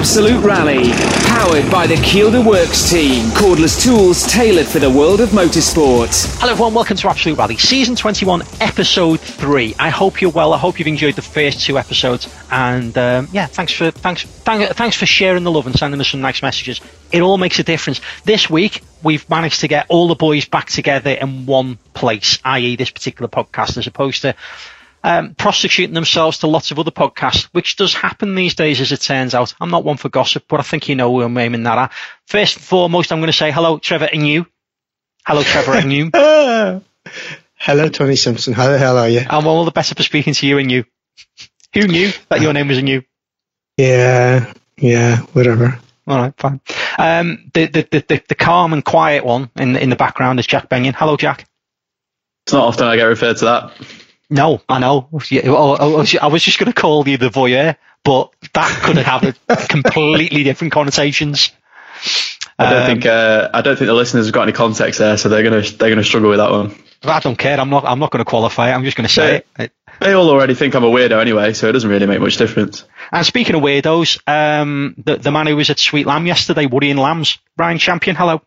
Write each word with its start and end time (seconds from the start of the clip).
Absolute 0.00 0.42
Rally, 0.42 0.92
powered 1.26 1.70
by 1.70 1.86
the 1.86 1.96
Kielder 1.96 2.42
Works 2.42 2.88
team, 2.88 3.26
cordless 3.32 3.84
tools 3.84 4.26
tailored 4.32 4.66
for 4.66 4.78
the 4.78 4.88
world 4.88 5.20
of 5.20 5.28
motorsport. 5.28 6.38
Hello 6.40 6.52
everyone, 6.52 6.72
welcome 6.72 6.96
to 6.96 7.10
Absolute 7.10 7.36
Rally, 7.36 7.58
season 7.58 7.94
21, 7.94 8.40
episode 8.62 9.20
3. 9.20 9.74
I 9.78 9.90
hope 9.90 10.22
you're 10.22 10.30
well. 10.30 10.54
I 10.54 10.58
hope 10.58 10.78
you've 10.78 10.88
enjoyed 10.88 11.16
the 11.16 11.22
first 11.22 11.60
two 11.60 11.76
episodes, 11.76 12.34
and 12.50 12.96
um, 12.96 13.28
yeah, 13.30 13.44
thanks 13.44 13.74
for 13.74 13.90
thanks 13.90 14.22
thank, 14.22 14.74
thanks 14.74 14.96
for 14.96 15.04
sharing 15.04 15.44
the 15.44 15.50
love 15.50 15.66
and 15.66 15.78
sending 15.78 16.00
us 16.00 16.08
some 16.08 16.22
nice 16.22 16.40
messages. 16.40 16.80
It 17.12 17.20
all 17.20 17.36
makes 17.36 17.58
a 17.58 17.62
difference. 17.62 18.00
This 18.24 18.48
week 18.48 18.82
we've 19.02 19.28
managed 19.28 19.60
to 19.60 19.68
get 19.68 19.84
all 19.90 20.08
the 20.08 20.14
boys 20.14 20.46
back 20.46 20.70
together 20.70 21.10
in 21.10 21.44
one 21.44 21.76
place, 21.92 22.38
i.e., 22.46 22.74
this 22.76 22.90
particular 22.90 23.28
podcast, 23.28 23.76
as 23.76 23.86
opposed 23.86 24.22
to 24.22 24.34
um, 25.02 25.34
prostituting 25.34 25.94
themselves 25.94 26.38
to 26.38 26.46
lots 26.46 26.70
of 26.70 26.78
other 26.78 26.90
podcasts, 26.90 27.44
which 27.52 27.76
does 27.76 27.94
happen 27.94 28.34
these 28.34 28.54
days, 28.54 28.80
as 28.80 28.92
it 28.92 29.00
turns 29.00 29.34
out. 29.34 29.54
I'm 29.60 29.70
not 29.70 29.84
one 29.84 29.96
for 29.96 30.08
gossip, 30.08 30.44
but 30.48 30.60
I 30.60 30.62
think 30.62 30.88
you 30.88 30.94
know 30.94 31.10
who 31.10 31.22
I'm 31.22 31.38
aiming 31.38 31.62
that 31.64 31.78
at. 31.78 31.92
First 32.26 32.56
and 32.56 32.64
foremost, 32.64 33.12
I'm 33.12 33.20
going 33.20 33.28
to 33.28 33.36
say 33.36 33.50
hello, 33.50 33.78
Trevor 33.78 34.08
and 34.12 34.26
you. 34.26 34.46
Hello, 35.26 35.42
Trevor 35.42 35.72
and 35.74 35.92
you. 35.92 36.10
hello, 37.56 37.88
Tony 37.88 38.16
Simpson. 38.16 38.52
How 38.52 38.68
the 38.68 38.78
hell 38.78 38.98
are 38.98 39.08
you? 39.08 39.22
I'm 39.28 39.46
all 39.46 39.64
the 39.64 39.70
better 39.70 39.94
for 39.94 40.02
speaking 40.02 40.34
to 40.34 40.46
you 40.46 40.58
and 40.58 40.70
you. 40.70 40.84
Who 41.74 41.86
knew 41.86 42.10
that 42.28 42.40
your 42.40 42.52
name 42.52 42.68
was 42.68 42.78
a 42.78 42.82
new? 42.82 43.02
Yeah, 43.76 44.52
yeah, 44.76 45.18
whatever. 45.32 45.78
All 46.06 46.18
right, 46.18 46.34
fine. 46.36 46.60
Um, 46.98 47.50
the, 47.54 47.66
the, 47.66 47.86
the, 47.90 48.22
the, 48.28 48.34
calm 48.34 48.72
and 48.72 48.84
quiet 48.84 49.24
one 49.24 49.48
in, 49.54 49.76
in 49.76 49.90
the 49.90 49.96
background 49.96 50.40
is 50.40 50.46
Jack 50.46 50.68
Benyon. 50.68 50.94
Hello, 50.94 51.16
Jack. 51.16 51.46
It's 52.44 52.52
not 52.52 52.64
often 52.64 52.88
I 52.88 52.96
get 52.96 53.04
referred 53.04 53.36
to 53.38 53.44
that. 53.44 53.72
No, 54.30 54.62
I 54.68 54.78
know. 54.78 55.08
I 55.12 56.26
was 56.28 56.42
just 56.44 56.58
going 56.58 56.72
to 56.72 56.80
call 56.80 57.06
you 57.06 57.16
the 57.16 57.30
voyeur, 57.30 57.76
but 58.04 58.32
that 58.54 58.82
could 58.82 58.96
have 58.98 59.38
completely 59.68 60.44
different 60.44 60.72
connotations. 60.72 61.50
I 62.58 62.70
don't 62.70 62.82
um, 62.82 62.86
think 62.86 63.06
uh, 63.06 63.50
I 63.52 63.62
don't 63.62 63.76
think 63.76 63.88
the 63.88 63.94
listeners 63.94 64.26
have 64.26 64.34
got 64.34 64.42
any 64.42 64.52
context 64.52 64.98
there, 64.98 65.16
so 65.16 65.28
they're 65.28 65.42
gonna 65.42 65.62
they're 65.62 65.88
gonna 65.88 66.04
struggle 66.04 66.30
with 66.30 66.38
that 66.38 66.50
one. 66.50 66.74
I 67.02 67.20
don't 67.20 67.36
care. 67.36 67.58
I'm 67.58 67.70
not 67.70 67.84
I'm 67.84 67.98
not 67.98 68.10
going 68.10 68.24
to 68.24 68.28
qualify. 68.28 68.72
I'm 68.72 68.84
just 68.84 68.96
going 68.96 69.08
to 69.08 69.12
say 69.12 69.42
they, 69.56 69.64
it. 69.64 69.72
They 70.00 70.12
all 70.12 70.28
already 70.28 70.54
think 70.54 70.74
I'm 70.74 70.84
a 70.84 70.90
weirdo 70.90 71.20
anyway, 71.20 71.52
so 71.54 71.68
it 71.68 71.72
doesn't 71.72 71.88
really 71.88 72.06
make 72.06 72.20
much 72.20 72.36
difference. 72.36 72.84
And 73.10 73.26
speaking 73.26 73.54
of 73.54 73.62
weirdos, 73.62 74.20
um, 74.26 74.94
the 75.04 75.16
the 75.16 75.30
man 75.30 75.46
who 75.46 75.56
was 75.56 75.70
at 75.70 75.78
Sweet 75.78 76.06
Lamb 76.06 76.26
yesterday, 76.26 76.66
worrying 76.66 76.98
lambs, 76.98 77.38
Ryan 77.56 77.78
Champion. 77.78 78.16
Hello. 78.16 78.42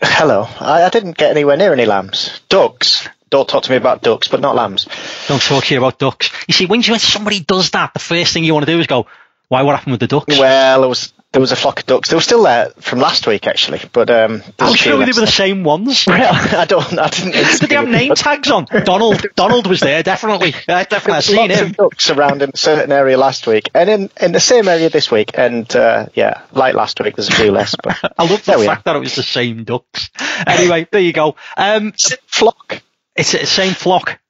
Hello. 0.00 0.48
I, 0.60 0.84
I 0.84 0.88
didn't 0.88 1.16
get 1.16 1.32
anywhere 1.32 1.56
near 1.56 1.72
any 1.72 1.86
lambs. 1.86 2.40
Ducks 2.48 3.08
don't 3.30 3.48
talk 3.48 3.64
to 3.64 3.70
me 3.70 3.76
about 3.76 4.02
ducks, 4.02 4.28
but 4.28 4.40
not 4.40 4.54
lambs. 4.54 4.86
Don't 5.28 5.42
talk 5.42 5.64
to 5.64 5.74
you 5.74 5.80
about 5.80 5.98
ducks. 5.98 6.30
You 6.46 6.54
see, 6.54 6.66
when, 6.66 6.82
when 6.82 6.98
somebody 6.98 7.40
does 7.40 7.70
that, 7.70 7.92
the 7.92 8.00
first 8.00 8.32
thing 8.32 8.44
you 8.44 8.54
want 8.54 8.66
to 8.66 8.72
do 8.72 8.80
is 8.80 8.86
go, 8.86 9.06
why, 9.48 9.62
what 9.62 9.76
happened 9.76 9.92
with 9.92 10.00
the 10.00 10.06
ducks? 10.06 10.38
Well, 10.38 10.80
there 10.80 10.88
was 10.88 11.12
there 11.32 11.40
was 11.42 11.52
a 11.52 11.56
flock 11.56 11.80
of 11.80 11.86
ducks. 11.86 12.08
They 12.08 12.16
were 12.16 12.22
still 12.22 12.42
there 12.42 12.70
from 12.80 13.00
last 13.00 13.26
week, 13.26 13.46
actually. 13.46 13.80
But 13.92 14.08
um, 14.08 14.42
I'm 14.58 14.74
sure 14.74 14.98
they 14.98 15.04
were 15.06 15.12
the 15.12 15.26
same 15.26 15.62
ones. 15.62 16.04
I 16.08 16.64
don't. 16.66 16.98
I 16.98 17.08
didn't. 17.08 17.32
Did 17.32 17.68
they 17.68 17.74
have 17.74 17.88
name 17.88 18.14
tags 18.14 18.50
on? 18.50 18.64
Donald. 18.64 19.26
Donald 19.36 19.66
was 19.66 19.80
there, 19.80 20.02
definitely. 20.02 20.54
I 20.68 20.84
definitely 20.84 21.12
I've 21.14 21.24
seen 21.24 21.50
him. 21.50 21.66
Of 21.66 21.76
ducks 21.76 22.10
around 22.10 22.40
in 22.40 22.50
a 22.54 22.56
certain 22.56 22.92
area 22.92 23.18
last 23.18 23.46
week, 23.46 23.70
and 23.74 23.90
in, 23.90 24.10
in 24.20 24.32
the 24.32 24.40
same 24.40 24.68
area 24.68 24.88
this 24.88 25.10
week. 25.10 25.32
And 25.34 25.74
uh, 25.76 26.06
yeah, 26.14 26.42
like 26.52 26.74
last 26.74 26.98
week, 27.00 27.16
there's 27.16 27.28
a 27.28 27.32
few 27.32 27.52
less. 27.52 27.74
But 27.82 27.98
I 28.18 28.22
love 28.22 28.44
the 28.44 28.64
fact 28.64 28.86
that 28.86 28.96
it 28.96 29.00
was 29.00 29.14
the 29.14 29.22
same 29.22 29.64
ducks. 29.64 30.10
Anyway, 30.46 30.88
there 30.90 31.02
you 31.02 31.12
go. 31.12 31.36
Um, 31.56 31.92
flock. 32.26 32.82
It's 33.18 33.32
the 33.32 33.46
same 33.46 33.74
flock. 33.74 34.20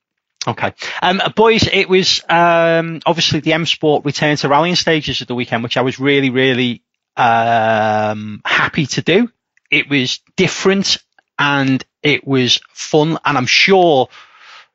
Okay. 0.47 0.73
Um, 1.03 1.21
boys, 1.37 1.69
it 1.71 1.89
was 1.89 2.23
um, 2.29 3.01
obviously 3.05 3.41
the 3.41 3.53
M 3.53 3.67
Sport 3.67 4.05
return 4.05 4.37
to 4.37 4.49
rallying 4.49 4.77
stages 4.77 5.21
at 5.21 5.29
the 5.29 5.35
weekend, 5.35 5.63
which 5.63 5.77
I 5.77 5.83
was 5.83 6.01
really, 6.01 6.31
really 6.31 6.83
um, 7.17 8.41
happy 8.45 8.87
to 8.87 9.03
do. 9.03 9.31
It 9.71 9.91
was 9.91 10.21
different 10.37 10.99
and 11.39 11.85
it 12.03 12.27
was 12.27 12.61
fun, 12.71 13.19
and 13.25 13.37
I'm 13.37 13.47
sure 13.47 14.09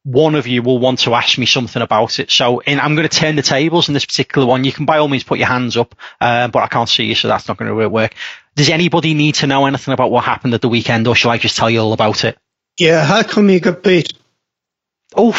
one 0.03 0.35
of 0.35 0.47
you 0.47 0.61
will 0.61 0.79
want 0.79 0.99
to 0.99 1.15
ask 1.15 1.37
me 1.37 1.45
something 1.45 1.81
about 1.81 2.19
it. 2.19 2.29
So 2.29 2.61
I'm 2.67 2.95
going 2.95 3.07
to 3.07 3.19
turn 3.19 3.35
the 3.35 3.41
tables 3.41 3.87
in 3.87 3.93
this 3.93 4.05
particular 4.05 4.45
one. 4.45 4.65
You 4.65 4.71
can 4.71 4.85
by 4.85 4.97
all 4.97 5.07
means 5.07 5.23
put 5.23 5.39
your 5.39 5.47
hands 5.47 5.75
up, 5.77 5.95
uh, 6.21 6.49
but 6.49 6.61
I 6.61 6.67
can't 6.67 6.89
see 6.89 7.05
you, 7.05 7.15
so 7.15 7.29
that's 7.29 7.47
not 7.47 7.57
going 7.57 7.75
to 7.75 7.89
work. 7.89 8.13
Does 8.55 8.69
anybody 8.69 9.13
need 9.13 9.35
to 9.35 9.47
know 9.47 9.65
anything 9.65 9.93
about 9.93 10.11
what 10.11 10.23
happened 10.25 10.53
at 10.53 10.61
the 10.61 10.69
weekend, 10.69 11.07
or 11.07 11.15
shall 11.15 11.31
I 11.31 11.37
just 11.37 11.57
tell 11.57 11.69
you 11.69 11.79
all 11.79 11.93
about 11.93 12.25
it? 12.25 12.37
Yeah, 12.77 13.05
how 13.05 13.23
come 13.23 13.49
you 13.49 13.59
got 13.59 13.83
beat? 13.83 14.13
Oh, 15.15 15.33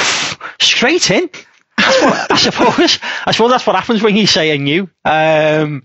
straight 0.61 1.11
in. 1.11 1.31
What, 1.77 2.33
I 2.33 2.37
suppose. 2.37 2.99
I 3.27 3.33
suppose 3.33 3.50
that's 3.50 3.67
what 3.67 3.77
happens 3.77 4.03
when 4.03 4.17
you 4.17 4.27
say 4.27 4.55
a 4.55 4.59
new. 4.59 4.89
Um, 5.05 5.83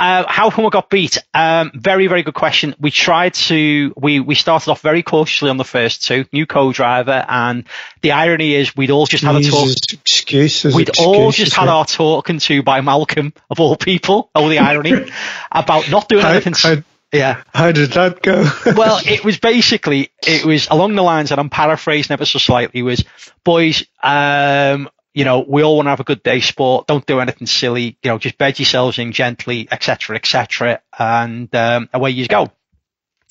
uh, 0.00 0.24
how 0.26 0.48
come 0.50 0.64
we 0.64 0.70
got 0.70 0.88
beat? 0.88 1.18
Um, 1.34 1.72
very, 1.74 2.06
very 2.06 2.22
good 2.22 2.34
question. 2.34 2.74
We 2.80 2.90
tried 2.90 3.34
to, 3.34 3.92
we, 3.96 4.18
we 4.18 4.34
started 4.34 4.70
off 4.70 4.80
very 4.80 5.02
cautiously 5.02 5.50
on 5.50 5.58
the 5.58 5.64
first 5.64 6.06
two, 6.06 6.24
new 6.32 6.46
co-driver, 6.46 7.24
and 7.28 7.64
the 8.00 8.12
irony 8.12 8.54
is 8.54 8.74
we'd 8.74 8.90
all 8.90 9.04
just 9.04 9.22
had 9.22 9.36
a 9.36 9.42
talk. 9.42 9.68
Excuses. 9.92 10.74
We'd 10.74 10.88
excuses, 10.88 11.06
all 11.06 11.30
just 11.32 11.54
had 11.54 11.68
our 11.68 11.84
talking 11.84 12.38
to 12.38 12.62
by 12.62 12.80
Malcolm, 12.80 13.34
of 13.50 13.60
all 13.60 13.76
people, 13.76 14.30
oh 14.34 14.48
the 14.48 14.58
irony, 14.58 15.10
about 15.52 15.90
not 15.90 16.08
doing 16.08 16.24
anything. 16.24 16.54
How, 16.56 16.76
yeah. 17.12 17.42
How 17.52 17.72
did 17.72 17.92
that 17.92 18.22
go? 18.22 18.48
well, 18.76 19.00
it 19.04 19.24
was 19.24 19.38
basically, 19.38 20.10
it 20.26 20.44
was 20.44 20.68
along 20.68 20.94
the 20.94 21.02
lines, 21.02 21.30
and 21.30 21.40
I'm 21.40 21.50
paraphrasing 21.50 22.12
ever 22.12 22.24
so 22.24 22.38
slightly, 22.38 22.82
was, 22.82 23.04
boys, 23.44 23.84
um, 24.02 24.88
you 25.12 25.24
know, 25.24 25.44
we 25.46 25.62
all 25.62 25.76
want 25.76 25.86
to 25.86 25.90
have 25.90 26.00
a 26.00 26.04
good 26.04 26.22
day 26.22 26.40
sport. 26.40 26.86
Don't 26.86 27.04
do 27.04 27.20
anything 27.20 27.46
silly. 27.46 27.98
You 28.02 28.10
know, 28.10 28.18
just 28.18 28.38
bed 28.38 28.58
yourselves 28.58 28.98
in 28.98 29.12
gently, 29.12 29.66
etc., 29.70 30.16
etc., 30.16 30.80
and 30.98 31.52
um, 31.54 31.88
away 31.92 32.10
you 32.10 32.28
go. 32.28 32.50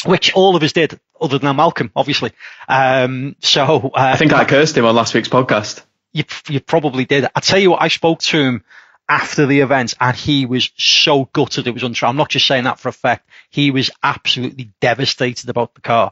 Which 0.06 0.34
all 0.34 0.56
of 0.56 0.64
us 0.64 0.74
did, 0.74 1.00
other 1.20 1.40
than 1.40 1.56
Malcolm, 1.56 1.92
obviously. 1.96 2.32
Um, 2.68 3.36
so 3.40 3.92
uh, 3.94 4.14
I 4.14 4.16
think 4.16 4.34
I 4.34 4.46
cursed 4.46 4.78
him 4.78 4.86
on 4.86 4.96
last 4.96 5.14
week's 5.14 5.30
podcast. 5.30 5.84
You, 6.12 6.24
you 6.48 6.60
probably 6.60 7.06
did. 7.06 7.28
I 7.36 7.40
tell 7.40 7.60
you 7.60 7.72
what, 7.72 7.82
I 7.82 7.90
spoke 7.90 8.20
to 8.20 8.42
him 8.42 8.64
after 9.10 9.48
the 9.48 9.62
event 9.62 9.96
and 10.00 10.16
he 10.16 10.46
was 10.46 10.72
so 10.78 11.26
gutted 11.34 11.68
it 11.68 11.74
was 11.74 11.84
untrue. 11.84 12.08
I'm 12.08 12.16
not 12.16 12.30
just 12.30 12.48
saying 12.48 12.66
that 12.66 12.80
for 12.80 12.90
effect. 12.90 13.28
He 13.50 13.72
was 13.72 13.90
absolutely 14.04 14.72
devastated 14.80 15.50
about 15.50 15.74
the 15.74 15.82
car. 15.82 16.12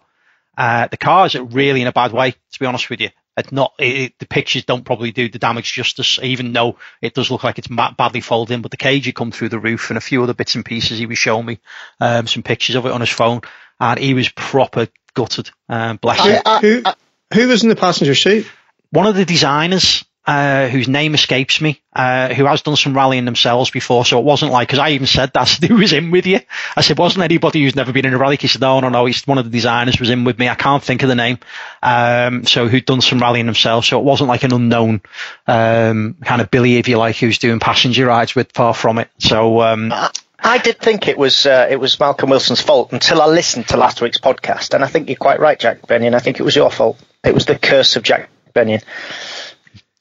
Uh, 0.58 0.88
the 0.88 0.98
car 0.98 1.28
is 1.28 1.36
really 1.36 1.82
in 1.82 1.88
a 1.88 1.94
bad 1.94 2.12
way, 2.12 2.32
to 2.32 2.60
be 2.60 2.66
honest 2.66 2.90
with 2.90 3.00
you. 3.00 3.10
It's 3.38 3.52
not, 3.52 3.74
it, 3.78 4.18
the 4.18 4.26
pictures 4.26 4.66
don't 4.66 4.84
probably 4.84 5.12
do 5.12 5.30
the 5.30 5.38
damage 5.38 5.72
justice, 5.72 6.18
even 6.24 6.54
though 6.54 6.78
it 7.00 7.14
does 7.14 7.30
look 7.30 7.44
like 7.44 7.60
it's 7.60 7.68
badly 7.68 8.22
folded 8.22 8.56
in, 8.56 8.64
but 8.64 8.72
the 8.72 8.78
cage 8.78 9.06
had 9.06 9.14
come 9.14 9.32
through 9.32 9.50
the 9.50 9.60
roof 9.60 9.92
and 9.92 9.98
a 9.98 10.02
few 10.02 10.24
other 10.24 10.34
bits 10.34 10.56
and 10.56 10.66
pieces. 10.66 10.98
He 10.98 11.06
was 11.06 11.20
showing 11.20 11.46
me, 11.46 11.60
um, 12.00 12.26
some 12.26 12.42
pictures 12.42 12.76
of 12.76 12.88
it 12.88 12.92
on 12.92 13.02
his 13.02 13.12
phone 13.12 13.42
and 13.80 14.00
he 14.00 14.16
was 14.16 14.30
proper 14.30 14.88
gutted. 15.14 15.52
Um, 15.70 15.98
bless 15.98 16.26
him. 16.26 16.62
Who, 16.62 16.84
who 17.32 17.48
was 17.48 17.62
in 17.62 17.70
the 17.70 17.76
passenger 17.76 18.16
seat? 18.16 18.48
One 18.90 19.06
of 19.06 19.16
the 19.16 19.26
designers, 19.26 20.04
uh, 20.28 20.68
whose 20.68 20.90
name 20.90 21.16
escapes 21.16 21.62
me, 21.62 21.82
uh, 21.94 22.34
who 22.34 22.44
has 22.46 22.62
done 22.62 22.76
some 22.76 22.94
rallying 22.94 23.24
themselves 23.24 23.72
before. 23.72 24.04
So 24.04 24.20
it 24.20 24.26
wasn't 24.26 24.52
like, 24.52 24.68
because 24.68 24.80
I 24.80 24.90
even 24.90 25.08
said 25.08 25.32
that, 25.34 25.48
who 25.68 25.76
was 25.76 25.94
in 25.94 26.12
with 26.12 26.28
you? 26.28 26.42
I 26.76 26.82
said, 26.82 26.98
wasn't 26.98 27.24
anybody 27.24 27.64
who's 27.64 27.78
never 27.78 27.94
been 27.94 28.06
in 28.06 28.14
a 28.14 28.18
rally? 28.18 28.36
He 28.36 28.50
said, 28.50 28.60
no, 28.60 28.82
no, 28.82 28.90
no, 28.90 29.06
he's 29.06 29.26
one 29.26 29.38
of 29.38 29.46
the 29.46 29.50
designers 29.50 30.02
was 30.02 30.10
in 30.10 30.26
with 30.26 30.38
me. 30.38 30.50
I 30.50 30.56
can't 30.56 30.84
think 30.84 31.02
of 31.02 31.08
the 31.08 31.16
name. 31.16 31.40
Um, 31.82 32.44
so 32.44 32.68
who'd 32.68 32.84
done 32.84 33.00
some 33.00 33.20
rallying 33.20 33.46
themselves. 33.46 33.88
So 33.88 33.98
it 34.00 34.04
wasn't 34.04 34.28
like 34.28 34.44
an 34.44 34.54
unknown, 34.54 35.02
um, 35.48 36.18
kind 36.26 36.42
of 36.42 36.52
Billy, 36.52 36.76
if 36.76 36.90
you 36.90 36.98
like, 36.98 37.16
who's 37.16 37.38
doing 37.38 37.60
passenger 37.60 38.08
rides 38.08 38.36
with 38.36 38.52
far 38.52 38.74
from 38.74 39.00
it. 39.00 39.10
So, 39.20 39.62
um, 39.62 39.94
I 40.40 40.60
did 40.60 40.78
think 40.78 41.08
it 41.08 41.18
was 41.18 41.48
uh, 41.48 41.68
it 41.70 41.78
was 41.78 42.00
Malcolm 42.00 42.30
Wilson's 42.30 42.62
fault 42.62 42.94
until 42.94 43.24
I 43.24 43.26
listened 43.26 43.70
to 43.70 43.78
last 43.78 44.02
week's 44.02 44.20
podcast, 44.20 44.76
and 44.76 44.84
I 44.84 44.88
think 44.88 45.10
you're 45.10 45.18
quite 45.18 45.40
right, 45.40 45.60
Jack 45.60 45.88
Benyon. 45.88 46.14
I 46.14 46.20
think 46.20 46.40
it 46.40 46.44
was 46.44 46.56
your 46.56 46.70
fault. 46.70 47.00
It 47.24 47.34
was 47.34 47.46
the 47.46 47.58
curse 47.58 47.96
of 47.96 48.04
Jack 48.04 48.30
Benyon. 48.54 48.82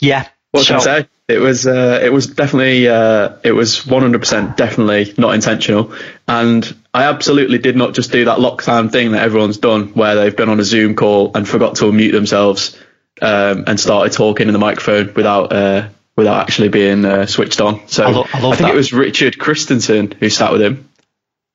Yeah. 0.00 0.28
What 0.50 0.64
so, 0.64 0.78
can 0.78 0.80
I 0.80 1.00
say? 1.02 1.08
It 1.28 1.38
was 1.38 1.66
uh, 1.66 2.00
it 2.02 2.12
was 2.12 2.28
definitely 2.28 2.88
uh, 2.88 3.36
it 3.42 3.50
was 3.50 3.80
100% 3.80 4.56
definitely 4.56 5.12
not 5.18 5.34
intentional, 5.34 5.92
and 6.28 6.76
I 6.94 7.04
absolutely 7.04 7.58
did 7.58 7.76
not 7.76 7.94
just 7.94 8.12
do 8.12 8.26
that 8.26 8.38
lockdown 8.38 8.92
thing 8.92 9.12
that 9.12 9.22
everyone's 9.24 9.58
done, 9.58 9.88
where 9.88 10.14
they've 10.14 10.36
been 10.36 10.48
on 10.48 10.60
a 10.60 10.64
Zoom 10.64 10.94
call 10.94 11.32
and 11.34 11.46
forgot 11.46 11.76
to 11.76 11.86
unmute 11.86 12.12
themselves 12.12 12.78
um, 13.20 13.64
and 13.66 13.80
started 13.80 14.12
talking 14.12 14.46
in 14.46 14.52
the 14.52 14.60
microphone 14.60 15.12
without 15.14 15.52
uh, 15.52 15.88
without 16.16 16.42
actually 16.42 16.68
being 16.68 17.04
uh, 17.04 17.26
switched 17.26 17.60
on. 17.60 17.88
So 17.88 18.04
I, 18.04 18.10
lo- 18.10 18.26
I, 18.32 18.38
I 18.38 18.40
think 18.40 18.58
that. 18.58 18.70
it 18.70 18.76
was 18.76 18.92
Richard 18.92 19.38
Christensen 19.38 20.12
who 20.12 20.30
sat 20.30 20.52
with 20.52 20.62
him. 20.62 20.88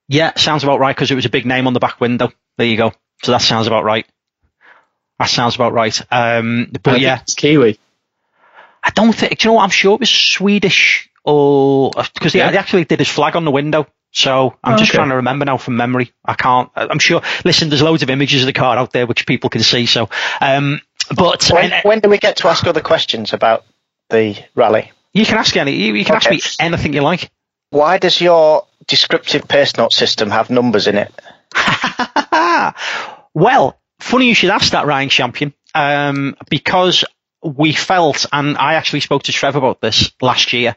Yeah, 0.10 0.34
sounds 0.36 0.66
about 0.66 0.80
right 0.80 0.94
because 0.94 1.12
it 1.12 1.16
was 1.16 1.26
a 1.26 1.30
big 1.30 1.46
name 1.46 1.68
on 1.68 1.74
the 1.74 1.80
back 1.80 2.02
window. 2.02 2.34
There 2.58 2.68
you 2.68 2.76
go. 2.76 2.94
So 3.24 3.32
that 3.32 3.42
sounds 3.42 3.68
about 3.68 3.86
right. 3.86 4.06
That 5.18 5.30
sounds 5.30 5.56
about 5.56 5.72
right. 5.72 5.98
Um, 6.12 6.74
but 6.84 7.00
yeah, 7.00 7.22
it's 7.22 7.36
Kiwi. 7.36 7.80
I 8.84 8.90
don't 8.92 9.14
think. 9.14 9.38
Do 9.38 9.48
you 9.48 9.50
know 9.52 9.56
what? 9.56 9.64
I'm 9.64 9.70
sure 9.70 9.96
it 9.96 10.00
was 10.00 10.10
Swedish 10.10 11.10
or 11.24 11.92
because 12.14 12.34
yeah. 12.34 12.52
they, 12.52 12.58
actually 12.58 12.86
did 12.86 13.00
his 13.00 13.10
flag 13.10 13.36
on 13.36 13.46
the 13.46 13.52
window. 13.52 13.88
So 14.14 14.58
I'm 14.62 14.78
just 14.78 14.92
trying 14.92 15.10
to 15.10 15.16
remember 15.16 15.46
now 15.46 15.58
from 15.58 15.78
memory. 15.78 16.12
I 16.26 16.34
can't. 16.34 16.70
I'm 16.76 17.00
sure. 17.00 17.22
Listen, 17.46 17.70
there's 17.70 17.82
loads 17.82 18.04
of 18.04 18.10
images 18.10 18.42
of 18.42 18.48
the 18.48 18.54
car 18.54 18.78
out 18.78 18.92
there 18.92 19.08
which 19.08 19.26
people 19.26 19.50
can 19.50 19.62
see. 19.62 19.86
So, 19.86 20.10
um, 20.42 20.82
but 21.16 21.50
when, 21.50 21.72
when 21.84 22.00
do 22.02 22.10
we 22.10 22.18
get 22.18 22.38
to 22.38 22.50
ask 22.50 22.66
other 22.68 22.82
questions 22.82 23.32
about 23.32 23.64
the 24.10 24.38
rally? 24.54 24.92
You 25.14 25.26
can 25.26 25.38
ask 25.38 25.56
any. 25.56 25.76
You, 25.76 25.94
you 25.94 26.04
can 26.04 26.18
okay. 26.18 26.36
ask 26.36 26.60
me 26.60 26.66
anything 26.66 26.94
you 26.94 27.02
like. 27.02 27.32
Why 27.70 28.00
does 28.00 28.20
your 28.20 28.68
descriptive 28.88 29.48
pace 29.48 29.78
note 29.78 29.94
system 29.94 30.30
have 30.30 30.50
numbers 30.50 30.88
in 30.88 30.98
it? 30.98 31.14
well, 33.34 33.80
funny 34.00 34.28
you 34.28 34.36
should 34.36 34.50
ask 34.50 34.74
that, 34.74 34.86
Ryan 34.86 35.08
Champion, 35.08 35.54
um, 35.74 36.36
because 36.50 37.06
we 37.44 37.74
felt, 37.74 38.26
and 38.32 38.58
I 38.58 38.76
actually 38.76 39.00
spoke 39.02 39.24
to 39.24 39.32
Trev 39.32 39.56
about 39.56 39.82
this 39.82 40.12
last 40.22 40.54
year 40.54 40.76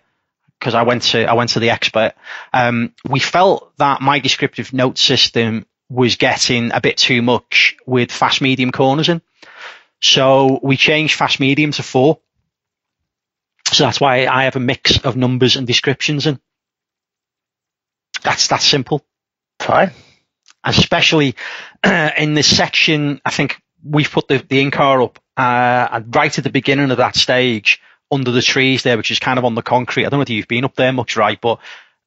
because 0.58 0.75
I 0.75 0.82
went 0.82 1.02
to 1.02 1.25
I 1.25 1.34
went 1.34 1.50
to 1.50 1.61
the 1.61 1.70
expert. 1.70 2.14
Um, 2.52 2.94
we 3.08 3.20
felt 3.20 3.76
that 3.78 4.00
my 4.00 4.19
descriptive 4.19 4.72
note 4.72 4.99
system 4.99 5.66
was 5.90 6.16
getting 6.16 6.72
a 6.72 6.81
bit 6.81 6.96
too 6.96 7.22
much 7.22 7.76
with 7.87 8.11
fast 8.11 8.40
medium 8.40 8.72
corners 8.72 9.08
in, 9.08 9.20
so 10.00 10.58
we 10.62 10.76
changed 10.76 11.14
fast 11.14 11.40
medium 11.40 11.72
to 11.72 11.82
four. 11.82 12.19
So 13.72 13.84
that's 13.84 14.00
why 14.00 14.26
I 14.26 14.44
have 14.44 14.56
a 14.56 14.61
mix 14.61 14.99
of 14.99 15.16
numbers 15.16 15.56
and 15.56 15.66
descriptions 15.66 16.26
in. 16.26 16.38
That's 18.22 18.49
that 18.49 18.62
simple. 18.62 19.05
Fine. 19.58 19.93
Especially 20.62 21.34
uh, 21.82 22.11
in 22.19 22.34
this 22.34 22.55
section, 22.55 23.20
I 23.25 23.31
think 23.31 23.61
we've 23.82 24.11
put 24.11 24.28
the, 24.28 24.38
the 24.38 24.61
in-car 24.61 25.02
up 25.02 25.19
uh, 25.36 26.00
right 26.08 26.36
at 26.36 26.44
the 26.44 26.50
beginning 26.50 26.90
of 26.90 26.98
that 26.98 27.16
stage 27.16 27.81
under 28.10 28.31
the 28.31 28.42
trees 28.42 28.82
there, 28.82 28.96
which 28.96 29.10
is 29.10 29.19
kind 29.19 29.38
of 29.38 29.44
on 29.44 29.54
the 29.54 29.62
concrete. 29.62 30.06
I 30.06 30.08
don't 30.08 30.19
know 30.19 30.22
if 30.22 30.31
you've 30.31 30.48
been 30.48 30.64
up 30.64 30.76
there 30.76 30.92
much, 30.92 31.16
right? 31.16 31.40
But 31.40 31.58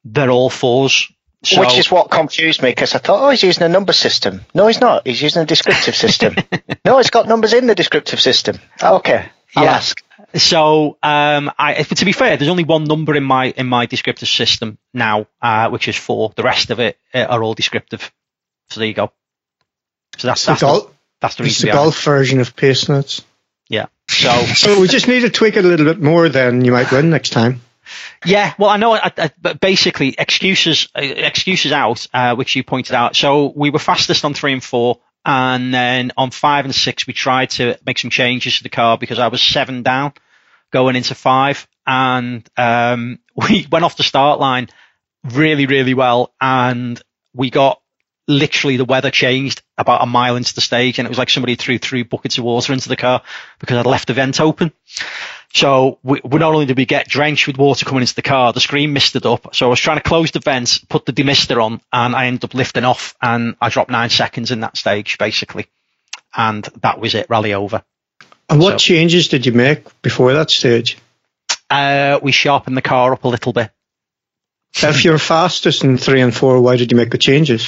they're 0.04 0.30
all 0.30 0.50
fours. 0.50 1.12
So, 1.44 1.60
Which 1.60 1.78
is 1.78 1.92
what 1.92 2.10
confused 2.10 2.64
me 2.64 2.72
because 2.72 2.96
I 2.96 2.98
thought, 2.98 3.24
oh, 3.24 3.30
he's 3.30 3.44
using 3.44 3.64
a 3.64 3.70
number 3.70 3.94
system. 3.94 4.42
No, 4.56 4.66
he's 4.66 4.82
not. 4.82 5.06
He's 5.06 5.22
using 5.22 5.44
a 5.44 5.46
descriptive 5.46 5.96
system. 5.96 6.36
no, 6.86 6.98
it's 6.98 7.12
got 7.12 7.28
numbers 7.28 7.54
in 7.54 7.68
the 7.68 7.76
descriptive 7.76 8.20
system. 8.20 8.58
Okay, 8.82 9.30
I'll 9.56 9.64
yeah. 9.64 9.72
ask. 9.72 10.04
So, 10.34 10.98
um, 11.04 11.52
I, 11.58 11.84
to 11.84 12.06
be 12.06 12.12
fair, 12.12 12.38
there's 12.38 12.50
only 12.50 12.64
one 12.64 12.86
number 12.86 13.16
in 13.16 13.24
my 13.24 13.46
in 13.52 13.68
my 13.68 13.86
descriptive 13.86 14.28
system 14.28 14.80
now, 14.94 15.28
uh, 15.42 15.70
which 15.70 15.88
is 15.88 15.96
four. 15.96 16.34
The 16.36 16.44
rest 16.44 16.72
of 16.72 16.80
it 16.80 16.98
uh, 17.14 17.20
are 17.20 17.44
all 17.44 17.54
descriptive. 17.54 18.12
So 18.70 18.80
there 18.80 18.88
you 18.88 18.96
go. 18.96 19.12
So 20.18 20.28
that's 20.28 20.44
that's, 20.44 20.62
the, 20.62 20.90
that's 21.20 21.36
the 21.36 21.44
reason. 21.44 21.68
It's 21.68 21.76
the 21.76 21.80
golf 21.80 22.04
version 22.04 22.40
of 22.40 22.56
pace 22.56 22.90
notes. 22.90 23.24
Yeah. 23.70 23.88
So, 24.10 24.30
so 24.56 24.80
we 24.80 24.88
just 24.88 25.08
need 25.08 25.22
to 25.22 25.30
tweak 25.30 25.58
it 25.58 25.66
a 25.66 25.68
little 25.68 25.86
bit 25.86 26.02
more. 26.02 26.30
Then 26.30 26.64
you 26.64 26.72
might 26.72 26.92
win 26.92 27.10
next 27.10 27.32
time. 27.32 27.62
Yeah, 28.26 28.54
well, 28.58 28.70
I 28.70 28.78
know, 28.78 28.94
I, 28.94 29.12
I, 29.18 29.32
but 29.40 29.60
basically, 29.60 30.16
excuses, 30.18 30.90
uh, 30.96 31.02
excuses 31.02 31.72
out, 31.72 32.06
uh, 32.14 32.36
which 32.36 32.56
you 32.56 32.64
pointed 32.64 32.94
out. 32.94 33.16
So 33.16 33.54
we 33.56 33.70
were 33.70 33.80
fastest 33.80 34.26
on 34.26 34.34
three 34.34 34.54
and 34.54 34.64
four, 34.64 35.00
and 35.24 35.74
then 35.74 36.12
on 36.18 36.32
five 36.32 36.66
and 36.66 36.76
six, 36.76 37.08
we 37.08 37.14
tried 37.14 37.52
to 37.52 37.78
make 37.86 37.98
some 37.98 38.10
changes 38.10 38.58
to 38.58 38.64
the 38.64 38.70
car 38.70 38.98
because 38.98 39.20
I 39.20 39.28
was 39.28 39.42
seven 39.42 39.84
down 39.84 40.14
going 40.72 40.96
into 40.96 41.16
five, 41.16 41.68
and 41.86 42.48
um, 42.58 43.20
we 43.36 43.68
went 43.72 43.86
off 43.86 43.98
the 43.98 44.04
start 44.04 44.40
line 44.40 44.70
really, 45.24 45.66
really 45.66 45.94
well, 45.94 46.34
and 46.42 47.02
we 47.34 47.50
got 47.50 47.82
literally 48.28 48.78
the 48.78 48.86
weather 48.86 49.10
changed 49.10 49.62
about 49.78 50.04
a 50.04 50.06
mile 50.06 50.36
into 50.36 50.54
the 50.54 50.62
stage, 50.62 51.00
and 51.00 51.06
it 51.06 51.10
was 51.10 51.18
like 51.18 51.30
somebody 51.30 51.56
threw 51.56 51.78
three 51.78 52.04
buckets 52.04 52.38
of 52.38 52.44
water 52.44 52.74
into 52.74 52.90
the 52.90 52.96
car 52.96 53.22
because 53.60 53.78
I'd 53.78 53.86
left 53.86 54.08
the 54.08 54.14
vent 54.14 54.42
open. 54.42 54.72
So 55.54 56.00
we, 56.04 56.22
we, 56.24 56.40
not 56.40 56.54
only 56.54 56.66
did 56.66 56.78
we 56.78 56.86
get 56.86 57.08
drenched 57.08 57.48
with 57.48 57.58
water 57.58 57.86
coming 57.86 58.02
into 58.02 58.16
the 58.16 58.22
car, 58.22 58.52
the 58.52 58.60
screen 58.60 58.94
misted 58.94 59.26
up. 59.26 59.56
So 59.56 59.66
I 59.66 59.70
was 59.70 59.80
trying 59.80 59.98
to 59.98 60.04
close 60.04 60.32
the 60.32 60.40
vents, 60.40 60.78
put 60.78 61.06
the 61.06 61.14
demister 61.14 61.62
on, 61.62 61.82
and 61.92 62.16
I 62.16 62.28
ended 62.28 62.44
up 62.44 62.54
lifting 62.54 62.84
off, 62.84 63.16
and 63.22 63.56
I 63.62 63.70
dropped 63.70 63.90
nine 63.90 64.10
seconds 64.10 64.52
in 64.52 64.60
that 64.60 64.78
stage 64.78 65.18
basically, 65.18 65.68
and 66.36 66.64
that 66.82 67.00
was 67.00 67.16
it, 67.16 67.30
rally 67.30 67.54
over. 67.54 67.84
And 68.50 68.60
what 68.60 68.74
so, 68.74 68.78
changes 68.78 69.30
did 69.30 69.46
you 69.46 69.52
make 69.52 70.02
before 70.02 70.34
that 70.34 70.52
stage? 70.52 70.98
Uh, 71.70 72.20
we 72.22 72.32
sharpened 72.32 72.78
the 72.78 72.82
car 72.82 73.14
up 73.14 73.24
a 73.24 73.28
little 73.28 73.54
bit. 73.54 73.72
If 74.76 75.06
you're 75.06 75.18
fastest 75.18 75.84
in 75.84 75.98
three 75.98 76.22
and 76.22 76.36
four, 76.36 76.62
why 76.62 76.78
did 76.78 76.92
you 76.92 76.98
make 76.98 77.10
the 77.10 77.18
changes? 77.18 77.68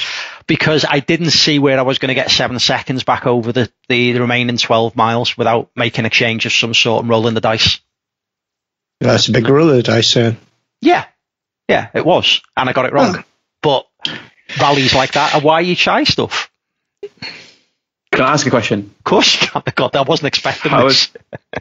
Because 0.50 0.84
I 0.84 0.98
didn't 0.98 1.30
see 1.30 1.60
where 1.60 1.78
I 1.78 1.82
was 1.82 2.00
going 2.00 2.08
to 2.08 2.14
get 2.14 2.28
seven 2.28 2.58
seconds 2.58 3.04
back 3.04 3.24
over 3.24 3.52
the, 3.52 3.70
the, 3.88 4.14
the 4.14 4.20
remaining 4.20 4.56
12 4.56 4.96
miles 4.96 5.38
without 5.38 5.70
making 5.76 6.06
a 6.06 6.10
change 6.10 6.44
of 6.44 6.52
some 6.52 6.74
sort 6.74 7.02
and 7.02 7.08
rolling 7.08 7.34
the 7.34 7.40
dice. 7.40 7.78
That's 8.98 9.28
a 9.28 9.32
big 9.32 9.48
roll 9.48 9.70
of 9.70 9.76
the 9.76 9.84
dice, 9.84 10.12
then. 10.12 10.38
Yeah. 10.80 11.04
Yeah, 11.68 11.90
it 11.94 12.04
was. 12.04 12.40
And 12.56 12.68
I 12.68 12.72
got 12.72 12.86
it 12.86 12.92
wrong. 12.92 13.18
Oh. 13.18 13.22
But 13.62 13.86
rallies 14.60 14.92
like 14.92 15.12
that 15.12 15.36
are 15.36 15.40
why 15.40 15.60
you 15.60 15.76
try 15.76 16.02
stuff. 16.02 16.50
Can 18.20 18.28
I 18.28 18.32
ask 18.34 18.46
a 18.46 18.50
question? 18.50 18.94
Of 18.98 19.04
course 19.04 19.40
you 19.40 19.48
can. 19.48 19.62
God, 19.74 19.96
I 19.96 20.02
wasn't 20.02 20.26
expecting 20.26 20.72
how 20.72 20.88
this. 20.88 21.08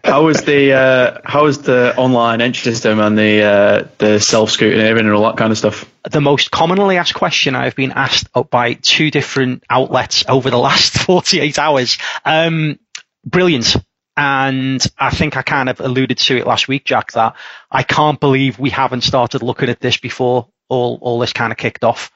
how 0.04 0.26
was 0.26 0.42
the 0.46 0.74
uh, 0.74 1.22
how 1.24 1.46
was 1.46 1.62
the 1.62 1.96
online 1.96 2.42
entry 2.42 2.74
system 2.74 3.00
and 3.00 3.18
the 3.18 3.44
uh, 3.44 3.88
the 3.98 4.20
self 4.20 4.50
scrutineering 4.50 5.00
and 5.00 5.12
all 5.12 5.24
that 5.24 5.38
kind 5.38 5.54
of 5.54 5.58
stuff? 5.58 5.90
The 6.12 6.20
most 6.20 6.52
commonly 6.52 6.98
asked 6.98 7.14
question 7.14 7.56
I've 7.56 7.78
been 7.78 7.94
asked 7.94 8.28
by 8.50 8.74
two 8.74 9.10
different 9.10 9.64
outlets 9.70 10.26
over 10.28 10.50
the 10.50 10.58
last 10.58 11.00
48 11.06 11.58
hours. 11.58 11.98
Um, 12.26 12.78
brilliant. 13.24 13.78
And 14.18 14.86
I 14.98 15.12
think 15.12 15.38
I 15.38 15.44
kind 15.44 15.70
of 15.70 15.80
alluded 15.80 16.18
to 16.18 16.40
it 16.40 16.46
last 16.46 16.68
week, 16.68 16.84
Jack, 16.84 17.14
that 17.14 17.38
I 17.72 17.84
can't 17.84 18.20
believe 18.20 18.60
we 18.60 18.70
haven't 18.70 19.06
started 19.06 19.44
looking 19.44 19.70
at 19.70 19.80
this 19.80 19.96
before 19.96 20.50
all, 20.68 21.00
all 21.02 21.20
this 21.20 21.32
kind 21.32 21.54
of 21.54 21.58
kicked 21.58 21.86
off. 21.86 22.12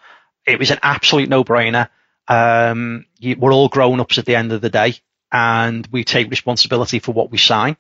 It 0.46 0.60
was 0.60 0.70
an 0.70 0.80
absolute 0.84 1.30
no 1.30 1.46
brainer. 1.46 1.88
Um, 2.28 3.06
you, 3.20 3.36
we're 3.38 3.54
all 3.54 3.70
grown 3.70 4.00
ups 4.00 4.18
at 4.18 4.26
the 4.26 4.36
end 4.36 4.52
of 4.52 4.62
the 4.62 4.70
day 4.70 4.96
and 5.32 5.88
we 5.92 6.04
take 6.04 6.30
responsibility 6.30 7.00
for 7.00 7.12
what 7.12 7.32
we 7.32 7.38
sign. 7.38 7.76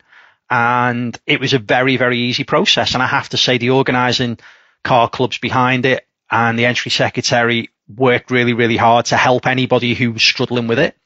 And 0.49 1.17
it 1.25 1.39
was 1.39 1.53
a 1.53 1.59
very, 1.59 1.97
very 1.97 2.19
easy 2.19 2.43
process. 2.43 2.93
And 2.93 3.03
I 3.03 3.07
have 3.07 3.29
to 3.29 3.37
say 3.37 3.57
the 3.57 3.69
organising 3.69 4.39
car 4.83 5.09
clubs 5.09 5.37
behind 5.37 5.85
it 5.85 6.05
and 6.29 6.57
the 6.57 6.65
entry 6.65 6.91
secretary 6.91 7.69
worked 7.87 8.31
really, 8.31 8.53
really 8.53 8.77
hard 8.77 9.05
to 9.07 9.17
help 9.17 9.47
anybody 9.47 9.93
who 9.93 10.11
was 10.11 10.23
struggling 10.23 10.67
with 10.67 10.79
it. 10.79 10.97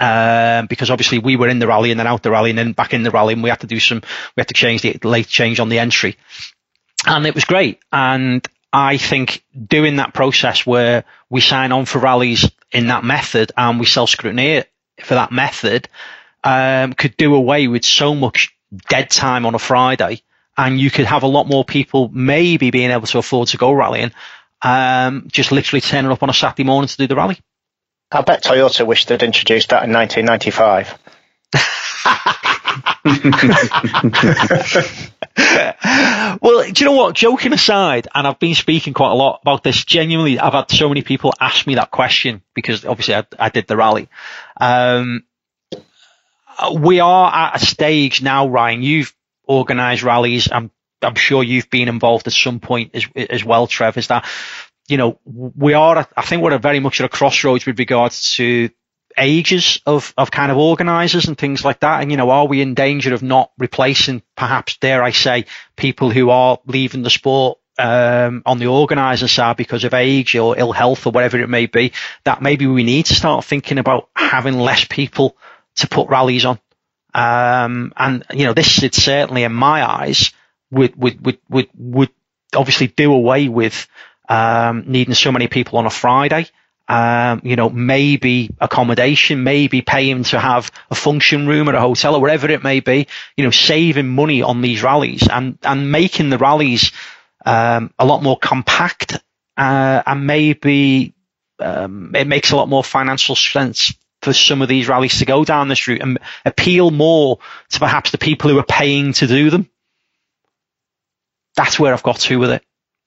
Um, 0.00 0.66
because 0.66 0.90
obviously 0.90 1.20
we 1.20 1.36
were 1.36 1.48
in 1.48 1.60
the 1.60 1.68
rally 1.68 1.92
and 1.92 2.00
then 2.00 2.08
out 2.08 2.24
the 2.24 2.30
rally 2.30 2.50
and 2.50 2.58
then 2.58 2.72
back 2.72 2.92
in 2.92 3.04
the 3.04 3.12
rally 3.12 3.34
and 3.34 3.42
we 3.42 3.50
had 3.50 3.60
to 3.60 3.68
do 3.68 3.78
some, 3.78 4.02
we 4.36 4.40
had 4.40 4.48
to 4.48 4.54
change 4.54 4.82
the 4.82 4.98
late 5.04 5.28
change 5.28 5.60
on 5.60 5.68
the 5.68 5.78
entry. 5.78 6.16
And 7.06 7.26
it 7.26 7.34
was 7.34 7.44
great. 7.44 7.80
And 7.92 8.46
I 8.72 8.96
think 8.96 9.44
doing 9.68 9.96
that 9.96 10.14
process 10.14 10.66
where 10.66 11.04
we 11.28 11.40
sign 11.40 11.72
on 11.72 11.84
for 11.84 11.98
rallies 11.98 12.50
in 12.70 12.86
that 12.86 13.04
method 13.04 13.52
and 13.56 13.78
we 13.78 13.86
self 13.86 14.10
scrutiny 14.10 14.64
for 15.02 15.14
that 15.14 15.30
method 15.30 15.88
um, 16.42 16.92
could 16.94 17.16
do 17.16 17.34
away 17.34 17.68
with 17.68 17.84
so 17.84 18.14
much 18.14 18.56
dead 18.88 19.10
time 19.10 19.44
on 19.46 19.54
a 19.54 19.58
Friday, 19.58 20.22
and 20.56 20.80
you 20.80 20.90
could 20.90 21.06
have 21.06 21.22
a 21.22 21.28
lot 21.28 21.46
more 21.46 21.64
people 21.64 22.08
maybe 22.12 22.70
being 22.70 22.90
able 22.90 23.06
to 23.06 23.18
afford 23.18 23.48
to 23.48 23.58
go 23.58 23.72
rallying, 23.72 24.12
um, 24.62 25.28
just 25.30 25.52
literally 25.52 25.80
turning 25.80 26.10
up 26.10 26.22
on 26.22 26.30
a 26.30 26.34
Saturday 26.34 26.64
morning 26.64 26.88
to 26.88 26.96
do 26.96 27.06
the 27.06 27.16
rally. 27.16 27.38
I 28.10 28.22
bet 28.22 28.44
Toyota 28.44 28.86
wished 28.86 29.08
they'd 29.08 29.22
introduced 29.22 29.70
that 29.70 29.84
in 29.84 29.92
1995. 29.92 30.98
well, 36.40 36.64
do 36.64 36.72
you 36.76 36.86
know 36.86 36.92
what? 36.92 37.14
Joking 37.14 37.52
aside, 37.52 38.08
and 38.14 38.26
I've 38.26 38.38
been 38.38 38.54
speaking 38.54 38.94
quite 38.94 39.10
a 39.10 39.14
lot 39.14 39.40
about 39.42 39.62
this. 39.62 39.84
Genuinely, 39.84 40.38
I've 40.38 40.52
had 40.52 40.70
so 40.70 40.88
many 40.88 41.02
people 41.02 41.32
ask 41.40 41.66
me 41.66 41.76
that 41.76 41.90
question 41.90 42.42
because 42.54 42.84
obviously 42.84 43.14
I, 43.14 43.24
I 43.38 43.48
did 43.48 43.66
the 43.66 43.76
rally. 43.76 44.08
Um, 44.60 45.24
we 46.78 47.00
are 47.00 47.32
at 47.32 47.62
a 47.62 47.66
stage 47.66 48.22
now, 48.22 48.48
Ryan. 48.48 48.82
You've 48.82 49.14
organised 49.48 50.02
rallies. 50.02 50.50
I'm 50.50 50.70
I'm 51.00 51.14
sure 51.14 51.42
you've 51.42 51.70
been 51.70 51.88
involved 51.88 52.26
at 52.26 52.32
some 52.32 52.60
point 52.60 52.92
as 52.94 53.06
as 53.16 53.44
well, 53.44 53.66
Trev. 53.66 53.98
Is 53.98 54.08
that 54.08 54.26
you 54.88 54.96
know 54.96 55.18
we 55.24 55.74
are? 55.74 56.06
I 56.16 56.22
think 56.22 56.42
we're 56.42 56.58
very 56.58 56.80
much 56.80 57.00
at 57.00 57.06
a 57.06 57.08
crossroads 57.08 57.66
with 57.66 57.78
regards 57.78 58.34
to 58.36 58.70
ages 59.16 59.80
of, 59.86 60.14
of 60.16 60.30
kind 60.30 60.50
of 60.50 60.58
organisers 60.58 61.28
and 61.28 61.36
things 61.36 61.64
like 61.64 61.80
that? 61.80 62.00
And, 62.00 62.10
you 62.10 62.16
know, 62.16 62.30
are 62.30 62.46
we 62.46 62.60
in 62.60 62.74
danger 62.74 63.14
of 63.14 63.22
not 63.22 63.52
replacing, 63.58 64.22
perhaps, 64.36 64.76
dare 64.78 65.02
I 65.02 65.10
say, 65.10 65.46
people 65.76 66.10
who 66.10 66.30
are 66.30 66.58
leaving 66.66 67.02
the 67.02 67.10
sport 67.10 67.58
um, 67.78 68.42
on 68.44 68.58
the 68.58 68.66
organiser 68.66 69.28
side 69.28 69.56
because 69.56 69.84
of 69.84 69.94
age 69.94 70.36
or 70.36 70.58
ill 70.58 70.72
health 70.72 71.06
or 71.06 71.10
whatever 71.10 71.40
it 71.40 71.48
may 71.48 71.66
be? 71.66 71.92
That 72.24 72.42
maybe 72.42 72.66
we 72.66 72.84
need 72.84 73.06
to 73.06 73.14
start 73.14 73.44
thinking 73.44 73.78
about 73.78 74.08
having 74.14 74.58
less 74.58 74.84
people 74.84 75.36
to 75.76 75.88
put 75.88 76.08
rallies 76.08 76.44
on. 76.44 76.58
Um, 77.14 77.92
and, 77.96 78.24
you 78.32 78.46
know, 78.46 78.54
this 78.54 78.82
is 78.82 78.90
certainly, 78.92 79.44
in 79.44 79.52
my 79.52 79.88
eyes, 79.88 80.32
would, 80.70 80.96
would, 80.96 81.24
would, 81.24 81.38
would, 81.48 81.68
would 81.74 82.10
obviously 82.54 82.86
do 82.86 83.12
away 83.12 83.48
with 83.48 83.86
um, 84.28 84.84
needing 84.86 85.14
so 85.14 85.32
many 85.32 85.48
people 85.48 85.78
on 85.78 85.86
a 85.86 85.90
Friday 85.90 86.46
um, 86.92 87.40
you 87.42 87.56
know, 87.56 87.70
maybe 87.70 88.50
accommodation, 88.60 89.44
maybe 89.44 89.80
paying 89.80 90.24
to 90.24 90.38
have 90.38 90.70
a 90.90 90.94
function 90.94 91.46
room 91.46 91.70
at 91.70 91.74
a 91.74 91.80
hotel 91.80 92.16
or 92.16 92.20
wherever 92.20 92.50
it 92.50 92.62
may 92.62 92.80
be, 92.80 93.06
you 93.34 93.44
know, 93.44 93.50
saving 93.50 94.10
money 94.10 94.42
on 94.42 94.60
these 94.60 94.82
rallies 94.82 95.26
and, 95.26 95.56
and 95.62 95.90
making 95.90 96.28
the 96.28 96.36
rallies 96.36 96.92
um, 97.46 97.94
a 97.98 98.04
lot 98.04 98.22
more 98.22 98.38
compact 98.38 99.14
uh, 99.56 100.02
and 100.04 100.26
maybe 100.26 101.14
um, 101.60 102.14
it 102.14 102.26
makes 102.26 102.50
a 102.50 102.56
lot 102.56 102.68
more 102.68 102.84
financial 102.84 103.36
sense 103.36 103.94
for 104.20 104.34
some 104.34 104.60
of 104.60 104.68
these 104.68 104.86
rallies 104.86 105.18
to 105.20 105.24
go 105.24 105.46
down 105.46 105.68
this 105.68 105.88
route 105.88 106.02
and 106.02 106.18
appeal 106.44 106.90
more 106.90 107.38
to 107.70 107.78
perhaps 107.78 108.10
the 108.10 108.18
people 108.18 108.50
who 108.50 108.58
are 108.58 108.66
paying 108.66 109.14
to 109.14 109.26
do 109.26 109.48
them. 109.48 109.66
That's 111.56 111.80
where 111.80 111.94
I've 111.94 112.02
got 112.02 112.20
to 112.20 112.38
with 112.38 112.50
it. 112.50 112.62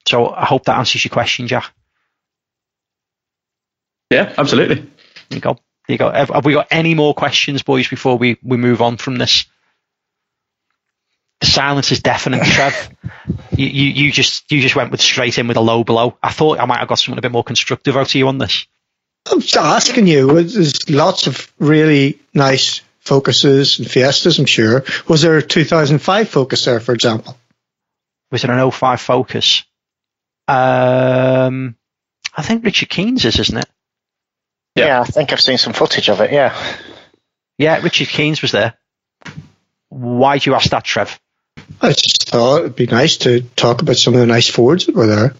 So 0.08 0.27
I 0.27 0.46
hope 0.46 0.65
that 0.65 0.80
answers 0.80 1.06
your 1.06 1.12
question, 1.12 1.48
Jack. 1.48 1.72
Yeah, 4.09 4.33
absolutely. 4.38 4.75
There 4.75 5.38
you 5.38 5.39
go. 5.39 5.53
There 5.88 5.93
you 5.93 5.97
go. 5.97 6.12
Have, 6.12 6.29
have 6.29 6.45
we 6.45 6.53
got 6.53 6.67
any 6.71 6.93
more 6.93 7.13
questions, 7.13 7.63
boys, 7.63 7.88
before 7.88 8.17
we, 8.17 8.38
we 8.43 8.57
move 8.57 8.81
on 8.81 8.97
from 8.97 9.17
this? 9.17 9.45
The 11.41 11.47
silence 11.47 11.91
is 11.91 12.01
deafening, 12.01 12.41
Trev. 12.43 12.89
You, 13.57 13.67
you, 13.67 13.89
you 14.05 14.12
just 14.12 14.51
you 14.51 14.59
just 14.59 14.75
went 14.75 14.91
with 14.91 15.01
straight 15.01 15.38
in 15.39 15.47
with 15.47 15.55
a 15.55 15.62
low 15.62 15.85
blow. 15.85 16.17
I 16.21 16.31
thought 16.31 16.59
I 16.59 16.65
might 16.65 16.79
have 16.79 16.89
got 16.89 17.00
something 17.00 17.17
a 17.17 17.21
bit 17.21 17.31
more 17.31 17.43
constructive 17.43 17.95
out 17.95 18.09
of 18.09 18.13
you 18.15 18.27
on 18.27 18.38
this. 18.38 18.67
I'm 19.31 19.39
just 19.39 19.55
asking 19.55 20.07
you. 20.07 20.43
There's 20.43 20.89
lots 20.89 21.27
of 21.27 21.51
really 21.57 22.19
nice 22.33 22.81
focuses 23.00 23.79
and 23.79 23.89
fiestas, 23.89 24.39
I'm 24.39 24.45
sure. 24.45 24.83
Was 25.07 25.21
there 25.21 25.38
a 25.38 25.41
2005 25.41 26.29
focus 26.29 26.65
there, 26.65 26.79
for 26.79 26.93
example? 26.93 27.38
Was 28.31 28.43
it 28.43 28.50
an 28.50 28.71
05 28.71 29.00
focus? 29.00 29.63
Um, 30.47 31.75
I 32.35 32.41
think 32.41 32.65
Richard 32.65 32.89
Keens 32.89 33.24
is, 33.24 33.39
isn't 33.39 33.57
it? 33.57 33.69
Yeah. 34.75 34.86
yeah, 34.86 35.01
I 35.01 35.05
think 35.05 35.32
I've 35.32 35.41
seen 35.41 35.58
some 35.58 35.74
footage 35.74 36.10
of 36.10 36.22
it. 36.22 36.32
Yeah. 36.32 36.55
Yeah, 37.58 37.82
Richard 37.82 38.10
Keens 38.10 38.41
was 38.41 38.51
there. 38.51 38.74
Why 39.89 40.38
do 40.38 40.50
you 40.50 40.55
ask 40.55 40.70
that, 40.72 40.84
Trev? 40.84 41.20
I 41.82 41.89
just 41.89 42.29
thought 42.29 42.62
it'd 42.62 42.75
be 42.75 42.86
nice 42.86 43.17
to 43.17 43.41
talk 43.41 43.82
about 43.82 43.96
some 43.96 44.13
of 44.13 44.20
the 44.20 44.25
nice 44.25 44.50
Fords 44.50 44.86
that 44.88 44.96
were 44.96 45.08
there. 45.08 45.36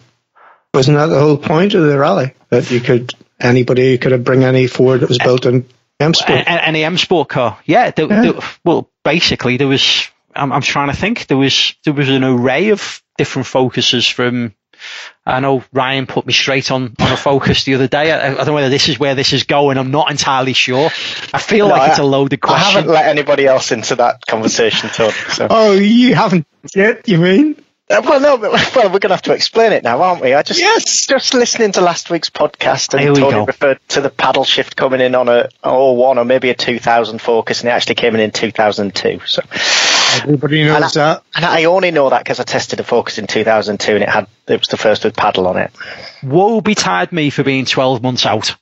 Wasn't 0.72 0.96
that 0.96 1.06
the 1.06 1.20
whole 1.20 1.36
point 1.36 1.74
of 1.74 1.84
the 1.84 1.98
rally? 1.98 2.32
That 2.48 2.70
you 2.70 2.80
could 2.80 3.12
anybody 3.40 3.98
could 3.98 4.24
bring 4.24 4.44
any 4.44 4.66
Ford 4.66 5.00
that 5.00 5.08
was 5.08 5.18
built 5.18 5.46
in 5.46 5.66
M 6.00 6.14
Sport. 6.14 6.44
Any 6.46 6.84
M 6.84 6.98
Sport 6.98 7.28
car, 7.28 7.58
yeah, 7.64 7.90
there, 7.90 8.06
yeah. 8.06 8.22
There, 8.22 8.40
well, 8.64 8.90
basically 9.04 9.56
there 9.56 9.68
was. 9.68 10.08
I'm, 10.34 10.52
I'm 10.52 10.60
trying 10.60 10.90
to 10.90 10.96
think. 10.96 11.26
There 11.26 11.36
was 11.36 11.74
there 11.84 11.94
was 11.94 12.08
an 12.10 12.24
array 12.24 12.70
of 12.70 13.02
different 13.16 13.46
focuses 13.46 14.06
from 14.06 14.54
I 15.24 15.40
know 15.40 15.64
Ryan 15.72 16.06
put 16.06 16.24
me 16.24 16.32
straight 16.32 16.70
on, 16.70 16.94
on 17.00 17.12
a 17.12 17.16
focus 17.16 17.64
the 17.64 17.74
other 17.74 17.88
day. 17.88 18.12
I, 18.12 18.30
I, 18.30 18.34
don't 18.34 18.46
know 18.46 18.52
whether 18.54 18.68
this 18.68 18.88
is 18.88 18.98
where 18.98 19.16
this 19.16 19.32
is 19.32 19.42
going. 19.42 19.76
I'm 19.76 19.90
not 19.90 20.10
entirely 20.10 20.52
sure. 20.52 20.86
I 21.34 21.38
feel 21.38 21.66
no, 21.68 21.74
like 21.74 21.82
I, 21.82 21.88
it's 21.90 21.98
a 21.98 22.04
loaded 22.04 22.40
question. 22.40 22.64
I 22.64 22.70
haven't 22.70 22.92
let 22.92 23.06
anybody 23.06 23.46
else 23.46 23.72
into 23.72 23.96
that 23.96 24.24
conversation, 24.26 24.90
Tony. 24.90 25.12
So. 25.30 25.48
Oh, 25.58 25.72
you 25.72 26.14
haven't 26.14 26.46
yet, 26.74 27.08
you 27.08 27.18
mean? 27.18 27.56
Uh, 27.88 28.02
well, 28.04 28.20
no, 28.20 28.36
but, 28.36 28.50
well, 28.74 28.86
we're 28.86 28.98
going 28.98 29.10
to 29.10 29.14
have 29.14 29.22
to 29.22 29.32
explain 29.32 29.72
it 29.72 29.84
now, 29.84 30.02
aren't 30.02 30.20
we? 30.20 30.34
I 30.34 30.42
just 30.42 30.58
yes. 30.58 31.06
just 31.06 31.34
listening 31.34 31.70
to 31.72 31.80
last 31.80 32.10
week's 32.10 32.30
podcast, 32.30 32.94
and 32.94 33.16
Tony 33.16 33.30
go. 33.30 33.44
referred 33.44 33.78
to 33.90 34.00
the 34.00 34.10
paddle 34.10 34.42
shift 34.42 34.74
coming 34.74 35.00
in 35.00 35.14
on 35.14 35.28
a 35.28 35.48
01 35.62 36.18
or 36.18 36.24
maybe 36.24 36.50
a 36.50 36.54
2000 36.54 37.20
focus, 37.20 37.60
and 37.60 37.68
it 37.68 37.72
actually 37.72 37.94
came 37.94 38.14
in 38.14 38.20
in 38.20 38.32
2002. 38.32 39.20
So 39.26 39.42
everybody 40.22 40.64
knows 40.64 40.76
and 40.76 40.84
I, 40.84 40.88
that. 40.88 41.22
And 41.34 41.44
I 41.44 41.64
only 41.64 41.90
know 41.90 42.10
that 42.10 42.20
because 42.20 42.40
I 42.40 42.44
tested 42.44 42.80
a 42.80 42.84
focus 42.84 43.18
in 43.18 43.26
2002, 43.26 43.94
and 43.94 44.02
it 44.02 44.08
had 44.08 44.26
it 44.46 44.60
was 44.60 44.68
the 44.68 44.76
first 44.76 45.04
with 45.04 45.16
paddle 45.16 45.46
on 45.46 45.56
it. 45.56 45.70
Woe 46.22 46.60
betide 46.60 47.12
me 47.12 47.30
for 47.30 47.42
being 47.42 47.64
12 47.64 48.02
months 48.02 48.26
out. 48.26 48.56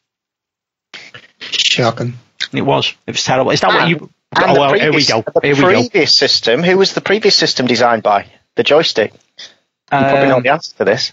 Shocking. 1.41 2.15
It 2.53 2.63
was. 2.63 2.95
It 3.07 3.13
was 3.13 3.25
terrible. 3.25 3.51
Is 3.51 3.61
that 3.61 3.71
and, 3.71 3.79
what 3.79 3.89
you? 3.89 4.11
oh, 4.37 4.59
well, 4.59 4.71
previous, 4.71 5.09
here 5.09 5.17
we 5.17 5.23
go. 5.23 5.31
Here 5.43 5.55
the 5.55 5.67
we 5.67 5.73
previous 5.73 6.21
go. 6.21 6.27
system. 6.27 6.63
Who 6.63 6.77
was 6.79 6.95
the 6.95 7.01
previous 7.01 7.37
system 7.37 7.67
designed 7.67 8.03
by? 8.03 8.27
the 8.57 8.63
joystick? 8.63 9.13
You 9.93 9.99
um, 9.99 10.05
probably 10.05 10.29
know 10.29 10.41
the 10.41 10.49
um, 10.49 10.55
answer 10.55 10.77
to 10.77 10.85
this. 10.85 11.13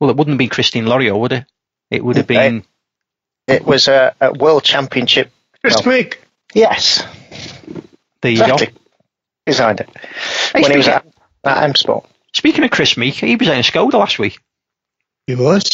Well, 0.00 0.10
it 0.10 0.16
wouldn't 0.16 0.34
have 0.34 0.38
been 0.38 0.48
Christian 0.48 0.86
Loriaux, 0.86 1.18
would 1.18 1.32
it? 1.32 1.46
It 1.90 2.04
would 2.04 2.16
have 2.16 2.26
been. 2.26 2.64
It, 3.46 3.54
it 3.54 3.64
was 3.64 3.88
a, 3.88 4.14
a, 4.20 4.32
world 4.32 4.64
championship. 4.64 5.30
Chris 5.60 5.76
well, 5.84 5.96
Meek. 5.96 6.23
Yes. 6.54 7.04
The 8.22 8.30
exactly. 8.30 8.70
Designed 9.44 9.80
it 9.80 9.90
hey, 10.54 10.62
when 10.62 10.70
he 10.70 10.76
was 10.78 10.88
at, 10.88 11.06
at 11.44 11.64
M 11.64 11.74
Sport. 11.74 12.06
Speaking 12.32 12.64
of 12.64 12.70
Chris 12.70 12.96
Meek, 12.96 13.14
he 13.14 13.36
was 13.36 13.48
in 13.48 13.58
a 13.58 13.62
Skoda 13.62 13.94
last 13.94 14.18
week. 14.18 14.38
He 15.26 15.34
was. 15.34 15.70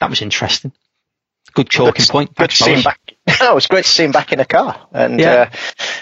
That 0.00 0.10
was 0.10 0.20
interesting. 0.20 0.72
Good 1.54 1.70
talking 1.70 1.92
good, 1.92 2.08
point. 2.08 2.34
Good 2.34 2.50
to 2.50 2.56
see 2.56 2.74
him 2.74 2.82
back. 2.82 2.98
No, 3.40 3.52
it 3.52 3.54
was 3.54 3.66
great 3.66 3.84
to 3.84 3.90
see 3.90 4.04
him 4.04 4.12
back 4.12 4.32
in 4.32 4.38
a 4.38 4.44
car, 4.44 4.86
and 4.92 5.18
yeah. 5.18 5.50
uh, 5.50 5.56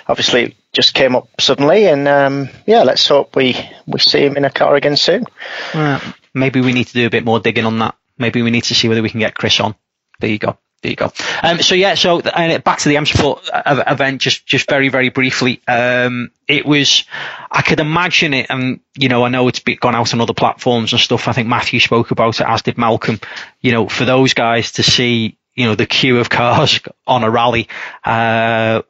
obviously 0.09 0.57
just 0.73 0.93
came 0.93 1.17
up 1.17 1.29
suddenly. 1.41 1.87
And 1.87 2.07
um, 2.07 2.49
yeah, 2.67 2.83
let's 2.83 3.07
hope 3.07 3.35
we 3.35 3.57
we 3.87 3.99
see 3.99 4.25
him 4.25 4.37
in 4.37 4.45
a 4.45 4.51
car 4.51 4.75
again 4.75 4.97
soon. 4.97 5.25
Uh, 5.73 6.01
maybe 6.35 6.61
we 6.61 6.73
need 6.73 6.89
to 6.89 6.93
do 6.93 7.07
a 7.07 7.11
bit 7.11 7.25
more 7.25 7.41
digging 7.41 7.65
on 7.65 7.79
that. 7.79 7.95
Maybe 8.19 8.43
we 8.43 8.51
need 8.51 8.65
to 8.65 8.75
see 8.75 8.89
whether 8.89 9.03
we 9.03 9.11
can 9.11 9.21
get 9.21 9.35
Chris 9.35 9.61
on. 9.61 9.75
There 10.19 10.29
you 10.29 10.39
go. 10.39 10.59
There 10.83 10.91
you 10.91 10.97
go. 10.97 11.13
Um, 11.43 11.61
so 11.61 11.75
yeah, 11.75 11.95
so 11.95 12.21
uh, 12.21 12.59
back 12.59 12.79
to 12.79 12.89
the 12.89 12.97
M 12.97 13.05
Sport 13.05 13.49
uh, 13.53 13.85
event, 13.87 14.23
just 14.23 14.47
just 14.47 14.69
very 14.69 14.89
very 14.89 15.11
briefly. 15.11 15.61
Um, 15.69 16.31
it 16.49 16.65
was, 16.65 17.05
I 17.51 17.61
could 17.61 17.81
imagine 17.81 18.33
it, 18.33 18.47
and 18.49 18.81
you 18.97 19.09
know, 19.09 19.25
I 19.25 19.29
know 19.29 19.49
it's 19.49 19.61
gone 19.61 19.95
out 19.95 20.15
on 20.15 20.21
other 20.23 20.33
platforms 20.33 20.93
and 20.93 21.01
stuff. 21.01 21.29
I 21.29 21.33
think 21.33 21.49
Matthew 21.49 21.81
spoke 21.81 22.13
about 22.13 22.41
it, 22.41 22.47
as 22.47 22.63
did 22.63 22.79
Malcolm. 22.79 23.21
You 23.61 23.73
know, 23.73 23.89
for 23.89 24.07
those 24.07 24.33
guys 24.33 24.73
to 24.73 24.83
see 24.83 25.37
you 25.55 25.67
know, 25.67 25.75
the 25.75 25.87
queue 25.87 26.19
of 26.19 26.31
cars 26.31 26.81
on 27.07 27.25
a 27.25 27.31
rally, 27.31 27.69
uh, 28.05 28.83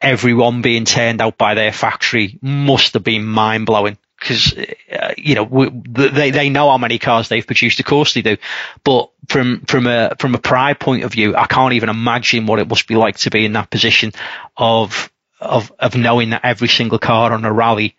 everyone 0.00 0.62
being 0.62 0.84
turned 0.84 1.20
out 1.20 1.38
by 1.38 1.54
their 1.54 1.72
factory 1.72 2.38
must 2.42 2.94
have 2.94 3.04
been 3.04 3.24
mind 3.24 3.66
blowing 3.66 3.96
because 4.18 4.54
uh, 4.56 5.14
you 5.16 5.34
know 5.34 5.44
we, 5.44 5.68
they 5.70 6.30
they 6.30 6.48
know 6.48 6.70
how 6.70 6.78
many 6.78 6.98
cars 6.98 7.28
they've 7.28 7.46
produced. 7.46 7.80
Of 7.80 7.86
course 7.86 8.14
they 8.14 8.22
do, 8.22 8.36
but 8.84 9.10
from 9.28 9.60
from 9.62 9.86
a 9.86 10.14
from 10.18 10.34
a 10.34 10.38
pride 10.38 10.80
point 10.80 11.04
of 11.04 11.12
view, 11.12 11.36
I 11.36 11.46
can't 11.46 11.74
even 11.74 11.88
imagine 11.88 12.46
what 12.46 12.58
it 12.58 12.68
must 12.68 12.88
be 12.88 12.96
like 12.96 13.16
to 13.18 13.30
be 13.30 13.44
in 13.44 13.52
that 13.52 13.70
position 13.70 14.12
of 14.56 15.12
of 15.40 15.72
of 15.78 15.96
knowing 15.96 16.30
that 16.30 16.44
every 16.44 16.68
single 16.68 16.98
car 16.98 17.32
on 17.32 17.44
a 17.44 17.52
rally 17.52 17.96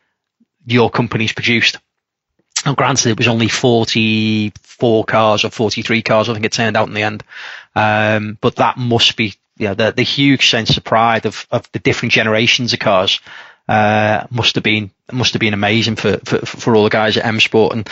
your 0.67 0.89
company's 0.89 1.33
produced. 1.33 1.77
Now, 2.65 2.75
granted, 2.75 3.09
it 3.09 3.17
was 3.17 3.27
only 3.27 3.47
44 3.47 5.05
cars 5.05 5.45
or 5.45 5.49
43 5.49 6.01
cars, 6.01 6.27
I 6.27 6.33
think 6.33 6.45
it 6.45 6.51
turned 6.51 6.75
out 6.75 6.87
in 6.87 6.93
the 6.93 7.03
end. 7.03 7.23
Um, 7.75 8.37
but 8.41 8.57
that 8.57 8.77
must 8.77 9.15
be, 9.15 9.35
know, 9.69 9.73
the, 9.73 9.91
the 9.91 10.03
huge 10.03 10.49
sense 10.49 10.75
of 10.75 10.83
pride 10.83 11.25
of, 11.25 11.47
of 11.51 11.71
the 11.71 11.79
different 11.79 12.11
generations 12.11 12.73
of 12.73 12.79
cars. 12.79 13.21
Uh, 13.67 14.25
must 14.29 14.55
have 14.55 14.63
been 14.63 14.91
must 15.11 15.33
have 15.33 15.41
been 15.41 15.53
amazing 15.53 15.97
for, 15.97 16.19
for, 16.19 16.45
for 16.45 16.75
all 16.75 16.83
the 16.83 16.89
guys 16.89 17.17
at 17.17 17.25
M 17.25 17.39
Sport, 17.39 17.75
and 17.75 17.89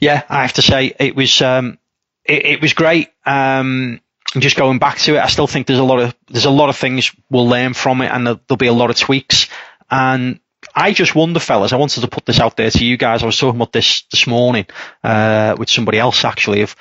yeah, 0.00 0.22
I 0.28 0.42
have 0.42 0.54
to 0.54 0.62
say 0.62 0.94
it 0.98 1.14
was 1.14 1.40
um, 1.42 1.78
it, 2.24 2.44
it 2.46 2.62
was 2.62 2.72
great. 2.72 3.10
Um, 3.24 4.00
just 4.38 4.56
going 4.56 4.78
back 4.78 4.98
to 4.98 5.16
it, 5.16 5.20
I 5.20 5.28
still 5.28 5.46
think 5.46 5.66
there's 5.66 5.78
a 5.78 5.84
lot 5.84 6.00
of 6.00 6.14
there's 6.28 6.44
a 6.44 6.50
lot 6.50 6.70
of 6.70 6.76
things 6.76 7.14
we'll 7.30 7.48
learn 7.48 7.74
from 7.74 8.00
it, 8.00 8.10
and 8.10 8.26
there'll 8.26 8.56
be 8.58 8.66
a 8.66 8.72
lot 8.72 8.90
of 8.90 8.96
tweaks. 8.96 9.48
And 9.90 10.40
I 10.74 10.92
just 10.92 11.14
wonder, 11.14 11.38
fellas, 11.38 11.72
I 11.72 11.76
wanted 11.76 12.00
to 12.00 12.08
put 12.08 12.24
this 12.24 12.40
out 12.40 12.56
there 12.56 12.70
to 12.70 12.84
you 12.84 12.96
guys. 12.96 13.22
I 13.22 13.26
was 13.26 13.38
talking 13.38 13.60
about 13.60 13.72
this 13.72 14.02
this 14.10 14.26
morning 14.26 14.66
uh, 15.04 15.54
with 15.58 15.68
somebody 15.68 15.98
else 15.98 16.24
actually 16.24 16.62
of 16.62 16.74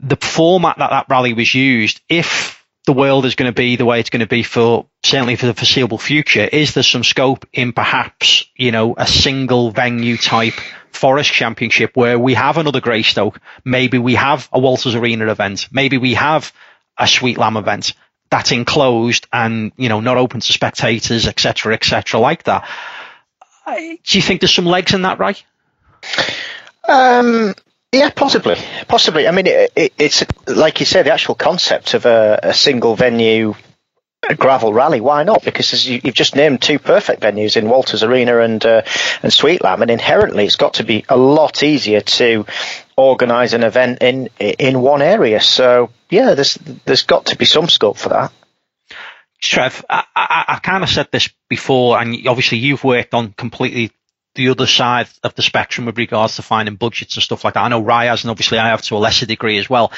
the 0.00 0.16
format 0.16 0.78
that 0.78 0.90
that 0.90 1.06
rally 1.08 1.32
was 1.32 1.54
used. 1.54 2.00
If 2.08 2.63
the 2.86 2.92
world 2.92 3.24
is 3.24 3.34
going 3.34 3.50
to 3.50 3.54
be 3.54 3.76
the 3.76 3.84
way 3.84 4.00
it's 4.00 4.10
going 4.10 4.20
to 4.20 4.26
be 4.26 4.42
for 4.42 4.86
certainly 5.02 5.36
for 5.36 5.46
the 5.46 5.54
foreseeable 5.54 5.98
future, 5.98 6.44
is 6.44 6.74
there 6.74 6.82
some 6.82 7.04
scope 7.04 7.46
in 7.52 7.72
perhaps 7.72 8.46
you 8.56 8.72
know 8.72 8.94
a 8.96 9.06
single 9.06 9.70
venue 9.70 10.16
type 10.16 10.54
Forest 10.92 11.32
Championship 11.32 11.96
where 11.96 12.18
we 12.18 12.34
have 12.34 12.56
another 12.56 12.80
Greystoke, 12.80 13.38
maybe 13.64 13.98
we 13.98 14.14
have 14.14 14.48
a 14.52 14.58
Walters 14.60 14.94
Arena 14.94 15.26
event, 15.28 15.68
maybe 15.72 15.98
we 15.98 16.14
have 16.14 16.52
a 16.96 17.08
Sweet 17.08 17.36
Lamb 17.36 17.56
event 17.56 17.94
that's 18.30 18.52
enclosed 18.52 19.26
and 19.32 19.72
you 19.76 19.88
know 19.88 20.00
not 20.00 20.16
open 20.16 20.40
to 20.40 20.52
spectators, 20.52 21.26
etc., 21.26 21.74
etc., 21.74 22.20
like 22.20 22.44
that 22.44 22.66
do 23.66 24.18
you 24.18 24.22
think 24.22 24.40
there's 24.40 24.54
some 24.54 24.66
legs 24.66 24.94
in 24.94 25.02
that, 25.02 25.18
right? 25.18 25.42
Um, 26.88 27.54
yeah, 27.94 28.10
possibly, 28.10 28.56
possibly. 28.88 29.28
I 29.28 29.30
mean, 29.30 29.46
it, 29.46 29.72
it, 29.76 29.92
it's 29.98 30.24
like 30.46 30.80
you 30.80 30.86
said, 30.86 31.06
the 31.06 31.12
actual 31.12 31.34
concept 31.34 31.94
of 31.94 32.06
a, 32.06 32.40
a 32.42 32.54
single 32.54 32.96
venue 32.96 33.54
a 34.28 34.34
gravel 34.34 34.72
rally. 34.72 35.00
Why 35.00 35.22
not? 35.22 35.44
Because 35.44 35.86
you, 35.86 36.00
have 36.04 36.14
just 36.14 36.36
named 36.36 36.62
two 36.62 36.78
perfect 36.78 37.20
venues 37.20 37.56
in 37.56 37.68
Walters 37.68 38.02
Arena 38.02 38.38
and 38.40 38.64
uh, 38.64 38.82
and 39.22 39.32
Sweet 39.32 39.62
Lamb, 39.62 39.82
and 39.82 39.90
inherently 39.90 40.46
it's 40.46 40.56
got 40.56 40.74
to 40.74 40.84
be 40.84 41.04
a 41.08 41.16
lot 41.16 41.62
easier 41.62 42.00
to 42.00 42.46
organise 42.96 43.52
an 43.52 43.64
event 43.64 44.02
in 44.02 44.28
in 44.38 44.80
one 44.80 45.02
area. 45.02 45.40
So 45.40 45.90
yeah, 46.10 46.34
there's 46.34 46.54
there's 46.84 47.02
got 47.02 47.26
to 47.26 47.36
be 47.36 47.44
some 47.44 47.68
scope 47.68 47.98
for 47.98 48.10
that. 48.10 48.32
Trev, 49.40 49.84
I, 49.90 50.04
I, 50.16 50.44
I 50.48 50.58
kind 50.60 50.82
of 50.82 50.88
said 50.88 51.08
this 51.12 51.28
before, 51.48 52.00
and 52.00 52.26
obviously 52.26 52.58
you've 52.58 52.84
worked 52.84 53.12
on 53.12 53.32
completely 53.32 53.92
the 54.34 54.48
other 54.48 54.66
side 54.66 55.08
of 55.22 55.34
the 55.34 55.42
spectrum 55.42 55.86
with 55.86 55.98
regards 55.98 56.36
to 56.36 56.42
finding 56.42 56.76
budgets 56.76 57.16
and 57.16 57.22
stuff 57.22 57.44
like 57.44 57.54
that. 57.54 57.62
I 57.62 57.68
know 57.68 57.84
has, 57.84 58.24
and 58.24 58.30
obviously 58.30 58.58
I 58.58 58.68
have 58.68 58.82
to 58.82 58.96
a 58.96 58.98
lesser 58.98 59.26
degree 59.26 59.58
as 59.58 59.70
well. 59.70 59.92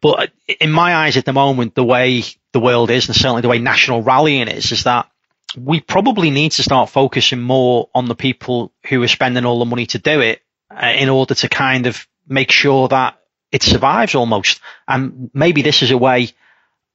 But 0.00 0.30
in 0.60 0.70
my 0.70 0.94
eyes 0.94 1.16
at 1.16 1.24
the 1.24 1.32
moment, 1.32 1.74
the 1.74 1.84
way 1.84 2.22
the 2.52 2.60
world 2.60 2.90
is, 2.90 3.08
and 3.08 3.16
certainly 3.16 3.42
the 3.42 3.48
way 3.48 3.58
national 3.58 4.02
rallying 4.02 4.48
is, 4.48 4.72
is 4.72 4.84
that 4.84 5.08
we 5.56 5.80
probably 5.80 6.30
need 6.30 6.52
to 6.52 6.62
start 6.62 6.90
focusing 6.90 7.40
more 7.40 7.90
on 7.94 8.06
the 8.06 8.14
people 8.14 8.72
who 8.88 9.02
are 9.02 9.08
spending 9.08 9.44
all 9.44 9.58
the 9.58 9.64
money 9.64 9.86
to 9.86 9.98
do 9.98 10.20
it 10.20 10.42
uh, 10.70 10.92
in 10.96 11.08
order 11.08 11.34
to 11.34 11.48
kind 11.48 11.86
of 11.86 12.06
make 12.26 12.50
sure 12.50 12.88
that 12.88 13.18
it 13.50 13.62
survives 13.62 14.14
almost. 14.14 14.60
And 14.88 15.30
maybe 15.34 15.62
this 15.62 15.82
is 15.82 15.90
a 15.90 15.98
way 15.98 16.30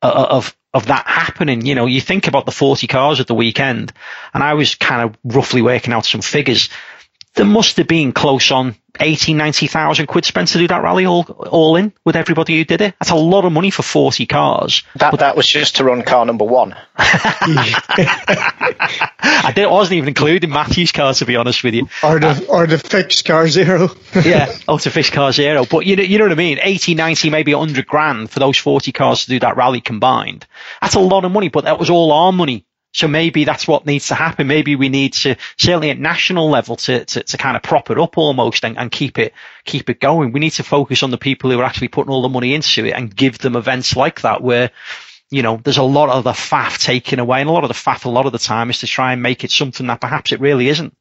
uh, 0.01 0.27
of 0.29 0.57
of 0.77 0.85
that 0.85 1.07
happening. 1.07 1.65
You 1.65 1.75
know, 1.75 1.87
you 1.87 1.99
think 1.99 2.27
about 2.27 2.45
the 2.45 2.51
40 2.51 2.87
cars 2.87 3.19
at 3.19 3.27
the 3.27 3.33
weekend, 3.33 3.91
and 4.33 4.43
I 4.43 4.53
was 4.53 4.75
kind 4.75 5.09
of 5.09 5.35
roughly 5.35 5.61
working 5.61 5.91
out 5.91 6.05
some 6.05 6.21
figures. 6.21 6.69
There 7.37 7.45
must 7.45 7.77
have 7.77 7.87
been 7.87 8.11
close 8.11 8.51
on 8.51 8.75
80, 8.99 9.35
90,000 9.35 10.07
quid 10.07 10.25
spent 10.25 10.49
to 10.49 10.57
do 10.57 10.67
that 10.67 10.81
rally 10.81 11.05
all, 11.05 11.23
all 11.23 11.75
in 11.75 11.93
with 12.03 12.15
everybody 12.15 12.57
who 12.57 12.65
did 12.65 12.81
it. 12.81 12.95
That's 12.99 13.11
a 13.11 13.15
lot 13.15 13.45
of 13.45 13.51
money 13.51 13.69
for 13.69 13.83
40 13.83 14.25
cars. 14.25 14.83
That, 14.95 15.11
but, 15.11 15.19
that 15.19 15.37
was 15.37 15.47
just 15.47 15.75
to 15.77 15.83
run 15.83 16.01
car 16.01 16.25
number 16.25 16.45
one. 16.45 16.75
I, 16.97 17.83
didn't, 19.53 19.69
I 19.69 19.71
wasn't 19.71 19.97
even 19.97 20.09
including 20.09 20.49
Matthew's 20.49 20.91
car, 20.91 21.13
to 21.13 21.25
be 21.25 21.35
honest 21.35 21.63
with 21.63 21.75
you. 21.75 21.87
Or 22.03 22.19
the, 22.19 22.29
uh, 22.29 22.39
or 22.49 22.67
the 22.67 22.79
fixed 22.79 23.25
car 23.25 23.47
zero. 23.47 23.89
yeah, 24.25 24.51
or 24.67 24.79
to 24.79 24.89
fixed 24.89 25.13
car 25.13 25.31
zero. 25.31 25.65
But 25.65 25.85
you 25.85 25.95
know, 25.95 26.03
you 26.03 26.17
know 26.17 26.25
what 26.25 26.31
I 26.31 26.35
mean? 26.35 26.59
80, 26.61 26.95
90, 26.95 27.29
maybe 27.29 27.53
100 27.53 27.85
grand 27.85 28.31
for 28.31 28.39
those 28.39 28.57
40 28.57 28.91
cars 28.91 29.25
to 29.25 29.29
do 29.29 29.39
that 29.39 29.57
rally 29.57 29.81
combined. 29.81 30.45
That's 30.81 30.95
a 30.95 30.99
lot 30.99 31.23
of 31.23 31.31
money, 31.31 31.49
but 31.49 31.65
that 31.65 31.79
was 31.79 31.89
all 31.89 32.11
our 32.11 32.31
money 32.31 32.65
so 32.93 33.07
maybe 33.07 33.43
that's 33.43 33.67
what 33.67 33.85
needs 33.85 34.07
to 34.07 34.15
happen. 34.15 34.47
Maybe 34.47 34.75
we 34.75 34.89
need 34.89 35.13
to, 35.13 35.35
certainly 35.57 35.91
at 35.91 35.99
national 35.99 36.49
level, 36.49 36.77
to, 36.77 37.05
to, 37.05 37.23
to 37.23 37.37
kind 37.37 37.55
of 37.55 37.63
prop 37.63 37.91
it 37.91 37.99
up 37.99 38.17
almost 38.17 38.65
and, 38.65 38.77
and 38.77 38.91
keep 38.91 39.19
it, 39.19 39.33
keep 39.65 39.89
it 39.89 39.99
going. 39.99 40.31
We 40.31 40.39
need 40.39 40.51
to 40.51 40.63
focus 40.63 41.03
on 41.03 41.11
the 41.11 41.17
people 41.17 41.51
who 41.51 41.59
are 41.59 41.63
actually 41.63 41.89
putting 41.89 42.11
all 42.11 42.21
the 42.21 42.29
money 42.29 42.53
into 42.53 42.85
it 42.85 42.93
and 42.93 43.15
give 43.15 43.37
them 43.37 43.55
events 43.55 43.95
like 43.95 44.21
that 44.21 44.41
where, 44.41 44.71
you 45.29 45.43
know, 45.43 45.59
there's 45.63 45.77
a 45.77 45.83
lot 45.83 46.09
of 46.09 46.23
the 46.23 46.31
faff 46.31 46.81
taken 46.81 47.19
away 47.19 47.41
and 47.41 47.49
a 47.49 47.53
lot 47.53 47.63
of 47.63 47.67
the 47.67 47.73
faff 47.73 48.05
a 48.05 48.09
lot 48.09 48.25
of 48.25 48.31
the 48.31 48.39
time 48.39 48.69
is 48.69 48.79
to 48.79 48.87
try 48.87 49.13
and 49.13 49.21
make 49.21 49.43
it 49.43 49.51
something 49.51 49.85
that 49.87 50.01
perhaps 50.01 50.31
it 50.31 50.39
really 50.39 50.69
isn't. 50.69 50.95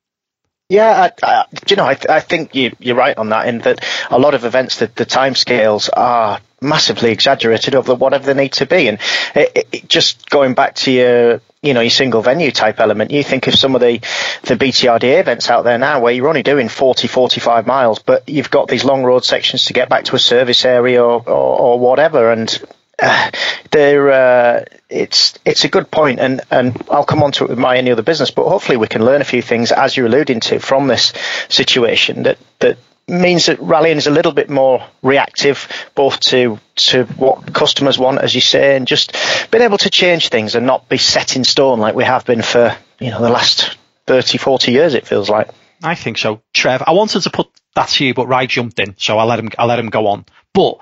Yeah, 0.69 1.11
I, 1.23 1.27
I, 1.27 1.45
you 1.69 1.77
know, 1.77 1.85
I, 1.85 1.97
I 2.09 2.21
think 2.21 2.57
you, 2.57 2.73
you're 2.81 2.97
right 2.97 3.17
on 3.17 3.29
that 3.29 3.47
in 3.47 3.59
that 3.59 3.85
a 4.11 4.19
lot 4.19 4.35
of 4.35 4.45
events, 4.45 4.79
the, 4.81 4.91
the 4.93 5.07
timescales 5.07 5.89
are 5.97 6.41
massively 6.61 7.13
exaggerated 7.13 7.77
over 7.77 7.95
whatever 7.95 8.27
they 8.27 8.43
need 8.43 8.53
to 8.55 8.67
be. 8.67 8.89
And 8.89 8.99
it, 9.35 9.69
it, 9.71 9.89
just 9.89 10.29
going 10.29 10.55
back 10.55 10.75
to 10.77 10.91
your, 10.91 11.41
you 11.63 11.75
know, 11.75 11.81
your 11.81 11.91
single 11.91 12.23
venue 12.23 12.51
type 12.51 12.81
element, 12.81 13.11
you 13.11 13.23
think 13.23 13.47
of 13.47 13.55
some 13.55 13.75
of 13.75 13.81
the, 13.81 13.99
the 14.43 14.57
BTRDA 14.57 15.21
events 15.21 15.51
out 15.51 15.65
there 15.65 15.79
now 15.79 16.01
where 16.01 16.13
you're 16.13 16.29
only 16.29 16.43
doing 16.43 16.69
40, 16.69 17.09
45 17.09 17.67
miles, 17.67 17.99
but 17.99 18.29
you've 18.29 18.51
got 18.51 18.69
these 18.69 18.85
long 18.85 19.05
road 19.05 19.25
sections 19.25 19.67
to 19.67 19.73
get 19.73 19.89
back 19.89 20.05
to 20.05 20.17
a 20.17 20.19
service 20.19 20.65
area 20.65 21.03
or, 21.03 21.23
or, 21.27 21.61
or 21.61 21.79
whatever. 21.79 22.31
And 22.31 22.63
uh, 22.99 23.31
they're, 23.71 24.11
uh, 24.11 24.65
it's 24.89 25.39
it's 25.45 25.65
a 25.65 25.69
good 25.69 25.91
point, 25.91 26.21
and, 26.21 26.41
and 26.51 26.81
I'll 26.91 27.05
come 27.05 27.23
on 27.23 27.33
to 27.33 27.45
it 27.45 27.51
with 27.51 27.59
my 27.59 27.77
any 27.77 27.91
other 27.91 28.03
business, 28.03 28.31
but 28.31 28.49
hopefully 28.49 28.77
we 28.77 28.87
can 28.87 29.05
learn 29.05 29.21
a 29.21 29.25
few 29.25 29.43
things 29.43 29.73
as 29.73 29.97
you're 29.97 30.07
alluding 30.07 30.41
to 30.41 30.61
from 30.61 30.87
this 30.87 31.13
situation 31.49 32.23
that 32.23 32.39
that 32.61 32.79
means 33.09 33.47
that 33.47 33.61
rallying 33.61 33.97
is 33.97 34.07
a 34.07 34.11
little 34.11 34.33
bit 34.33 34.51
more 34.51 34.85
reactive, 35.03 35.69
both 35.95 36.21
to 36.21 36.59
to 36.77 37.05
what 37.05 37.53
customers 37.55 37.99
want, 37.99 38.21
as 38.21 38.35
you 38.35 38.41
say, 38.41 38.77
and 38.77 38.87
just 38.87 39.17
being 39.51 39.63
able 39.63 39.79
to 39.79 39.91
change 39.91 40.29
things 40.29 40.55
and 40.55 40.67
not 40.67 40.89
be 40.89 40.99
set 40.99 41.37
in 41.37 41.45
stone 41.45 41.79
like 41.79 41.95
we 41.95 42.05
have 42.05 42.25
been 42.25 42.43
for 42.43 42.77
you 42.99 43.11
know 43.11 43.21
the 43.21 43.31
last 43.31 43.77
30, 44.07 44.39
40 44.39 44.73
years. 44.73 44.95
It 44.95 45.07
feels 45.07 45.31
like. 45.31 45.49
I 45.83 45.95
think 45.95 46.19
so, 46.19 46.41
Trev. 46.55 46.83
I 46.87 46.93
wanted 46.93 47.23
to 47.23 47.31
put 47.31 47.49
that 47.75 47.89
to 47.89 48.05
you, 48.05 48.15
but 48.15 48.27
Ry 48.27 48.47
jumped 48.47 48.81
in, 48.81 48.95
so 48.99 49.19
I 49.19 49.25
let 49.25 49.39
him. 49.39 49.51
I 49.59 49.67
let 49.67 49.79
him 49.79 49.91
go 49.91 50.09
on. 50.09 50.25
But 50.53 50.79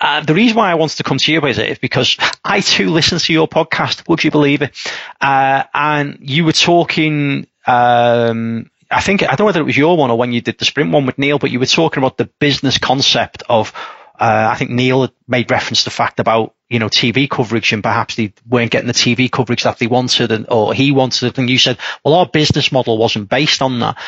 uh, 0.00 0.20
the 0.20 0.34
reason 0.34 0.56
why 0.56 0.70
I 0.70 0.74
wanted 0.74 0.96
to 0.96 1.04
come 1.04 1.18
to 1.18 1.32
you 1.32 1.46
is, 1.46 1.58
is 1.58 1.78
because 1.78 2.16
I 2.44 2.60
too 2.60 2.90
listen 2.90 3.18
to 3.18 3.32
your 3.32 3.48
podcast. 3.48 4.08
Would 4.08 4.24
you 4.24 4.30
believe 4.30 4.62
it? 4.62 4.76
Uh, 5.20 5.62
and 5.72 6.18
you 6.20 6.44
were 6.44 6.52
talking 6.52 7.46
um, 7.66 8.68
I 8.92 9.00
think 9.00 9.22
I 9.22 9.28
don't 9.28 9.40
know 9.40 9.44
whether 9.46 9.60
it 9.60 9.64
was 9.64 9.76
your 9.76 9.96
one 9.96 10.10
or 10.10 10.18
when 10.18 10.32
you 10.32 10.40
did 10.40 10.58
the 10.58 10.64
sprint 10.64 10.92
one 10.92 11.06
with 11.06 11.18
Neil, 11.18 11.38
but 11.38 11.50
you 11.50 11.58
were 11.58 11.66
talking 11.66 12.02
about 12.02 12.16
the 12.16 12.30
business 12.38 12.78
concept 12.78 13.42
of. 13.48 13.72
Uh, 14.20 14.50
I 14.52 14.56
think 14.56 14.70
Neil 14.70 15.00
had 15.00 15.12
made 15.26 15.50
reference 15.50 15.80
to 15.80 15.84
the 15.86 15.90
fact 15.90 16.20
about 16.20 16.54
you 16.68 16.78
know 16.78 16.88
TV 16.88 17.28
coverage 17.28 17.72
and 17.72 17.82
perhaps 17.82 18.14
they 18.14 18.34
weren't 18.46 18.70
getting 18.70 18.86
the 18.86 18.92
TV 18.92 19.32
coverage 19.32 19.64
that 19.64 19.78
they 19.78 19.86
wanted 19.88 20.30
and 20.30 20.46
or 20.48 20.74
he 20.74 20.92
wanted, 20.92 21.38
and 21.38 21.50
you 21.50 21.58
said, 21.58 21.78
well, 22.04 22.14
our 22.14 22.26
business 22.26 22.70
model 22.70 22.98
wasn't 22.98 23.28
based 23.28 23.62
on 23.62 23.80
that. 23.80 23.98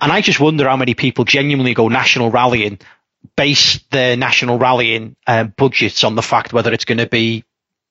And 0.00 0.12
I 0.12 0.20
just 0.20 0.40
wonder 0.40 0.68
how 0.68 0.76
many 0.76 0.94
people 0.94 1.24
genuinely 1.24 1.74
go 1.74 1.88
national 1.88 2.30
rallying, 2.30 2.78
base 3.36 3.80
their 3.90 4.16
national 4.16 4.58
rallying 4.58 5.16
uh, 5.26 5.44
budgets 5.44 6.04
on 6.04 6.14
the 6.14 6.22
fact 6.22 6.52
whether 6.52 6.72
it's 6.72 6.84
going 6.84 6.98
to 6.98 7.06
be 7.06 7.44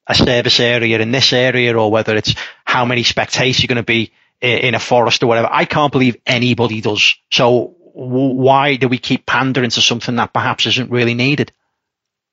a 0.07 0.15
service 0.15 0.60
area 0.60 0.99
in 0.99 1.12
this 1.12 1.33
area 1.33 1.77
or 1.77 1.91
whether 1.91 2.15
it's 2.15 2.33
how 2.65 2.86
many 2.86 3.03
spectators 3.03 3.63
are 3.63 3.67
going 3.67 3.75
to 3.75 3.83
be 3.83 4.13
in 4.41 4.76
a 4.76 4.80
forest 4.80 5.23
or 5.23 5.28
whatever. 5.28 5.50
I 5.52 5.65
can't 5.65 5.91
believe 5.91 6.17
anybody 6.26 6.82
does. 6.82 7.15
So 7.32 7.76
why 7.93 8.76
do 8.76 8.88
we 8.88 9.00
keep 9.00 9.26
pandering 9.26 9.71
to 9.71 9.82
something 9.82 10.15
that 10.17 10.34
perhaps 10.34 10.67
isn't 10.67 10.91
really 10.91 11.15
needed? 11.15 11.52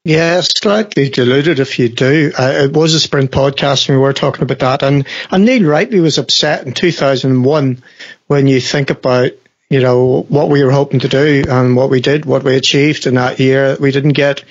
Yeah, 0.05 0.43
slightly 0.43 1.09
diluted 1.09 1.61
if 1.61 1.79
you 1.79 1.89
do. 1.89 2.31
Uh, 2.39 2.65
it 2.65 2.73
was 2.75 2.93
a 2.93 3.01
sprint 3.01 3.31
podcast 3.31 3.89
and 3.89 3.97
we 3.97 4.03
were 4.03 4.13
talking 4.13 4.43
about 4.43 4.59
that. 4.59 4.83
And, 4.83 5.07
and 5.31 5.47
Neil 5.47 5.63
Wrightley 5.63 6.03
was 6.03 6.19
upset 6.19 6.67
in 6.67 6.75
2001 6.75 7.83
when 8.27 8.47
you 8.47 8.61
think 8.61 8.91
about, 8.91 9.31
you 9.71 9.81
know, 9.81 10.21
what 10.29 10.51
we 10.51 10.63
were 10.63 10.71
hoping 10.71 11.01
to 11.01 11.09
do 11.09 11.45
and 11.49 11.75
what 11.75 11.89
we 11.89 12.03
did, 12.03 12.27
what 12.27 12.45
we 12.45 12.57
achieved 12.57 13.07
in 13.07 13.15
that 13.15 13.39
year. 13.39 13.79
We 13.81 13.93
didn't 13.93 14.13
get 14.13 14.45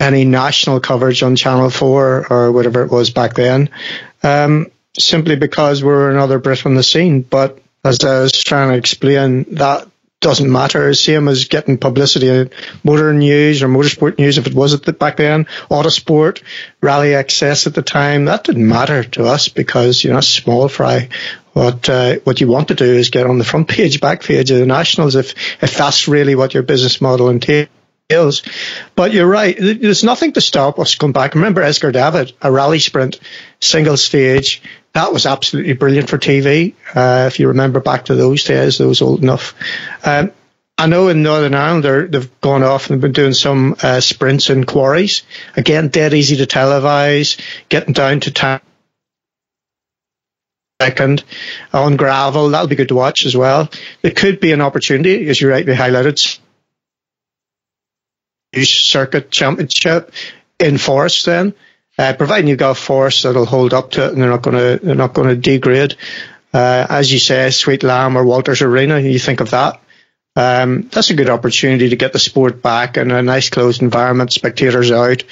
any 0.00 0.24
national 0.24 0.80
coverage 0.80 1.22
on 1.22 1.36
Channel 1.36 1.68
4 1.68 2.26
or 2.30 2.52
whatever 2.52 2.82
it 2.82 2.90
was 2.90 3.10
back 3.10 3.34
then. 3.34 3.68
Um, 4.22 4.70
simply 4.98 5.36
because 5.36 5.82
we're 5.82 6.10
another 6.10 6.38
Brit 6.38 6.66
on 6.66 6.74
the 6.74 6.82
scene. 6.82 7.22
But 7.22 7.58
as 7.84 8.02
I 8.04 8.20
was 8.20 8.32
trying 8.32 8.70
to 8.70 8.76
explain, 8.76 9.44
that 9.54 9.88
doesn't 10.24 10.50
matter. 10.50 10.94
Same 10.94 11.28
as 11.28 11.44
getting 11.44 11.76
publicity 11.76 12.28
in 12.28 12.50
motor 12.82 13.12
news 13.12 13.62
or 13.62 13.68
motorsport 13.68 14.18
news, 14.18 14.38
if 14.38 14.46
it 14.46 14.54
was 14.54 14.72
at 14.72 14.82
the 14.82 14.94
back 14.94 15.18
then, 15.18 15.44
autosport, 15.70 16.42
Rally 16.80 17.10
XS 17.10 17.66
at 17.66 17.74
the 17.74 17.82
time, 17.82 18.24
that 18.24 18.44
didn't 18.44 18.66
matter 18.66 19.04
to 19.04 19.26
us 19.26 19.48
because, 19.48 20.02
you 20.02 20.12
know, 20.12 20.20
small 20.20 20.68
fry. 20.68 21.10
What, 21.52 21.88
uh, 21.88 22.16
what 22.24 22.40
you 22.40 22.48
want 22.48 22.68
to 22.68 22.74
do 22.74 22.86
is 22.86 23.10
get 23.10 23.26
on 23.26 23.38
the 23.38 23.44
front 23.44 23.68
page, 23.68 24.00
back 24.00 24.22
page 24.22 24.50
of 24.50 24.58
the 24.58 24.66
Nationals 24.66 25.14
if, 25.14 25.34
if 25.62 25.76
that's 25.76 26.08
really 26.08 26.34
what 26.34 26.54
your 26.54 26.62
business 26.62 27.02
model 27.02 27.28
entails. 27.28 27.68
But 28.96 29.12
you're 29.12 29.28
right. 29.28 29.56
There's 29.58 30.04
nothing 30.04 30.32
to 30.32 30.40
stop 30.40 30.78
us 30.78 30.94
going 30.94 31.12
back. 31.12 31.34
Remember 31.34 31.60
Esker 31.60 31.92
David, 31.92 32.32
a 32.40 32.50
rally 32.50 32.78
sprint, 32.78 33.20
single 33.60 33.98
stage. 33.98 34.62
That 34.94 35.12
was 35.12 35.26
absolutely 35.26 35.72
brilliant 35.72 36.08
for 36.08 36.18
TV. 36.18 36.74
Uh, 36.94 37.26
if 37.26 37.40
you 37.40 37.48
remember 37.48 37.80
back 37.80 38.06
to 38.06 38.14
those 38.14 38.44
days, 38.44 38.78
those 38.78 39.02
old 39.02 39.22
enough. 39.22 39.54
Um, 40.04 40.30
I 40.78 40.86
know 40.86 41.08
in 41.08 41.22
Northern 41.22 41.54
Ireland 41.54 42.12
they've 42.12 42.40
gone 42.40 42.62
off 42.62 42.90
and 42.90 43.00
been 43.00 43.12
doing 43.12 43.32
some 43.32 43.76
uh, 43.82 44.00
sprints 44.00 44.50
in 44.50 44.64
quarries. 44.64 45.22
Again, 45.56 45.88
dead 45.88 46.14
easy 46.14 46.36
to 46.36 46.46
televise, 46.46 47.40
getting 47.68 47.92
down 47.92 48.20
to 48.20 48.30
town 48.30 48.60
second 50.80 51.24
on 51.72 51.96
gravel. 51.96 52.50
That'll 52.50 52.68
be 52.68 52.76
good 52.76 52.88
to 52.88 52.94
watch 52.94 53.26
as 53.26 53.36
well. 53.36 53.68
There 54.02 54.10
could 54.10 54.40
be 54.40 54.52
an 54.52 54.60
opportunity, 54.60 55.28
as 55.28 55.40
you 55.40 55.50
rightly 55.50 55.74
highlighted, 55.74 56.38
circuit 58.54 59.30
championship 59.30 60.12
in 60.60 60.78
forest 60.78 61.26
then. 61.26 61.54
Uh, 61.96 62.12
providing 62.12 62.48
you've 62.48 62.58
got 62.58 62.72
a 62.72 62.74
force 62.74 63.22
that'll 63.22 63.46
hold 63.46 63.72
up 63.72 63.92
to 63.92 64.04
it 64.06 64.12
and 64.12 64.20
they're 64.20 64.30
not 64.30 64.42
going 64.42 64.56
to 64.56 64.84
they're 64.84 64.94
not 64.94 65.14
going 65.14 65.28
to 65.28 65.36
degrade. 65.36 65.96
Uh, 66.52 66.86
as 66.88 67.12
you 67.12 67.18
say, 67.18 67.50
Sweet 67.50 67.82
Lamb 67.82 68.16
or 68.16 68.24
Walters 68.24 68.62
Arena, 68.62 68.98
you 68.98 69.18
think 69.18 69.40
of 69.40 69.50
that. 69.50 69.80
Um, 70.36 70.88
that's 70.92 71.10
a 71.10 71.14
good 71.14 71.30
opportunity 71.30 71.90
to 71.90 71.96
get 71.96 72.12
the 72.12 72.18
sport 72.18 72.60
back 72.60 72.96
in 72.96 73.12
a 73.12 73.22
nice 73.22 73.50
closed 73.50 73.82
environment, 73.82 74.32
spectators 74.32 74.90
out, 74.90 75.22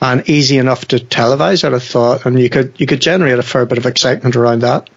and 0.00 0.28
easy 0.28 0.58
enough 0.58 0.86
to 0.86 0.96
televise. 0.96 1.62
I'd 1.62 1.72
have 1.72 1.84
thought, 1.84 2.26
and 2.26 2.38
you 2.38 2.50
could 2.50 2.80
you 2.80 2.86
could 2.86 3.00
generate 3.00 3.38
a 3.38 3.42
fair 3.44 3.66
bit 3.66 3.78
of 3.78 3.86
excitement 3.86 4.34
around 4.34 4.62
that. 4.62 4.90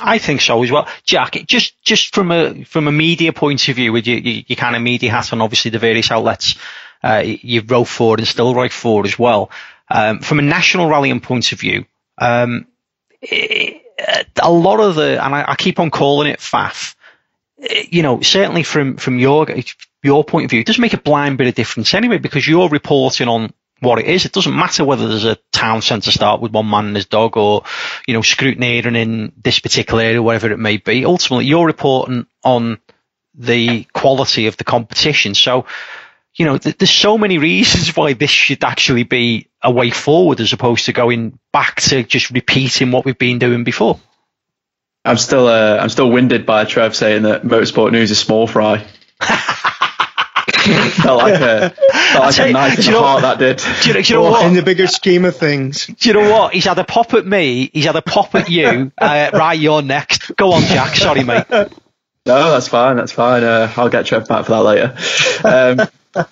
I 0.00 0.18
think 0.18 0.40
so 0.40 0.62
as 0.62 0.70
well, 0.70 0.88
Jack. 1.04 1.36
Just 1.46 1.80
just 1.82 2.14
from 2.14 2.32
a 2.32 2.64
from 2.64 2.88
a 2.88 2.92
media 2.92 3.34
point 3.34 3.68
of 3.68 3.76
view, 3.76 3.92
with 3.92 4.06
your, 4.06 4.18
your, 4.18 4.44
your 4.46 4.56
kind 4.56 4.74
of 4.74 4.80
media 4.80 5.10
hat 5.10 5.32
on, 5.34 5.42
obviously 5.42 5.70
the 5.70 5.78
various 5.78 6.10
outlets 6.10 6.56
uh, 7.02 7.22
you 7.24 7.60
wrote 7.60 7.84
for 7.84 8.16
and 8.16 8.26
still 8.26 8.54
write 8.54 8.72
for 8.72 9.04
as 9.04 9.18
well. 9.18 9.50
Um, 9.90 10.20
from 10.20 10.38
a 10.38 10.42
national 10.42 10.88
rallying 10.88 11.20
point 11.20 11.52
of 11.52 11.60
view, 11.60 11.84
um, 12.18 12.66
it, 13.20 13.82
a 14.40 14.50
lot 14.50 14.80
of 14.80 14.94
the, 14.94 15.24
and 15.24 15.34
I, 15.34 15.44
I, 15.48 15.56
keep 15.56 15.78
on 15.78 15.90
calling 15.90 16.28
it 16.30 16.40
faff. 16.40 16.94
You 17.90 18.02
know, 18.02 18.20
certainly 18.20 18.62
from 18.62 18.96
from 18.96 19.18
your 19.18 19.46
your 20.02 20.24
point 20.24 20.46
of 20.46 20.50
view, 20.50 20.60
it 20.60 20.66
does 20.66 20.78
make 20.78 20.94
a 20.94 20.98
blind 20.98 21.38
bit 21.38 21.46
of 21.46 21.54
difference 21.54 21.94
anyway 21.94 22.18
because 22.18 22.46
you're 22.46 22.68
reporting 22.68 23.28
on 23.28 23.52
what 23.80 23.98
it 23.98 24.06
is. 24.06 24.24
It 24.24 24.32
doesn't 24.32 24.56
matter 24.56 24.84
whether 24.84 25.08
there's 25.08 25.24
a 25.24 25.38
town 25.52 25.82
centre 25.82 26.10
start 26.10 26.40
with 26.40 26.52
one 26.52 26.68
man 26.68 26.86
and 26.86 26.96
his 26.96 27.06
dog 27.06 27.36
or, 27.36 27.64
you 28.06 28.14
know, 28.14 28.20
scrutineering 28.20 28.96
in 28.96 29.32
this 29.42 29.60
particular 29.60 30.02
area, 30.02 30.22
whatever 30.22 30.52
it 30.52 30.58
may 30.58 30.78
be. 30.78 31.04
Ultimately, 31.04 31.46
you're 31.46 31.66
reporting 31.66 32.26
on 32.42 32.78
the 33.34 33.84
quality 33.92 34.46
of 34.46 34.56
the 34.56 34.64
competition. 34.64 35.34
So, 35.34 35.66
you 36.36 36.44
know, 36.44 36.58
th- 36.58 36.78
there's 36.78 36.90
so 36.90 37.16
many 37.16 37.38
reasons 37.38 37.96
why 37.96 38.12
this 38.12 38.30
should 38.30 38.64
actually 38.64 39.04
be 39.04 39.48
a 39.62 39.70
way 39.70 39.90
forward 39.90 40.40
as 40.40 40.52
opposed 40.52 40.86
to 40.86 40.92
going 40.92 41.38
back 41.52 41.80
to 41.82 42.02
just 42.02 42.30
repeating 42.30 42.90
what 42.90 43.04
we've 43.04 43.18
been 43.18 43.38
doing 43.38 43.64
before. 43.64 44.00
I'm 45.04 45.18
still, 45.18 45.46
uh, 45.46 45.78
I'm 45.78 45.90
still 45.90 46.10
winded 46.10 46.46
by 46.46 46.64
Trev 46.64 46.96
saying 46.96 47.22
that 47.22 47.42
motorsport 47.42 47.92
news 47.92 48.10
is 48.10 48.18
small 48.18 48.46
fry. 48.46 48.78
felt 49.20 51.18
like 51.18 51.40
a, 51.40 51.70
felt 51.70 52.24
like 52.24 52.38
a 52.38 52.52
knife 52.52 52.78
in 52.78 52.92
the 52.92 52.98
heart 52.98 53.22
that 53.22 53.38
did. 53.38 53.58
Do 53.82 53.88
you, 53.88 54.02
do 54.02 54.08
you 54.08 54.14
know 54.14 54.30
what? 54.30 54.46
In 54.46 54.54
the 54.54 54.62
bigger 54.62 54.86
scheme 54.86 55.26
of 55.26 55.36
things. 55.36 55.86
Do 55.86 56.08
you 56.08 56.14
know 56.14 56.30
what? 56.30 56.54
He's 56.54 56.64
had 56.64 56.78
a 56.78 56.84
pop 56.84 57.12
at 57.14 57.26
me. 57.26 57.70
He's 57.72 57.84
had 57.84 57.96
a 57.96 58.02
pop 58.02 58.34
at 58.34 58.48
you. 58.48 58.90
Uh, 58.96 59.30
right, 59.32 59.58
you're 59.58 59.82
next. 59.82 60.34
Go 60.36 60.52
on, 60.52 60.62
Jack. 60.62 60.96
Sorry, 60.96 61.22
mate. 61.22 61.44
No, 61.50 62.50
that's 62.52 62.68
fine. 62.68 62.96
That's 62.96 63.12
fine. 63.12 63.44
Uh, 63.44 63.70
I'll 63.76 63.90
get 63.90 64.06
Trev 64.06 64.26
back 64.26 64.46
for 64.46 64.52
that 64.52 64.62
later. 64.62 64.96
Um, 65.44 65.88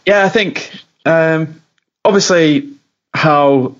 yeah, 0.07 0.25
I 0.25 0.29
think 0.29 0.73
um, 1.05 1.62
obviously 2.05 2.73
how 3.14 3.77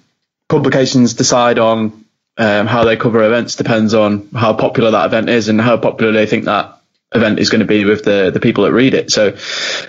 publications 0.49 1.15
decide 1.15 1.59
on 1.59 2.05
um, 2.39 2.67
how 2.67 2.85
they 2.85 2.97
cover 2.97 3.23
events 3.23 3.57
depends 3.57 3.95
on 3.95 4.29
how 4.35 4.55
popular 4.55 4.91
that 4.93 5.07
event 5.07 5.29
is 5.29 5.49
and 5.49 5.61
how 5.61 5.77
popular 5.77 6.13
they 6.13 6.27
think 6.27 6.47
that 6.47 6.79
event 7.15 7.39
is 7.39 7.51
going 7.51 7.61
to 7.61 7.67
be 7.67 7.85
with 7.85 8.05
the 8.05 8.31
the 8.31 8.41
people 8.41 8.65
that 8.65 8.73
read 8.73 8.95
it. 8.95 9.11
So 9.11 9.37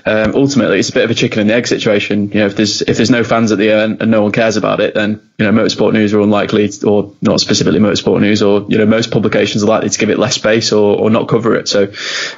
um, 0.05 0.35
ultimately, 0.35 0.79
it's 0.79 0.89
a 0.89 0.93
bit 0.93 1.05
of 1.05 1.11
a 1.11 1.13
chicken 1.13 1.39
and 1.39 1.49
the 1.49 1.53
egg 1.53 1.67
situation. 1.67 2.29
You 2.29 2.39
know, 2.41 2.45
if 2.47 2.55
there's 2.55 2.81
if 2.81 2.97
there's 2.97 3.09
no 3.09 3.23
fans 3.23 3.51
at 3.51 3.57
the 3.57 3.69
event 3.69 4.01
and 4.01 4.11
no 4.11 4.21
one 4.21 4.31
cares 4.31 4.57
about 4.57 4.79
it, 4.81 4.93
then 4.93 5.29
you 5.37 5.45
know 5.45 5.51
motorsport 5.51 5.93
news 5.93 6.13
are 6.13 6.21
unlikely, 6.21 6.69
or 6.85 7.13
not 7.21 7.39
specifically 7.39 7.79
motorsport 7.79 8.21
news, 8.21 8.41
or 8.41 8.65
you 8.67 8.77
know 8.77 8.85
most 8.85 9.11
publications 9.11 9.63
are 9.63 9.67
likely 9.67 9.89
to 9.89 9.99
give 9.99 10.09
it 10.09 10.19
less 10.19 10.35
space 10.35 10.71
or, 10.71 10.97
or 10.97 11.09
not 11.09 11.27
cover 11.27 11.55
it. 11.55 11.67
So 11.67 11.83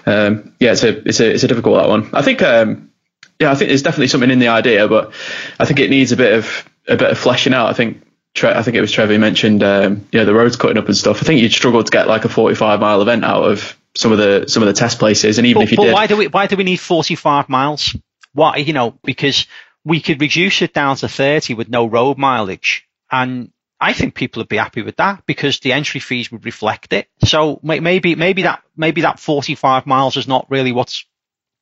um, 0.05 0.53
yeah, 0.59 0.73
it's 0.73 0.83
a 0.83 1.07
it's 1.07 1.19
a 1.19 1.33
it's 1.33 1.43
a 1.43 1.47
difficult 1.47 1.81
that 1.81 1.89
one. 1.89 2.09
I 2.13 2.21
think 2.21 2.41
um, 2.41 2.91
yeah, 3.39 3.51
I 3.51 3.55
think 3.55 3.69
there's 3.69 3.83
definitely 3.83 4.07
something 4.07 4.31
in 4.31 4.39
the 4.39 4.47
idea, 4.49 4.87
but 4.87 5.13
I 5.59 5.65
think 5.65 5.79
it 5.79 5.89
needs 5.89 6.11
a 6.11 6.17
bit 6.17 6.33
of 6.33 6.69
a 6.87 6.95
bit 6.95 7.11
of 7.11 7.17
fleshing 7.17 7.53
out. 7.53 7.69
I 7.69 7.73
think 7.73 8.01
I 8.43 8.63
think 8.63 8.75
it 8.75 8.81
was 8.81 8.91
Trevor 8.91 9.13
who 9.13 9.19
mentioned, 9.19 9.63
um, 9.63 10.07
know, 10.13 10.25
the 10.25 10.33
roads 10.33 10.55
cutting 10.55 10.77
up 10.77 10.85
and 10.85 10.95
stuff. 10.95 11.21
I 11.21 11.25
think 11.25 11.41
you'd 11.41 11.53
struggle 11.53 11.83
to 11.83 11.91
get 11.91 12.07
like 12.07 12.25
a 12.25 12.29
45 12.29 12.79
mile 12.79 13.01
event 13.01 13.23
out 13.23 13.43
of 13.43 13.77
some 13.95 14.11
of 14.11 14.17
the 14.17 14.45
some 14.47 14.61
of 14.61 14.67
the 14.67 14.73
test 14.73 14.99
places, 14.99 15.37
and 15.37 15.47
even 15.47 15.61
but, 15.61 15.63
if 15.63 15.71
you 15.71 15.77
but 15.77 15.83
did, 15.85 15.93
why 15.93 16.07
do 16.07 16.17
we 16.17 16.27
why 16.27 16.47
do 16.47 16.55
we 16.55 16.63
need 16.63 16.79
45 16.79 17.49
miles? 17.49 17.95
Why 18.33 18.57
you 18.57 18.73
know 18.73 18.97
because 19.03 19.47
we 19.83 20.01
could 20.01 20.19
reduce 20.21 20.61
it 20.61 20.73
down 20.73 20.95
to 20.97 21.07
30 21.07 21.53
with 21.53 21.69
no 21.69 21.85
road 21.85 22.17
mileage, 22.17 22.87
and 23.11 23.51
I 23.79 23.93
think 23.93 24.15
people 24.15 24.41
would 24.41 24.49
be 24.49 24.57
happy 24.57 24.81
with 24.81 24.97
that 24.97 25.25
because 25.25 25.59
the 25.59 25.73
entry 25.73 25.99
fees 25.99 26.31
would 26.31 26.45
reflect 26.45 26.93
it. 26.93 27.07
So 27.23 27.59
maybe 27.63 28.15
maybe 28.15 28.43
that 28.43 28.63
maybe 28.75 29.01
that 29.01 29.19
45 29.19 29.85
miles 29.85 30.17
is 30.17 30.27
not 30.27 30.49
really 30.49 30.71
what's 30.71 31.05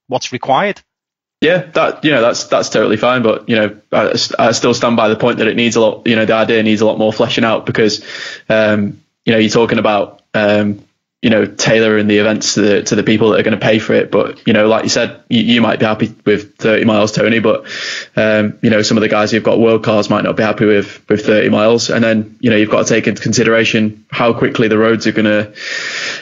what's 0.08 0.32
required. 0.32 0.82
Yeah, 1.43 1.58
that 1.73 2.06
you 2.06 2.12
know 2.12 2.21
that's 2.21 2.45
that's 2.45 2.69
totally 2.69 2.95
fine, 2.95 3.21
but 3.21 3.49
you 3.49 3.58
know 3.58 3.77
I, 3.91 4.13
I, 4.39 4.51
still 4.53 4.73
stand 4.73 4.95
by 4.95 5.10
the 5.10 5.17
point 5.17 5.39
that 5.39 5.47
it 5.49 5.58
needs 5.58 5.75
a 5.75 5.82
lot. 5.82 6.08
You 6.08 6.15
know, 6.15 6.23
the 6.23 6.36
idea 6.36 6.63
needs 6.63 6.79
a 6.79 6.86
lot 6.86 6.97
more 6.97 7.12
fleshing 7.12 7.43
out 7.43 7.65
because 7.65 8.01
um, 8.47 9.01
you 9.25 9.34
know 9.34 9.39
you're 9.39 9.49
talking 9.49 9.77
about 9.77 10.21
um, 10.34 10.86
you 11.21 11.29
know 11.29 11.45
tailoring 11.45 12.08
the 12.08 12.19
events 12.19 12.53
to 12.53 12.62
the 12.62 12.84
to 12.84 12.95
the 12.95 13.03
people 13.03 13.32
that 13.32 13.41
are 13.41 13.43
going 13.43 13.60
to 13.60 13.65
pay 13.65 13.79
for 13.79 13.91
it. 13.91 14.10
But 14.10 14.47
you 14.47 14.53
know, 14.53 14.67
like 14.67 14.84
you 14.84 14.89
said, 14.89 15.21
you, 15.27 15.41
you 15.41 15.62
might 15.62 15.79
be 15.79 15.86
happy 15.86 16.15
with 16.25 16.56
30 16.60 16.86
miles, 16.86 17.12
Tony, 17.12 17.39
but 17.39 17.65
um, 18.15 18.58
you 18.62 18.69
know 18.69 18.82
some 18.82 18.95
of 18.95 19.01
the 19.01 19.10
guys 19.10 19.32
who've 19.32 19.43
got 19.43 19.60
world 19.60 19.84
cars 19.84 20.10
might 20.10 20.23
not 20.23 20.38
be 20.38 20.43
happy 20.43 20.65
with 20.65 21.03
with 21.10 21.25
30 21.25 21.49
miles. 21.49 21.89
And 21.89 22.01
then 22.01 22.38
you 22.39 22.51
know 22.51 22.56
you've 22.56 22.71
got 22.71 22.88
to 22.88 22.93
take 22.93 23.06
into 23.06 23.21
consideration 23.21 24.06
how 24.10 24.32
quickly 24.32 24.69
the 24.69 24.77
roads 24.77 25.08
are 25.08 25.12
gonna 25.12 25.51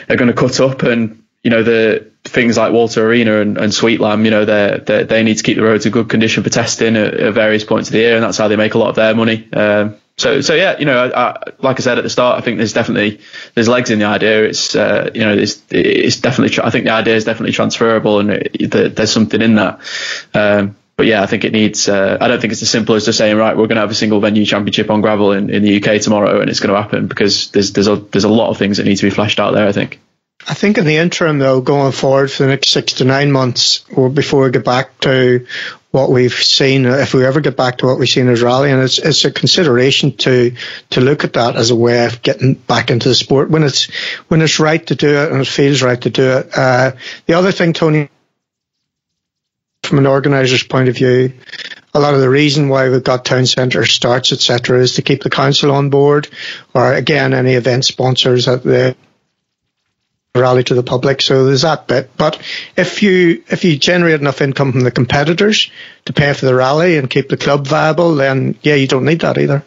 are 0.08 0.16
gonna 0.16 0.32
cut 0.32 0.58
up 0.58 0.82
and 0.82 1.21
you 1.42 1.50
know 1.50 1.62
the 1.62 2.12
things 2.24 2.56
like 2.56 2.72
Walter 2.72 3.06
Arena 3.06 3.40
and, 3.40 3.58
and 3.58 3.74
Sweet 3.74 4.00
Lamb, 4.00 4.24
you 4.24 4.30
know, 4.30 4.44
they 4.44 5.04
they 5.04 5.22
need 5.22 5.38
to 5.38 5.42
keep 5.42 5.56
the 5.56 5.62
roads 5.62 5.86
in 5.86 5.92
good 5.92 6.08
condition 6.08 6.42
for 6.42 6.50
testing 6.50 6.96
at, 6.96 7.14
at, 7.14 7.34
various 7.34 7.64
points 7.64 7.88
of 7.88 7.92
the 7.92 7.98
year, 7.98 8.14
and 8.14 8.22
that's 8.22 8.38
how 8.38 8.48
they 8.48 8.56
make 8.56 8.74
a 8.74 8.78
lot 8.78 8.90
of 8.90 8.96
their 8.96 9.14
money. 9.14 9.48
Um, 9.52 9.96
so 10.16 10.40
so 10.40 10.54
yeah, 10.54 10.78
you 10.78 10.84
know, 10.84 11.04
I, 11.04 11.30
I, 11.30 11.42
like 11.58 11.80
I 11.80 11.82
said 11.82 11.98
at 11.98 12.04
the 12.04 12.10
start, 12.10 12.38
I 12.38 12.44
think 12.44 12.58
there's 12.58 12.72
definitely 12.72 13.20
there's 13.54 13.68
legs 13.68 13.90
in 13.90 13.98
the 13.98 14.04
idea. 14.04 14.44
It's 14.44 14.74
uh, 14.76 15.10
you 15.14 15.22
know, 15.22 15.34
it's 15.36 15.62
it's 15.70 16.20
definitely 16.20 16.62
I 16.62 16.70
think 16.70 16.84
the 16.84 16.92
idea 16.92 17.16
is 17.16 17.24
definitely 17.24 17.52
transferable, 17.52 18.20
and 18.20 18.30
it, 18.30 18.94
there's 18.94 19.12
something 19.12 19.42
in 19.42 19.56
that. 19.56 19.80
Um, 20.34 20.76
but 20.94 21.06
yeah, 21.06 21.22
I 21.22 21.26
think 21.26 21.44
it 21.44 21.52
needs. 21.52 21.88
Uh, 21.88 22.18
I 22.20 22.28
don't 22.28 22.40
think 22.40 22.52
it's 22.52 22.62
as 22.62 22.70
simple 22.70 22.94
as 22.94 23.06
just 23.06 23.18
saying, 23.18 23.36
right, 23.36 23.56
we're 23.56 23.66
going 23.66 23.76
to 23.76 23.80
have 23.80 23.90
a 23.90 23.94
single 23.94 24.20
venue 24.20 24.44
championship 24.44 24.90
on 24.90 25.00
gravel 25.00 25.32
in, 25.32 25.50
in 25.50 25.62
the 25.62 25.82
UK 25.82 26.00
tomorrow, 26.00 26.40
and 26.40 26.50
it's 26.50 26.60
going 26.60 26.72
to 26.72 26.80
happen 26.80 27.08
because 27.08 27.50
there's 27.50 27.72
there's 27.72 27.88
a 27.88 27.96
there's 27.96 28.24
a 28.24 28.28
lot 28.28 28.50
of 28.50 28.58
things 28.58 28.76
that 28.76 28.84
need 28.84 28.96
to 28.96 29.06
be 29.06 29.10
fleshed 29.10 29.40
out 29.40 29.54
there. 29.54 29.66
I 29.66 29.72
think. 29.72 29.98
I 30.48 30.54
think 30.54 30.78
in 30.78 30.84
the 30.84 30.96
interim, 30.96 31.38
though, 31.38 31.60
going 31.60 31.92
forward 31.92 32.30
for 32.30 32.42
the 32.42 32.48
next 32.48 32.70
six 32.70 32.94
to 32.94 33.04
nine 33.04 33.30
months, 33.30 33.84
or 33.94 34.10
before 34.10 34.44
we 34.44 34.50
get 34.50 34.64
back 34.64 34.98
to 35.00 35.46
what 35.92 36.10
we've 36.10 36.32
seen, 36.32 36.86
if 36.86 37.14
we 37.14 37.24
ever 37.24 37.40
get 37.40 37.56
back 37.56 37.78
to 37.78 37.86
what 37.86 37.98
we've 37.98 38.08
seen 38.08 38.28
as 38.28 38.42
rally, 38.42 38.70
and 38.70 38.82
it's, 38.82 38.98
it's 38.98 39.24
a 39.24 39.30
consideration 39.30 40.16
to 40.16 40.52
to 40.90 41.00
look 41.00 41.22
at 41.22 41.34
that 41.34 41.54
as 41.54 41.70
a 41.70 41.76
way 41.76 42.06
of 42.06 42.22
getting 42.22 42.54
back 42.54 42.90
into 42.90 43.08
the 43.08 43.14
sport 43.14 43.50
when 43.50 43.62
it's 43.62 43.84
when 44.28 44.40
it's 44.40 44.58
right 44.58 44.84
to 44.86 44.94
do 44.96 45.16
it 45.16 45.30
and 45.30 45.40
it 45.40 45.46
feels 45.46 45.82
right 45.82 46.00
to 46.00 46.10
do 46.10 46.38
it. 46.38 46.48
Uh, 46.56 46.92
the 47.26 47.34
other 47.34 47.52
thing, 47.52 47.72
Tony, 47.72 48.08
from 49.84 49.98
an 49.98 50.06
organiser's 50.06 50.62
point 50.64 50.88
of 50.88 50.96
view, 50.96 51.34
a 51.94 52.00
lot 52.00 52.14
of 52.14 52.20
the 52.20 52.30
reason 52.30 52.68
why 52.68 52.88
we've 52.88 53.04
got 53.04 53.24
town 53.24 53.46
centre 53.46 53.84
starts, 53.84 54.32
etc., 54.32 54.80
is 54.80 54.94
to 54.94 55.02
keep 55.02 55.22
the 55.22 55.30
council 55.30 55.70
on 55.70 55.90
board, 55.90 56.28
or 56.74 56.94
again, 56.94 57.34
any 57.34 57.52
event 57.52 57.84
sponsors 57.84 58.48
at 58.48 58.64
the 58.64 58.96
rally 60.40 60.64
to 60.64 60.74
the 60.74 60.82
public. 60.82 61.20
So 61.20 61.44
there's 61.44 61.62
that 61.62 61.86
bit. 61.86 62.10
But 62.16 62.40
if 62.76 63.02
you 63.02 63.44
if 63.48 63.64
you 63.64 63.76
generate 63.76 64.20
enough 64.20 64.40
income 64.40 64.72
from 64.72 64.80
the 64.80 64.90
competitors 64.90 65.70
to 66.06 66.12
pay 66.12 66.32
for 66.32 66.46
the 66.46 66.54
rally 66.54 66.96
and 66.96 67.10
keep 67.10 67.28
the 67.28 67.36
club 67.36 67.66
viable, 67.66 68.14
then 68.14 68.58
yeah, 68.62 68.74
you 68.74 68.86
don't 68.86 69.04
need 69.04 69.20
that 69.20 69.36
either. 69.38 69.62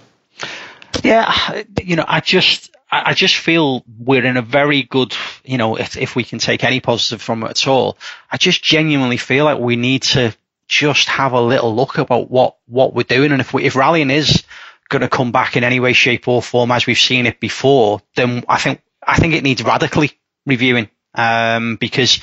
Yeah, 1.03 1.63
you 1.83 1.95
know, 1.95 2.05
I 2.07 2.19
just 2.19 2.71
I 2.91 3.13
just 3.13 3.35
feel 3.35 3.83
we're 3.99 4.25
in 4.25 4.37
a 4.37 4.41
very 4.41 4.81
good, 4.83 5.13
you 5.43 5.57
know, 5.57 5.75
if 5.75 5.97
if 5.97 6.15
we 6.15 6.23
can 6.23 6.39
take 6.39 6.63
any 6.63 6.79
positive 6.79 7.21
from 7.21 7.43
it 7.43 7.51
at 7.51 7.67
all, 7.67 7.97
I 8.31 8.37
just 8.37 8.63
genuinely 8.63 9.17
feel 9.17 9.45
like 9.45 9.59
we 9.59 9.75
need 9.75 10.03
to 10.03 10.35
just 10.67 11.07
have 11.09 11.33
a 11.33 11.41
little 11.41 11.75
look 11.75 11.99
about 11.99 12.31
what 12.31 12.57
what 12.65 12.95
we're 12.95 13.03
doing, 13.03 13.31
and 13.31 13.41
if 13.41 13.53
we 13.53 13.65
if 13.65 13.75
rallying 13.75 14.09
is 14.09 14.43
going 14.89 15.01
to 15.01 15.09
come 15.09 15.31
back 15.31 15.57
in 15.57 15.63
any 15.63 15.79
way, 15.79 15.93
shape, 15.93 16.27
or 16.27 16.41
form 16.41 16.71
as 16.71 16.87
we've 16.87 16.97
seen 16.97 17.27
it 17.27 17.39
before, 17.39 18.01
then 18.15 18.43
I 18.49 18.57
think 18.57 18.81
I 19.05 19.17
think 19.17 19.35
it 19.35 19.43
needs 19.43 19.63
radically 19.63 20.17
reviewing 20.45 20.89
um, 21.13 21.75
because 21.77 22.19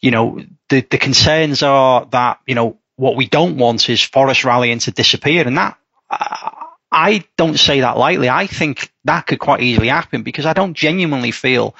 you 0.00 0.10
know 0.10 0.40
the 0.68 0.80
the 0.80 0.98
concerns 0.98 1.62
are 1.62 2.06
that 2.06 2.40
you 2.46 2.54
know 2.54 2.78
what 2.96 3.16
we 3.16 3.26
don't 3.26 3.56
want 3.56 3.88
is 3.88 4.02
forest 4.02 4.44
rallying 4.44 4.78
to 4.80 4.90
disappear, 4.90 5.46
and 5.46 5.56
that 5.58 5.76
I 6.92 7.24
don't 7.36 7.58
say 7.58 7.80
that 7.80 7.96
lightly. 7.96 8.28
I 8.28 8.46
think 8.46 8.92
that 9.04 9.26
could 9.26 9.38
quite 9.38 9.62
easily 9.62 9.88
happen 9.88 10.22
because 10.22 10.46
I 10.46 10.52
don't 10.52 10.74
genuinely 10.74 11.30
feel, 11.30 11.74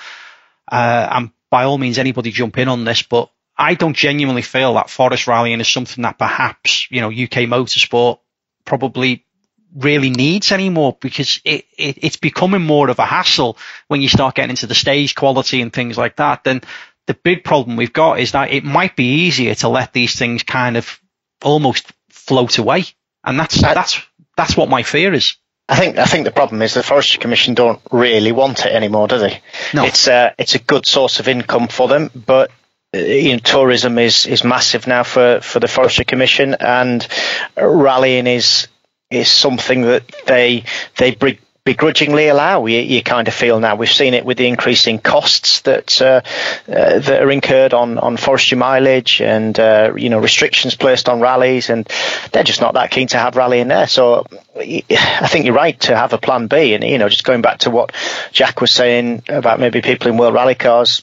uh, 0.71 1.09
and 1.11 1.31
by 1.51 1.64
all 1.64 1.79
means 1.79 1.99
anybody 1.99 2.31
jump 2.31 2.59
in 2.59 2.69
on 2.69 2.85
this, 2.85 3.03
but 3.03 3.31
I 3.57 3.75
don't 3.75 3.97
genuinely 3.97 4.43
feel 4.43 4.75
that 4.75 4.88
forest 4.88 5.27
rallying 5.27 5.61
is 5.61 5.69
something 5.69 6.03
that 6.03 6.19
perhaps 6.19 6.90
you 6.90 7.01
know 7.01 7.09
UK 7.09 7.47
motorsport 7.49 8.21
probably 8.64 9.25
really 9.77 10.11
needs 10.11 10.53
anymore 10.53 10.97
because 11.01 11.41
it, 11.45 11.65
it, 11.77 11.99
it's 12.03 12.17
becoming 12.17 12.63
more 12.63 12.91
of 12.91 12.99
a 12.99 13.05
hassle 13.05 13.57
when 13.89 14.01
you 14.01 14.09
start 14.09 14.35
getting 14.35 14.51
into 14.51 14.67
the 14.67 14.75
stage 14.75 15.15
quality 15.15 15.61
and 15.61 15.73
things 15.73 15.97
like 15.97 16.17
that. 16.17 16.45
Then 16.45 16.63
the 17.07 17.15
big 17.15 17.45
problem 17.45 17.77
we've 17.77 17.93
got 17.93 18.21
is 18.21 18.33
that 18.33 18.53
it 18.53 18.65
might 18.65 18.97
be 18.97 19.27
easier 19.27 19.55
to 19.57 19.69
let 19.69 19.93
these 19.93 20.19
things 20.19 20.43
kind 20.43 20.77
of 20.77 21.01
almost 21.43 21.93
float 22.11 22.59
away, 22.59 22.85
and 23.25 23.39
that's 23.39 23.63
I, 23.63 23.75
that's 23.75 24.01
that's 24.37 24.57
what 24.57 24.69
my 24.69 24.83
fear 24.83 25.13
is. 25.13 25.37
I 25.69 25.77
think 25.77 25.99
I 25.99 26.05
think 26.05 26.25
the 26.25 26.31
problem 26.31 26.63
is 26.63 26.75
the 26.75 26.83
Forestry 26.83 27.21
Commission 27.21 27.55
don't 27.55 27.81
really 27.91 28.33
want 28.33 28.67
it 28.67 28.73
anymore, 28.73 29.09
do 29.09 29.19
they? 29.19 29.41
No. 29.73 29.85
It's 29.85 30.09
a 30.09 30.35
it's 30.39 30.55
a 30.55 30.59
good 30.59 30.87
source 30.87 31.21
of 31.21 31.29
income 31.29 31.69
for 31.69 31.89
them, 31.89 32.11
but 32.15 32.51
uh, 32.95 32.99
you 32.99 33.33
know, 33.33 33.39
tourism 33.39 33.99
is, 33.99 34.27
is 34.27 34.43
massive 34.43 34.87
now 34.89 35.05
for, 35.05 35.41
for 35.41 35.61
the 35.61 35.69
Forestry 35.69 36.05
Commission, 36.05 36.57
and 36.59 37.07
rallying 37.57 38.27
is 38.27 38.67
is 39.11 39.29
something 39.29 39.83
that 39.83 40.05
they 40.27 40.64
they 40.96 41.14
begrudgingly 41.64 42.29
allow. 42.29 42.66
You, 42.66 42.79
you, 42.79 43.03
kind 43.03 43.29
of 43.29 43.35
feel 43.35 43.61
now 43.61 43.77
we've 43.77 43.90
seen 43.90 44.14
it 44.14 44.25
with 44.25 44.38
the 44.38 44.46
increasing 44.46 44.99
costs 44.99 45.61
that 45.62 46.01
uh, 46.01 46.23
uh, 46.68 46.99
that 46.99 47.23
are 47.23 47.31
incurred 47.31 47.75
on 47.75 47.99
on 47.99 48.16
forestry 48.16 48.57
mileage 48.57 49.20
and 49.20 49.59
uh, 49.59 49.92
you 49.96 50.09
know 50.09 50.18
restrictions 50.18 50.75
placed 50.75 51.09
on 51.09 51.20
rallies, 51.20 51.70
and 51.70 51.88
they're 52.33 52.44
just 52.44 52.61
not 52.61 52.75
that 52.75 52.90
keen 52.90 53.09
to 53.09 53.18
have 53.18 53.37
rally 53.37 53.61
in 53.61 53.68
there. 53.68 53.87
So 53.87 54.27
I 54.57 55.29
think 55.29 55.44
you're 55.44 55.55
right 55.55 55.79
to 55.81 55.96
have 55.96 56.12
a 56.12 56.18
plan 56.18 56.46
B, 56.46 56.75
and 56.75 56.85
you 56.85 56.99
know 56.99 57.09
just 57.09 57.25
going 57.25 57.42
back 57.42 57.59
to 57.61 57.70
what 57.70 57.92
Jack 58.33 58.61
was 58.61 58.70
saying 58.70 59.25
about 59.29 59.61
maybe 59.61 59.83
people 59.83 60.09
in 60.09 60.16
world 60.16 60.35
rally 60.35 60.55
cars 60.55 61.03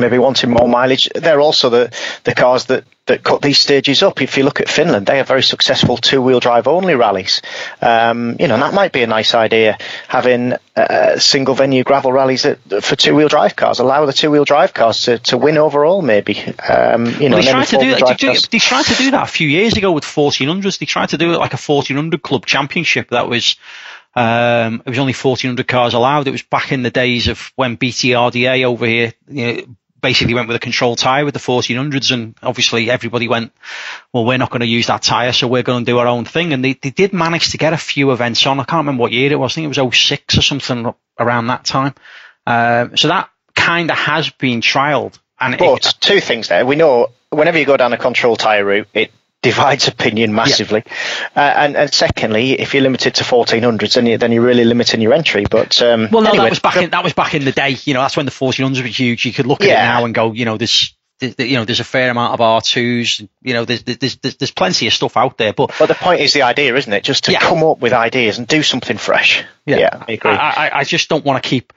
maybe 0.00 0.18
wanting 0.18 0.50
more 0.50 0.68
mileage. 0.68 1.08
They're 1.14 1.40
also 1.40 1.70
the, 1.70 1.92
the 2.24 2.34
cars 2.34 2.66
that, 2.66 2.84
that 3.06 3.22
cut 3.22 3.40
these 3.42 3.58
stages 3.58 4.02
up. 4.02 4.20
If 4.20 4.36
you 4.36 4.44
look 4.44 4.60
at 4.60 4.68
Finland, 4.68 5.06
they 5.06 5.18
have 5.18 5.28
very 5.28 5.42
successful 5.42 5.96
two 5.96 6.20
wheel 6.20 6.40
drive 6.40 6.66
only 6.66 6.94
rallies. 6.94 7.42
Um, 7.80 8.36
you 8.40 8.48
know, 8.48 8.58
that 8.58 8.74
might 8.74 8.92
be 8.92 9.02
a 9.02 9.06
nice 9.06 9.34
idea 9.34 9.78
having 10.08 10.54
uh, 10.74 11.18
single 11.18 11.54
venue 11.54 11.84
gravel 11.84 12.12
rallies 12.12 12.42
that, 12.42 12.58
for 12.84 12.96
two 12.96 13.14
wheel 13.14 13.28
drive 13.28 13.54
cars. 13.54 13.78
Allow 13.78 14.06
the 14.06 14.12
two 14.12 14.30
wheel 14.30 14.44
drive 14.44 14.74
cars 14.74 15.02
to, 15.02 15.18
to 15.20 15.38
win 15.38 15.56
overall, 15.56 16.02
maybe. 16.02 16.38
Um, 16.68 17.06
you 17.20 17.28
know, 17.28 17.36
well, 17.36 17.44
they 17.44 17.50
tried 17.50 17.66
to 17.66 17.78
do 17.78 17.94
that. 17.94 18.18
Do, 18.18 18.34
they 18.50 18.58
tried 18.58 18.86
to 18.86 18.94
do 18.94 19.10
that 19.12 19.22
a 19.22 19.30
few 19.30 19.48
years 19.48 19.76
ago 19.76 19.92
with 19.92 20.04
1400s. 20.04 20.78
They 20.78 20.86
tried 20.86 21.10
to 21.10 21.18
do 21.18 21.32
it 21.32 21.38
like 21.38 21.54
a 21.54 21.58
1400 21.58 22.22
club 22.22 22.44
championship 22.44 23.10
that 23.10 23.28
was 23.28 23.56
um, 24.16 24.82
it 24.86 24.88
was 24.88 24.98
only 24.98 25.12
1400 25.12 25.68
cars 25.68 25.92
allowed. 25.92 26.26
It 26.26 26.32
was 26.32 26.42
back 26.42 26.72
in 26.72 26.82
the 26.82 26.90
days 26.90 27.28
of 27.28 27.52
when 27.54 27.76
BTRDA 27.76 28.64
over 28.64 28.86
here 28.86 29.12
you 29.28 29.46
know, 29.46 29.76
basically 30.06 30.34
went 30.34 30.46
with 30.46 30.56
a 30.56 30.60
control 30.60 30.94
tyre 30.94 31.24
with 31.24 31.34
the 31.34 31.40
1400s, 31.40 32.12
and 32.12 32.36
obviously 32.40 32.88
everybody 32.88 33.26
went, 33.26 33.52
well, 34.12 34.24
we're 34.24 34.38
not 34.38 34.50
going 34.50 34.60
to 34.60 34.66
use 34.66 34.86
that 34.86 35.02
tyre, 35.02 35.32
so 35.32 35.48
we're 35.48 35.64
going 35.64 35.84
to 35.84 35.90
do 35.90 35.98
our 35.98 36.06
own 36.06 36.24
thing. 36.24 36.52
And 36.52 36.64
they, 36.64 36.74
they 36.74 36.90
did 36.90 37.12
manage 37.12 37.50
to 37.50 37.58
get 37.58 37.72
a 37.72 37.76
few 37.76 38.12
events 38.12 38.46
on. 38.46 38.60
I 38.60 38.64
can't 38.64 38.80
remember 38.80 39.00
what 39.00 39.10
year 39.10 39.32
it 39.32 39.36
was. 39.36 39.52
I 39.52 39.54
think 39.56 39.64
it 39.64 39.80
was 39.80 39.96
06 39.96 40.38
or 40.38 40.42
something 40.42 40.94
around 41.18 41.48
that 41.48 41.64
time. 41.64 41.94
Um, 42.46 42.96
so 42.96 43.08
that 43.08 43.30
kind 43.56 43.90
of 43.90 43.98
has 43.98 44.30
been 44.30 44.60
trialled. 44.60 45.18
And 45.40 45.58
but 45.58 45.84
it, 45.84 45.94
two 45.98 46.20
things 46.20 46.46
there. 46.46 46.64
We 46.64 46.76
know 46.76 47.08
whenever 47.30 47.58
you 47.58 47.66
go 47.66 47.76
down 47.76 47.92
a 47.92 47.98
control 47.98 48.36
tyre 48.36 48.64
route, 48.64 48.88
it 48.94 49.10
divides 49.50 49.88
opinion 49.94 50.34
massively. 50.34 50.82
Uh, 51.34 51.40
and, 51.40 51.76
and 51.76 51.92
secondly, 51.92 52.52
if 52.60 52.74
you're 52.74 52.82
limited 52.82 53.14
to 53.16 53.24
1400s, 53.24 53.94
then, 53.94 54.06
you, 54.06 54.18
then 54.18 54.32
you're 54.32 54.42
really 54.44 54.64
limiting 54.64 55.00
your 55.00 55.12
entry. 55.14 55.44
But 55.50 55.80
um, 55.82 56.08
well, 56.10 56.22
no, 56.22 56.30
anyway, 56.30 56.44
that 56.44 56.50
was 56.50 56.60
back 56.60 56.76
in 56.76 56.90
that 56.90 57.04
was 57.04 57.12
back 57.12 57.34
in 57.34 57.44
the 57.44 57.52
day. 57.52 57.76
You 57.84 57.94
know, 57.94 58.00
that's 58.00 58.16
when 58.16 58.26
the 58.26 58.32
1400s 58.32 58.80
were 58.82 58.88
huge. 58.88 59.24
You 59.24 59.32
could 59.32 59.46
look 59.46 59.62
at 59.62 59.68
Yeah. 59.68 59.82
it 59.82 59.98
now 59.98 60.04
and 60.04 60.14
go, 60.14 60.32
you 60.32 60.44
know, 60.44 60.56
there's. 60.56 60.92
there's- 61.20 61.38
You 61.38 61.56
know, 61.56 61.64
there's 61.64 61.80
a 61.80 61.84
fair 61.84 62.10
amount 62.10 62.34
of 62.34 62.40
R2s. 62.40 63.26
You 63.42 63.54
know, 63.54 63.64
there's 63.64 63.82
there's 63.84 64.16
there's, 64.16 64.36
there's 64.36 64.50
plenty 64.50 64.86
of 64.86 64.92
stuff 64.92 65.16
out 65.16 65.38
there. 65.38 65.52
But 65.54 65.72
But 65.78 65.86
the 65.86 65.94
point 65.94 66.20
is 66.20 66.32
the 66.34 66.42
idea, 66.42 66.74
isn't 66.76 66.92
it? 66.92 67.04
Just 67.04 67.24
to 67.24 67.32
Yeah. 67.32 67.40
come 67.40 67.62
up 67.64 67.78
with 67.78 67.92
ideas 67.94 68.36
and 68.38 68.46
do 68.46 68.62
something 68.62 68.98
fresh. 68.98 69.42
Yeah 69.64 69.88
I 70.08 70.12
agree. 70.12 70.30
I, 70.30 70.68
I, 70.68 70.78
I 70.80 70.84
just 70.84 71.08
don't 71.08 71.24
want 71.24 71.42
to 71.42 71.48
keep. 71.48 71.72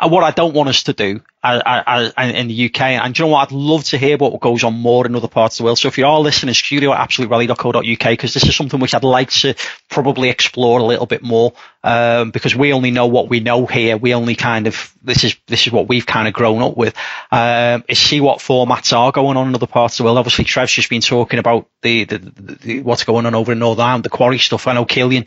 uh, 0.00 0.08
What 0.08 0.24
I 0.24 0.30
don't 0.30 0.54
want 0.54 0.68
us 0.70 0.84
to 0.84 0.92
do 0.94 1.20
uh, 1.40 1.60
uh, 1.64 2.10
uh, 2.16 2.22
in 2.22 2.48
the 2.48 2.66
UK, 2.66 2.80
and 2.80 3.16
you 3.16 3.24
know 3.24 3.30
what? 3.30 3.48
I'd 3.48 3.52
love 3.52 3.84
to 3.84 3.98
hear 3.98 4.16
what 4.16 4.40
goes 4.40 4.64
on 4.64 4.74
more 4.74 5.06
in 5.06 5.14
other 5.14 5.28
parts 5.28 5.54
of 5.54 5.58
the 5.58 5.64
world. 5.66 5.78
So 5.78 5.86
if 5.86 5.96
you 5.96 6.04
are 6.04 6.18
listening, 6.18 6.52
studio 6.54 6.92
at 6.92 7.00
absoluterally.co.uk, 7.00 7.84
because 7.84 8.34
this 8.34 8.44
is 8.44 8.56
something 8.56 8.80
which 8.80 8.92
I'd 8.92 9.04
like 9.04 9.30
to 9.30 9.54
probably 9.88 10.30
explore 10.30 10.80
a 10.80 10.84
little 10.84 11.06
bit 11.06 11.22
more, 11.22 11.52
um, 11.84 12.32
because 12.32 12.56
we 12.56 12.72
only 12.72 12.90
know 12.90 13.06
what 13.06 13.28
we 13.28 13.38
know 13.38 13.66
here. 13.66 13.96
We 13.96 14.14
only 14.14 14.34
kind 14.34 14.66
of 14.66 14.92
this 15.00 15.22
is 15.22 15.36
this 15.46 15.66
is 15.66 15.72
what 15.72 15.88
we've 15.88 16.06
kind 16.06 16.26
of 16.26 16.34
grown 16.34 16.60
up 16.60 16.76
with. 16.76 16.96
Um, 17.30 17.84
is 17.88 18.00
see 18.00 18.20
what 18.20 18.40
formats 18.40 18.96
are 18.96 19.12
going 19.12 19.36
on 19.36 19.46
in 19.46 19.54
other 19.54 19.68
parts 19.68 19.94
of 19.94 19.98
the 19.98 20.04
world. 20.06 20.18
Obviously, 20.18 20.44
Trev's 20.44 20.72
just 20.72 20.90
been 20.90 21.02
talking 21.02 21.38
about 21.38 21.68
the, 21.82 22.02
the, 22.02 22.18
the 22.18 22.82
what's 22.82 23.04
going 23.04 23.26
on 23.26 23.36
over 23.36 23.52
in 23.52 23.60
Northern 23.60 23.86
Ireland, 23.86 24.04
the 24.04 24.10
quarry 24.10 24.38
stuff. 24.38 24.66
I 24.66 24.72
know 24.72 24.84
Killian 24.84 25.26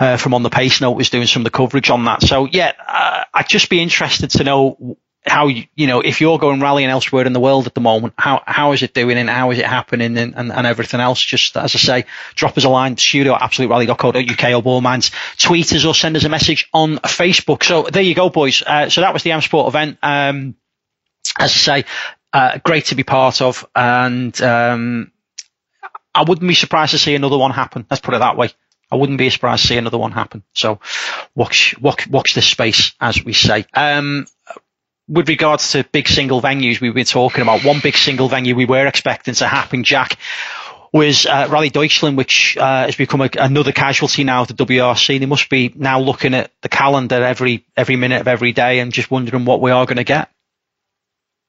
uh, 0.00 0.16
from 0.16 0.34
on 0.34 0.42
the 0.42 0.50
Pace 0.50 0.80
Note 0.80 0.92
was 0.96 1.10
doing 1.10 1.28
some 1.28 1.42
of 1.42 1.44
the 1.44 1.50
coverage 1.50 1.88
on 1.88 2.04
that. 2.06 2.22
So 2.22 2.46
yeah, 2.46 2.72
uh, 2.86 3.24
I'd 3.32 3.48
just 3.48 3.70
be 3.70 3.80
interested 3.80 4.30
to 4.30 4.44
know 4.44 4.98
how 5.26 5.48
you, 5.48 5.64
you 5.74 5.86
know 5.86 6.00
if 6.00 6.20
you're 6.20 6.38
going 6.38 6.60
rallying 6.60 6.88
elsewhere 6.88 7.26
in 7.26 7.32
the 7.32 7.40
world 7.40 7.66
at 7.66 7.74
the 7.74 7.80
moment, 7.80 8.14
how 8.16 8.42
how 8.46 8.72
is 8.72 8.82
it 8.82 8.94
doing 8.94 9.18
and 9.18 9.28
how 9.28 9.50
is 9.50 9.58
it 9.58 9.66
happening 9.66 10.16
and, 10.16 10.34
and, 10.36 10.52
and 10.52 10.66
everything 10.66 11.00
else. 11.00 11.20
Just 11.20 11.56
as 11.56 11.74
I 11.74 11.78
say, 11.78 12.04
drop 12.34 12.56
us 12.56 12.64
a 12.64 12.68
line, 12.68 12.96
studio 12.96 13.34
at 13.34 13.42
absoluterally.co.uk 13.42 14.14
or 14.14 14.62
Bormans, 14.62 15.12
tweet 15.38 15.72
us 15.72 15.84
or 15.84 15.94
send 15.94 16.16
us 16.16 16.24
a 16.24 16.28
message 16.28 16.68
on 16.72 16.96
Facebook. 16.98 17.64
So 17.64 17.82
there 17.82 18.02
you 18.02 18.14
go, 18.14 18.30
boys. 18.30 18.62
Uh, 18.62 18.88
so 18.88 19.00
that 19.00 19.12
was 19.12 19.22
the 19.22 19.32
M 19.32 19.40
Sport 19.40 19.68
event. 19.68 19.98
Um, 20.02 20.54
as 21.38 21.50
I 21.50 21.82
say, 21.82 21.84
uh, 22.32 22.58
great 22.58 22.86
to 22.86 22.94
be 22.94 23.02
part 23.02 23.42
of, 23.42 23.66
and 23.74 24.40
um, 24.42 25.12
I 26.14 26.22
wouldn't 26.22 26.48
be 26.48 26.54
surprised 26.54 26.92
to 26.92 26.98
see 26.98 27.14
another 27.14 27.38
one 27.38 27.50
happen. 27.50 27.86
Let's 27.90 28.00
put 28.00 28.14
it 28.14 28.18
that 28.18 28.36
way. 28.36 28.50
I 28.90 28.96
wouldn't 28.96 29.18
be 29.18 29.30
surprised 29.30 29.62
to 29.62 29.68
see 29.68 29.76
another 29.76 29.98
one 29.98 30.12
happen. 30.12 30.44
So 30.52 30.80
watch, 31.34 31.78
watch, 31.80 32.06
watch 32.06 32.34
this 32.34 32.46
space, 32.46 32.94
as 33.00 33.22
we 33.24 33.32
say. 33.32 33.66
Um, 33.74 34.26
with 35.08 35.28
regards 35.28 35.72
to 35.72 35.84
big 35.84 36.08
single 36.08 36.42
venues 36.42 36.80
we've 36.80 36.94
been 36.94 37.04
talking 37.04 37.42
about, 37.42 37.64
one 37.64 37.80
big 37.80 37.96
single 37.96 38.28
venue 38.28 38.54
we 38.54 38.66
were 38.66 38.86
expecting 38.86 39.34
to 39.34 39.46
happen, 39.46 39.84
Jack, 39.84 40.18
was 40.92 41.26
uh, 41.26 41.48
Rally 41.50 41.70
Deutschland, 41.70 42.16
which 42.16 42.56
uh, 42.56 42.86
has 42.86 42.96
become 42.96 43.20
a, 43.20 43.30
another 43.38 43.72
casualty 43.72 44.24
now 44.24 44.42
of 44.42 44.48
the 44.48 44.54
WRC. 44.54 45.20
They 45.20 45.26
must 45.26 45.48
be 45.48 45.72
now 45.74 46.00
looking 46.00 46.34
at 46.34 46.50
the 46.62 46.68
calendar 46.68 47.22
every 47.22 47.64
every 47.76 47.96
minute 47.96 48.20
of 48.20 48.28
every 48.28 48.52
day 48.52 48.80
and 48.80 48.92
just 48.92 49.10
wondering 49.10 49.44
what 49.44 49.60
we 49.60 49.70
are 49.70 49.86
going 49.86 49.98
to 49.98 50.04
get. 50.04 50.30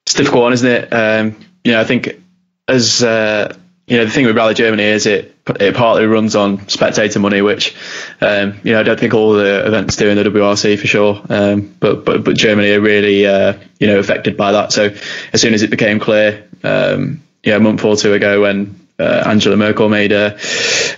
It's 0.06 0.16
a 0.16 0.18
difficult 0.20 0.44
one, 0.44 0.54
isn't 0.54 0.70
it? 0.70 0.94
Um, 0.94 1.36
I 1.66 1.84
think 1.84 2.22
as 2.68 3.04
uh, 3.04 3.56
you 3.88 3.98
know, 3.98 4.06
the 4.06 4.12
thing 4.12 4.26
with 4.26 4.36
Rally 4.36 4.54
Germany 4.54 4.84
is 4.84 5.06
it 5.06 5.34
it 5.62 5.76
partly 5.76 6.06
runs 6.06 6.36
on 6.36 6.68
spectator 6.68 7.20
money, 7.20 7.42
which 7.42 7.74
um, 8.20 8.60
you 8.64 8.74
know 8.74 8.82
I 8.82 8.84
don't 8.84 9.00
think 9.00 9.14
all 9.14 9.34
the 9.34 9.66
events 9.66 9.96
do 9.96 10.10
in 10.10 10.18
the 10.18 10.24
WRC 10.24 10.78
for 10.78 10.88
sure. 10.88 11.22
Um, 11.30 11.74
but 11.80 12.04
but 12.04 12.24
but 12.26 12.36
Germany 12.36 12.72
are 12.74 12.82
really 12.82 13.26
uh, 13.26 13.54
you 13.80 13.88
know 13.88 13.98
affected 13.98 14.36
by 14.36 14.52
that. 14.52 14.74
So 14.74 14.94
as 15.32 15.42
soon 15.42 15.54
as 15.54 15.64
it 15.64 15.70
became 15.70 16.00
clear, 16.02 16.48
um, 16.64 17.24
a 17.46 17.60
month 17.60 17.86
or 17.86 17.96
two 17.96 18.14
ago 18.14 18.42
when 18.42 18.78
uh, 19.00 19.24
Angela 19.26 19.56
Merkel 19.56 19.88
made 19.88 20.12
a, 20.12 20.34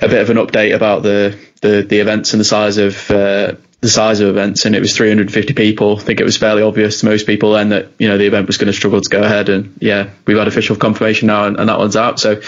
a 0.02 0.08
bit 0.08 0.22
of 0.22 0.30
an 0.32 0.38
update 0.38 0.76
about 0.76 1.04
the 1.04 1.38
the, 1.62 1.84
the 1.84 2.00
events 2.00 2.34
and 2.34 2.40
the 2.40 2.46
size 2.46 2.78
of 2.78 3.12
uh, 3.12 3.54
the 3.82 3.90
size 3.90 4.20
of 4.20 4.28
events, 4.28 4.66
and 4.66 4.76
it 4.76 4.82
was 4.82 4.96
350 4.96 5.54
people. 5.54 5.98
I 5.98 6.02
think 6.02 6.20
it 6.20 6.26
was 6.26 6.36
fairly 6.36 6.62
obvious 6.62 7.00
to 7.00 7.06
most 7.06 7.26
people 7.26 7.54
then 7.54 7.70
that 7.70 7.88
you 7.98 8.10
know 8.10 8.18
the 8.18 8.26
event 8.26 8.48
was 8.48 8.58
going 8.58 8.68
to 8.68 8.74
struggle 8.74 9.00
to 9.00 9.10
go 9.10 9.24
ahead. 9.24 9.48
And 9.48 9.78
yeah, 9.80 10.10
we've 10.26 10.38
had 10.38 10.50
official 10.50 10.76
confirmation 10.76 11.28
now, 11.28 11.46
and, 11.46 11.58
and 11.58 11.70
that 11.70 11.80
one's 11.80 11.96
out. 11.96 12.20
So 12.20 12.42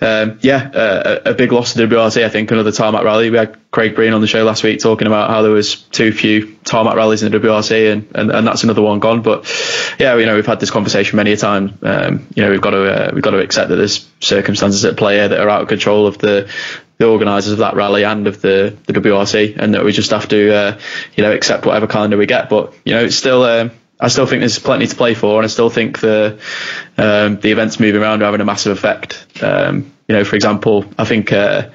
um, 0.00 0.38
yeah, 0.40 0.56
uh, 0.56 1.20
a 1.26 1.34
big 1.34 1.52
loss 1.52 1.74
to 1.74 1.86
WRC. 1.86 2.24
I 2.24 2.30
think 2.30 2.50
another 2.50 2.72
tarmac 2.72 3.04
rally. 3.04 3.28
We 3.28 3.36
had 3.36 3.58
Craig 3.70 3.94
Breen 3.94 4.14
on 4.14 4.22
the 4.22 4.26
show 4.26 4.44
last 4.44 4.62
week 4.62 4.80
talking 4.80 5.06
about 5.06 5.28
how 5.28 5.42
there 5.42 5.52
was 5.52 5.82
too 5.82 6.10
few 6.10 6.56
tarmac 6.64 6.96
rallies 6.96 7.22
in 7.22 7.30
the 7.30 7.38
WRC, 7.38 7.92
and, 7.92 8.10
and, 8.14 8.30
and 8.30 8.46
that's 8.46 8.64
another 8.64 8.80
one 8.80 8.98
gone. 8.98 9.20
But 9.20 9.44
yeah, 9.98 10.16
you 10.16 10.24
know 10.24 10.36
we've 10.36 10.46
had 10.46 10.58
this 10.58 10.70
conversation 10.70 11.16
many 11.16 11.32
a 11.32 11.36
time. 11.36 11.78
Um, 11.82 12.26
you 12.34 12.42
know 12.42 12.50
we've 12.50 12.62
got 12.62 12.70
to 12.70 13.08
uh, 13.08 13.10
we've 13.12 13.22
got 13.22 13.32
to 13.32 13.40
accept 13.40 13.68
that 13.68 13.76
there's 13.76 14.08
circumstances 14.20 14.86
at 14.86 14.96
play 14.96 15.16
here 15.16 15.28
that 15.28 15.38
are 15.38 15.50
out 15.50 15.62
of 15.62 15.68
control 15.68 16.06
of 16.06 16.16
the 16.16 16.50
the 16.98 17.06
organisers 17.06 17.52
of 17.52 17.58
that 17.58 17.74
rally 17.74 18.04
and 18.04 18.26
of 18.26 18.42
the, 18.42 18.76
the 18.86 18.92
WRC, 18.92 19.56
and 19.56 19.74
that 19.74 19.84
we 19.84 19.92
just 19.92 20.10
have 20.10 20.28
to, 20.28 20.54
uh, 20.54 20.78
you 21.16 21.22
know, 21.22 21.32
accept 21.32 21.64
whatever 21.64 21.86
calendar 21.86 22.16
we 22.16 22.26
get. 22.26 22.48
But 22.48 22.74
you 22.84 22.94
know, 22.94 23.04
it's 23.04 23.16
still, 23.16 23.44
um, 23.44 23.70
I 24.00 24.08
still 24.08 24.26
think 24.26 24.40
there's 24.40 24.58
plenty 24.58 24.86
to 24.86 24.96
play 24.96 25.14
for, 25.14 25.36
and 25.36 25.44
I 25.44 25.48
still 25.48 25.70
think 25.70 26.00
the 26.00 26.40
um, 26.96 27.40
the 27.40 27.50
events 27.50 27.80
moving 27.80 28.02
around 28.02 28.22
are 28.22 28.26
having 28.26 28.40
a 28.40 28.44
massive 28.44 28.76
effect. 28.76 29.26
Um, 29.42 29.92
you 30.08 30.16
know, 30.16 30.24
for 30.24 30.36
example, 30.36 30.84
I 30.98 31.04
think 31.04 31.32
uh, 31.32 31.70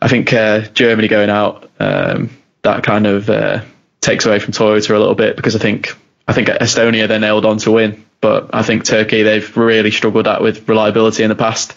I 0.00 0.08
think 0.08 0.32
uh, 0.32 0.60
Germany 0.60 1.08
going 1.08 1.30
out 1.30 1.70
um, 1.80 2.30
that 2.62 2.84
kind 2.84 3.06
of 3.06 3.28
uh, 3.28 3.62
takes 4.00 4.26
away 4.26 4.38
from 4.38 4.52
Toyota 4.52 4.90
a 4.90 4.98
little 4.98 5.14
bit 5.14 5.36
because 5.36 5.56
I 5.56 5.58
think 5.58 5.96
I 6.28 6.32
think 6.32 6.48
Estonia 6.48 7.08
they're 7.08 7.18
nailed 7.18 7.44
on 7.44 7.58
to 7.58 7.72
win. 7.72 8.04
But 8.20 8.50
I 8.54 8.62
think 8.62 8.84
Turkey 8.84 9.22
they've 9.22 9.56
really 9.56 9.90
struggled 9.90 10.26
at 10.26 10.40
with 10.40 10.68
reliability 10.68 11.24
in 11.24 11.28
the 11.28 11.34
past, 11.34 11.74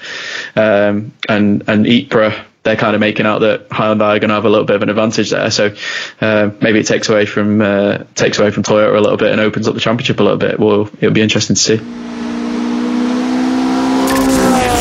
um, 0.56 1.14
and 1.28 1.64
and 1.68 1.86
Ypres 1.86 2.34
they're 2.68 2.76
kind 2.76 2.96
of 2.96 3.00
making 3.00 3.26
out 3.26 3.40
that 3.40 3.70
Hyundai 3.70 4.18
are 4.18 4.20
going 4.20 4.28
to 4.28 4.36
have 4.36 4.44
a 4.44 4.50
little 4.50 4.66
bit 4.66 4.76
of 4.76 4.82
an 4.82 4.90
advantage 4.90 5.30
there. 5.30 5.50
So 5.50 5.74
uh, 6.20 6.52
maybe 6.62 6.80
it 6.80 6.86
takes 6.86 7.08
away 7.08 7.26
from 7.26 7.62
uh, 7.62 8.04
takes 8.14 8.40
away 8.40 8.52
from 8.52 8.64
Toyota 8.64 8.98
a 8.98 9.00
little 9.00 9.18
bit 9.18 9.32
and 9.32 9.40
opens 9.40 9.68
up 9.68 9.74
the 9.74 9.80
championship 9.80 10.20
a 10.20 10.24
little 10.24 10.38
bit. 10.38 10.60
Well, 10.60 10.90
it'll 11.00 11.14
be 11.14 11.22
interesting 11.22 11.56
to 11.56 11.62
see. 11.62 11.78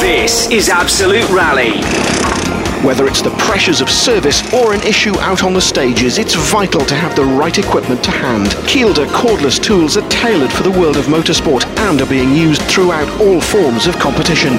This 0.01 0.51
is 0.51 0.68
Absolute 0.68 1.29
Rally. 1.31 2.36
Whether 2.84 3.06
it's 3.06 3.22
the 3.22 3.30
pressures 3.30 3.80
of 3.80 3.90
service 3.90 4.52
or 4.52 4.72
an 4.72 4.80
issue 4.82 5.18
out 5.18 5.42
on 5.42 5.54
the 5.54 5.60
stages, 5.60 6.18
it's 6.18 6.34
vital 6.34 6.84
to 6.84 6.94
have 6.94 7.16
the 7.16 7.24
right 7.24 7.58
equipment 7.58 8.04
to 8.04 8.10
hand. 8.10 8.48
Kielder 8.68 9.06
cordless 9.06 9.60
tools 9.60 9.96
are 9.96 10.08
tailored 10.08 10.52
for 10.52 10.62
the 10.62 10.70
world 10.70 10.96
of 10.96 11.06
motorsport 11.06 11.64
and 11.88 12.00
are 12.00 12.06
being 12.06 12.34
used 12.34 12.62
throughout 12.62 13.08
all 13.20 13.40
forms 13.40 13.86
of 13.86 13.98
competition. 13.98 14.52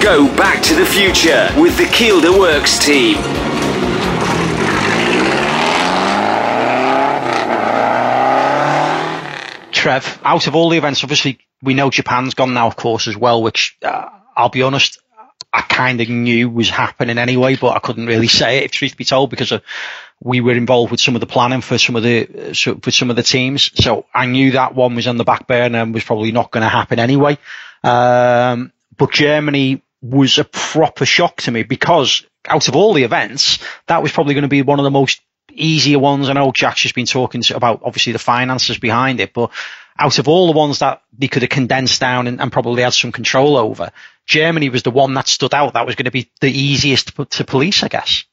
Go 0.00 0.26
back 0.36 0.62
to 0.64 0.74
the 0.74 0.84
future 0.84 1.48
with 1.56 1.76
the 1.78 1.84
Kielder 1.84 2.38
Works 2.38 2.78
team. 2.84 3.16
Trev, 9.72 10.20
out 10.24 10.46
of 10.46 10.54
all 10.54 10.68
the 10.68 10.76
events, 10.76 11.02
obviously 11.04 11.38
we 11.62 11.74
know 11.74 11.90
Japan's 11.90 12.34
gone 12.34 12.52
now, 12.54 12.66
of 12.66 12.76
course, 12.76 13.08
as 13.08 13.16
well. 13.16 13.42
Which 13.42 13.78
uh, 13.82 14.10
I'll 14.36 14.48
be 14.48 14.62
honest, 14.62 14.99
I 15.52 15.62
kind 15.62 16.00
of 16.00 16.08
knew 16.08 16.48
was 16.48 16.70
happening 16.70 17.18
anyway, 17.18 17.56
but 17.56 17.74
I 17.74 17.80
couldn't 17.80 18.06
really 18.06 18.28
say 18.28 18.58
it, 18.58 18.64
if 18.64 18.70
truth 18.70 18.96
be 18.96 19.04
told, 19.04 19.30
because 19.30 19.50
of, 19.50 19.62
we 20.22 20.40
were 20.40 20.52
involved 20.52 20.90
with 20.90 21.00
some 21.00 21.16
of 21.16 21.20
the 21.20 21.26
planning 21.26 21.60
for 21.60 21.78
some 21.78 21.96
of 21.96 22.02
the 22.02 22.52
for 22.82 22.90
some 22.90 23.10
of 23.10 23.16
the 23.16 23.22
teams. 23.22 23.70
So 23.82 24.06
I 24.14 24.26
knew 24.26 24.52
that 24.52 24.74
one 24.74 24.94
was 24.94 25.06
on 25.06 25.16
the 25.16 25.24
back 25.24 25.46
burner 25.46 25.80
and 25.80 25.94
was 25.94 26.04
probably 26.04 26.30
not 26.30 26.50
going 26.50 26.62
to 26.62 26.68
happen 26.68 26.98
anyway. 26.98 27.38
Um, 27.82 28.72
but 28.96 29.10
Germany 29.12 29.82
was 30.02 30.38
a 30.38 30.44
proper 30.44 31.04
shock 31.06 31.38
to 31.42 31.50
me 31.50 31.62
because 31.62 32.24
out 32.46 32.68
of 32.68 32.76
all 32.76 32.94
the 32.94 33.04
events, 33.04 33.58
that 33.86 34.02
was 34.02 34.12
probably 34.12 34.34
going 34.34 34.42
to 34.42 34.48
be 34.48 34.62
one 34.62 34.78
of 34.78 34.84
the 34.84 34.90
most 34.90 35.20
easier 35.52 35.98
ones. 35.98 36.28
I 36.28 36.32
know 36.34 36.52
Jack's 36.52 36.82
just 36.82 36.94
been 36.94 37.06
talking 37.06 37.42
about 37.54 37.80
obviously 37.84 38.12
the 38.12 38.18
finances 38.18 38.78
behind 38.78 39.20
it, 39.20 39.32
but 39.32 39.50
out 40.00 40.18
of 40.18 40.28
all 40.28 40.46
the 40.46 40.58
ones 40.58 40.78
that 40.78 41.02
they 41.16 41.28
could 41.28 41.42
have 41.42 41.50
condensed 41.50 42.00
down 42.00 42.26
and, 42.26 42.40
and 42.40 42.50
probably 42.50 42.82
had 42.82 42.94
some 42.94 43.12
control 43.12 43.56
over, 43.56 43.92
Germany 44.26 44.70
was 44.70 44.82
the 44.82 44.90
one 44.90 45.14
that 45.14 45.28
stood 45.28 45.54
out. 45.54 45.74
That 45.74 45.86
was 45.86 45.94
going 45.94 46.06
to 46.06 46.10
be 46.10 46.30
the 46.40 46.50
easiest 46.50 47.14
to, 47.16 47.24
to 47.26 47.44
police, 47.44 47.82
I 47.82 47.88
guess. 47.88 48.24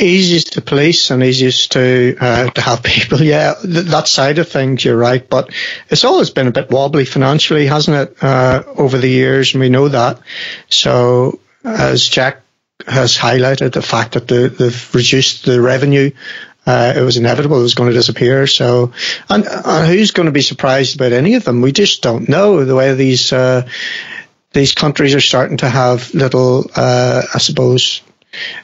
Easiest 0.00 0.52
to 0.52 0.60
police 0.60 1.10
and 1.10 1.22
easiest 1.24 1.72
to 1.72 2.16
uh, 2.20 2.50
to 2.50 2.60
have 2.60 2.82
people. 2.82 3.20
Yeah, 3.22 3.54
th- 3.60 3.86
that 3.86 4.06
side 4.06 4.38
of 4.38 4.48
things, 4.48 4.84
you're 4.84 4.96
right. 4.96 5.28
But 5.28 5.52
it's 5.90 6.04
always 6.04 6.30
been 6.30 6.46
a 6.46 6.52
bit 6.52 6.70
wobbly 6.70 7.04
financially, 7.04 7.66
hasn't 7.66 7.96
it, 7.96 8.22
uh, 8.22 8.62
over 8.76 8.98
the 8.98 9.08
years, 9.08 9.54
and 9.54 9.60
we 9.60 9.70
know 9.70 9.88
that. 9.88 10.20
So 10.68 11.40
as 11.64 12.06
Jack 12.06 12.42
has 12.86 13.16
highlighted, 13.16 13.72
the 13.72 13.82
fact 13.82 14.12
that 14.12 14.28
the, 14.28 14.48
they've 14.48 14.94
reduced 14.94 15.44
the 15.44 15.60
revenue 15.60 16.12
uh, 16.68 16.92
it 16.94 17.00
was 17.00 17.16
inevitable 17.16 17.58
it 17.58 17.62
was 17.62 17.74
going 17.74 17.88
to 17.88 17.96
disappear. 17.96 18.46
So, 18.46 18.92
and, 19.30 19.46
and, 19.46 19.88
who's 19.88 20.10
going 20.10 20.26
to 20.26 20.32
be 20.32 20.42
surprised 20.42 20.96
about 20.96 21.12
any 21.12 21.34
of 21.34 21.44
them? 21.44 21.62
We 21.62 21.72
just 21.72 22.02
don't 22.02 22.28
know 22.28 22.62
the 22.66 22.74
way 22.74 22.92
these 22.92 23.32
uh, 23.32 23.66
these 24.52 24.74
countries 24.74 25.14
are 25.14 25.20
starting 25.20 25.56
to 25.58 25.68
have 25.68 26.12
little, 26.12 26.70
uh, 26.76 27.22
I 27.32 27.38
suppose, 27.38 28.02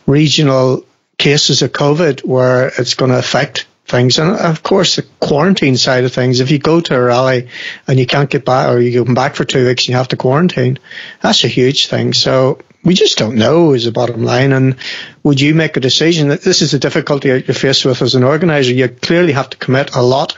regional 0.07 0.85
cases 1.17 1.63
of 1.63 1.73
COVID 1.73 2.27
where 2.27 2.73
it's 2.79 2.93
going 2.93 3.11
to 3.11 3.19
affect 3.19 3.67
things. 3.87 4.19
And 4.19 4.37
of 4.37 4.63
course, 4.63 4.97
the 4.97 5.03
quarantine 5.21 5.77
side 5.77 6.05
of 6.05 6.13
things, 6.13 6.41
if 6.41 6.51
you 6.51 6.59
go 6.59 6.81
to 6.81 6.97
a 6.97 7.01
rally 7.01 7.49
and 7.87 7.99
you 7.99 8.07
can't 8.07 8.31
get 8.31 8.45
back 8.45 8.69
or 8.69 8.81
you 8.81 9.05
come 9.05 9.15
back 9.15 9.35
for 9.35 9.45
two 9.45 9.67
weeks 9.67 9.85
and 9.85 9.91
you 9.91 9.97
have 9.97 10.09
to 10.09 10.17
quarantine, 10.17 10.79
that's 11.21 11.45
a 11.45 11.49
huge 11.49 11.89
thing. 11.89 12.13
So 12.13 12.59
we 12.83 12.95
just 12.95 13.19
don't 13.19 13.37
know 13.37 13.73
is 13.73 13.85
the 13.85 13.93
bottom 13.93 14.25
line. 14.25 14.53
And 14.53 14.77
would 15.23 15.41
you 15.41 15.55
make 15.55 15.77
a 15.77 15.81
decision 15.81 16.29
that 16.29 16.43
this 16.43 16.63
is 16.63 16.73
the 16.73 16.79
difficulty 16.79 17.29
you're 17.29 17.43
faced 17.43 17.85
with 17.85 18.03
as 18.03 18.15
an 18.15 18.25
organizer? 18.25 18.73
You 18.73 18.89
clearly 18.89 19.33
have 19.33 19.51
to 19.51 19.57
commit 19.57 19.95
a 19.95 20.03
lot 20.03 20.37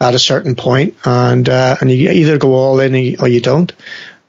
at 0.00 0.14
a 0.14 0.18
certain 0.18 0.54
point 0.54 0.96
and, 1.04 1.48
uh, 1.48 1.76
and 1.80 1.90
you 1.90 2.10
either 2.10 2.38
go 2.38 2.54
all 2.54 2.80
in 2.80 2.94
or 3.20 3.28
you 3.28 3.40
don't, 3.40 3.72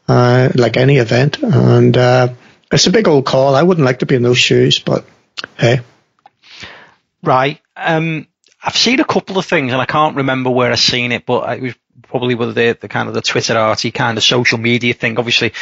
uh, 0.08 0.50
like 0.56 0.78
any 0.78 0.98
event. 0.98 1.44
And, 1.44 1.98
uh, 1.98 2.30
it's 2.72 2.88
a 2.88 2.92
big 2.92 3.08
old 3.08 3.26
call. 3.26 3.56
I 3.56 3.64
wouldn't 3.64 3.86
like 3.86 4.00
to 4.00 4.06
be 4.06 4.16
in 4.16 4.24
those 4.24 4.38
shoes, 4.38 4.80
but 4.80 5.06
hey. 5.58 5.82
Right. 7.24 7.60
Um, 7.76 8.28
I've 8.68 8.76
seen 8.76 9.00
a 9.00 9.06
couple 9.06 9.38
of 9.38 9.46
things, 9.46 9.72
and 9.72 9.82
I 9.82 9.86
can't 9.86 10.18
remember 10.18 10.50
where 10.50 10.74
I've 10.74 10.80
seen 10.80 11.14
it, 11.14 11.26
but 11.26 11.58
it 11.58 11.62
was 11.62 11.76
probably 12.02 12.36
with 12.36 12.54
the, 12.54 12.78
the 12.80 12.90
kind 12.90 13.08
of 13.08 13.14
the 13.14 13.22
Twitterati 13.22 13.94
kind 13.94 14.18
of 14.18 14.26
social 14.26 14.58
media 14.58 14.94
thing. 14.94 15.18
Obviously, 15.18 15.54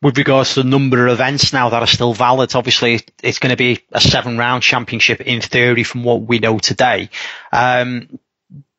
with 0.00 0.16
regards 0.16 0.54
to 0.54 0.62
the 0.62 0.68
number 0.68 1.08
of 1.08 1.14
events 1.14 1.52
now 1.52 1.70
that 1.70 1.82
are 1.82 1.88
still 1.88 2.14
valid, 2.14 2.54
obviously 2.54 3.00
it's 3.20 3.40
going 3.40 3.50
to 3.50 3.56
be 3.56 3.80
a 3.90 4.00
seven 4.00 4.38
round 4.38 4.62
championship 4.62 5.20
in 5.22 5.40
theory 5.40 5.82
from 5.82 6.04
what 6.04 6.22
we 6.22 6.38
know 6.38 6.60
today. 6.60 7.10
Um, 7.52 8.16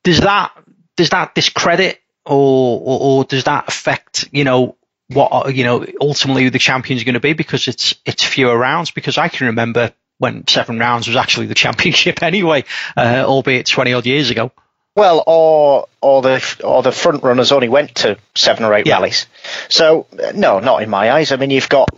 does 0.02 0.22
that 0.22 0.54
does 0.96 1.10
that 1.10 1.36
discredit 1.36 2.00
or, 2.26 2.80
or, 2.80 3.00
or 3.02 3.24
does 3.26 3.44
that 3.44 3.68
affect 3.68 4.30
you 4.32 4.46
know 4.46 4.78
what 5.10 5.54
you 5.54 5.66
know 5.66 5.86
ultimately 6.00 6.48
the 6.48 6.58
champions 6.58 7.02
are 7.02 7.06
going 7.06 7.16
to 7.16 7.20
be 7.20 7.34
because 7.34 7.68
it's 7.68 7.96
it's 8.06 8.24
fewer 8.24 8.58
rounds? 8.58 8.92
Because 8.92 9.18
I 9.18 9.28
can 9.28 9.48
remember 9.48 9.92
when 10.20 10.48
seven 10.48 10.80
rounds 10.80 11.08
was 11.08 11.16
actually 11.16 11.48
the 11.48 11.56
championship 11.66 12.24
anyway, 12.24 12.66
uh, 12.96 13.24
albeit 13.26 13.68
20 13.68 13.94
odd 13.94 14.06
years 14.06 14.30
ago. 14.30 14.52
Well, 14.96 15.24
or 15.28 15.88
or 16.02 16.24
the 16.24 16.62
or 16.64 16.82
the 16.82 16.92
front 16.92 17.22
runners 17.22 17.52
only 17.52 17.70
went 17.70 17.94
to 17.98 18.18
seven 18.34 18.64
or 18.66 18.74
eight 18.74 18.88
yeah. 18.88 18.96
rallies. 18.96 19.28
So 19.70 20.08
no, 20.34 20.60
not 20.60 20.82
in 20.82 20.90
my 20.90 21.12
eyes. 21.12 21.32
I 21.32 21.36
mean, 21.36 21.52
you've 21.52 21.70
got 21.70 21.90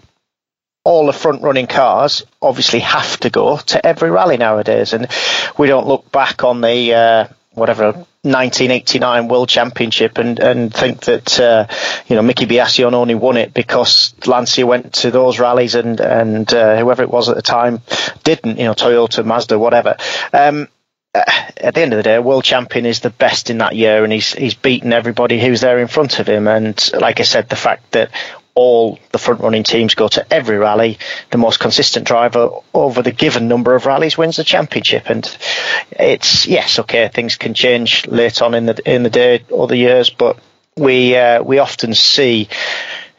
all 0.84 1.06
the 1.06 1.14
front 1.14 1.42
running 1.42 1.68
cars 1.68 2.26
obviously 2.42 2.80
have 2.80 3.18
to 3.22 3.30
go 3.30 3.58
to 3.58 3.86
every 3.86 4.12
rally 4.12 4.36
nowadays, 4.36 4.92
and 4.92 5.08
we 5.58 5.68
don't 5.68 5.88
look 5.88 6.12
back 6.12 6.44
on 6.44 6.60
the 6.60 6.94
uh, 6.94 7.28
whatever 7.60 8.06
1989 8.24 9.28
World 9.28 9.50
Championship 9.50 10.18
and, 10.18 10.40
and 10.40 10.74
think 10.74 11.02
that 11.02 11.40
uh, 11.40 11.68
you 12.08 12.16
know 12.16 12.22
Miki 12.22 12.46
Biasion 12.46 12.94
only 12.94 13.16
won 13.16 13.38
it 13.38 13.54
because 13.54 14.14
Lancia 14.26 14.66
went 14.66 14.94
to 14.96 15.12
those 15.12 15.40
rallies 15.40 15.76
and 15.76 16.00
and 16.00 16.54
uh, 16.54 16.78
whoever 16.78 17.04
it 17.04 17.12
was 17.12 17.30
at 17.30 17.36
the 17.36 17.42
time 17.42 17.82
didn't 18.24 18.58
you 18.58 18.66
know 18.66 18.74
Toyota 18.74 19.26
Mazda 19.26 19.58
whatever. 19.60 19.96
Um, 20.34 20.68
uh, 21.14 21.24
at 21.58 21.74
the 21.74 21.82
end 21.82 21.92
of 21.94 21.98
the 21.98 22.04
day, 22.04 22.16
a 22.16 22.22
world 22.22 22.44
champion 22.44 22.86
is 22.86 23.00
the 23.00 23.10
best 23.10 23.50
in 23.50 23.58
that 23.58 23.76
year, 23.76 24.04
and 24.04 24.14
he's 24.14 24.34
he's 24.34 24.54
beaten 24.54 24.94
everybody 24.94 25.40
who's 25.40 25.62
there 25.62 25.80
in 25.80 25.88
front 25.88 26.20
of 26.20 26.30
him. 26.30 26.48
And 26.48 26.92
like 26.94 27.20
I 27.20 27.24
said, 27.24 27.50
the 27.50 27.56
fact 27.56 27.94
that 27.94 28.12
all 28.56 29.00
the 29.12 29.18
front 29.18 29.42
running 29.42 29.64
teams 29.64 29.96
go 29.96 30.08
to 30.08 30.34
every 30.34 30.58
rally. 30.58 30.98
The 31.32 31.38
most 31.38 31.60
consistent 31.60 32.08
driver 32.08 32.50
over 32.74 33.02
the 33.02 33.12
given 33.12 33.48
number 33.48 33.76
of 33.76 33.86
rallies 33.86 34.18
wins 34.18 34.38
the 34.38 34.44
championship. 34.44 35.10
And 35.10 35.26
it's 35.92 36.48
yes, 36.48 36.80
okay, 36.80 37.10
things 37.10 37.38
can 37.38 37.54
change 37.54 38.08
late 38.08 38.42
on 38.42 38.54
in 38.54 38.66
the 38.66 38.82
in 38.86 39.04
the 39.04 39.10
day 39.10 39.44
or 39.50 39.68
the 39.68 39.78
years, 39.78 40.10
but 40.10 40.40
we 40.76 41.16
uh, 41.16 41.42
we 41.44 41.60
often 41.60 41.94
see 41.94 42.50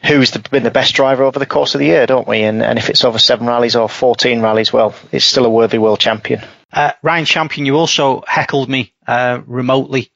who's 0.03 0.31
the, 0.31 0.39
been 0.39 0.63
the 0.63 0.71
best 0.71 0.95
driver 0.95 1.23
over 1.23 1.39
the 1.39 1.45
course 1.45 1.75
of 1.75 1.79
the 1.79 1.85
year, 1.85 2.05
don't 2.05 2.27
we? 2.27 2.41
And, 2.41 2.63
and 2.63 2.79
if 2.79 2.89
it's 2.89 3.03
over 3.03 3.19
seven 3.19 3.47
rallies 3.47 3.75
or 3.75 3.87
14 3.87 4.41
rallies, 4.41 4.73
well, 4.73 4.95
it's 5.11 5.25
still 5.25 5.45
a 5.45 5.49
worthy 5.49 5.77
world 5.77 5.99
champion. 5.99 6.41
Uh, 6.73 6.93
Ryan 7.01 7.25
Champion, 7.25 7.65
you 7.65 7.75
also 7.77 8.23
heckled 8.25 8.69
me 8.69 8.93
uh, 9.05 9.41
remotely 9.45 10.10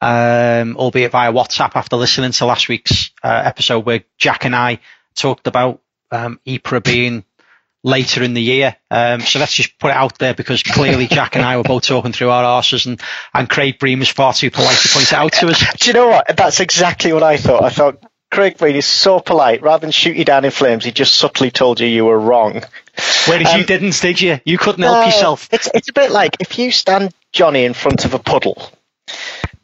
um, 0.00 0.76
albeit 0.76 1.12
via 1.12 1.32
WhatsApp 1.32 1.72
after 1.74 1.96
listening 1.96 2.32
to 2.32 2.46
last 2.46 2.68
week's 2.68 3.10
uh, 3.22 3.42
episode 3.44 3.84
where 3.84 4.04
Jack 4.16 4.44
and 4.44 4.54
I 4.54 4.80
talked 5.14 5.46
about 5.46 5.80
um, 6.10 6.40
Ypres 6.46 6.82
being 6.82 7.24
later 7.82 8.22
in 8.22 8.34
the 8.34 8.42
year. 8.42 8.76
Um, 8.90 9.20
so 9.20 9.38
let's 9.38 9.52
just 9.52 9.78
put 9.78 9.90
it 9.90 9.96
out 9.96 10.18
there 10.18 10.34
because 10.34 10.62
clearly 10.62 11.06
Jack 11.06 11.36
and 11.36 11.44
I 11.44 11.56
were 11.56 11.62
both 11.62 11.84
talking 11.84 12.12
through 12.12 12.30
our 12.30 12.44
arses 12.44 12.86
and, 12.86 13.00
and 13.34 13.48
Craig 13.48 13.78
Bream 13.78 14.00
was 14.00 14.08
far 14.08 14.32
too 14.32 14.50
polite 14.50 14.78
to 14.78 14.88
point 14.88 15.12
it 15.12 15.12
out 15.12 15.32
to 15.34 15.48
us. 15.48 15.64
Do 15.78 15.86
you 15.86 15.94
know 15.94 16.08
what? 16.08 16.36
That's 16.36 16.60
exactly 16.60 17.12
what 17.12 17.22
I 17.22 17.36
thought. 17.36 17.62
I 17.64 17.70
thought 17.70 18.02
Craig 18.30 18.58
Bream 18.58 18.76
is 18.76 18.86
so 18.86 19.20
polite. 19.20 19.62
Rather 19.62 19.82
than 19.82 19.90
shoot 19.90 20.16
you 20.16 20.24
down 20.24 20.44
in 20.44 20.50
flames, 20.50 20.84
he 20.84 20.92
just 20.92 21.14
subtly 21.14 21.50
told 21.50 21.80
you 21.80 21.86
you 21.86 22.04
were 22.04 22.18
wrong. 22.18 22.62
Whereas 23.26 23.54
um, 23.54 23.60
you 23.60 23.66
didn't, 23.66 24.00
did 24.00 24.20
you? 24.20 24.40
You 24.44 24.58
couldn't 24.58 24.82
help 24.82 25.06
yourself. 25.06 25.48
It's, 25.52 25.68
it's 25.72 25.88
a 25.88 25.92
bit 25.92 26.10
like 26.10 26.36
if 26.40 26.58
you 26.58 26.70
stand 26.70 27.14
Johnny 27.32 27.64
in 27.64 27.74
front 27.74 28.04
of 28.04 28.14
a 28.14 28.18
puddle 28.18 28.70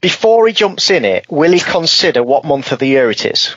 before 0.05 0.47
he 0.47 0.53
jumps 0.53 0.91
in 0.91 1.07
it, 1.07 1.25
will 1.31 1.51
he 1.51 1.61
consider 1.61 2.23
what 2.23 2.45
month 2.45 2.73
of 2.73 2.79
the 2.79 2.87
year 2.87 3.11
it 3.11 3.25
is? 3.25 3.57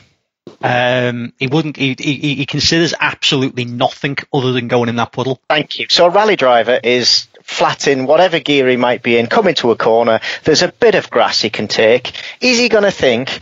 Um, 0.61 1.33
he 1.37 1.47
wouldn't. 1.47 1.75
He, 1.75 1.93
he, 1.99 2.35
he 2.35 2.45
considers 2.45 2.93
absolutely 2.97 3.65
nothing 3.65 4.15
other 4.31 4.53
than 4.53 4.69
going 4.69 4.87
in 4.87 4.95
that 4.95 5.11
puddle. 5.11 5.41
Thank 5.49 5.77
you. 5.77 5.87
So 5.89 6.05
a 6.05 6.09
rally 6.09 6.37
driver 6.37 6.79
is 6.81 7.27
flat 7.43 7.89
in 7.89 8.05
whatever 8.05 8.39
gear 8.39 8.69
he 8.69 8.77
might 8.77 9.03
be 9.03 9.17
in, 9.17 9.27
coming 9.27 9.55
to 9.55 9.71
a 9.71 9.75
corner. 9.75 10.21
There's 10.45 10.61
a 10.63 10.71
bit 10.71 10.95
of 10.95 11.09
grass 11.09 11.41
he 11.41 11.49
can 11.49 11.67
take. 11.67 12.13
Is 12.39 12.57
he 12.57 12.69
going 12.69 12.85
to 12.85 12.91
think, 12.91 13.39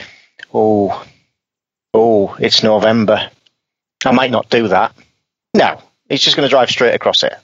oh, 0.52 1.06
oh, 1.94 2.36
it's 2.39 2.63
November. 2.63 3.30
I 4.04 4.13
might 4.13 4.32
not 4.32 4.50
do 4.50 4.70
that. 4.70 4.96
No, 5.54 5.80
he's 6.10 6.22
just 6.22 6.36
going 6.36 6.48
to 6.48 6.50
drive 6.50 6.72
straight 6.72 6.96
across 6.96 7.22
it 7.22 7.36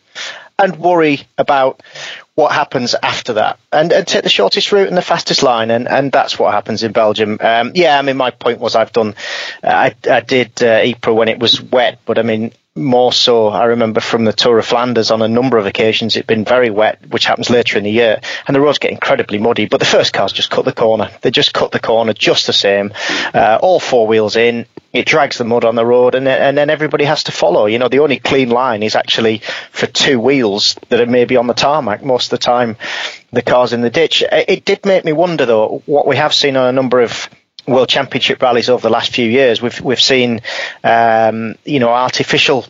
and 0.61 0.77
worry 0.77 1.21
about 1.37 1.81
what 2.35 2.53
happens 2.53 2.95
after 3.03 3.33
that 3.33 3.59
and, 3.71 3.91
and 3.91 4.07
take 4.07 4.23
the 4.23 4.29
shortest 4.29 4.71
route 4.71 4.87
and 4.87 4.97
the 4.97 5.01
fastest 5.01 5.43
line 5.43 5.69
and, 5.69 5.87
and 5.87 6.11
that's 6.11 6.39
what 6.39 6.53
happens 6.53 6.83
in 6.83 6.91
Belgium. 6.91 7.37
Um, 7.41 7.71
yeah, 7.75 7.99
I 7.99 8.01
mean 8.01 8.17
my 8.17 8.31
point 8.31 8.59
was 8.59 8.75
I've 8.75 8.93
done 8.93 9.15
I, 9.63 9.93
I 10.09 10.21
did 10.21 10.63
uh, 10.63 10.93
when 11.13 11.27
it 11.27 11.39
was 11.39 11.61
wet, 11.61 11.99
but 12.05 12.17
I 12.17 12.21
mean 12.21 12.53
more 12.73 13.11
so 13.11 13.49
I 13.49 13.65
remember 13.65 13.99
from 13.99 14.23
the 14.23 14.31
Tour 14.31 14.57
of 14.57 14.65
Flanders 14.65 15.11
on 15.11 15.21
a 15.21 15.27
number 15.27 15.57
of 15.57 15.65
occasions 15.65 16.15
it'd 16.15 16.27
been 16.27 16.45
very 16.45 16.69
wet, 16.69 17.05
which 17.09 17.25
happens 17.25 17.49
later 17.49 17.77
in 17.77 17.83
the 17.83 17.91
year, 17.91 18.21
and 18.47 18.55
the 18.55 18.61
roads 18.61 18.79
get 18.79 18.91
incredibly 18.91 19.39
muddy. 19.39 19.65
But 19.65 19.81
the 19.81 19.85
first 19.85 20.13
cars 20.13 20.31
just 20.31 20.49
cut 20.49 20.63
the 20.63 20.71
corner. 20.71 21.11
They 21.21 21.31
just 21.31 21.53
cut 21.53 21.71
the 21.71 21.79
corner 21.79 22.13
just 22.13 22.47
the 22.47 22.53
same. 22.53 22.93
Uh, 23.33 23.59
all 23.61 23.79
four 23.79 24.07
wheels 24.07 24.37
in. 24.37 24.65
It 24.93 25.05
drags 25.05 25.37
the 25.37 25.45
mud 25.45 25.63
on 25.63 25.75
the 25.75 25.85
road, 25.85 26.15
and 26.15 26.27
and 26.27 26.57
then 26.57 26.69
everybody 26.69 27.05
has 27.05 27.23
to 27.25 27.31
follow. 27.31 27.65
You 27.65 27.79
know, 27.79 27.87
the 27.87 27.99
only 27.99 28.19
clean 28.19 28.49
line 28.49 28.83
is 28.83 28.95
actually 28.95 29.41
for 29.71 29.87
two 29.87 30.19
wheels 30.19 30.75
that 30.89 30.99
are 30.99 31.05
maybe 31.05 31.37
on 31.37 31.47
the 31.47 31.53
tarmac. 31.53 32.03
Most 32.03 32.25
of 32.25 32.39
the 32.39 32.43
time, 32.43 32.75
the 33.31 33.41
cars 33.41 33.71
in 33.71 33.81
the 33.81 33.89
ditch. 33.89 34.23
It 34.31 34.65
did 34.65 34.85
make 34.85 35.05
me 35.05 35.13
wonder 35.13 35.45
though 35.45 35.81
what 35.85 36.07
we 36.07 36.17
have 36.17 36.33
seen 36.33 36.57
on 36.57 36.67
a 36.67 36.71
number 36.73 36.99
of 36.99 37.29
World 37.67 37.89
Championship 37.89 38.41
rallies 38.41 38.69
over 38.69 38.81
the 38.81 38.89
last 38.89 39.13
few 39.13 39.29
years. 39.29 39.61
We've 39.61 39.79
we've 39.79 40.01
seen 40.01 40.41
um, 40.83 41.55
you 41.63 41.79
know 41.79 41.89
artificial 41.89 42.65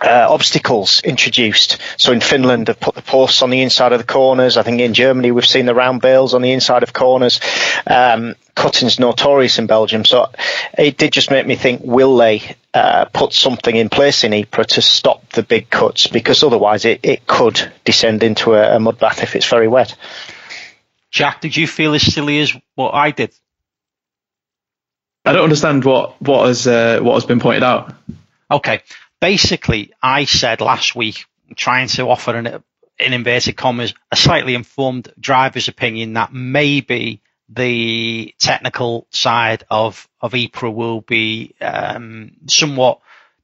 uh, 0.00 0.26
obstacles 0.28 1.00
introduced. 1.00 1.78
So 1.98 2.12
in 2.12 2.20
Finland, 2.20 2.66
they've 2.66 2.78
put 2.78 2.94
the 2.94 3.02
posts 3.02 3.42
on 3.42 3.50
the 3.50 3.62
inside 3.62 3.92
of 3.92 3.98
the 3.98 4.06
corners. 4.12 4.56
I 4.56 4.62
think 4.62 4.80
in 4.80 4.94
Germany, 4.94 5.30
we've 5.30 5.46
seen 5.46 5.66
the 5.66 5.74
round 5.74 6.00
bales 6.00 6.34
on 6.34 6.42
the 6.42 6.52
inside 6.52 6.82
of 6.82 6.92
corners. 6.92 7.40
Um, 7.86 8.34
cutting's 8.54 8.98
notorious 8.98 9.58
in 9.58 9.66
Belgium. 9.66 10.04
So 10.04 10.30
it 10.78 10.96
did 10.96 11.12
just 11.12 11.30
make 11.30 11.46
me 11.46 11.56
think, 11.56 11.82
will 11.84 12.16
they 12.16 12.56
uh, 12.72 13.06
put 13.06 13.32
something 13.32 13.74
in 13.74 13.88
place 13.88 14.24
in 14.24 14.32
Ypres 14.32 14.68
to 14.68 14.82
stop 14.82 15.28
the 15.30 15.42
big 15.42 15.68
cuts? 15.70 16.06
Because 16.06 16.42
otherwise 16.42 16.84
it, 16.84 17.00
it 17.02 17.26
could 17.26 17.72
descend 17.84 18.22
into 18.22 18.54
a, 18.54 18.76
a 18.76 18.80
mud 18.80 18.98
bath 18.98 19.22
if 19.22 19.36
it's 19.36 19.48
very 19.48 19.68
wet. 19.68 19.94
Jack, 21.10 21.40
did 21.40 21.56
you 21.56 21.66
feel 21.66 21.94
as 21.94 22.02
silly 22.02 22.40
as 22.40 22.56
what 22.74 22.92
I 22.92 23.10
did? 23.10 23.32
I 25.24 25.32
don't 25.32 25.44
understand 25.44 25.84
what 25.84 26.20
what 26.20 26.48
has 26.48 26.66
uh, 26.66 27.00
what 27.00 27.14
has 27.14 27.24
been 27.24 27.40
pointed 27.40 27.62
out. 27.62 27.94
Okay, 28.50 28.82
basically, 29.20 29.92
I 30.02 30.24
said 30.24 30.60
last 30.60 30.94
week, 30.94 31.24
trying 31.56 31.88
to 31.88 32.08
offer 32.08 32.34
an 32.34 32.62
in 32.98 33.12
inverted 33.12 33.56
commas 33.56 33.94
a 34.12 34.16
slightly 34.16 34.54
informed 34.54 35.12
driver's 35.18 35.68
opinion 35.68 36.12
that 36.14 36.32
maybe 36.32 37.22
the 37.48 38.34
technical 38.38 39.06
side 39.10 39.64
of 39.70 40.08
of 40.20 40.34
Ypres 40.34 40.74
will 40.74 41.00
be 41.00 41.54
um, 41.60 42.32
somewhat 42.48 43.00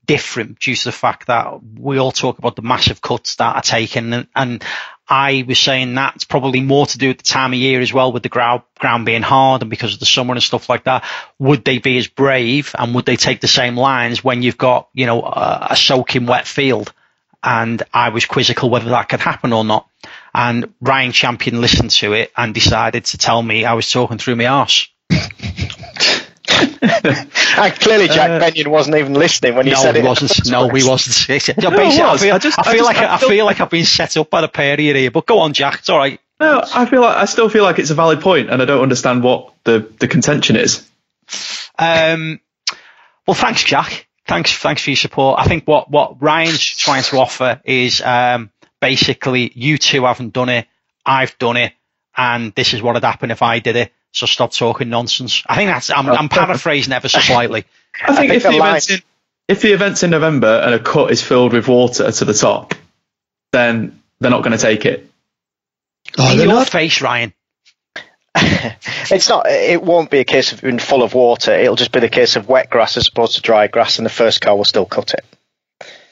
different 0.06 0.58
due 0.58 0.74
to 0.74 0.84
the 0.84 0.92
fact 0.92 1.28
that 1.28 1.60
we 1.78 1.98
all 1.98 2.10
talk 2.10 2.38
about 2.38 2.56
the 2.56 2.62
massive 2.62 3.00
cuts 3.00 3.36
that 3.36 3.56
are 3.56 3.62
taken 3.62 4.12
and, 4.12 4.26
and 4.34 4.64
I 5.10 5.44
was 5.46 5.58
saying 5.58 5.96
that's 5.96 6.22
probably 6.22 6.60
more 6.60 6.86
to 6.86 6.96
do 6.96 7.08
with 7.08 7.18
the 7.18 7.24
time 7.24 7.52
of 7.52 7.58
year 7.58 7.80
as 7.80 7.92
well, 7.92 8.12
with 8.12 8.22
the 8.22 8.28
ground, 8.28 8.62
ground 8.78 9.04
being 9.04 9.22
hard 9.22 9.60
and 9.60 9.68
because 9.68 9.94
of 9.94 9.98
the 9.98 10.06
summer 10.06 10.34
and 10.34 10.42
stuff 10.42 10.68
like 10.68 10.84
that. 10.84 11.04
Would 11.40 11.64
they 11.64 11.78
be 11.78 11.98
as 11.98 12.06
brave 12.06 12.76
and 12.78 12.94
would 12.94 13.06
they 13.06 13.16
take 13.16 13.40
the 13.40 13.48
same 13.48 13.76
lines 13.76 14.22
when 14.22 14.44
you've 14.44 14.56
got, 14.56 14.88
you 14.94 15.06
know, 15.06 15.22
a, 15.22 15.68
a 15.70 15.76
soaking 15.76 16.26
wet 16.26 16.46
field? 16.46 16.92
And 17.42 17.82
I 17.92 18.10
was 18.10 18.26
quizzical 18.26 18.68
whether 18.70 18.90
that 18.90 19.08
could 19.08 19.20
happen 19.20 19.52
or 19.52 19.64
not. 19.64 19.88
And 20.34 20.74
Ryan 20.80 21.12
Champion 21.12 21.60
listened 21.60 21.90
to 21.92 22.12
it 22.12 22.32
and 22.36 22.54
decided 22.54 23.06
to 23.06 23.18
tell 23.18 23.42
me 23.42 23.64
I 23.64 23.74
was 23.74 23.90
talking 23.90 24.18
through 24.18 24.36
my 24.36 24.46
arse. 24.46 24.88
and 26.82 27.74
clearly, 27.80 28.08
Jack 28.08 28.30
uh, 28.30 28.38
Benyon 28.38 28.70
wasn't 28.70 28.96
even 28.96 29.14
listening 29.14 29.54
when 29.54 29.66
you 29.66 29.72
no, 29.72 29.80
said 29.80 29.96
it. 29.96 30.04
Wasn't, 30.04 30.50
no, 30.50 30.68
he 30.68 30.86
wasn't. 30.86 31.48
no, 31.58 31.70
basically, 31.70 32.02
I 32.02 32.16
feel, 32.16 32.34
I, 32.34 32.38
just, 32.38 32.58
I 32.58 32.72
feel 32.72 32.84
I 32.84 32.86
like 32.86 32.96
I, 32.98 33.14
I 33.14 33.18
feel 33.18 33.44
like 33.44 33.60
I've 33.60 33.70
been 33.70 33.84
set 33.84 34.16
up 34.16 34.30
by 34.30 34.40
the 34.40 34.48
pair 34.48 34.74
of 34.74 34.80
here. 34.80 35.10
But 35.10 35.26
go 35.26 35.40
on, 35.40 35.52
Jack. 35.52 35.80
It's 35.80 35.88
all 35.88 35.98
right. 35.98 36.20
No, 36.38 36.62
I 36.74 36.86
feel 36.86 37.02
like 37.02 37.16
I 37.16 37.24
still 37.26 37.48
feel 37.48 37.64
like 37.64 37.78
it's 37.78 37.90
a 37.90 37.94
valid 37.94 38.20
point, 38.20 38.50
and 38.50 38.62
I 38.62 38.64
don't 38.64 38.82
understand 38.82 39.22
what 39.22 39.52
the 39.64 39.90
the 39.98 40.08
contention 40.08 40.56
is. 40.56 40.88
Um, 41.78 42.40
well, 43.26 43.34
thanks, 43.34 43.62
Jack. 43.62 44.06
Thanks, 44.26 44.56
thanks 44.56 44.82
for 44.82 44.90
your 44.90 44.96
support. 44.96 45.40
I 45.40 45.44
think 45.44 45.66
what 45.66 45.90
what 45.90 46.22
Ryan's 46.22 46.64
trying 46.64 47.02
to 47.04 47.18
offer 47.18 47.60
is 47.64 48.00
um, 48.00 48.50
basically 48.80 49.50
you 49.54 49.78
two 49.78 50.04
haven't 50.04 50.32
done 50.32 50.48
it, 50.48 50.66
I've 51.04 51.36
done 51.38 51.56
it, 51.56 51.72
and 52.16 52.54
this 52.54 52.74
is 52.74 52.82
what 52.82 52.94
would 52.94 53.04
happen 53.04 53.30
if 53.30 53.42
I 53.42 53.58
did 53.58 53.76
it. 53.76 53.92
So 54.12 54.26
stop 54.26 54.52
talking 54.52 54.88
nonsense. 54.88 55.42
I 55.46 55.56
think 55.56 55.70
that's 55.70 55.90
I'm, 55.90 56.08
I'm 56.08 56.28
paraphrasing 56.28 56.92
ever 56.92 57.08
so 57.08 57.20
slightly. 57.20 57.64
I 58.02 58.14
think, 58.14 58.18
think 58.18 58.32
if 58.34 58.42
the 58.42 58.50
the 58.50 58.56
event's 58.56 58.90
in 58.90 59.02
if 59.48 59.62
the 59.62 59.72
event's 59.72 60.02
in 60.02 60.10
November 60.10 60.60
and 60.64 60.74
a 60.74 60.78
cut 60.78 61.10
is 61.10 61.22
filled 61.22 61.52
with 61.52 61.66
water 61.66 62.10
to 62.10 62.24
the 62.24 62.34
top, 62.34 62.74
then 63.52 64.00
they're 64.20 64.30
not 64.30 64.44
going 64.44 64.56
to 64.56 64.62
take 64.62 64.86
it. 64.86 65.10
Oh, 66.18 66.32
In 66.32 66.38
your 66.38 66.46
not. 66.46 66.68
face, 66.68 67.00
Ryan. 67.00 67.32
It's 69.10 69.28
not. 69.28 69.46
It 69.48 69.82
won't 69.82 70.10
be 70.10 70.18
a 70.20 70.24
case 70.24 70.52
of 70.52 70.60
being 70.62 70.78
full 70.78 71.02
of 71.02 71.14
water. 71.14 71.52
It'll 71.52 71.76
just 71.76 71.92
be 71.92 72.00
the 72.00 72.08
case 72.08 72.36
of 72.36 72.48
wet 72.48 72.70
grass 72.70 72.96
as 72.96 73.08
opposed 73.08 73.36
to 73.36 73.40
dry 73.40 73.66
grass, 73.66 73.98
and 73.98 74.06
the 74.06 74.10
first 74.10 74.40
car 74.40 74.56
will 74.56 74.64
still 74.64 74.86
cut 74.86 75.14
it. 75.14 75.24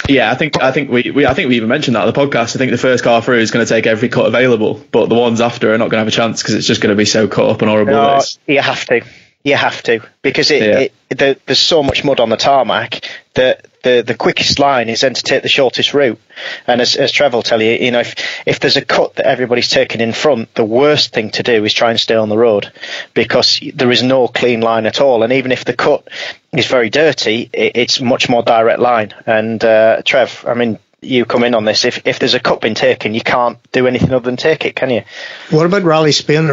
Yeah, 0.08 0.30
I 0.30 0.34
think 0.34 0.60
I 0.60 0.72
think 0.72 0.90
we, 0.90 1.10
we 1.10 1.26
I 1.26 1.34
think 1.34 1.48
we 1.48 1.56
even 1.56 1.68
mentioned 1.68 1.94
that 1.96 2.06
on 2.06 2.12
the 2.12 2.18
podcast. 2.18 2.56
I 2.56 2.58
think 2.58 2.70
the 2.72 2.78
first 2.78 3.04
car 3.04 3.20
through 3.22 3.38
is 3.38 3.50
going 3.50 3.64
to 3.64 3.68
take 3.68 3.86
every 3.86 4.08
cut 4.08 4.26
available, 4.26 4.82
but 4.90 5.08
the 5.08 5.14
ones 5.14 5.40
after 5.40 5.72
are 5.72 5.78
not 5.78 5.90
going 5.90 5.98
to 5.98 5.98
have 5.98 6.08
a 6.08 6.10
chance 6.10 6.42
because 6.42 6.54
it's 6.54 6.66
just 6.66 6.80
going 6.80 6.90
to 6.90 6.96
be 6.96 7.04
so 7.04 7.28
cut 7.28 7.48
up 7.48 7.60
and 7.62 7.68
horrible. 7.70 7.92
No, 7.92 8.20
you 8.46 8.60
have 8.60 8.84
to. 8.86 9.02
You 9.44 9.54
have 9.56 9.82
to 9.84 10.00
because 10.22 10.50
it, 10.50 10.62
Yeah. 10.62 10.78
it 11.10 11.18
the, 11.18 11.38
there's 11.46 11.60
so 11.60 11.82
much 11.82 12.04
mud 12.04 12.20
on 12.20 12.28
the 12.30 12.36
tarmac 12.36 13.04
that 13.34 13.67
the 13.82 14.02
the 14.02 14.14
quickest 14.14 14.58
line 14.58 14.88
is 14.88 15.00
then 15.00 15.14
to 15.14 15.22
take 15.22 15.42
the 15.42 15.48
shortest 15.48 15.94
route. 15.94 16.20
And 16.66 16.80
as, 16.80 16.96
as 16.96 17.12
Trevor 17.12 17.36
will 17.36 17.42
tell 17.42 17.62
you, 17.62 17.72
you 17.72 17.90
know, 17.90 18.00
if 18.00 18.14
if 18.46 18.60
there's 18.60 18.76
a 18.76 18.84
cut 18.84 19.14
that 19.16 19.26
everybody's 19.26 19.68
taking 19.68 20.00
in 20.00 20.12
front, 20.12 20.54
the 20.54 20.64
worst 20.64 21.12
thing 21.12 21.30
to 21.32 21.42
do 21.42 21.64
is 21.64 21.72
try 21.72 21.90
and 21.90 22.00
stay 22.00 22.14
on 22.14 22.28
the 22.28 22.38
road 22.38 22.72
because 23.14 23.60
there 23.74 23.90
is 23.90 24.02
no 24.02 24.28
clean 24.28 24.60
line 24.60 24.86
at 24.86 25.00
all. 25.00 25.22
And 25.22 25.32
even 25.32 25.52
if 25.52 25.64
the 25.64 25.74
cut 25.74 26.08
is 26.52 26.66
very 26.66 26.90
dirty, 26.90 27.50
it, 27.52 27.72
it's 27.76 28.00
much 28.00 28.28
more 28.28 28.42
direct 28.42 28.80
line. 28.80 29.14
And 29.26 29.62
uh, 29.64 30.02
Trev, 30.04 30.44
I 30.46 30.54
mean. 30.54 30.78
You 31.00 31.26
come 31.26 31.44
in 31.44 31.54
on 31.54 31.64
this. 31.64 31.84
If 31.84 32.08
if 32.08 32.18
there's 32.18 32.34
a 32.34 32.40
cut 32.40 32.60
been 32.60 32.74
taken, 32.74 33.14
you 33.14 33.20
can't 33.20 33.56
do 33.70 33.86
anything 33.86 34.10
other 34.10 34.24
than 34.24 34.36
take 34.36 34.64
it, 34.64 34.74
can 34.74 34.90
you? 34.90 35.04
What 35.50 35.64
about 35.64 35.84
Rally 35.84 36.10
Spain? 36.10 36.52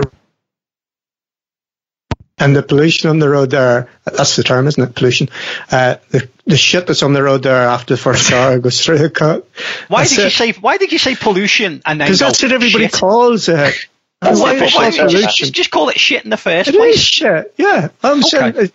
And 2.37 2.53
the 2.53 2.61
pollution 2.63 3.09
on 3.09 3.19
the 3.19 3.29
road 3.29 3.51
there, 3.51 3.89
that's 4.03 4.35
the 4.35 4.43
term, 4.43 4.67
isn't 4.67 4.83
it? 4.83 4.93
Pollution. 4.93 5.29
Uh, 5.71 5.95
the, 6.09 6.27
the 6.45 6.57
shit 6.57 6.85
that's 6.85 7.01
on 7.01 7.13
the 7.13 7.23
road 7.23 7.43
there 7.43 7.63
after 7.63 7.93
the 7.95 8.01
first 8.01 8.29
hour 8.31 8.59
goes 8.59 8.83
through 8.83 8.97
the 8.97 9.09
cut. 9.09 9.47
Why 9.87 10.01
That's 10.01 10.15
did 10.17 10.23
you 10.25 10.29
say 10.31 10.51
Why 10.53 10.77
did 10.77 10.91
you 10.91 10.97
say 10.99 11.15
pollution 11.15 11.81
and 11.85 11.99
then 12.01 12.07
Because 12.07 12.19
that's 12.19 12.43
what 12.43 12.51
everybody 12.51 12.85
shit? 12.85 12.93
calls 12.93 13.47
it. 13.47 13.73
Why 14.19 14.31
the 14.31 14.31
is 14.31 14.39
it 14.41 14.55
official 14.57 14.81
called 14.81 14.93
term. 14.95 15.07
pollution? 15.07 15.29
Just, 15.33 15.53
just 15.53 15.71
call 15.71 15.89
it 15.89 15.97
shit 15.99 16.23
in 16.25 16.29
the 16.29 16.35
first 16.37 16.69
It 16.69 16.75
place. 16.75 16.95
is 16.95 17.01
shit. 17.03 17.53
Yeah, 17.57 17.87
I'm 18.03 18.21
saying 18.21 18.53
it, 18.57 18.73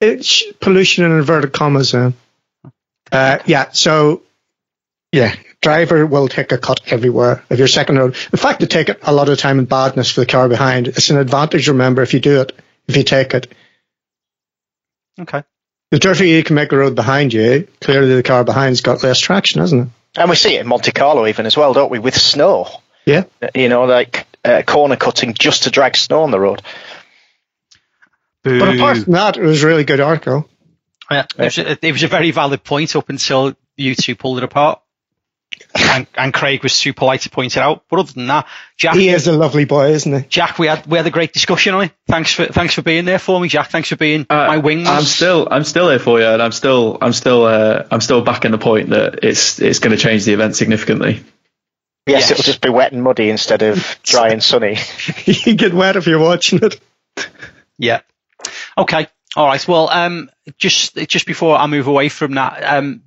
it's 0.00 0.44
pollution 0.60 1.04
in 1.04 1.12
inverted 1.12 1.52
commas. 1.52 1.92
Uh, 1.94 2.12
uh, 3.12 3.38
yeah. 3.44 3.70
So, 3.72 4.22
yeah, 5.12 5.34
driver 5.60 6.06
will 6.06 6.28
take 6.28 6.50
a 6.52 6.56
cut 6.58 6.80
everywhere 6.86 7.44
if 7.50 7.58
you're 7.58 7.68
second 7.68 7.98
road. 7.98 8.16
In 8.32 8.38
fact, 8.38 8.60
they 8.60 8.66
take 8.66 8.88
it 8.88 9.00
a 9.02 9.12
lot 9.12 9.28
of 9.28 9.36
time 9.38 9.58
in 9.58 9.66
badness 9.66 10.10
for 10.10 10.20
the 10.20 10.26
car 10.26 10.48
behind. 10.48 10.88
It's 10.88 11.10
an 11.10 11.18
advantage. 11.18 11.68
Remember, 11.68 12.00
if 12.02 12.14
you 12.14 12.20
do 12.20 12.40
it, 12.40 12.52
if 12.92 12.96
you 12.98 13.04
take 13.04 13.34
it, 13.34 13.52
Okay. 15.20 15.42
the 15.90 15.98
dirtier 15.98 16.26
you 16.26 16.42
can 16.42 16.54
make 16.56 16.72
a 16.72 16.76
road 16.76 16.94
behind 16.94 17.32
you, 17.32 17.68
clearly 17.80 18.14
the 18.14 18.22
car 18.22 18.44
behind's 18.44 18.80
got 18.80 19.02
less 19.02 19.18
traction, 19.18 19.60
hasn't 19.60 19.88
it? 19.88 20.20
And 20.20 20.28
we 20.30 20.36
see 20.36 20.54
it 20.56 20.60
in 20.60 20.66
Monte 20.66 20.92
Carlo 20.92 21.26
even 21.26 21.46
as 21.46 21.56
well, 21.56 21.72
don't 21.72 21.90
we? 21.90 21.98
With 21.98 22.14
snow, 22.16 22.68
Yeah. 23.06 23.24
you 23.54 23.68
know, 23.68 23.84
like 23.84 24.26
uh, 24.44 24.62
corner 24.66 24.96
cutting 24.96 25.32
just 25.34 25.62
to 25.64 25.70
drag 25.70 25.96
snow 25.96 26.22
on 26.22 26.30
the 26.30 26.40
road. 26.40 26.60
But 28.42 28.74
apart 28.76 28.98
from 28.98 29.12
that, 29.14 29.36
it 29.36 29.42
was 29.42 29.62
a 29.62 29.66
really 29.66 29.84
good 29.84 30.00
article. 30.00 30.48
Yeah, 31.10 31.26
it, 31.38 31.44
was 31.44 31.58
a, 31.58 31.86
it 31.86 31.92
was 31.92 32.02
a 32.02 32.08
very 32.08 32.30
valid 32.30 32.64
point 32.64 32.94
up 32.96 33.08
until 33.08 33.54
you 33.76 33.94
two 33.94 34.16
pulled 34.16 34.38
it 34.38 34.44
apart. 34.44 34.81
And, 35.74 36.06
and 36.14 36.32
Craig 36.34 36.62
was 36.62 36.72
super 36.72 36.98
polite 37.00 37.22
to 37.22 37.30
point 37.30 37.56
it 37.56 37.60
out. 37.60 37.84
But 37.88 38.00
other 38.00 38.12
than 38.12 38.26
that, 38.26 38.46
Jack, 38.76 38.94
He 38.94 39.08
is 39.08 39.26
a 39.26 39.32
lovely 39.32 39.64
boy, 39.64 39.90
isn't 39.92 40.12
he? 40.22 40.28
Jack, 40.28 40.58
we 40.58 40.66
had 40.66 40.86
we 40.86 40.96
had 40.98 41.06
a 41.06 41.10
great 41.10 41.32
discussion 41.32 41.74
on 41.74 41.84
it. 41.84 41.92
Thanks 42.06 42.32
for 42.32 42.46
thanks 42.46 42.74
for 42.74 42.82
being 42.82 43.04
there 43.04 43.18
for 43.18 43.40
me, 43.40 43.48
Jack. 43.48 43.70
Thanks 43.70 43.88
for 43.88 43.96
being 43.96 44.26
Uh, 44.28 44.34
my 44.48 44.56
wings. 44.58 44.88
I'm 44.88 45.02
still 45.04 45.48
I'm 45.50 45.64
still 45.64 45.88
here 45.88 45.98
for 45.98 46.18
you, 46.20 46.26
and 46.26 46.42
I'm 46.42 46.52
still 46.52 46.98
I'm 47.00 47.12
still 47.12 47.44
uh, 47.44 47.84
I'm 47.90 48.00
still 48.00 48.22
backing 48.22 48.50
the 48.50 48.58
point 48.58 48.90
that 48.90 49.20
it's 49.22 49.60
it's 49.60 49.78
going 49.78 49.96
to 49.96 50.02
change 50.02 50.24
the 50.24 50.32
event 50.32 50.56
significantly. 50.56 51.22
Yes, 52.06 52.22
Yes. 52.22 52.30
it'll 52.32 52.42
just 52.44 52.60
be 52.60 52.68
wet 52.70 52.92
and 52.92 53.02
muddy 53.02 53.30
instead 53.30 53.62
of 53.62 53.98
dry 54.02 54.30
and 54.30 54.42
sunny. 54.42 54.76
you 55.24 55.54
get 55.54 55.72
wet 55.72 55.96
if 55.96 56.06
you're 56.06 56.18
watching 56.18 56.58
it. 56.62 56.80
Yeah. 57.78 58.00
Okay. 58.76 59.06
All 59.36 59.46
right. 59.46 59.66
Well, 59.68 59.88
um, 59.88 60.28
just 60.58 60.96
just 61.08 61.26
before 61.26 61.56
I 61.56 61.66
move 61.66 61.86
away 61.86 62.08
from 62.08 62.34
that, 62.34 62.62
um, 62.64 63.02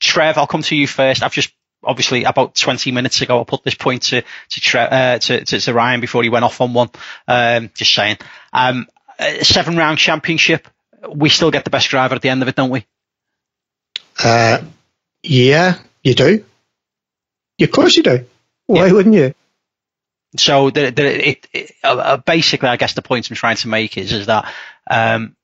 Trev, 0.00 0.36
I'll 0.38 0.46
come 0.46 0.62
to 0.62 0.76
you 0.76 0.86
first. 0.86 1.22
I've 1.22 1.32
just 1.32 1.52
obviously 1.82 2.24
about 2.24 2.54
20 2.54 2.92
minutes 2.92 3.20
ago 3.20 3.40
I 3.40 3.44
put 3.44 3.62
this 3.64 3.74
point 3.74 4.02
to 4.04 4.22
to 4.50 4.78
uh, 4.80 5.18
to, 5.18 5.44
to 5.44 5.60
to 5.60 5.74
Ryan 5.74 6.00
before 6.00 6.22
he 6.22 6.28
went 6.28 6.44
off 6.44 6.60
on 6.60 6.74
one. 6.74 6.90
Um, 7.26 7.70
just 7.74 7.94
saying. 7.94 8.18
Um, 8.52 8.86
uh, 9.18 9.42
seven 9.42 9.76
round 9.76 9.98
championship. 9.98 10.68
We 11.08 11.28
still 11.28 11.50
get 11.50 11.64
the 11.64 11.70
best 11.70 11.88
driver 11.88 12.14
at 12.14 12.22
the 12.22 12.28
end 12.28 12.42
of 12.42 12.48
it, 12.48 12.56
don't 12.56 12.70
we? 12.70 12.84
Uh, 14.22 14.62
yeah, 15.22 15.78
you 16.02 16.14
do. 16.14 16.44
Of 17.60 17.70
course 17.70 17.96
you 17.96 18.02
do. 18.02 18.26
Why 18.66 18.86
Yeah. 18.86 18.92
wouldn't 18.92 19.14
you? 19.14 19.34
So 20.36 20.70
the, 20.70 20.90
the, 20.90 21.28
it, 21.30 21.46
it, 21.52 21.72
uh, 21.82 21.96
uh, 21.96 22.16
basically, 22.18 22.68
I 22.68 22.76
guess 22.76 22.92
the 22.94 23.02
point 23.02 23.30
I'm 23.30 23.36
trying 23.36 23.56
to 23.56 23.68
make 23.68 23.96
is 23.96 24.12
is 24.12 24.26
that 24.26 24.52
um, 24.90 25.36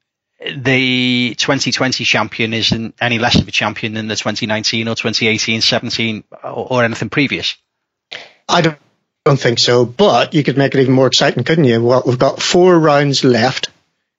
the 0.57 1.34
2020 1.38 2.05
champion 2.05 2.53
isn't 2.53 2.95
any 3.01 3.18
less 3.18 3.36
of 3.40 3.49
a 3.49 3.51
champion 3.51 3.95
than 3.95 4.09
the 4.09 4.16
2019 4.16 4.88
or 4.88 4.95
2018, 4.95 5.61
17, 5.61 6.24
or, 6.45 6.49
or 6.70 6.84
anything 6.84 7.09
previous. 7.11 7.57
I 8.49 8.61
don't, 8.61 8.78
don't 9.24 9.40
think 9.40 9.59
so, 9.59 9.84
but 9.86 10.34
you 10.34 10.42
could 10.45 10.59
make 10.59 10.74
it 10.74 10.80
even 10.80 10.92
more 10.95 11.07
exciting, 11.07 11.45
couldn't 11.45 11.64
you? 11.64 11.82
Well, 11.82 12.03
we've 12.07 12.18
got 12.18 12.42
four 12.42 12.78
rounds 12.78 13.24
left 13.24 13.70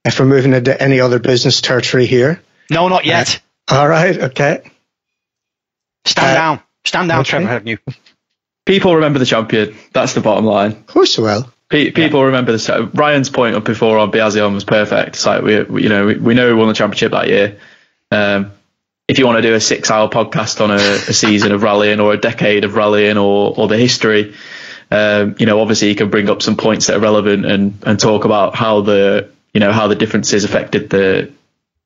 if 0.03 0.19
we're 0.19 0.25
moving 0.25 0.53
into 0.53 0.79
any 0.81 0.99
other 0.99 1.19
business 1.19 1.61
territory 1.61 2.05
here. 2.07 2.41
No, 2.69 2.87
not 2.87 3.05
yet. 3.05 3.39
All 3.69 3.87
right, 3.87 4.17
okay. 4.17 4.61
Stand 6.05 6.27
Uh, 6.31 6.33
down. 6.33 6.59
Stand 6.85 7.09
down, 7.09 7.21
okay. 7.21 7.29
Trevor 7.29 7.49
Agnew. 7.49 7.77
People 8.65 8.95
remember 8.95 9.19
the 9.19 9.25
champion. 9.25 9.75
That's 9.93 10.13
the 10.13 10.21
bottom 10.21 10.45
line. 10.45 10.71
Of 10.71 10.87
course, 10.87 11.17
I 11.19 11.21
will. 11.21 11.53
Pe- 11.69 11.91
people 11.91 12.23
remember 12.23 12.51
this. 12.51 12.69
Ryan's 12.69 13.29
point 13.29 13.55
up 13.55 13.63
before 13.65 13.97
on 13.97 14.11
Biasion 14.11 14.53
was 14.53 14.63
perfect. 14.63 15.09
It's 15.15 15.25
like 15.25 15.41
we, 15.41 15.63
we 15.63 15.83
you 15.83 15.89
know, 15.89 16.05
we, 16.05 16.17
we 16.17 16.33
know 16.33 16.47
who 16.49 16.57
won 16.57 16.67
the 16.67 16.73
championship 16.73 17.11
that 17.11 17.27
year. 17.27 17.59
Um, 18.11 18.51
if 19.07 19.19
you 19.19 19.25
want 19.25 19.37
to 19.37 19.41
do 19.41 19.53
a 19.53 19.59
six-hour 19.59 20.09
podcast 20.09 20.61
on 20.61 20.71
a, 20.71 20.75
a 20.75 21.13
season 21.13 21.51
of 21.51 21.63
rallying 21.63 21.99
or 21.99 22.13
a 22.13 22.17
decade 22.17 22.65
of 22.65 22.75
rallying 22.75 23.17
or 23.17 23.53
or 23.57 23.67
the 23.67 23.77
history, 23.77 24.35
um, 24.91 25.35
you 25.39 25.45
know, 25.45 25.59
obviously 25.59 25.89
you 25.89 25.95
can 25.95 26.09
bring 26.09 26.29
up 26.29 26.41
some 26.41 26.55
points 26.55 26.87
that 26.87 26.97
are 26.97 26.99
relevant 26.99 27.45
and 27.45 27.77
and 27.85 27.99
talk 27.99 28.25
about 28.25 28.55
how 28.55 28.81
the 28.81 29.29
you 29.53 29.59
know 29.59 29.71
how 29.71 29.87
the 29.87 29.95
differences 29.95 30.43
affected 30.43 30.89
the 30.89 31.31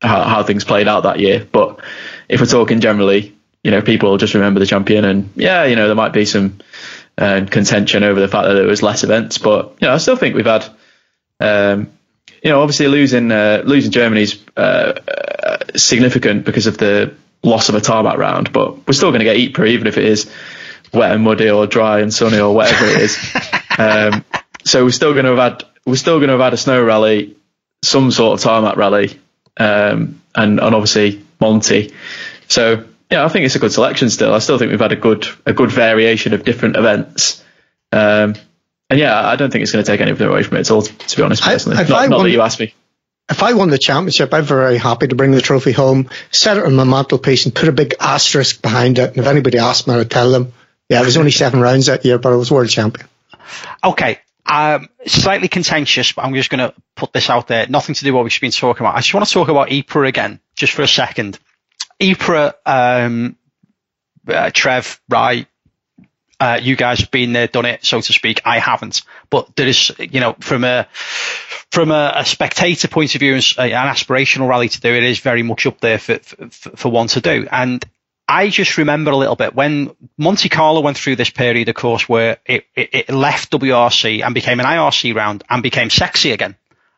how, 0.01 0.23
how 0.23 0.43
things 0.43 0.63
played 0.63 0.87
out 0.87 1.03
that 1.03 1.19
year. 1.19 1.47
But 1.49 1.79
if 2.27 2.39
we're 2.39 2.47
talking 2.47 2.79
generally, 2.79 3.35
you 3.63 3.71
know, 3.71 3.81
people 3.81 4.11
will 4.11 4.17
just 4.17 4.33
remember 4.33 4.59
the 4.59 4.65
champion, 4.65 5.05
and 5.05 5.29
yeah, 5.35 5.65
you 5.65 5.75
know, 5.75 5.87
there 5.87 5.95
might 5.95 6.13
be 6.13 6.25
some 6.25 6.59
uh, 7.19 7.45
contention 7.45 8.03
over 8.03 8.19
the 8.19 8.27
fact 8.27 8.47
that 8.47 8.53
there 8.53 8.65
was 8.65 8.81
less 8.81 9.03
events, 9.03 9.37
but 9.37 9.75
you 9.81 9.87
know, 9.87 9.93
I 9.93 9.97
still 9.97 10.15
think 10.15 10.35
we've 10.35 10.45
had, 10.45 10.65
um, 11.39 11.91
you 12.41 12.49
know, 12.49 12.61
obviously 12.61 12.87
losing 12.87 13.31
uh, 13.31 13.61
losing 13.65 13.91
Germany's 13.91 14.41
uh, 14.55 14.93
uh, 15.07 15.57
significant 15.75 16.45
because 16.45 16.65
of 16.65 16.77
the 16.77 17.13
loss 17.43 17.67
of 17.69 17.75
a 17.75 17.81
tarmac 17.81 18.17
round, 18.17 18.53
but 18.53 18.87
we're 18.87 18.93
still 18.93 19.09
going 19.09 19.19
to 19.19 19.25
get 19.25 19.37
Ypres 19.37 19.69
even 19.69 19.87
if 19.87 19.97
it 19.97 20.05
is 20.05 20.31
wet 20.93 21.11
and 21.11 21.23
muddy 21.23 21.49
or 21.49 21.67
dry 21.67 21.99
and 21.99 22.13
sunny 22.13 22.39
or 22.39 22.55
whatever 22.55 22.85
it 22.85 23.01
is. 23.01 23.17
Um, 23.79 24.25
so 24.65 24.83
we're 24.83 24.91
still 24.91 25.13
going 25.13 25.23
to 25.23 25.37
have 25.37 25.53
had 25.53 25.63
we're 25.85 25.95
still 25.95 26.17
going 26.17 26.27
to 26.27 26.33
have 26.33 26.41
had 26.41 26.53
a 26.53 26.57
snow 26.57 26.83
rally, 26.83 27.37
some 27.81 28.11
sort 28.11 28.37
of 28.37 28.43
tarmac 28.43 28.75
rally, 28.75 29.17
um, 29.55 30.21
and 30.35 30.59
and 30.59 30.75
obviously 30.75 31.25
Monty. 31.39 31.93
So 32.49 32.88
yeah, 33.09 33.25
I 33.25 33.27
think 33.29 33.45
it's 33.45 33.55
a 33.55 33.59
good 33.59 33.71
selection 33.71 34.09
still. 34.09 34.33
I 34.33 34.39
still 34.39 34.57
think 34.57 34.71
we've 34.71 34.79
had 34.79 34.91
a 34.91 34.95
good 34.97 35.25
a 35.45 35.53
good 35.53 35.71
variation 35.71 36.33
of 36.33 36.43
different 36.43 36.75
events. 36.75 37.43
Um, 37.91 38.35
and 38.89 38.99
yeah, 38.99 39.27
I 39.27 39.35
don't 39.35 39.51
think 39.51 39.63
it's 39.63 39.71
going 39.71 39.83
to 39.83 39.91
take 39.91 40.01
anything 40.01 40.27
away 40.27 40.43
from 40.43 40.57
it 40.57 40.61
at 40.61 40.71
all. 40.71 40.81
To 40.81 41.17
be 41.17 41.23
honest, 41.23 41.43
personally, 41.43 41.79
if 41.79 41.89
not, 41.89 42.01
I 42.01 42.07
not 42.07 42.17
won- 42.17 42.25
that 42.25 42.31
you 42.31 42.41
asked 42.41 42.59
me. 42.59 42.73
If 43.29 43.43
I 43.43 43.53
won 43.53 43.69
the 43.69 43.77
championship, 43.77 44.33
I'm 44.33 44.43
very 44.43 44.79
happy 44.79 45.07
to 45.07 45.15
bring 45.15 45.29
the 45.29 45.41
trophy 45.41 45.71
home, 45.71 46.09
set 46.31 46.57
it 46.57 46.65
on 46.65 46.73
my 46.73 46.83
mantelpiece, 46.83 47.45
and 47.45 47.53
put 47.53 47.69
a 47.69 47.71
big 47.71 47.93
asterisk 47.99 48.59
behind 48.59 48.97
it. 48.97 49.11
And 49.11 49.19
if 49.19 49.27
anybody 49.27 49.59
asked 49.59 49.87
me, 49.87 49.93
I'd 49.93 50.09
tell 50.09 50.31
them, 50.31 50.51
yeah, 50.89 50.99
it 50.99 51.05
was 51.05 51.15
only 51.15 51.29
seven 51.29 51.59
rounds 51.59 51.85
that 51.85 52.03
year, 52.05 52.17
but 52.17 52.33
I 52.33 52.37
was 52.37 52.49
world 52.49 52.69
champion. 52.69 53.07
Okay. 53.83 54.17
Um, 54.47 54.89
slightly 55.05 55.47
contentious, 55.47 56.11
but 56.13 56.25
I'm 56.25 56.33
just 56.33 56.49
going 56.49 56.71
to 56.71 56.73
put 56.95 57.13
this 57.13 57.29
out 57.29 57.47
there. 57.47 57.67
Nothing 57.67 57.93
to 57.93 58.03
do 58.03 58.11
with 58.11 58.15
what 58.17 58.23
we've 58.23 58.41
been 58.41 58.49
talking 58.49 58.83
about. 58.83 58.95
I 58.95 59.01
just 59.01 59.13
want 59.13 59.27
to 59.27 59.31
talk 59.31 59.47
about 59.47 59.71
Ypres 59.71 60.09
again, 60.09 60.39
just 60.55 60.73
for 60.73 60.81
a 60.81 60.87
second. 60.87 61.37
Ypres, 61.99 62.53
um, 62.65 63.35
uh, 64.27 64.51
Trev, 64.53 65.01
Rye, 65.09 65.45
Uh, 66.41 66.57
you 66.61 66.77
guys 66.77 67.01
have 67.01 67.11
been 67.11 67.33
there, 67.33 67.47
done 67.47 67.65
it, 67.65 67.83
so 67.83 67.99
to 67.99 68.13
speak. 68.13 68.41
I 68.45 68.59
haven't, 68.59 69.01
but 69.29 69.53
there 69.57 69.67
is, 69.67 69.91
you 69.99 70.21
know, 70.21 70.37
from 70.39 70.63
a 70.63 70.87
from 71.71 71.91
a, 71.91 72.13
a 72.15 72.25
spectator 72.25 72.87
point 72.87 73.13
of 73.15 73.19
view, 73.19 73.35
an 73.35 73.41
aspirational 73.41 74.47
rally 74.47 74.69
to 74.69 74.79
do, 74.79 74.93
it 74.93 75.03
is 75.03 75.19
very 75.19 75.43
much 75.43 75.65
up 75.65 75.79
there 75.81 75.99
for, 75.99 76.17
for, 76.17 76.69
for 76.77 76.89
one 76.89 77.07
to 77.09 77.21
do. 77.21 77.47
And 77.51 77.83
I 78.27 78.49
just 78.49 78.77
remember 78.77 79.11
a 79.11 79.17
little 79.17 79.35
bit 79.35 79.53
when 79.53 79.95
Monte 80.17 80.49
Carlo 80.49 80.81
went 80.81 80.97
through 80.97 81.15
this 81.15 81.29
period, 81.29 81.67
of 81.69 81.75
course, 81.75 82.07
where 82.07 82.37
it, 82.45 82.65
it, 82.75 82.89
it, 82.93 83.09
left 83.09 83.51
WRC 83.51 84.23
and 84.23 84.33
became 84.33 84.59
an 84.59 84.65
IRC 84.65 85.15
round 85.15 85.43
and 85.49 85.61
became 85.61 85.89
sexy 85.89 86.31
again, 86.31 86.55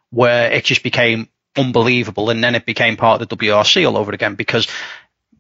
where 0.09 0.51
it 0.51 0.65
just 0.65 0.83
became 0.83 1.29
unbelievable. 1.55 2.29
And 2.29 2.43
then 2.43 2.55
it 2.55 2.65
became 2.65 2.97
part 2.97 3.21
of 3.21 3.27
the 3.27 3.35
WRC 3.35 3.87
all 3.87 3.97
over 3.97 4.11
again 4.11 4.35
because 4.35 4.67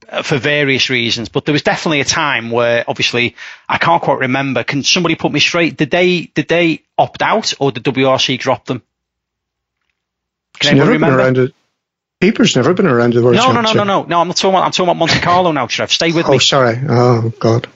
uh, 0.09 0.21
for 0.21 0.37
various 0.37 0.89
reasons. 0.89 1.29
But 1.29 1.45
there 1.45 1.53
was 1.53 1.61
definitely 1.61 2.01
a 2.01 2.05
time 2.05 2.51
where 2.51 2.83
obviously 2.87 3.35
I 3.67 3.77
can't 3.77 4.01
quite 4.01 4.19
remember. 4.19 4.63
Can 4.63 4.83
somebody 4.83 5.15
put 5.15 5.31
me 5.31 5.39
straight? 5.39 5.77
Did 5.77 5.91
they, 5.91 6.21
did 6.21 6.47
they 6.47 6.83
opt 6.97 7.21
out 7.21 7.53
or 7.59 7.71
did 7.71 7.83
WRC 7.83 8.39
drop 8.39 8.65
them? 8.65 8.81
Can 10.59 10.77
never 10.77 10.91
remember? 10.91 11.17
been 11.17 11.25
around 11.25 11.37
it. 11.37 11.53
Pieper's 12.19 12.55
never 12.55 12.75
been 12.75 12.85
around 12.85 13.13
the 13.13 13.23
World 13.23 13.35
no, 13.35 13.45
Championship. 13.45 13.77
No, 13.77 13.83
no, 13.83 13.93
no, 13.93 14.01
no, 14.03 14.07
no. 14.07 14.21
I'm 14.21 14.27
not 14.27 14.37
talking 14.37 14.53
about. 14.53 14.65
I'm 14.65 14.71
talking 14.71 14.85
about 14.85 14.97
Monte 14.97 15.19
Carlo 15.21 15.51
now, 15.51 15.65
Trev. 15.65 15.91
Stay 15.91 16.11
with 16.11 16.27
oh, 16.27 16.29
me. 16.29 16.35
Oh, 16.35 16.39
sorry. 16.39 16.79
Oh, 16.87 17.33
God. 17.39 17.67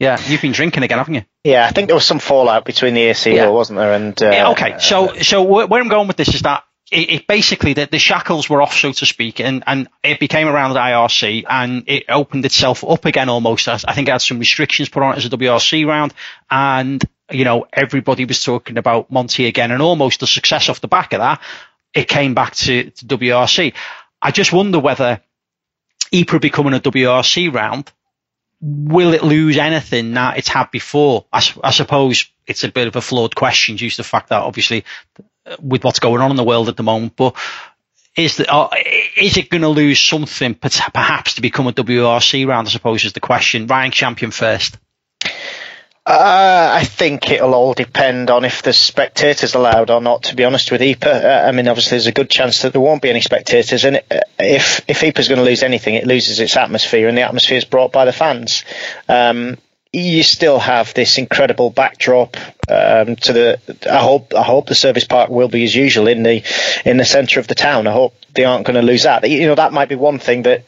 Yeah, 0.00 0.20
you've 0.26 0.42
been 0.42 0.52
drinking 0.52 0.82
again, 0.82 0.98
haven't 0.98 1.14
you? 1.14 1.24
Yeah, 1.44 1.64
I 1.64 1.70
think 1.70 1.86
there 1.86 1.94
was 1.94 2.04
some 2.04 2.18
fallout 2.18 2.64
between 2.64 2.94
the 2.94 3.02
AC 3.02 3.34
yeah. 3.34 3.48
wasn't 3.48 3.78
there? 3.78 3.92
And 3.92 4.20
uh, 4.20 4.30
yeah, 4.30 4.50
okay, 4.50 4.78
so 4.80 5.14
so 5.22 5.44
where 5.44 5.80
I'm 5.80 5.88
going 5.88 6.08
with 6.08 6.16
this 6.16 6.34
is 6.34 6.42
that 6.42 6.64
it, 6.94 7.10
it 7.10 7.26
basically 7.26 7.74
the, 7.74 7.86
the, 7.86 7.98
shackles 7.98 8.48
were 8.48 8.62
off, 8.62 8.74
so 8.74 8.92
to 8.92 9.06
speak, 9.06 9.40
and, 9.40 9.64
and 9.66 9.88
it 10.02 10.20
became 10.20 10.48
around 10.48 10.74
the 10.74 10.80
IRC, 10.80 11.44
and 11.48 11.84
it 11.86 12.04
opened 12.08 12.44
itself 12.44 12.84
up 12.84 13.04
again 13.04 13.28
almost. 13.28 13.68
I 13.68 13.78
think 13.78 14.08
it 14.08 14.12
had 14.12 14.22
some 14.22 14.38
restrictions 14.38 14.88
put 14.88 15.02
on 15.02 15.14
it 15.14 15.18
as 15.18 15.26
a 15.26 15.30
WRC 15.30 15.86
round, 15.86 16.14
and 16.50 17.02
you 17.30 17.44
know 17.44 17.66
everybody 17.72 18.24
was 18.24 18.42
talking 18.42 18.78
about 18.78 19.10
Monty 19.10 19.46
again, 19.46 19.70
and 19.70 19.82
almost 19.82 20.20
the 20.20 20.26
success 20.26 20.68
off 20.68 20.80
the 20.80 20.88
back 20.88 21.12
of 21.12 21.20
that 21.20 21.40
it 21.94 22.08
came 22.08 22.34
back 22.34 22.54
to, 22.56 22.90
to 22.90 23.06
WRC. 23.06 23.72
I 24.20 24.30
just 24.32 24.52
wonder 24.52 24.80
whether 24.80 25.20
Ypres 26.12 26.40
becoming 26.40 26.74
a 26.74 26.80
WRC 26.80 27.54
round, 27.54 27.90
will 28.60 29.14
it 29.14 29.22
lose 29.22 29.56
anything 29.56 30.14
that 30.14 30.38
it's 30.38 30.48
had 30.48 30.70
before? 30.70 31.26
I, 31.32 31.46
I, 31.62 31.70
suppose 31.70 32.26
it's 32.46 32.64
a 32.64 32.68
bit 32.68 32.88
of 32.88 32.96
a 32.96 33.00
flawed 33.00 33.36
question 33.36 33.76
due 33.76 33.90
to 33.90 33.96
the 33.96 34.04
fact 34.04 34.30
that 34.30 34.42
obviously 34.42 34.84
with 35.60 35.84
what's 35.84 35.98
going 35.98 36.20
on 36.20 36.30
in 36.30 36.36
the 36.36 36.44
world 36.44 36.68
at 36.68 36.76
the 36.76 36.82
moment, 36.82 37.14
but 37.16 37.36
is 38.16 38.36
the, 38.36 38.52
uh, 38.52 38.68
is 39.16 39.36
it 39.36 39.50
going 39.50 39.62
to 39.62 39.68
lose 39.68 40.00
something 40.00 40.54
perhaps 40.54 41.34
to 41.34 41.42
become 41.42 41.66
a 41.66 41.72
WRC 41.72 42.46
round? 42.46 42.68
I 42.68 42.70
suppose 42.70 43.04
is 43.04 43.12
the 43.12 43.20
question. 43.20 43.66
Ryan 43.66 43.90
Champion 43.90 44.30
first. 44.30 44.78
Uh, 46.06 46.70
I 46.74 46.84
think 46.84 47.30
it'll 47.30 47.54
all 47.54 47.72
depend 47.72 48.30
on 48.30 48.44
if 48.44 48.62
there's 48.62 48.76
spectators 48.76 49.54
allowed 49.54 49.90
or 49.90 50.02
not. 50.02 50.24
To 50.24 50.36
be 50.36 50.44
honest 50.44 50.70
with 50.70 50.82
Ieper, 50.82 51.24
uh, 51.24 51.48
I 51.48 51.52
mean, 51.52 51.66
obviously 51.66 51.92
there's 51.92 52.06
a 52.06 52.12
good 52.12 52.28
chance 52.28 52.60
that 52.60 52.72
there 52.72 52.80
won't 52.80 53.00
be 53.00 53.08
any 53.08 53.22
spectators, 53.22 53.86
and 53.86 53.96
uh, 53.96 54.20
if 54.38 54.82
if 54.86 55.02
is 55.02 55.28
going 55.28 55.38
to 55.38 55.44
lose 55.44 55.62
anything, 55.62 55.94
it 55.94 56.06
loses 56.06 56.40
its 56.40 56.58
atmosphere, 56.58 57.08
and 57.08 57.16
the 57.16 57.22
atmosphere 57.22 57.56
is 57.56 57.64
brought 57.64 57.90
by 57.90 58.04
the 58.04 58.12
fans. 58.12 58.64
Um, 59.08 59.56
you 59.94 60.22
still 60.22 60.58
have 60.58 60.92
this 60.92 61.16
incredible 61.16 61.70
backdrop 61.70 62.36
um, 62.68 63.16
to 63.16 63.32
the. 63.32 63.60
I 63.90 63.98
hope 63.98 64.34
I 64.34 64.42
hope 64.42 64.66
the 64.66 64.74
service 64.74 65.04
park 65.04 65.30
will 65.30 65.48
be 65.48 65.64
as 65.64 65.74
usual 65.74 66.08
in 66.08 66.22
the 66.22 66.42
in 66.84 66.96
the 66.96 67.04
centre 67.04 67.40
of 67.40 67.46
the 67.46 67.54
town. 67.54 67.86
I 67.86 67.92
hope 67.92 68.14
they 68.34 68.44
aren't 68.44 68.66
going 68.66 68.74
to 68.74 68.82
lose 68.82 69.04
that. 69.04 69.28
You 69.28 69.46
know 69.46 69.54
that 69.54 69.72
might 69.72 69.88
be 69.88 69.94
one 69.94 70.18
thing 70.18 70.42
that 70.42 70.64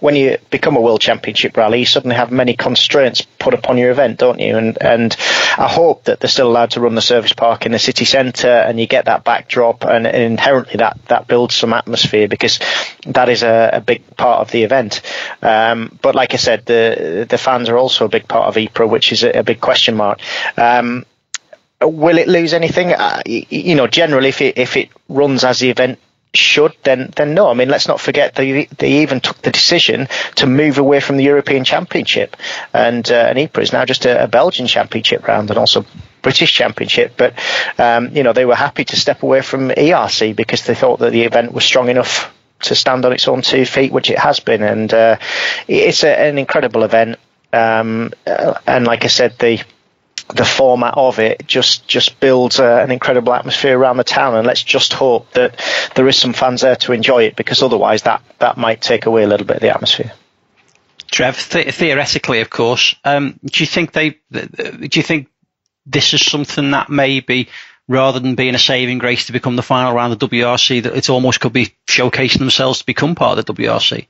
when 0.00 0.16
you 0.16 0.38
become 0.50 0.76
a 0.76 0.80
world 0.80 1.00
championship 1.00 1.56
rally, 1.56 1.80
you 1.80 1.86
suddenly 1.86 2.16
have 2.16 2.30
many 2.30 2.54
constraints 2.54 3.22
put 3.22 3.54
upon 3.54 3.78
your 3.78 3.90
event, 3.90 4.18
don't 4.18 4.40
you? 4.40 4.56
And 4.56 4.80
and 4.80 5.16
I 5.56 5.68
hope 5.68 6.04
that 6.04 6.20
they're 6.20 6.30
still 6.30 6.48
allowed 6.48 6.72
to 6.72 6.80
run 6.80 6.94
the 6.94 7.02
service 7.02 7.32
park 7.32 7.66
in 7.66 7.72
the 7.72 7.78
city 7.78 8.04
centre, 8.04 8.48
and 8.48 8.80
you 8.80 8.86
get 8.86 9.06
that 9.06 9.24
backdrop, 9.24 9.84
and, 9.84 10.06
inherently 10.06 10.76
that 10.78 10.98
that 11.08 11.26
builds 11.26 11.54
some 11.54 11.72
atmosphere 11.72 12.28
because 12.28 12.58
that 13.06 13.28
is 13.28 13.42
a, 13.42 13.70
a 13.74 13.80
big 13.80 14.16
part 14.16 14.40
of 14.40 14.50
the 14.50 14.62
event. 14.62 15.02
Um, 15.42 15.98
but 16.02 16.14
like 16.14 16.34
I 16.34 16.38
said, 16.38 16.66
the 16.66 17.26
the 17.28 17.38
fans 17.38 17.68
are 17.68 17.78
also 17.78 18.06
a 18.06 18.08
big 18.08 18.26
part 18.28 18.48
of 18.48 18.56
Ypres, 18.56 18.90
which 18.90 19.12
is 19.12 19.22
a, 19.24 19.40
a 19.40 19.42
big 19.42 19.60
question 19.60 19.96
mark. 19.96 20.20
Um, 20.56 21.04
will 21.80 22.18
it 22.18 22.28
lose 22.28 22.54
anything? 22.54 22.92
Uh, 22.92 23.22
you 23.26 23.74
know, 23.74 23.86
generally, 23.86 24.28
if 24.28 24.40
it 24.40 24.58
if 24.58 24.76
it 24.76 24.90
runs 25.08 25.44
as 25.44 25.60
the 25.60 25.70
event 25.70 25.98
should, 26.34 26.74
then 26.82 27.12
then 27.16 27.34
no. 27.34 27.48
I 27.48 27.54
mean, 27.54 27.68
let's 27.68 27.88
not 27.88 28.00
forget 28.00 28.34
they 28.34 28.64
they 28.66 29.02
even 29.02 29.20
took 29.20 29.40
the 29.42 29.50
decision 29.50 30.08
to 30.36 30.46
move 30.46 30.78
away 30.78 31.00
from 31.00 31.16
the 31.16 31.24
European 31.24 31.64
Championship, 31.64 32.36
and 32.72 33.08
uh, 33.10 33.26
and 33.28 33.38
Ypres 33.38 33.68
is 33.68 33.72
now 33.72 33.84
just 33.84 34.06
a, 34.06 34.24
a, 34.24 34.28
Belgian 34.28 34.66
Championship 34.66 35.26
round 35.26 35.50
and 35.50 35.58
also 35.58 35.86
British 36.22 36.52
Championship. 36.52 37.14
But 37.16 37.34
um, 37.78 38.14
you 38.16 38.22
know, 38.22 38.32
they 38.32 38.44
were 38.44 38.56
happy 38.56 38.84
to 38.84 38.96
step 38.96 39.22
away 39.22 39.42
from 39.42 39.68
ERC 39.70 40.34
because 40.34 40.64
they 40.64 40.74
thought 40.74 40.98
that 41.00 41.12
the 41.12 41.22
event 41.22 41.52
was 41.52 41.64
strong 41.64 41.88
enough 41.88 42.34
to 42.60 42.74
stand 42.74 43.04
on 43.04 43.12
its 43.12 43.28
own 43.28 43.42
two 43.42 43.64
feet, 43.64 43.92
which 43.92 44.10
it 44.10 44.18
has 44.18 44.40
been, 44.40 44.62
and 44.62 44.92
uh, 44.92 45.16
it's 45.68 46.02
a, 46.02 46.20
an 46.20 46.38
incredible 46.38 46.82
event. 46.82 47.18
Um, 47.50 48.12
uh, 48.26 48.54
and 48.66 48.84
like 48.84 49.04
I 49.04 49.06
said, 49.06 49.38
the 49.38 49.62
the 50.34 50.44
format 50.44 50.94
of 50.96 51.18
it 51.18 51.46
just 51.46 51.88
just 51.88 52.20
builds 52.20 52.60
uh, 52.60 52.82
an 52.82 52.90
incredible 52.90 53.32
atmosphere 53.32 53.78
around 53.78 53.96
the 53.96 54.04
town, 54.04 54.34
and 54.34 54.46
let's 54.46 54.62
just 54.62 54.92
hope 54.92 55.30
that 55.32 55.60
there 55.94 56.06
is 56.08 56.18
some 56.18 56.32
fans 56.32 56.60
there 56.60 56.76
to 56.76 56.92
enjoy 56.92 57.24
it, 57.24 57.36
because 57.36 57.62
otherwise 57.62 58.02
that 58.02 58.22
that 58.38 58.56
might 58.56 58.80
take 58.80 59.06
away 59.06 59.24
a 59.24 59.26
little 59.26 59.46
bit 59.46 59.56
of 59.56 59.62
the 59.62 59.70
atmosphere. 59.70 60.12
Trev, 61.10 61.48
th- 61.48 61.74
theoretically, 61.74 62.40
of 62.40 62.50
course, 62.50 62.94
um, 63.04 63.38
do 63.44 63.62
you 63.62 63.66
think 63.66 63.92
they? 63.92 64.18
Do 64.30 64.88
you 64.92 65.02
think 65.02 65.28
this 65.86 66.12
is 66.12 66.24
something 66.24 66.72
that 66.72 66.90
maybe, 66.90 67.48
rather 67.88 68.20
than 68.20 68.34
being 68.34 68.54
a 68.54 68.58
saving 68.58 68.98
grace 68.98 69.26
to 69.26 69.32
become 69.32 69.56
the 69.56 69.62
final 69.62 69.94
round 69.94 70.12
of 70.12 70.18
WRC, 70.18 70.82
that 70.82 70.94
it 70.94 71.08
almost 71.08 71.40
could 71.40 71.54
be 71.54 71.74
showcasing 71.86 72.38
themselves 72.38 72.80
to 72.80 72.86
become 72.86 73.14
part 73.14 73.38
of 73.38 73.46
the 73.46 73.54
WRC? 73.54 74.06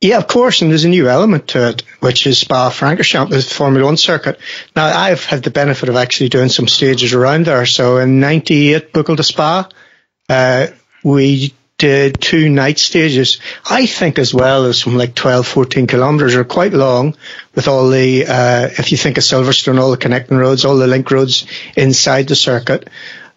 Yeah, 0.00 0.18
of 0.18 0.28
course, 0.28 0.62
and 0.62 0.70
there's 0.70 0.84
a 0.84 0.88
new 0.88 1.08
element 1.08 1.48
to 1.48 1.70
it, 1.70 1.82
which 1.98 2.26
is 2.28 2.38
Spa 2.38 2.70
Francorchamps, 2.70 3.30
the 3.30 3.42
Formula 3.42 3.84
One 3.84 3.96
circuit. 3.96 4.38
Now, 4.76 4.86
I've 4.86 5.24
had 5.24 5.42
the 5.42 5.50
benefit 5.50 5.88
of 5.88 5.96
actually 5.96 6.28
doing 6.28 6.50
some 6.50 6.68
stages 6.68 7.14
around 7.14 7.46
there. 7.46 7.66
So 7.66 7.98
in 7.98 8.20
'98, 8.20 8.92
Boucle 8.92 9.16
de 9.16 9.24
Spa, 9.24 9.68
uh, 10.28 10.68
we 11.02 11.52
did 11.78 12.20
two 12.20 12.48
night 12.48 12.78
stages. 12.78 13.40
I 13.68 13.86
think 13.86 14.20
as 14.20 14.32
well 14.32 14.66
as 14.66 14.80
from 14.80 14.96
like 14.96 15.16
12, 15.16 15.46
14 15.46 15.86
kilometres 15.88 16.36
are 16.36 16.44
quite 16.44 16.72
long 16.72 17.16
with 17.56 17.66
all 17.66 17.88
the, 17.88 18.26
uh, 18.26 18.68
if 18.78 18.92
you 18.92 18.98
think 18.98 19.16
of 19.16 19.24
Silverstone, 19.24 19.80
all 19.80 19.90
the 19.90 19.96
connecting 19.96 20.36
roads, 20.36 20.64
all 20.64 20.76
the 20.76 20.86
link 20.86 21.10
roads 21.10 21.46
inside 21.76 22.28
the 22.28 22.36
circuit. 22.36 22.88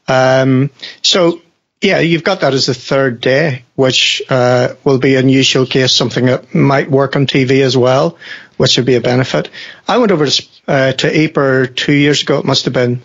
Um, 0.07 0.71
so 1.01 1.41
yeah, 1.81 1.99
you've 1.99 2.23
got 2.23 2.41
that 2.41 2.53
as 2.53 2.67
the 2.67 2.75
third 2.75 3.21
day, 3.21 3.63
which 3.75 4.21
uh, 4.29 4.75
will 4.83 4.99
be 4.99 5.15
a 5.15 5.23
new 5.23 5.41
showcase, 5.41 5.91
something 5.91 6.27
that 6.27 6.53
might 6.53 6.91
work 6.91 7.15
on 7.15 7.25
TV 7.25 7.61
as 7.61 7.75
well, 7.75 8.17
which 8.57 8.77
would 8.77 8.85
be 8.85 8.95
a 8.95 9.01
benefit. 9.01 9.49
I 9.87 9.97
went 9.97 10.11
over 10.11 10.27
to, 10.27 10.47
uh, 10.67 10.91
to 10.93 11.23
Ypres 11.23 11.71
two 11.75 11.93
years 11.93 12.21
ago, 12.21 12.37
it 12.37 12.45
must 12.45 12.65
have 12.65 12.73
been, 12.73 13.01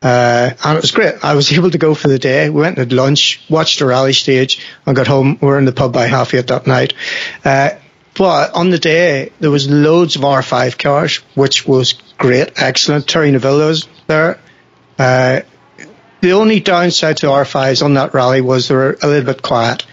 uh, 0.00 0.50
and 0.64 0.76
it 0.78 0.80
was 0.80 0.92
great. 0.92 1.14
I 1.24 1.34
was 1.34 1.52
able 1.56 1.72
to 1.72 1.78
go 1.78 1.94
for 1.94 2.06
the 2.06 2.20
day. 2.20 2.50
We 2.50 2.60
went 2.60 2.78
had 2.78 2.92
lunch, 2.92 3.44
watched 3.50 3.80
the 3.80 3.86
rally 3.86 4.12
stage, 4.12 4.64
and 4.86 4.94
got 4.94 5.08
home. 5.08 5.36
We 5.40 5.48
were 5.48 5.58
in 5.58 5.64
the 5.64 5.72
pub 5.72 5.92
by 5.92 6.06
half 6.06 6.32
eight 6.32 6.46
that 6.46 6.68
night. 6.68 6.94
Uh, 7.44 7.70
but 8.14 8.54
on 8.54 8.70
the 8.70 8.78
day, 8.78 9.32
there 9.40 9.50
was 9.50 9.68
loads 9.68 10.14
of 10.14 10.22
R5 10.22 10.78
cars, 10.78 11.16
which 11.34 11.66
was 11.66 11.94
great, 12.18 12.52
excellent. 12.56 13.10
Thierry 13.10 13.32
Neuville 13.32 13.66
was 13.66 13.88
there. 14.06 14.38
Uh, 14.98 15.40
the 16.20 16.32
only 16.32 16.60
downside 16.60 17.18
to 17.18 17.26
R5s 17.26 17.84
on 17.84 17.94
that 17.94 18.14
rally 18.14 18.40
was 18.40 18.68
they 18.68 18.74
were 18.74 18.96
a 19.02 19.06
little 19.06 19.32
bit 19.32 19.42
quiet. 19.42 19.86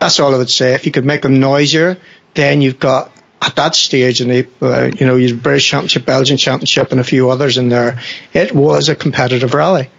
That's 0.00 0.20
all 0.20 0.34
I 0.34 0.38
would 0.38 0.50
say. 0.50 0.74
If 0.74 0.86
you 0.86 0.92
could 0.92 1.04
make 1.04 1.22
them 1.22 1.40
noisier, 1.40 1.98
then 2.34 2.60
you've 2.60 2.80
got 2.80 3.10
at 3.40 3.56
that 3.56 3.74
stage 3.74 4.20
in 4.20 4.28
the 4.28 4.48
uh, 4.62 4.90
you 4.98 5.06
know 5.06 5.16
your 5.16 5.36
British 5.36 5.68
Championship, 5.68 6.06
Belgian 6.06 6.36
Championship, 6.36 6.92
and 6.92 7.00
a 7.00 7.04
few 7.04 7.30
others 7.30 7.58
in 7.58 7.68
there. 7.68 8.00
It 8.32 8.54
was 8.54 8.88
a 8.88 8.96
competitive 8.96 9.54
rally, 9.54 9.90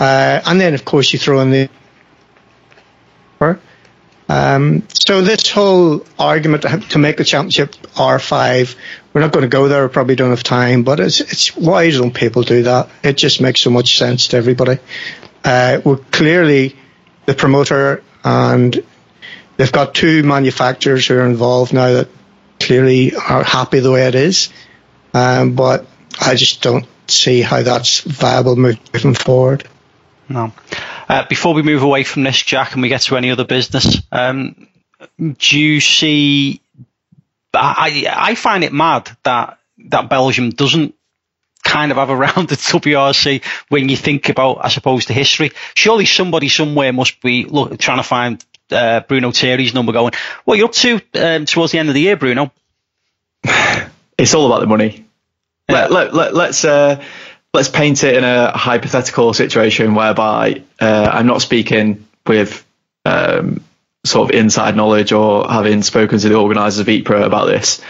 uh, 0.00 0.40
and 0.46 0.60
then 0.60 0.74
of 0.74 0.84
course 0.84 1.12
you 1.12 1.18
throw 1.18 1.40
in 1.40 1.50
the. 1.50 1.68
Um, 4.28 4.82
so 4.88 5.22
this 5.22 5.48
whole 5.50 6.04
argument 6.18 6.62
to 6.90 6.98
make 6.98 7.16
the 7.16 7.24
championship 7.24 7.76
R5, 7.94 8.74
we're 9.16 9.22
not 9.22 9.32
going 9.32 9.44
to 9.44 9.48
go 9.48 9.66
there. 9.66 9.86
We 9.86 9.90
probably 9.90 10.14
don't 10.14 10.28
have 10.28 10.42
time, 10.42 10.82
but 10.82 11.00
it's 11.00 11.20
it's 11.22 11.56
why 11.56 11.90
don't 11.90 12.12
people 12.12 12.42
do 12.42 12.64
that? 12.64 12.90
It 13.02 13.16
just 13.16 13.40
makes 13.40 13.62
so 13.62 13.70
much 13.70 13.96
sense 13.96 14.28
to 14.28 14.36
everybody. 14.36 14.78
Uh, 15.42 15.80
we're 15.82 15.96
clearly 15.96 16.76
the 17.24 17.32
promoter, 17.32 18.02
and 18.22 18.84
they've 19.56 19.72
got 19.72 19.94
two 19.94 20.22
manufacturers 20.22 21.06
who 21.06 21.14
are 21.14 21.24
involved 21.24 21.72
now 21.72 21.92
that 21.94 22.08
clearly 22.60 23.16
are 23.16 23.42
happy 23.42 23.80
the 23.80 23.90
way 23.90 24.06
it 24.06 24.14
is. 24.14 24.50
Um, 25.14 25.54
but 25.54 25.86
I 26.20 26.34
just 26.34 26.60
don't 26.60 26.84
see 27.06 27.40
how 27.40 27.62
that's 27.62 28.00
viable 28.00 28.56
moving 28.56 29.14
forward. 29.14 29.66
No. 30.28 30.52
Uh, 31.08 31.24
before 31.26 31.54
we 31.54 31.62
move 31.62 31.82
away 31.82 32.04
from 32.04 32.22
this, 32.22 32.42
Jack, 32.42 32.74
and 32.74 32.82
we 32.82 32.88
get 32.90 33.00
to 33.02 33.16
any 33.16 33.30
other 33.30 33.46
business, 33.46 34.02
um, 34.12 34.68
do 35.18 35.58
you 35.58 35.80
see? 35.80 36.60
I 37.56 38.06
I 38.08 38.34
find 38.34 38.64
it 38.64 38.72
mad 38.72 39.10
that 39.22 39.58
that 39.90 40.08
Belgium 40.08 40.50
doesn't 40.50 40.94
kind 41.64 41.90
of 41.90 41.98
have 41.98 42.10
around 42.10 42.48
the 42.48 42.56
WRC 42.56 43.44
when 43.68 43.88
you 43.88 43.96
think 43.96 44.28
about, 44.28 44.64
I 44.64 44.68
suppose, 44.68 45.06
the 45.06 45.12
history. 45.12 45.52
Surely 45.74 46.06
somebody 46.06 46.48
somewhere 46.48 46.92
must 46.92 47.20
be 47.20 47.44
look, 47.44 47.78
trying 47.78 47.98
to 47.98 48.02
find 48.04 48.44
uh, 48.70 49.00
Bruno 49.00 49.32
Thiry's 49.32 49.74
number 49.74 49.92
going, 49.92 50.12
what 50.44 50.54
are 50.54 50.56
you 50.58 50.64
up 50.66 50.72
to 50.72 51.00
um, 51.14 51.44
towards 51.44 51.72
the 51.72 51.78
end 51.78 51.88
of 51.88 51.94
the 51.94 52.00
year, 52.00 52.16
Bruno? 52.16 52.52
It's 54.18 54.32
all 54.34 54.46
about 54.46 54.60
the 54.60 54.66
money. 54.66 55.04
Yeah. 55.68 55.74
Let, 55.74 55.92
let, 55.92 56.14
let, 56.14 56.34
let's 56.34 56.64
uh, 56.64 57.04
let's 57.52 57.68
paint 57.68 58.02
it 58.02 58.16
in 58.16 58.24
a 58.24 58.56
hypothetical 58.56 59.34
situation 59.34 59.94
whereby 59.94 60.62
uh, 60.80 61.10
I'm 61.12 61.26
not 61.26 61.42
speaking 61.42 62.06
with 62.26 62.64
um, 63.04 63.62
sort 64.06 64.30
of 64.30 64.36
inside 64.36 64.76
knowledge 64.76 65.12
or 65.12 65.48
having 65.48 65.82
spoken 65.82 66.18
to 66.18 66.28
the 66.28 66.36
organisers 66.36 66.80
of 66.80 66.88
Ypres 66.88 67.24
about 67.24 67.46
this. 67.46 67.82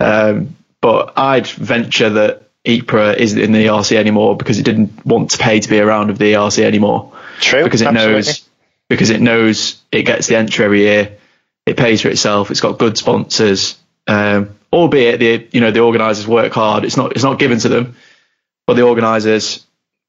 Um, 0.00 0.56
but 0.80 1.14
I'd 1.16 1.46
venture 1.46 2.10
that 2.10 2.50
Ypres 2.64 3.16
isn't 3.16 3.40
in 3.40 3.52
the 3.52 3.66
ERC 3.66 3.96
anymore 3.96 4.36
because 4.36 4.58
it 4.58 4.64
didn't 4.64 5.04
want 5.04 5.30
to 5.30 5.38
pay 5.38 5.60
to 5.60 5.68
be 5.68 5.80
around 5.80 6.10
of 6.10 6.18
the 6.18 6.32
ERC 6.32 6.62
anymore. 6.62 7.12
True. 7.40 7.64
Because 7.64 7.82
it 7.82 7.88
absolutely. 7.88 8.14
knows 8.14 8.48
because 8.88 9.10
it 9.10 9.20
knows 9.20 9.82
it 9.92 10.02
gets 10.02 10.26
the 10.26 10.36
entry 10.36 10.64
every 10.64 10.80
year. 10.80 11.18
It 11.66 11.76
pays 11.76 12.00
for 12.00 12.08
itself. 12.08 12.50
It's 12.50 12.60
got 12.60 12.78
good 12.78 12.96
sponsors. 12.96 13.78
Um, 14.06 14.56
albeit 14.72 15.20
the 15.20 15.48
you 15.52 15.60
know 15.60 15.70
the 15.70 15.80
organisers 15.80 16.26
work 16.26 16.52
hard. 16.52 16.84
It's 16.84 16.96
not 16.96 17.12
it's 17.12 17.24
not 17.24 17.38
given 17.38 17.58
to 17.60 17.68
them, 17.68 17.96
but 18.66 18.74
the 18.74 18.82
organisers 18.82 19.66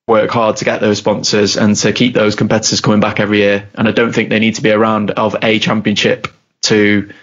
work 0.10 0.30
hard 0.32 0.57
to 0.57 0.66
get 0.66 0.82
those 0.82 0.97
sponsors 0.97 1.55
and 1.55 1.76
to 1.78 1.93
keep 1.93 2.14
those 2.14 2.36
competitors 2.36 2.82
coming 2.82 2.99
back 2.99 3.20
every 3.22 3.38
year. 3.38 3.70
And 3.76 3.88
I 3.88 3.91
don't 3.91 4.12
think 4.12 4.30
they 4.30 4.39
need 4.39 4.55
to 4.55 4.62
be 4.62 4.72
around 4.72 5.12
of 5.12 5.38
a 5.41 5.60
championship 5.60 6.28
to 6.64 7.14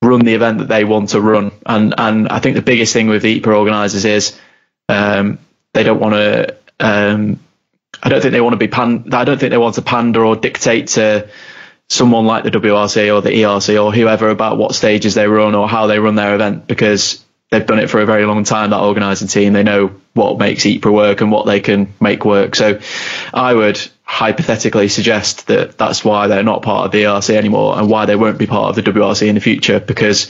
run 0.00 0.24
the 0.24 0.34
event 0.34 0.58
that 0.58 0.68
they 0.68 0.84
want 0.84 1.10
to 1.10 1.20
run. 1.20 1.52
And 1.66 1.94
and 1.98 2.28
I 2.28 2.38
think 2.38 2.56
the 2.56 2.62
biggest 2.62 2.92
thing 2.92 3.08
with 3.08 3.22
the 3.22 3.38
Ypres 3.38 3.54
organisers 3.56 4.04
is 4.04 4.40
um, 4.88 5.38
they 5.74 5.82
don't 5.82 6.00
want 6.00 6.14
to. 6.14 6.56
Um, 6.80 7.40
I 8.02 8.08
don't 8.08 8.20
think 8.20 8.32
they 8.32 8.40
want 8.40 8.54
to 8.54 8.58
be 8.58 8.68
pan. 8.68 9.10
I 9.12 9.24
don't 9.24 9.38
think 9.38 9.50
they 9.50 9.58
want 9.58 9.74
to 9.74 9.82
pander 9.82 10.24
or 10.24 10.36
dictate 10.36 10.88
to 10.88 11.28
someone 11.88 12.24
like 12.24 12.44
the 12.44 12.50
WRC 12.50 13.14
or 13.14 13.20
the 13.20 13.30
ERC 13.30 13.82
or 13.82 13.92
whoever 13.92 14.30
about 14.30 14.56
what 14.56 14.74
stages 14.74 15.14
they 15.14 15.26
run 15.26 15.54
or 15.54 15.68
how 15.68 15.86
they 15.86 15.98
run 15.98 16.14
their 16.14 16.34
event 16.34 16.66
because 16.66 17.22
they've 17.52 17.66
done 17.66 17.78
it 17.78 17.90
for 17.90 18.00
a 18.00 18.06
very 18.06 18.24
long 18.24 18.44
time. 18.44 18.70
That 18.70 18.80
organising 18.80 19.28
team, 19.28 19.52
they 19.52 19.62
know 19.62 19.94
what 20.14 20.38
makes 20.38 20.64
Ypres 20.64 20.92
work 20.92 21.20
and 21.20 21.30
what 21.30 21.44
they 21.46 21.60
can 21.60 21.92
make 22.00 22.24
work. 22.24 22.56
So, 22.56 22.80
I 23.32 23.54
would 23.54 23.78
hypothetically 24.02 24.88
suggest 24.88 25.46
that 25.46 25.76
that's 25.78 26.04
why 26.04 26.28
they're 26.28 26.42
not 26.42 26.62
part 26.62 26.86
of 26.86 26.92
the 26.92 27.04
ERC 27.04 27.34
anymore 27.34 27.78
and 27.78 27.88
why 27.88 28.06
they 28.06 28.16
won't 28.16 28.38
be 28.38 28.46
part 28.46 28.70
of 28.70 28.82
the 28.82 28.90
WRC 28.90 29.28
in 29.28 29.34
the 29.34 29.40
future 29.40 29.80
because 29.80 30.28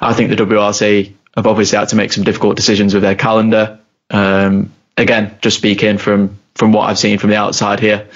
I 0.00 0.14
think 0.14 0.30
the 0.30 0.36
WRC 0.36 1.12
have 1.36 1.46
obviously 1.46 1.78
had 1.78 1.88
to 1.90 1.96
make 1.96 2.12
some 2.12 2.24
difficult 2.24 2.56
decisions 2.56 2.92
with 2.92 3.02
their 3.02 3.14
calendar. 3.14 3.78
Um, 4.10 4.72
again, 4.96 5.38
just 5.40 5.56
speaking 5.56 5.98
from 5.98 6.38
from 6.54 6.72
what 6.72 6.88
I've 6.88 6.98
seen 6.98 7.18
from 7.18 7.30
the 7.30 7.36
outside 7.36 7.80
here, 7.80 8.08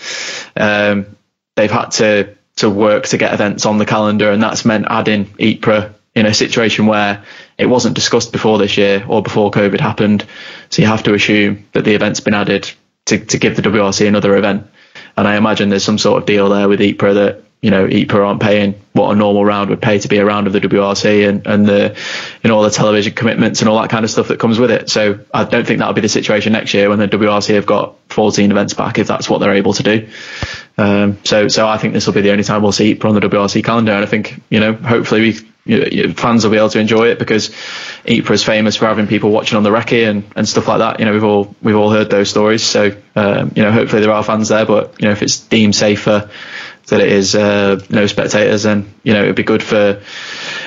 um, 0.56 1.16
they've 1.56 1.70
had 1.70 1.90
to 1.92 2.34
to 2.56 2.70
work 2.70 3.06
to 3.06 3.18
get 3.18 3.32
events 3.34 3.66
on 3.66 3.78
the 3.78 3.86
calendar, 3.86 4.30
and 4.30 4.42
that's 4.42 4.64
meant 4.64 4.86
adding 4.88 5.32
Ypres 5.38 5.92
in 6.18 6.26
a 6.26 6.34
situation 6.34 6.86
where 6.86 7.24
it 7.56 7.66
wasn't 7.66 7.94
discussed 7.94 8.32
before 8.32 8.58
this 8.58 8.76
year 8.76 9.04
or 9.06 9.22
before 9.22 9.52
COVID 9.52 9.78
happened. 9.78 10.26
So 10.68 10.82
you 10.82 10.88
have 10.88 11.04
to 11.04 11.14
assume 11.14 11.66
that 11.72 11.84
the 11.84 11.94
event's 11.94 12.20
been 12.20 12.34
added 12.34 12.70
to, 13.06 13.24
to 13.24 13.38
give 13.38 13.54
the 13.54 13.62
WRC 13.62 14.06
another 14.06 14.36
event. 14.36 14.66
And 15.16 15.28
I 15.28 15.36
imagine 15.36 15.68
there's 15.68 15.84
some 15.84 15.98
sort 15.98 16.20
of 16.20 16.26
deal 16.26 16.48
there 16.48 16.68
with 16.68 16.80
Ypres 16.80 17.14
that 17.14 17.42
you 17.60 17.70
know 17.70 17.86
Ypres 17.86 18.20
aren't 18.20 18.40
paying 18.40 18.80
what 18.92 19.10
a 19.10 19.16
normal 19.16 19.44
round 19.44 19.70
would 19.70 19.82
pay 19.82 19.98
to 19.98 20.08
be 20.08 20.18
a 20.18 20.24
round 20.24 20.46
of 20.46 20.52
the 20.52 20.60
WRC 20.60 21.28
and 21.28 21.46
and 21.46 21.66
the 21.66 21.96
you 22.42 22.48
know 22.48 22.56
all 22.56 22.62
the 22.62 22.70
television 22.70 23.12
commitments 23.14 23.60
and 23.60 23.68
all 23.68 23.80
that 23.80 23.90
kind 23.90 24.04
of 24.04 24.10
stuff 24.10 24.28
that 24.28 24.38
comes 24.38 24.58
with 24.58 24.70
it. 24.70 24.90
So 24.90 25.20
I 25.34 25.44
don't 25.44 25.66
think 25.66 25.78
that'll 25.78 25.94
be 25.94 26.00
the 26.00 26.08
situation 26.08 26.52
next 26.52 26.74
year 26.74 26.88
when 26.88 26.98
the 26.98 27.08
WRC 27.08 27.54
have 27.54 27.66
got 27.66 27.96
14 28.10 28.50
events 28.50 28.74
back 28.74 28.98
if 28.98 29.06
that's 29.06 29.28
what 29.28 29.38
they're 29.38 29.54
able 29.54 29.72
to 29.74 29.82
do. 29.82 30.08
Um, 30.76 31.18
so 31.24 31.48
so 31.48 31.66
I 31.66 31.78
think 31.78 31.94
this 31.94 32.06
will 32.06 32.14
be 32.14 32.20
the 32.20 32.30
only 32.30 32.44
time 32.44 32.62
we'll 32.62 32.72
see 32.72 32.92
Ypres 32.92 33.12
on 33.12 33.20
the 33.20 33.28
WRC 33.28 33.64
calendar, 33.64 33.92
and 33.92 34.04
I 34.04 34.06
think 34.06 34.40
you 34.50 34.60
know 34.60 34.72
hopefully 34.74 35.20
we 35.22 35.47
you 35.68 36.08
know, 36.08 36.14
fans 36.14 36.44
will 36.44 36.50
be 36.50 36.56
able 36.56 36.70
to 36.70 36.80
enjoy 36.80 37.08
it 37.08 37.18
because 37.18 37.50
Ypres 38.04 38.40
is 38.40 38.44
famous 38.44 38.76
for 38.76 38.86
having 38.86 39.06
people 39.06 39.30
watching 39.30 39.56
on 39.56 39.62
the 39.62 39.70
recce 39.70 40.08
and, 40.08 40.24
and 40.34 40.48
stuff 40.48 40.66
like 40.66 40.78
that. 40.78 40.98
You 40.98 41.06
know, 41.06 41.12
we've 41.12 41.24
all 41.24 41.54
we've 41.62 41.76
all 41.76 41.90
heard 41.90 42.10
those 42.10 42.30
stories. 42.30 42.62
So 42.62 42.96
um, 43.14 43.52
you 43.54 43.62
know, 43.62 43.70
hopefully 43.70 44.02
there 44.02 44.12
are 44.12 44.24
fans 44.24 44.48
there. 44.48 44.64
But 44.64 45.00
you 45.00 45.06
know, 45.06 45.12
if 45.12 45.22
it's 45.22 45.38
deemed 45.38 45.76
safer 45.76 46.30
that 46.86 47.00
it 47.00 47.12
is 47.12 47.34
uh, 47.34 47.84
no 47.90 48.06
spectators, 48.06 48.62
then 48.62 48.92
you 49.02 49.12
know 49.12 49.22
it'd 49.22 49.36
be 49.36 49.42
good 49.42 49.62
for 49.62 50.00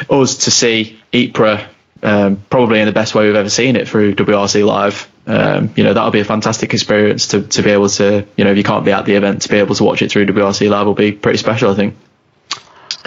us 0.09 0.37
to 0.45 0.51
see 0.51 0.99
Ypres 1.11 1.61
um, 2.03 2.43
probably 2.49 2.79
in 2.79 2.85
the 2.85 2.91
best 2.91 3.13
way 3.15 3.27
we've 3.27 3.35
ever 3.35 3.49
seen 3.49 3.75
it 3.75 3.87
through 3.87 4.15
WRC 4.15 4.65
Live. 4.65 5.09
Um, 5.27 5.71
you 5.75 5.83
know, 5.83 5.93
that'll 5.93 6.11
be 6.11 6.19
a 6.19 6.25
fantastic 6.25 6.73
experience 6.73 7.27
to, 7.27 7.43
to 7.43 7.61
be 7.61 7.69
able 7.69 7.89
to, 7.89 8.25
you 8.35 8.43
know, 8.43 8.51
if 8.51 8.57
you 8.57 8.63
can't 8.63 8.83
be 8.83 8.91
at 8.91 9.05
the 9.05 9.13
event, 9.15 9.43
to 9.43 9.49
be 9.49 9.57
able 9.57 9.75
to 9.75 9.83
watch 9.83 10.01
it 10.01 10.11
through 10.11 10.25
WRC 10.25 10.69
Live 10.69 10.87
will 10.87 10.95
be 10.95 11.11
pretty 11.11 11.37
special, 11.37 11.71
I 11.71 11.75
think. 11.75 11.95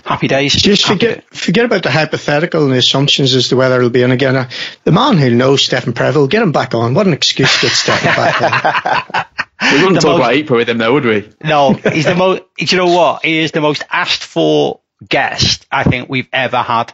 Happy 0.04 0.28
days. 0.28 0.54
Just 0.54 0.84
Happy 0.84 0.98
forget 0.98 1.18
day. 1.18 1.36
forget 1.36 1.64
about 1.64 1.82
the 1.82 1.90
hypothetical 1.90 2.64
and 2.64 2.72
the 2.72 2.78
assumptions 2.78 3.34
as 3.34 3.48
to 3.48 3.56
whether 3.56 3.76
it'll 3.76 3.90
be. 3.90 4.02
And 4.02 4.12
again, 4.12 4.36
uh, 4.36 4.50
the 4.84 4.92
man 4.92 5.16
who 5.16 5.30
knows 5.30 5.64
Stephen 5.64 5.94
Preville, 5.94 6.28
get 6.28 6.42
him 6.42 6.52
back 6.52 6.74
on. 6.74 6.94
What 6.94 7.06
an 7.06 7.12
excuse 7.12 7.52
to 7.54 7.66
get 7.66 7.72
Stephen 7.72 8.04
back 8.04 9.16
on. 9.16 9.24
We 9.72 9.82
wouldn't 9.82 10.02
talk 10.02 10.18
most, 10.18 10.20
about 10.20 10.34
Ypres 10.34 10.56
with 10.58 10.68
him, 10.68 10.78
though, 10.78 10.92
would 10.92 11.04
we? 11.04 11.30
No, 11.42 11.72
he's 11.72 12.04
the 12.04 12.14
most. 12.14 12.42
Do 12.58 12.66
you 12.66 12.76
know 12.76 12.92
what? 12.92 13.24
He 13.24 13.38
is 13.38 13.52
the 13.52 13.60
most 13.60 13.82
asked 13.90 14.22
for 14.22 14.80
guest 15.08 15.66
I 15.70 15.84
think 15.84 16.08
we've 16.08 16.28
ever 16.32 16.58
had 16.58 16.92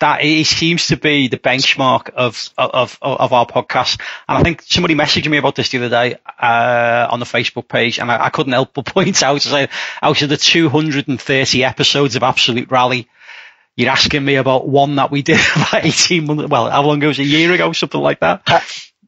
that 0.00 0.20
he 0.20 0.44
seems 0.44 0.88
to 0.88 0.96
be 0.96 1.28
the 1.28 1.38
benchmark 1.38 2.10
of, 2.10 2.50
of, 2.58 2.98
of 3.00 3.32
our 3.32 3.46
podcast. 3.46 4.00
And 4.28 4.38
I 4.38 4.42
think 4.42 4.62
somebody 4.62 4.94
messaged 4.94 5.28
me 5.28 5.38
about 5.38 5.54
this 5.54 5.70
the 5.70 5.78
other 5.78 5.88
day, 5.88 6.16
uh, 6.38 7.08
on 7.10 7.20
the 7.20 7.26
Facebook 7.26 7.68
page 7.68 7.98
and 7.98 8.10
I, 8.10 8.26
I 8.26 8.30
couldn't 8.30 8.52
help 8.52 8.74
but 8.74 8.86
point 8.86 9.22
out 9.22 9.42
say 9.42 9.68
out 10.02 10.22
of 10.22 10.28
the 10.28 10.36
230 10.36 11.64
episodes 11.64 12.16
of 12.16 12.22
Absolute 12.22 12.70
Rally, 12.70 13.08
you're 13.76 13.90
asking 13.90 14.24
me 14.24 14.36
about 14.36 14.68
one 14.68 14.96
that 14.96 15.10
we 15.10 15.22
did 15.22 15.40
about 15.56 15.84
18 15.84 16.26
months, 16.26 16.48
well, 16.48 16.70
how 16.70 16.82
long 16.82 16.98
ago 16.98 17.08
was 17.08 17.18
it? 17.18 17.22
A 17.22 17.26
year 17.26 17.52
ago, 17.52 17.72
something 17.72 18.00
like 18.00 18.20
that. 18.20 18.42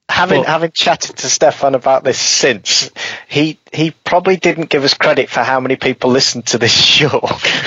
Having 0.09 0.43
but, 0.43 0.49
having 0.49 0.71
chatted 0.71 1.17
to 1.17 1.29
Stefan 1.29 1.75
about 1.75 2.05
this 2.05 2.19
since, 2.19 2.91
he 3.29 3.59
he 3.73 3.91
probably 3.91 4.37
didn't 4.37 4.71
give 4.71 4.85
us 4.85 4.95
credit 4.95 5.29
for 5.29 5.41
how 5.41 5.59
many 5.59 5.77
people 5.77 6.11
listened 6.11 6.47
to 6.47 6.59
this 6.59 6.73
show. 6.85 7.21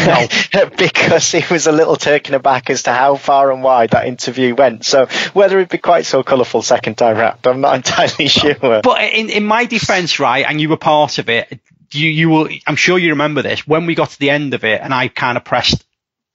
No. 0.06 0.70
because 0.78 1.32
he 1.32 1.44
was 1.54 1.68
a 1.68 1.72
little 1.72 1.98
taken 1.98 2.34
aback 2.34 2.70
as 2.70 2.84
to 2.84 2.94
how 2.94 3.16
far 3.16 3.52
and 3.52 3.62
wide 3.62 3.92
that 3.92 4.08
interview 4.08 4.56
went. 4.56 4.86
So 4.86 5.08
whether 5.34 5.58
it'd 5.58 5.70
be 5.70 5.78
quite 5.78 6.06
so 6.06 6.24
colourful 6.24 6.62
second 6.62 6.98
time 6.98 7.18
round, 7.18 7.40
I'm 7.46 7.62
not 7.62 7.76
entirely 7.88 8.30
sure. 8.30 8.56
But 8.56 9.14
in, 9.14 9.30
in 9.30 9.46
my 9.46 9.66
defence, 9.66 10.20
right, 10.20 10.46
and 10.48 10.62
you 10.62 10.70
were 10.70 10.78
part 10.78 11.18
of 11.18 11.28
it, 11.30 11.60
you 11.92 12.10
you 12.10 12.30
will 12.30 12.50
I'm 12.66 12.78
sure 12.78 12.98
you 12.98 13.10
remember 13.10 13.42
this, 13.42 13.68
when 13.68 13.86
we 13.86 13.96
got 13.96 14.12
to 14.12 14.20
the 14.20 14.30
end 14.30 14.54
of 14.54 14.64
it 14.64 14.82
and 14.82 14.94
I 14.94 15.10
kind 15.10 15.38
of 15.38 15.44
pressed 15.44 15.86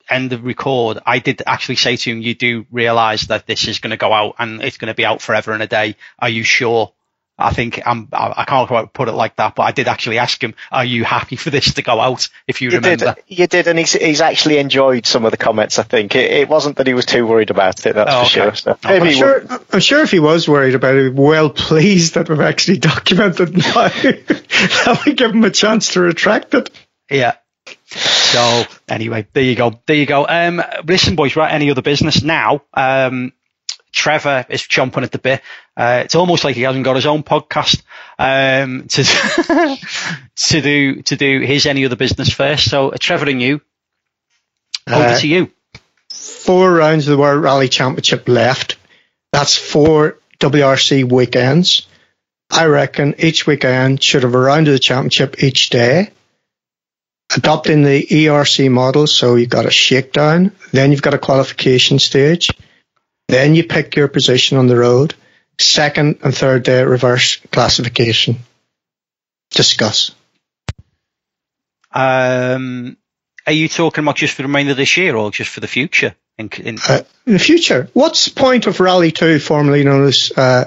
end 0.08 0.32
of 0.32 0.44
record, 0.44 0.98
I 1.04 1.18
did 1.18 1.42
actually 1.46 1.76
say 1.76 1.96
to 1.96 2.10
him, 2.10 2.22
you 2.22 2.34
do 2.34 2.66
realize 2.70 3.22
that 3.22 3.46
this 3.46 3.68
is 3.68 3.78
going 3.78 3.90
to 3.90 3.96
go 3.96 4.12
out 4.12 4.36
and 4.38 4.62
it's 4.62 4.78
going 4.78 4.88
to 4.88 4.94
be 4.94 5.04
out 5.04 5.22
forever 5.22 5.52
and 5.52 5.62
a 5.62 5.66
day. 5.66 5.96
Are 6.18 6.28
you 6.28 6.42
sure? 6.42 6.92
I 7.36 7.52
think 7.52 7.80
I'm, 7.84 8.08
I 8.12 8.44
can't 8.44 8.68
quite 8.68 8.92
put 8.92 9.08
it 9.08 9.12
like 9.12 9.36
that, 9.36 9.56
but 9.56 9.64
I 9.64 9.72
did 9.72 9.88
actually 9.88 10.18
ask 10.18 10.40
him, 10.40 10.54
are 10.70 10.84
you 10.84 11.02
happy 11.02 11.34
for 11.34 11.50
this 11.50 11.74
to 11.74 11.82
go 11.82 11.98
out? 11.98 12.28
If 12.46 12.62
you, 12.62 12.70
you 12.70 12.76
remember. 12.76 13.14
Did, 13.14 13.24
you 13.26 13.46
did. 13.48 13.66
And 13.66 13.76
he's, 13.76 13.92
he's 13.92 14.20
actually 14.20 14.58
enjoyed 14.58 15.04
some 15.04 15.24
of 15.24 15.32
the 15.32 15.36
comments, 15.36 15.80
I 15.80 15.82
think. 15.82 16.14
It, 16.14 16.30
it 16.30 16.48
wasn't 16.48 16.76
that 16.76 16.86
he 16.86 16.94
was 16.94 17.06
too 17.06 17.26
worried 17.26 17.50
about 17.50 17.84
it, 17.84 17.94
that's 17.94 18.10
oh, 18.12 18.18
for 18.20 18.24
okay. 18.24 18.30
sure. 18.30 18.54
So 18.54 18.78
I'm, 18.84 19.10
sure 19.10 19.44
I'm 19.72 19.80
sure 19.80 20.02
if 20.02 20.12
he 20.12 20.20
was 20.20 20.48
worried 20.48 20.76
about 20.76 20.94
it, 20.94 21.12
well 21.12 21.50
pleased 21.50 22.14
that 22.14 22.28
we've 22.28 22.40
actually 22.40 22.78
documented 22.92 23.52
now. 23.56 23.88
that 23.88 25.02
we 25.04 25.14
give 25.14 25.32
him 25.32 25.42
a 25.42 25.50
chance 25.50 25.94
to 25.94 26.02
retract 26.02 26.54
it. 26.54 26.70
Yeah. 27.10 27.34
So 28.34 28.64
anyway, 28.88 29.28
there 29.32 29.44
you 29.44 29.54
go. 29.54 29.78
There 29.86 29.94
you 29.94 30.06
go. 30.06 30.26
Um, 30.28 30.60
listen, 30.84 31.14
boys, 31.14 31.36
right? 31.36 31.52
Any 31.52 31.70
other 31.70 31.82
business 31.82 32.24
now? 32.24 32.62
Um, 32.74 33.32
Trevor 33.92 34.44
is 34.48 34.62
chomping 34.62 35.04
at 35.04 35.12
the 35.12 35.18
bit. 35.18 35.40
Uh, 35.76 36.02
it's 36.04 36.16
almost 36.16 36.42
like 36.42 36.56
he 36.56 36.62
hasn't 36.62 36.84
got 36.84 36.96
his 36.96 37.06
own 37.06 37.22
podcast 37.22 37.82
um, 38.18 38.88
to 38.88 39.04
to 40.36 40.60
do 40.60 41.02
to 41.02 41.16
do 41.16 41.40
his 41.42 41.66
any 41.66 41.84
other 41.84 41.94
business 41.94 42.28
first. 42.28 42.68
So, 42.68 42.88
uh, 42.88 42.96
Trevor 42.98 43.30
and 43.30 43.40
you, 43.40 43.60
over 44.90 45.04
uh, 45.04 45.18
to 45.20 45.28
you. 45.28 45.52
Four 46.12 46.72
rounds 46.72 47.06
of 47.06 47.12
the 47.12 47.18
World 47.18 47.40
Rally 47.40 47.68
Championship 47.68 48.28
left. 48.28 48.78
That's 49.30 49.56
four 49.56 50.18
WRC 50.40 51.08
weekends. 51.08 51.86
I 52.50 52.66
reckon 52.66 53.14
each 53.18 53.46
weekend 53.46 54.02
should 54.02 54.24
have 54.24 54.34
a 54.34 54.38
round 54.38 54.66
of 54.66 54.74
the 54.74 54.80
championship 54.80 55.40
each 55.40 55.70
day 55.70 56.10
adopting 57.36 57.82
the 57.82 58.06
ERC 58.06 58.70
model. 58.70 59.06
So 59.06 59.36
you've 59.36 59.48
got 59.48 59.66
a 59.66 59.70
shakedown, 59.70 60.52
then 60.72 60.90
you've 60.90 61.02
got 61.02 61.14
a 61.14 61.18
qualification 61.18 61.98
stage, 61.98 62.50
then 63.28 63.54
you 63.54 63.64
pick 63.64 63.96
your 63.96 64.08
position 64.08 64.58
on 64.58 64.66
the 64.66 64.76
road, 64.76 65.14
second 65.58 66.18
and 66.22 66.34
third 66.34 66.62
day 66.64 66.82
reverse 66.82 67.36
classification. 67.52 68.36
Discuss. 69.50 70.12
Um, 71.92 72.96
are 73.46 73.52
you 73.52 73.68
talking 73.68 74.02
about 74.02 74.16
just 74.16 74.34
for 74.34 74.42
the 74.42 74.48
remainder 74.48 74.72
of 74.72 74.76
this 74.76 74.96
year 74.96 75.14
or 75.16 75.30
just 75.30 75.50
for 75.50 75.60
the 75.60 75.68
future? 75.68 76.14
In, 76.36 76.48
in, 76.60 76.78
uh, 76.88 77.02
the 77.26 77.38
future, 77.38 77.88
what's 77.92 78.24
the 78.24 78.40
point 78.40 78.66
of 78.66 78.80
Rally 78.80 79.12
2, 79.12 79.38
formerly 79.38 79.84
known 79.84 80.08
as 80.08 80.32
uh, 80.36 80.64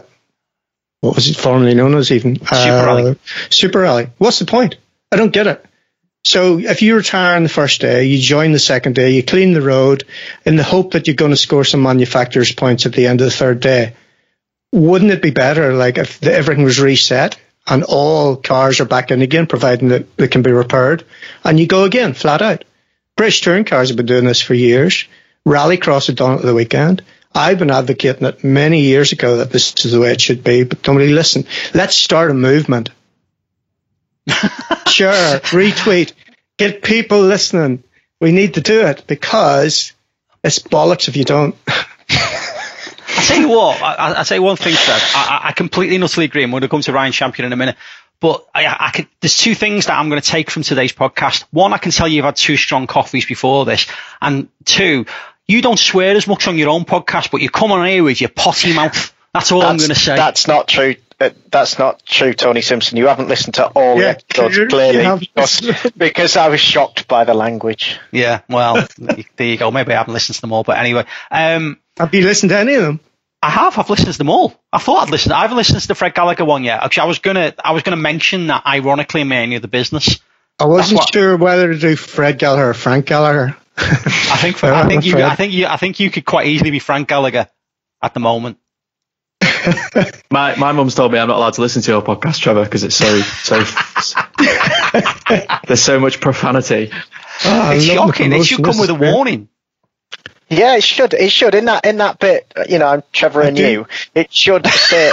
what 1.01 1.15
was 1.15 1.29
it 1.29 1.35
formerly 1.35 1.75
known 1.75 1.95
as 1.95 2.11
even? 2.11 2.37
Super 2.37 2.85
Rally. 2.85 3.11
Uh, 3.11 3.15
Super 3.49 3.79
Rally. 3.79 4.07
What's 4.17 4.39
the 4.39 4.45
point? 4.45 4.75
I 5.11 5.17
don't 5.17 5.33
get 5.33 5.47
it. 5.47 5.65
So 6.27 6.59
if 6.59 6.81
you 6.81 6.97
retire 6.97 7.37
on 7.37 7.43
the 7.43 7.49
first 7.49 7.79
day, 7.79 8.03
you 8.03 8.19
join 8.19 8.51
the 8.51 8.59
second 8.59 8.95
day, 8.95 9.11
you 9.11 9.23
clean 9.23 9.53
the 9.53 9.61
road 9.61 10.03
in 10.45 10.57
the 10.57 10.63
hope 10.63 10.91
that 10.91 11.07
you're 11.07 11.15
going 11.15 11.31
to 11.31 11.37
score 11.37 11.63
some 11.63 11.81
manufacturer's 11.81 12.51
points 12.51 12.85
at 12.85 12.91
the 12.91 13.07
end 13.07 13.21
of 13.21 13.25
the 13.25 13.31
third 13.31 13.61
day. 13.61 13.93
Wouldn't 14.73 15.11
it 15.11 15.21
be 15.21 15.31
better, 15.31 15.73
like, 15.73 15.97
if 15.97 16.19
the, 16.19 16.33
everything 16.33 16.65
was 16.65 16.81
reset 16.81 17.39
and 17.65 17.85
all 17.85 18.35
cars 18.35 18.81
are 18.81 18.85
back 18.85 19.09
in 19.09 19.21
again, 19.21 19.47
providing 19.47 19.87
that 19.87 20.17
they 20.17 20.27
can 20.27 20.41
be 20.41 20.51
repaired, 20.51 21.05
and 21.45 21.57
you 21.57 21.65
go 21.65 21.85
again, 21.85 22.13
flat 22.13 22.41
out? 22.41 22.65
British 23.15 23.39
touring 23.39 23.63
cars 23.63 23.87
have 23.87 23.95
been 23.95 24.05
doing 24.05 24.25
this 24.25 24.41
for 24.41 24.53
years. 24.53 25.05
Rallycross 25.47 26.07
have 26.07 26.17
done 26.17 26.33
it 26.33 26.39
at 26.39 26.45
the 26.45 26.53
weekend. 26.53 27.03
I've 27.33 27.57
been 27.57 27.71
advocating 27.71 28.27
it 28.27 28.43
many 28.43 28.81
years 28.81 29.13
ago 29.13 29.37
that 29.37 29.51
this 29.51 29.85
is 29.85 29.93
the 29.93 30.01
way 30.01 30.11
it 30.11 30.19
should 30.19 30.43
be, 30.43 30.65
but 30.65 30.85
nobody 30.85 31.13
listened. 31.13 31.47
Let's 31.73 31.95
start 31.95 32.31
a 32.31 32.33
movement. 32.33 32.89
sure, 34.87 35.39
retweet, 35.51 36.13
get 36.57 36.83
people 36.83 37.21
listening. 37.21 37.83
We 38.19 38.31
need 38.31 38.55
to 38.55 38.61
do 38.61 38.81
it 38.81 39.05
because 39.07 39.93
it's 40.43 40.59
bollocks 40.59 41.07
if 41.07 41.15
you 41.15 41.23
don't. 41.23 41.55
I 41.67 43.23
tell 43.25 43.39
you 43.39 43.49
what, 43.49 43.81
I, 43.81 44.19
I 44.19 44.23
tell 44.23 44.37
you 44.37 44.43
one 44.43 44.57
thing, 44.57 44.73
Trev. 44.73 45.01
I, 45.15 45.41
I 45.45 45.51
completely 45.53 45.95
and 45.95 46.03
utterly 46.03 46.25
agree. 46.25 46.43
I'm 46.43 46.51
going 46.51 46.61
to 46.61 46.69
come 46.69 46.81
to 46.81 46.93
Ryan 46.93 47.11
Champion 47.11 47.45
in 47.45 47.53
a 47.53 47.55
minute. 47.55 47.75
But 48.19 48.47
I, 48.53 48.65
I 48.65 48.91
could, 48.91 49.07
there's 49.21 49.37
two 49.37 49.53
things 49.53 49.85
that 49.85 49.97
I'm 49.97 50.09
going 50.09 50.21
to 50.21 50.27
take 50.27 50.49
from 50.49 50.63
today's 50.63 50.91
podcast. 50.91 51.45
One, 51.51 51.73
I 51.73 51.77
can 51.77 51.91
tell 51.91 52.07
you 52.07 52.15
you've 52.15 52.25
had 52.25 52.35
two 52.35 52.57
strong 52.57 52.87
coffees 52.87 53.25
before 53.25 53.65
this. 53.65 53.85
And 54.21 54.49
two, 54.65 55.05
you 55.47 55.61
don't 55.61 55.77
swear 55.77 56.15
as 56.15 56.27
much 56.27 56.47
on 56.47 56.57
your 56.57 56.69
own 56.69 56.85
podcast, 56.85 57.29
but 57.31 57.41
you 57.41 57.49
come 57.49 57.71
on 57.71 57.87
here 57.87 58.03
with 58.03 58.19
your 58.19 58.29
potty 58.29 58.73
mouth. 58.73 59.13
That's 59.33 59.51
all 59.51 59.61
I'm 59.61 59.77
going 59.77 59.89
to 59.89 59.95
say. 59.95 60.15
That's 60.15 60.47
not 60.47 60.67
true. 60.67 60.95
Uh, 61.19 61.31
that's 61.51 61.79
not 61.79 62.05
true, 62.05 62.33
Tony 62.33 62.61
Simpson. 62.61 62.95
You 62.97 63.07
haven't 63.07 63.27
listened 63.27 63.55
to 63.55 63.65
all 63.67 63.95
Yeah, 63.99 64.13
the 64.13 64.19
episodes 64.43 64.55
you- 64.57 64.67
clearly 64.67 65.03
you 65.03 65.17
because, 65.35 65.91
because 65.97 66.37
I 66.37 66.49
was 66.49 66.59
shocked 66.59 67.07
by 67.07 67.23
the 67.23 67.33
language. 67.33 67.99
Yeah, 68.11 68.41
well, 68.47 68.87
there 68.97 69.47
you 69.47 69.57
go. 69.57 69.71
Maybe 69.71 69.93
I 69.93 69.97
haven't 69.97 70.13
listened 70.13 70.35
to 70.35 70.41
them 70.41 70.53
all, 70.53 70.63
but 70.63 70.77
anyway, 70.77 71.05
um, 71.31 71.79
Have 71.97 72.13
you 72.13 72.23
listened 72.23 72.51
to 72.51 72.57
any 72.59 72.75
of 72.75 72.83
them? 72.83 72.99
I 73.41 73.49
have. 73.49 73.77
I've 73.79 73.89
listened 73.89 74.11
to 74.11 74.17
them 74.17 74.29
all. 74.29 74.59
I 74.73 74.77
thought 74.79 75.07
I'd 75.07 75.11
listen. 75.11 75.31
I 75.31 75.41
haven't 75.41 75.57
listened 75.57 75.79
to 75.81 75.87
the 75.87 75.95
Fred 75.95 76.13
Gallagher 76.15 76.45
one 76.45 76.63
yet. 76.63 76.83
Actually, 76.83 77.01
I 77.03 77.05
was 77.05 77.19
gonna. 77.19 77.53
I 77.63 77.71
was 77.71 77.83
gonna 77.83 77.95
mention 77.97 78.47
that 78.47 78.65
ironically 78.65 79.21
in 79.21 79.27
Mania 79.27 79.59
the 79.59 79.67
business. 79.67 80.19
I 80.59 80.65
wasn't 80.65 80.99
what- 80.99 81.13
sure 81.13 81.37
whether 81.37 81.71
to 81.71 81.79
do 81.79 81.95
Fred 81.95 82.37
Gallagher 82.39 82.69
or 82.69 82.73
Frank 82.73 83.05
Gallagher. 83.05 83.55
I 83.77 84.37
think. 84.41 84.63
I 84.63 84.87
think 84.87 85.05
you. 85.05 85.21
I 85.23 85.35
think 85.35 85.53
you. 85.53 85.65
I 85.67 85.77
think 85.77 85.99
you 85.99 86.09
could 86.11 86.25
quite 86.25 86.47
easily 86.47 86.71
be 86.71 86.79
Frank 86.79 87.07
Gallagher 87.07 87.47
at 88.01 88.13
the 88.15 88.19
moment. 88.19 88.57
My 90.31 90.55
my 90.55 90.71
mum's 90.71 90.95
told 90.95 91.11
me 91.11 91.19
I'm 91.19 91.27
not 91.27 91.37
allowed 91.37 91.53
to 91.53 91.61
listen 91.61 91.81
to 91.83 91.91
your 91.91 92.01
podcast, 92.01 92.39
Trevor, 92.41 92.63
because 92.63 92.83
it's 92.83 92.95
so 92.95 93.19
so. 93.21 93.63
there's 95.67 95.81
so 95.81 95.99
much 95.99 96.19
profanity. 96.21 96.91
Oh, 97.45 97.71
it's 97.71 97.85
shocking. 97.85 98.31
It 98.33 98.43
should 98.45 98.63
come 98.63 98.77
with 98.77 98.89
a 98.89 98.95
warning. 98.95 99.49
Yeah, 100.49 100.75
it 100.77 100.83
should. 100.83 101.13
It 101.13 101.31
should. 101.31 101.55
In 101.55 101.65
that 101.65 101.85
in 101.85 101.97
that 101.97 102.19
bit, 102.19 102.51
you 102.69 102.79
know, 102.79 102.87
I'm 102.87 103.03
Trevor 103.11 103.41
and 103.41 103.55
do. 103.57 103.69
you. 103.69 103.87
It 104.15 104.33
should 104.33 104.65
say 104.67 105.11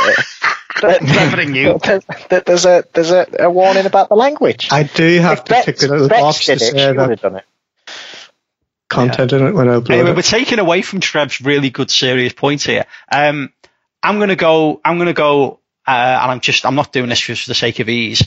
that, 0.82 1.00
Trevor 1.06 1.40
and 1.40 1.56
you. 1.56 1.78
that, 1.84 2.04
that 2.30 2.46
there's 2.46 2.66
a 2.66 2.84
there's 2.92 3.10
a, 3.10 3.26
a 3.40 3.50
warning 3.50 3.86
about 3.86 4.08
the 4.08 4.14
language. 4.16 4.68
I 4.70 4.84
do 4.84 5.18
have 5.20 5.38
if 5.38 5.44
to 5.44 5.50
Bex, 5.50 5.66
tick 5.66 5.82
a 5.82 5.86
little 5.92 6.08
Bex 6.08 6.20
box 6.22 6.46
to 6.46 6.52
did 6.52 6.62
it, 6.62 6.70
say 6.72 6.92
that 6.92 7.20
done 7.20 7.36
it. 7.36 7.44
content 8.88 9.32
in 9.32 9.46
it 9.46 9.52
when 9.54 9.68
I 9.68 9.72
upload 9.74 9.90
Anyway, 9.90 10.10
it. 10.10 10.16
we're 10.16 10.22
taking 10.22 10.58
away 10.60 10.82
from 10.82 11.00
Trev's 11.00 11.40
really 11.40 11.70
good, 11.70 11.90
serious 11.90 12.32
points 12.32 12.64
here. 12.64 12.86
Um, 13.10 13.52
I'm 14.04 14.18
gonna 14.18 14.36
go. 14.36 14.80
I'm 14.84 14.98
gonna 14.98 15.14
go, 15.14 15.60
uh, 15.86 15.90
and 15.90 16.30
I'm 16.30 16.40
just. 16.40 16.66
I'm 16.66 16.74
not 16.74 16.92
doing 16.92 17.08
this 17.08 17.20
just 17.20 17.44
for 17.44 17.50
the 17.50 17.54
sake 17.54 17.80
of 17.80 17.88
ease. 17.88 18.26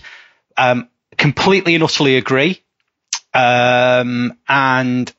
Um, 0.58 0.90
completely 1.18 1.76
and 1.76 1.84
utterly 1.84 2.18
agree. 2.18 2.62
Um, 3.34 4.38
and 4.50 5.14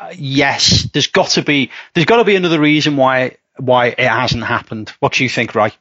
uh, 0.00 0.12
yes, 0.16 0.84
there's 0.92 1.08
got 1.08 1.28
to 1.30 1.42
be. 1.42 1.70
There's 1.94 2.06
got 2.06 2.16
to 2.16 2.24
be 2.24 2.36
another 2.36 2.58
reason 2.58 2.96
why 2.96 3.36
why 3.58 3.88
it 3.88 4.00
hasn't 4.00 4.44
happened. 4.44 4.90
What 5.00 5.12
do 5.12 5.24
you 5.24 5.28
think, 5.28 5.54
Ray? 5.54 5.72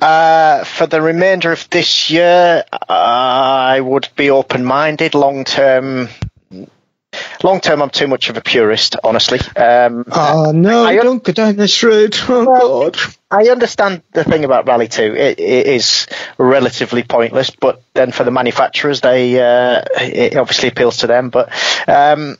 Uh, 0.00 0.64
for 0.64 0.86
the 0.86 1.00
remainder 1.00 1.52
of 1.52 1.68
this 1.70 2.10
year, 2.10 2.64
I 2.88 3.80
would 3.80 4.08
be 4.16 4.30
open-minded. 4.30 5.14
Long 5.14 5.44
term, 5.44 6.08
long 7.42 7.60
term, 7.60 7.82
I'm 7.82 7.90
too 7.90 8.06
much 8.08 8.28
of 8.30 8.36
a 8.36 8.40
purist, 8.40 8.96
honestly. 9.04 9.38
Um, 9.56 10.04
Oh 10.10 10.52
no! 10.54 10.84
I- 10.84 10.96
don't 10.96 11.22
go 11.22 11.32
down 11.32 11.56
this 11.56 11.82
road. 11.82 12.16
Oh 12.28 12.90
God! 12.90 12.98
I 13.30 13.48
understand 13.48 14.02
the 14.12 14.22
thing 14.24 14.44
about 14.44 14.66
Rally 14.68 14.88
2. 14.88 15.02
It, 15.02 15.40
it 15.40 15.66
is 15.66 16.06
relatively 16.38 17.02
pointless, 17.02 17.50
but 17.50 17.82
then 17.94 18.12
for 18.12 18.24
the 18.24 18.30
manufacturers, 18.30 19.00
they 19.00 19.38
uh, 19.40 19.82
it 20.00 20.36
obviously 20.36 20.68
appeals 20.68 20.98
to 20.98 21.06
them. 21.08 21.30
But 21.30 21.48
um, 21.88 22.36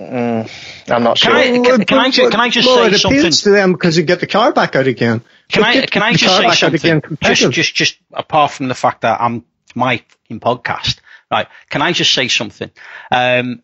mm, 0.00 0.50
I'm 0.88 1.02
not 1.02 1.18
Can 1.20 1.30
sure. 1.32 1.36
I- 1.36 1.50
can- 1.76 1.84
can 1.84 1.98
I 1.98 2.10
ju- 2.10 2.30
can 2.30 2.40
I 2.40 2.48
just 2.48 2.68
well, 2.68 2.88
say 2.88 2.94
it 2.94 2.98
something? 2.98 3.18
appeals 3.20 3.40
to 3.42 3.50
them 3.50 3.72
because 3.72 3.96
you 3.96 4.04
get 4.04 4.20
the 4.20 4.26
car 4.26 4.52
back 4.52 4.76
out 4.76 4.86
again. 4.86 5.22
Can 5.48 5.62
But 5.62 5.76
I 5.76 5.86
can 5.86 6.02
I 6.02 6.12
just 6.12 6.24
car 6.40 6.52
say 6.54 6.66
again 6.68 7.02
something? 7.02 7.18
Just 7.22 7.50
just 7.52 7.74
just 7.74 7.98
apart 8.12 8.52
from 8.52 8.68
the 8.68 8.74
fact 8.74 9.02
that 9.02 9.20
I'm 9.20 9.44
my 9.74 9.98
fucking 10.08 10.40
podcast, 10.40 10.98
right? 11.30 11.48
Can 11.70 11.82
I 11.82 11.92
just 11.92 12.12
say 12.14 12.28
something? 12.28 12.70
Um, 13.10 13.62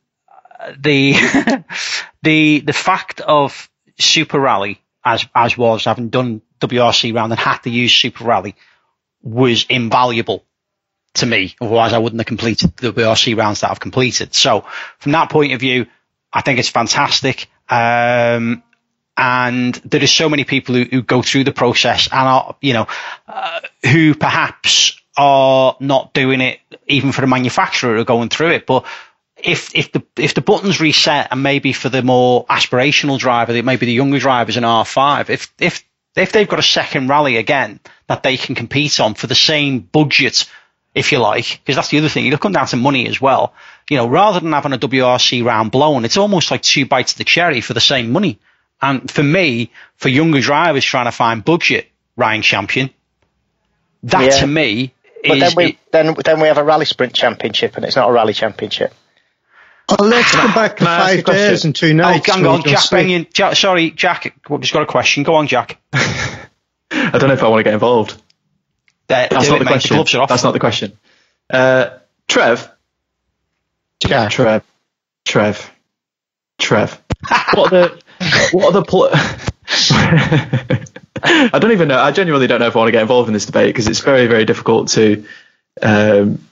the 0.78 1.64
the 2.22 2.60
the 2.60 2.72
fact 2.72 3.20
of 3.20 3.70
Super 3.98 4.38
Rally 4.38 4.80
as 5.04 5.26
as 5.34 5.56
was 5.56 5.84
having 5.84 6.08
done 6.08 6.42
WRC 6.60 7.14
round 7.14 7.32
and 7.32 7.40
had 7.40 7.58
to 7.58 7.70
use 7.70 7.94
Super 7.94 8.24
Rally 8.24 8.54
was 9.22 9.66
invaluable 9.68 10.44
to 11.14 11.26
me. 11.26 11.54
Otherwise, 11.60 11.92
I 11.92 11.98
wouldn't 11.98 12.20
have 12.20 12.26
completed 12.26 12.76
the 12.76 12.92
WRC 12.92 13.36
rounds 13.36 13.60
that 13.60 13.70
I've 13.70 13.80
completed. 13.80 14.34
So 14.34 14.64
from 14.98 15.12
that 15.12 15.30
point 15.30 15.52
of 15.52 15.60
view, 15.60 15.86
I 16.32 16.40
think 16.40 16.58
it's 16.58 16.68
fantastic. 16.68 17.48
Um, 17.68 18.62
and 19.16 19.74
there 19.74 20.02
is 20.02 20.10
so 20.10 20.28
many 20.28 20.44
people 20.44 20.74
who, 20.74 20.84
who 20.84 21.02
go 21.02 21.22
through 21.22 21.44
the 21.44 21.52
process 21.52 22.08
and 22.10 22.28
are, 22.28 22.56
you 22.60 22.72
know, 22.72 22.86
uh, 23.28 23.60
who 23.84 24.14
perhaps 24.14 24.98
are 25.16 25.76
not 25.80 26.14
doing 26.14 26.40
it 26.40 26.60
even 26.86 27.12
for 27.12 27.20
the 27.20 27.26
manufacturer 27.26 27.94
who 27.94 28.00
are 28.00 28.04
going 28.04 28.30
through 28.30 28.50
it. 28.52 28.66
But 28.66 28.86
if 29.42 29.74
if 29.74 29.92
the 29.92 30.02
if 30.16 30.34
the 30.34 30.40
buttons 30.40 30.80
reset 30.80 31.28
and 31.30 31.42
maybe 31.42 31.72
for 31.72 31.88
the 31.88 32.02
more 32.02 32.46
aspirational 32.46 33.18
driver, 33.18 33.60
maybe 33.62 33.86
the 33.86 33.92
younger 33.92 34.18
drivers 34.18 34.56
in 34.56 34.64
R5, 34.64 35.30
if 35.30 35.52
if 35.58 35.84
if 36.14 36.32
they've 36.32 36.48
got 36.48 36.58
a 36.58 36.62
second 36.62 37.08
rally 37.08 37.36
again 37.36 37.80
that 38.06 38.22
they 38.22 38.36
can 38.36 38.54
compete 38.54 39.00
on 39.00 39.14
for 39.14 39.26
the 39.26 39.34
same 39.34 39.80
budget, 39.80 40.48
if 40.94 41.12
you 41.12 41.18
like, 41.18 41.60
because 41.62 41.76
that's 41.76 41.88
the 41.88 41.98
other 41.98 42.08
thing, 42.08 42.24
you 42.24 42.30
look 42.30 42.40
come 42.40 42.52
down 42.52 42.66
to 42.66 42.76
money 42.76 43.08
as 43.08 43.20
well. 43.20 43.54
You 43.88 43.96
know, 43.96 44.06
rather 44.08 44.40
than 44.40 44.52
having 44.52 44.72
a 44.72 44.78
WRC 44.78 45.44
round 45.44 45.70
blown, 45.70 46.04
it's 46.04 46.16
almost 46.16 46.50
like 46.50 46.62
two 46.62 46.86
bites 46.86 47.12
of 47.12 47.18
the 47.18 47.24
cherry 47.24 47.60
for 47.60 47.74
the 47.74 47.80
same 47.80 48.12
money. 48.12 48.38
And 48.80 49.10
for 49.10 49.22
me, 49.22 49.70
for 49.96 50.08
younger 50.08 50.40
drivers 50.40 50.84
trying 50.84 51.06
to 51.06 51.12
find 51.12 51.44
budget 51.44 51.88
Ryan 52.16 52.42
Champion, 52.42 52.90
that 54.04 54.24
Yeah. 54.24 54.40
to 54.40 54.46
me 54.46 54.92
But 55.26 55.38
is 55.38 55.40
then 55.40 55.52
we 55.56 55.78
then 55.92 56.14
then 56.24 56.40
we 56.40 56.48
have 56.48 56.58
a 56.58 56.64
rally 56.64 56.84
sprint 56.84 57.14
championship, 57.14 57.76
and 57.76 57.84
it's 57.84 57.96
not 57.96 58.08
a 58.08 58.12
rally 58.12 58.32
championship. 58.34 58.92
Oh, 59.88 59.96
let's 60.04 60.32
go 60.34 60.46
back 60.54 60.76
to 60.78 60.84
I 60.88 60.98
five 60.98 61.18
a 61.18 61.22
question? 61.22 61.48
days 61.50 61.64
and 61.64 61.74
two 61.76 61.90
Oh, 61.90 61.92
nights. 61.94 62.26
hang 62.30 62.42
where 62.42 62.50
on, 62.52 62.62
Jack 62.62 62.78
sleep. 62.80 62.98
Benyon. 63.02 63.26
Jack, 63.34 63.56
sorry, 63.56 63.90
Jack. 63.90 64.34
We've 64.48 64.60
just 64.60 64.72
got 64.72 64.82
a 64.82 64.86
question. 64.86 65.22
Go 65.22 65.34
on, 65.34 65.46
Jack. 65.48 65.78
I 65.92 67.10
don't 67.12 67.28
know 67.28 67.32
if 67.34 67.42
I 67.42 67.48
want 67.48 67.60
to 67.60 67.64
get 67.64 67.74
involved. 67.74 68.12
Uh, 68.12 68.16
That's 69.28 69.32
not 69.48 69.56
it, 69.56 69.58
the 69.58 69.64
mate. 69.64 69.70
question. 69.72 69.96
The 69.98 70.04
gloves. 70.04 70.28
That's 70.30 70.44
not 70.44 70.52
the 70.52 70.60
question. 70.60 70.98
Uh, 71.50 71.98
Trev, 72.28 72.70
Yeah. 74.06 74.28
Trev, 74.28 74.62
Trev, 75.26 75.70
Trev. 76.58 77.00
What 77.54 77.72
are 77.72 77.88
the 77.88 78.02
what 78.52 78.66
are 78.66 78.72
the 78.72 78.82
pl- 78.84 79.10
I 81.24 81.58
don't 81.58 81.72
even 81.72 81.88
know. 81.88 81.98
I 81.98 82.10
genuinely 82.12 82.46
don't 82.46 82.60
know 82.60 82.66
if 82.66 82.74
I 82.76 82.78
want 82.80 82.88
to 82.88 82.92
get 82.92 83.02
involved 83.02 83.28
in 83.28 83.32
this 83.34 83.46
debate 83.46 83.68
because 83.68 83.86
it's 83.88 84.00
very 84.00 84.26
very 84.26 84.44
difficult 84.44 84.88
to 84.90 85.24
um 85.82 86.46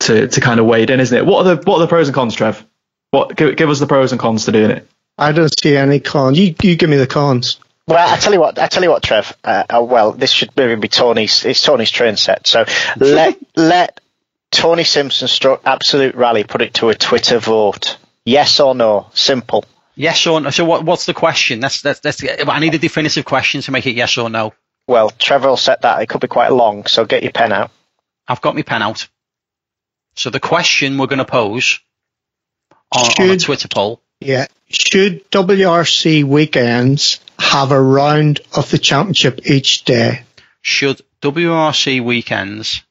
to 0.00 0.28
to 0.28 0.40
kind 0.40 0.60
of 0.60 0.66
wade 0.66 0.90
in, 0.90 1.00
isn't 1.00 1.16
it? 1.16 1.26
What 1.26 1.46
are 1.46 1.56
the 1.56 1.62
what 1.62 1.76
are 1.76 1.80
the 1.80 1.86
pros 1.86 2.08
and 2.08 2.14
cons, 2.14 2.34
Trev? 2.34 2.64
What 3.10 3.36
give, 3.36 3.56
give 3.56 3.70
us 3.70 3.80
the 3.80 3.86
pros 3.86 4.12
and 4.12 4.20
cons 4.20 4.44
to 4.44 4.52
doing 4.52 4.70
it? 4.70 4.88
I 5.18 5.32
don't 5.32 5.52
see 5.60 5.76
any 5.76 6.00
cons. 6.00 6.38
You, 6.38 6.54
you 6.62 6.76
give 6.76 6.90
me 6.90 6.96
the 6.96 7.06
cons. 7.06 7.58
Well, 7.88 8.12
I 8.12 8.16
tell 8.18 8.32
you 8.32 8.40
what. 8.40 8.58
I 8.58 8.66
tell 8.66 8.82
you 8.82 8.90
what, 8.90 9.02
Trev. 9.02 9.34
Uh, 9.42 9.64
uh, 9.70 9.82
well, 9.82 10.12
this 10.12 10.30
should 10.30 10.50
maybe 10.56 10.74
be 10.76 10.88
Tony's. 10.88 11.44
It's 11.44 11.62
Tony's 11.62 11.90
train 11.90 12.16
set. 12.16 12.46
So 12.46 12.64
let 12.96 13.38
let 13.54 14.00
Tony 14.50 14.84
Simpson 14.84 15.28
stroke 15.28 15.62
absolute 15.64 16.14
rally 16.14 16.44
put 16.44 16.62
it 16.62 16.74
to 16.74 16.88
a 16.88 16.94
Twitter 16.94 17.38
vote. 17.38 17.98
Yes 18.24 18.58
or 18.58 18.74
no? 18.74 19.08
Simple. 19.14 19.64
Yes 19.94 20.26
or 20.26 20.40
no? 20.40 20.50
So 20.50 20.64
what, 20.64 20.84
what's 20.84 21.06
the 21.06 21.14
question? 21.14 21.60
That's, 21.60 21.80
that's, 21.80 22.00
that's, 22.00 22.22
I 22.22 22.58
need 22.58 22.74
a 22.74 22.78
definitive 22.78 23.24
question 23.24 23.62
to 23.62 23.70
make 23.70 23.86
it 23.86 23.94
yes 23.94 24.18
or 24.18 24.28
no. 24.28 24.52
Well, 24.86 25.10
Trevor 25.10 25.48
will 25.48 25.56
set 25.56 25.82
that. 25.82 26.02
It 26.02 26.08
could 26.08 26.20
be 26.20 26.28
quite 26.28 26.52
long, 26.52 26.86
so 26.86 27.04
get 27.04 27.22
your 27.22 27.32
pen 27.32 27.52
out. 27.52 27.70
I've 28.28 28.40
got 28.40 28.54
my 28.54 28.62
pen 28.62 28.82
out. 28.82 29.08
So 30.16 30.30
the 30.30 30.40
question 30.40 30.98
we're 30.98 31.06
going 31.06 31.18
to 31.18 31.24
pose 31.24 31.78
on, 32.92 33.04
on 33.20 33.30
a 33.30 33.36
Twitter 33.36 33.68
poll. 33.68 34.00
Yeah. 34.20 34.46
Should 34.68 35.30
WRC 35.30 36.24
weekends 36.24 37.20
have 37.38 37.70
a 37.70 37.80
round 37.80 38.40
of 38.56 38.70
the 38.70 38.78
championship 38.78 39.40
each 39.46 39.84
day? 39.84 40.22
should 40.62 41.00
WRC 41.22 42.02
weekends 42.04 42.82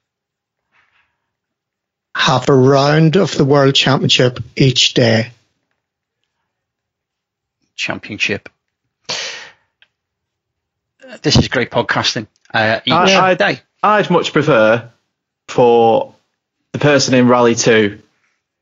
Have 2.16 2.48
a 2.48 2.54
round 2.56 3.18
of 3.18 3.36
the 3.36 3.44
World 3.44 3.76
Championship 3.76 4.40
each 4.56 4.94
day. 4.94 5.32
championship? 7.76 8.48
This 11.22 11.36
is 11.38 11.50
great 11.50 11.70
podcasting. 11.72 12.28
Uh, 12.54 12.80
each 12.86 12.94
I- 12.94 13.32
I'd- 13.32 13.38
day. 13.44 13.62
I'd 13.84 14.10
much 14.10 14.32
prefer 14.32 14.90
for 15.50 16.15
the 16.76 16.82
person 16.84 17.14
in 17.14 17.28
Rally 17.30 17.56
2 17.56 18.00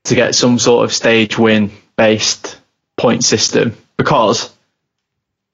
to 0.05 0.16
get 0.16 0.36
some 0.36 0.59
sort 0.59 0.86
of 0.86 0.93
stage 0.93 1.38
win 1.38 1.72
based 1.95 2.59
point 2.95 3.24
system 3.24 3.76
because 3.97 4.53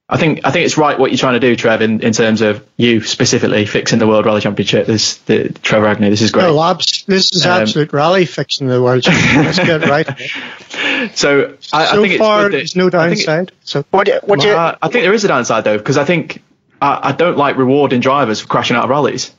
I 0.08 0.16
think 0.18 0.40
I 0.44 0.50
think 0.50 0.66
it's 0.66 0.76
right 0.76 0.98
what 0.98 1.10
you're 1.10 1.18
trying 1.18 1.34
to 1.34 1.40
do, 1.40 1.54
Trev, 1.56 1.80
in, 1.82 2.02
in 2.02 2.12
terms 2.12 2.42
of 2.42 2.66
you 2.76 3.00
specifically 3.00 3.64
fixing 3.64 3.98
the 4.00 4.06
World 4.08 4.26
Rally 4.26 4.40
Championship. 4.40 4.86
This 4.86 5.18
the 5.18 5.50
Trevor 5.62 5.86
Agnew, 5.86 6.10
this 6.10 6.20
is 6.20 6.32
great. 6.32 6.42
No, 6.42 6.60
abs- 6.62 7.04
this 7.06 7.32
is 7.32 7.46
Um, 7.46 7.62
absolute 7.62 7.92
rally 7.92 8.26
fixing 8.26 8.66
the 8.66 8.82
World 8.82 9.04
Championship. 9.04 9.66
Let's 9.66 9.80
get 9.80 9.88
right. 9.88 10.30
So 11.14 11.56
I, 11.72 11.86
I 11.86 11.92
so 11.92 12.02
think 12.02 12.18
far, 12.18 12.46
it's 12.46 12.50
that- 12.52 12.56
there's 12.58 12.76
no 12.76 12.84
I 12.84 12.88
it- 12.88 12.90
downside. 12.90 13.52
So 13.64 13.84
Would 13.92 14.08
you, 14.08 14.20
would 14.26 14.42
you, 14.42 14.54
I 14.54 14.76
think 14.82 15.04
there 15.04 15.14
is 15.14 15.24
a 15.24 15.28
downside 15.28 15.64
though, 15.64 15.78
because 15.78 15.96
I 15.96 16.04
think 16.04 16.42
I, 16.82 17.08
I 17.08 17.12
don't 17.12 17.38
like 17.38 17.56
rewarding 17.56 18.00
drivers 18.00 18.40
for 18.40 18.48
crashing 18.48 18.76
out 18.76 18.84
of 18.84 18.90
rallies. 18.90 19.32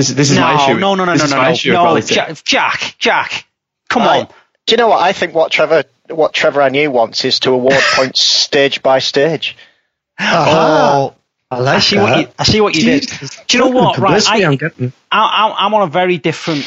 This, 0.00 0.08
this 0.08 0.30
is 0.30 0.36
no, 0.38 0.42
my 0.42 0.64
issue. 0.64 0.78
no, 0.78 0.94
no, 0.94 1.04
no, 1.04 1.12
this 1.12 1.30
no, 1.30 1.36
no, 1.36 1.42
no, 1.44 1.50
issue 1.50 1.72
no, 1.72 2.00
Jack, 2.00 2.42
Jack, 2.44 2.94
Jack, 2.98 3.46
come 3.90 4.02
I- 4.02 4.20
on. 4.20 4.26
do 4.66 4.72
you 4.72 4.76
know 4.78 4.88
what? 4.88 5.02
I 5.02 5.12
think 5.12 5.34
what 5.34 5.52
Trevor 5.52 5.84
what 6.08 6.32
Trevor 6.32 6.62
Agnew 6.62 6.90
wants 6.90 7.24
is 7.26 7.40
to 7.40 7.50
award 7.52 7.74
points 7.94 8.20
stage 8.20 8.82
by 8.82 8.98
stage. 8.98 9.56
Aha. 10.18 11.12
Oh, 11.12 11.14
I 11.50 11.56
I 11.56 11.60
like 11.60 11.82
see 11.82 11.96
that. 11.96 12.02
what 12.02 12.18
you, 12.20 12.28
I 12.38 12.44
see 12.44 12.60
what 12.62 12.74
you 12.74 12.84
did. 12.84 13.06
Do 13.46 13.58
you 13.58 13.64
know 13.64 13.70
what? 13.70 13.96
the 13.96 14.02
Right, 14.02 14.26
I, 14.26 14.44
I'm 14.44 14.56
getting. 14.56 14.92
I, 15.12 15.18
I, 15.18 15.66
I'm 15.66 15.74
on 15.74 15.82
a 15.82 15.86
very 15.90 16.16
different. 16.16 16.64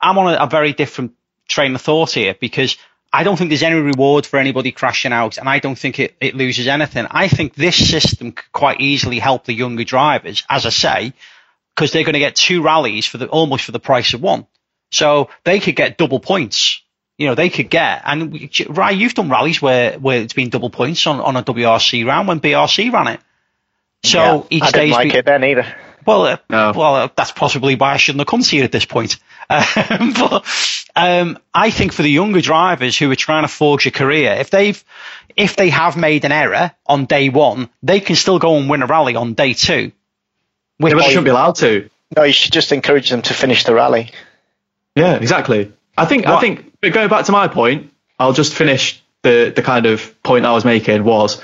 I'm 0.00 0.18
on 0.18 0.34
a, 0.34 0.44
a 0.44 0.46
very 0.46 0.72
different 0.74 1.12
train 1.48 1.74
of 1.74 1.80
thought 1.80 2.10
here 2.12 2.34
because 2.38 2.76
I 3.12 3.22
don't 3.22 3.36
think 3.36 3.50
there's 3.50 3.62
any 3.62 3.76
reward 3.80 4.26
for 4.26 4.38
anybody 4.38 4.72
crashing 4.72 5.12
out, 5.12 5.38
and 5.38 5.48
I 5.48 5.58
don't 5.60 5.78
think 5.78 5.98
it, 6.00 6.16
it 6.20 6.34
loses 6.34 6.66
anything. 6.66 7.06
I 7.10 7.28
think 7.28 7.54
this 7.54 7.76
system 7.90 8.32
could 8.32 8.52
quite 8.52 8.80
easily 8.80 9.20
help 9.20 9.44
the 9.44 9.54
younger 9.54 9.84
drivers, 9.84 10.42
as 10.50 10.66
I 10.66 10.70
say, 10.70 11.12
because 11.74 11.92
they're 11.92 12.04
going 12.04 12.14
to 12.14 12.18
get 12.20 12.36
two 12.36 12.62
rallies 12.62 13.06
for 13.06 13.18
the 13.18 13.26
almost 13.26 13.64
for 13.64 13.72
the 13.72 13.80
price 13.80 14.14
of 14.14 14.22
one. 14.22 14.46
So 14.90 15.30
they 15.44 15.60
could 15.60 15.76
get 15.76 15.98
double 15.98 16.20
points. 16.20 16.80
You 17.18 17.28
know, 17.28 17.34
they 17.34 17.48
could 17.48 17.70
get, 17.70 18.02
and 18.04 18.32
we- 18.32 18.50
right, 18.68 18.96
you've 18.96 19.14
done 19.14 19.28
rallies 19.28 19.62
where, 19.62 19.98
where 19.98 20.20
it's 20.20 20.32
been 20.32 20.50
double 20.50 20.70
points 20.70 21.06
on, 21.06 21.20
on 21.20 21.36
a 21.36 21.42
WRC 21.42 22.04
round 22.06 22.26
when 22.28 22.40
BRC 22.40 22.92
ran 22.92 23.08
it. 23.08 23.20
So 24.04 24.18
Yeah, 24.50 24.56
each 24.56 24.62
I 24.64 24.70
didn't 24.70 24.90
like 24.90 25.08
been- 25.08 25.16
it 25.18 25.24
then 25.24 25.44
either. 25.44 25.66
well, 26.06 26.22
uh, 26.26 26.36
No. 26.50 26.72
well, 26.74 26.94
uh, 26.96 27.08
that's 27.16 27.30
possibly 27.32 27.74
why 27.76 27.92
I 27.94 27.96
shouldn't 27.96 28.20
have 28.20 28.26
come 28.26 28.42
to 28.42 28.56
you 28.56 28.62
at 28.64 28.72
this 28.72 28.84
point. 28.84 29.16
Um, 29.50 30.14
but 30.14 30.46
um, 30.96 31.38
I 31.52 31.70
think 31.70 31.92
for 31.92 32.00
the 32.02 32.10
younger 32.10 32.40
drivers 32.40 32.96
who 32.96 33.10
are 33.10 33.14
trying 33.16 33.42
to 33.44 33.48
forge 33.48 33.86
a 33.86 33.90
career, 33.90 34.32
if 34.40 34.48
they've 34.48 34.82
if 35.36 35.54
they 35.56 35.68
have 35.68 35.98
made 35.98 36.24
an 36.24 36.32
error 36.32 36.72
on 36.86 37.04
day 37.04 37.28
one, 37.28 37.68
they 37.82 38.00
can 38.00 38.16
still 38.16 38.38
go 38.38 38.56
and 38.56 38.70
win 38.70 38.82
a 38.82 38.86
rally 38.86 39.16
on 39.16 39.34
day 39.34 39.52
two. 39.52 39.92
Which, 40.78 40.92
Yeah, 40.92 40.96
but 40.98 41.02
they 41.04 41.08
shouldn't 41.08 41.24
be 41.24 41.30
allowed 41.30 41.56
to. 41.56 41.88
No, 42.16 42.22
you 42.24 42.32
should 42.32 42.52
just 42.52 42.72
encourage 42.72 43.10
them 43.10 43.22
to 43.22 43.34
finish 43.34 43.64
the 43.64 43.74
rally. 43.74 44.10
Yeah, 44.94 45.14
exactly. 45.14 45.72
I 45.96 46.04
think 46.06 46.26
I 46.26 46.40
think 46.40 46.72
but 46.80 46.92
going 46.92 47.08
back 47.08 47.24
to 47.26 47.32
my 47.32 47.48
point, 47.48 47.90
I'll 48.18 48.32
just 48.32 48.54
finish 48.54 49.02
the 49.22 49.52
the 49.54 49.62
kind 49.62 49.86
of 49.86 50.22
point 50.22 50.44
I 50.44 50.52
was 50.52 50.64
making 50.64 51.02
was 51.04 51.40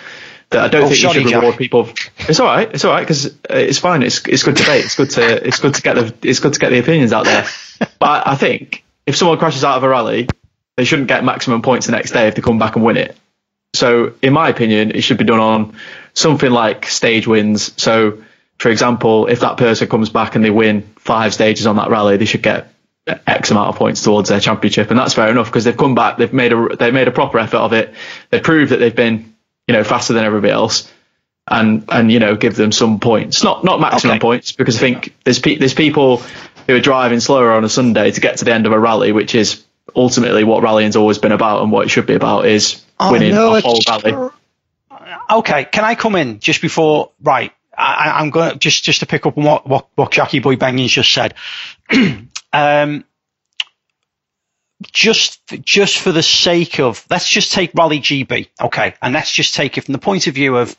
that 0.50 0.64
I 0.64 0.68
don't 0.68 0.82
Oh, 0.84 0.88
think 0.88 1.02
you 1.02 1.12
should 1.12 1.26
Jack. 1.28 1.40
reward 1.42 1.56
people. 1.56 1.88
It's 2.18 2.40
all 2.40 2.46
right. 2.46 2.68
It's 2.72 2.84
all 2.84 2.92
right 2.92 3.00
because 3.02 3.34
it's 3.48 3.78
fine. 3.78 4.02
It's 4.02 4.24
it's 4.26 4.42
good 4.42 4.56
debate. 4.56 4.84
It's 4.84 4.96
good 4.96 5.10
to 5.10 5.46
it's 5.46 5.58
good 5.60 5.74
to 5.74 5.82
get 5.82 5.94
the 5.94 6.14
it's 6.28 6.40
good 6.40 6.52
to 6.52 6.58
get 6.60 6.70
the 6.70 6.78
opinions 6.78 7.12
out 7.12 7.24
there. 7.24 7.46
But 7.98 8.26
I 8.28 8.34
think 8.36 8.84
if 9.06 9.16
someone 9.16 9.38
crashes 9.38 9.64
out 9.64 9.76
of 9.76 9.82
a 9.84 9.88
rally, 9.88 10.28
they 10.76 10.84
shouldn't 10.84 11.08
get 11.08 11.24
maximum 11.24 11.62
points 11.62 11.86
the 11.86 11.92
next 11.92 12.10
day 12.12 12.28
if 12.28 12.34
they 12.34 12.42
come 12.42 12.58
back 12.58 12.76
and 12.76 12.84
win 12.84 12.96
it. 12.96 13.16
So, 13.74 14.14
in 14.20 14.32
my 14.32 14.48
opinion, 14.48 14.90
it 14.90 15.02
should 15.02 15.16
be 15.18 15.24
done 15.24 15.38
on 15.40 15.76
something 16.12 16.50
like 16.50 16.86
stage 16.86 17.26
wins. 17.28 17.72
So, 17.80 18.22
for 18.60 18.68
example, 18.68 19.26
if 19.26 19.40
that 19.40 19.56
person 19.56 19.88
comes 19.88 20.10
back 20.10 20.34
and 20.36 20.44
they 20.44 20.50
win 20.50 20.82
five 20.98 21.32
stages 21.32 21.66
on 21.66 21.76
that 21.76 21.88
rally, 21.88 22.18
they 22.18 22.26
should 22.26 22.42
get 22.42 22.72
X 23.26 23.50
amount 23.50 23.70
of 23.70 23.76
points 23.76 24.02
towards 24.02 24.28
their 24.28 24.38
championship, 24.40 24.90
and 24.90 24.98
that's 24.98 25.14
fair 25.14 25.28
enough 25.30 25.46
because 25.46 25.64
they've 25.64 25.76
come 25.76 25.94
back, 25.94 26.18
they've 26.18 26.32
made 26.32 26.52
a 26.52 26.76
they've 26.76 26.92
made 26.92 27.08
a 27.08 27.10
proper 27.10 27.38
effort 27.38 27.56
of 27.56 27.72
it. 27.72 27.94
They 28.28 28.38
proved 28.40 28.72
that 28.72 28.76
they've 28.76 28.94
been 28.94 29.34
you 29.66 29.72
know 29.72 29.82
faster 29.82 30.12
than 30.12 30.24
everybody 30.24 30.52
else, 30.52 30.92
and 31.48 31.84
and 31.88 32.12
you 32.12 32.18
know 32.20 32.36
give 32.36 32.54
them 32.54 32.70
some 32.70 33.00
points, 33.00 33.42
not 33.42 33.64
not 33.64 33.80
maximum 33.80 34.16
Okay. 34.16 34.20
points 34.20 34.52
because 34.52 34.76
I 34.76 34.80
think 34.80 35.14
there's 35.24 35.38
pe- 35.38 35.56
there's 35.56 35.74
people 35.74 36.18
who 36.66 36.76
are 36.76 36.80
driving 36.80 37.20
slower 37.20 37.52
on 37.52 37.64
a 37.64 37.68
Sunday 37.70 38.10
to 38.10 38.20
get 38.20 38.36
to 38.38 38.44
the 38.44 38.52
end 38.52 38.66
of 38.66 38.72
a 38.72 38.78
rally, 38.78 39.12
which 39.12 39.34
is 39.34 39.64
ultimately 39.96 40.44
what 40.44 40.62
rallying's 40.62 40.94
always 40.96 41.16
been 41.18 41.32
about 41.32 41.62
and 41.62 41.72
what 41.72 41.86
it 41.86 41.88
should 41.88 42.06
be 42.06 42.14
about 42.14 42.44
is 42.46 42.84
Oh, 43.00 43.10
winning 43.10 43.34
no, 43.34 43.54
a 43.56 43.60
whole 43.62 43.80
rally. 43.88 44.30
okay, 45.30 45.64
can 45.64 45.84
I 45.84 45.94
come 45.94 46.14
in 46.16 46.38
just 46.40 46.60
before? 46.60 47.10
Right, 47.22 47.52
I, 47.80 48.20
I'm 48.20 48.30
going 48.30 48.52
to 48.52 48.58
just 48.58 48.84
just 48.84 49.00
to 49.00 49.06
pick 49.06 49.26
up 49.26 49.38
on 49.38 49.44
what 49.44 49.66
what, 49.66 49.88
what 49.94 50.10
Jackie 50.12 50.40
Boy 50.40 50.56
Bangings 50.56 50.92
just 50.92 51.12
said. 51.12 51.34
um, 52.52 53.04
just 54.82 55.40
just 55.62 55.98
for 55.98 56.12
the 56.12 56.22
sake 56.22 56.80
of 56.80 57.04
let's 57.10 57.28
just 57.28 57.52
take 57.52 57.72
Rally 57.74 58.00
GB, 58.00 58.48
okay, 58.60 58.94
and 59.02 59.12
let's 59.12 59.32
just 59.32 59.54
take 59.54 59.78
it 59.78 59.84
from 59.84 59.92
the 59.92 59.98
point 59.98 60.26
of 60.26 60.34
view 60.34 60.56
of 60.56 60.76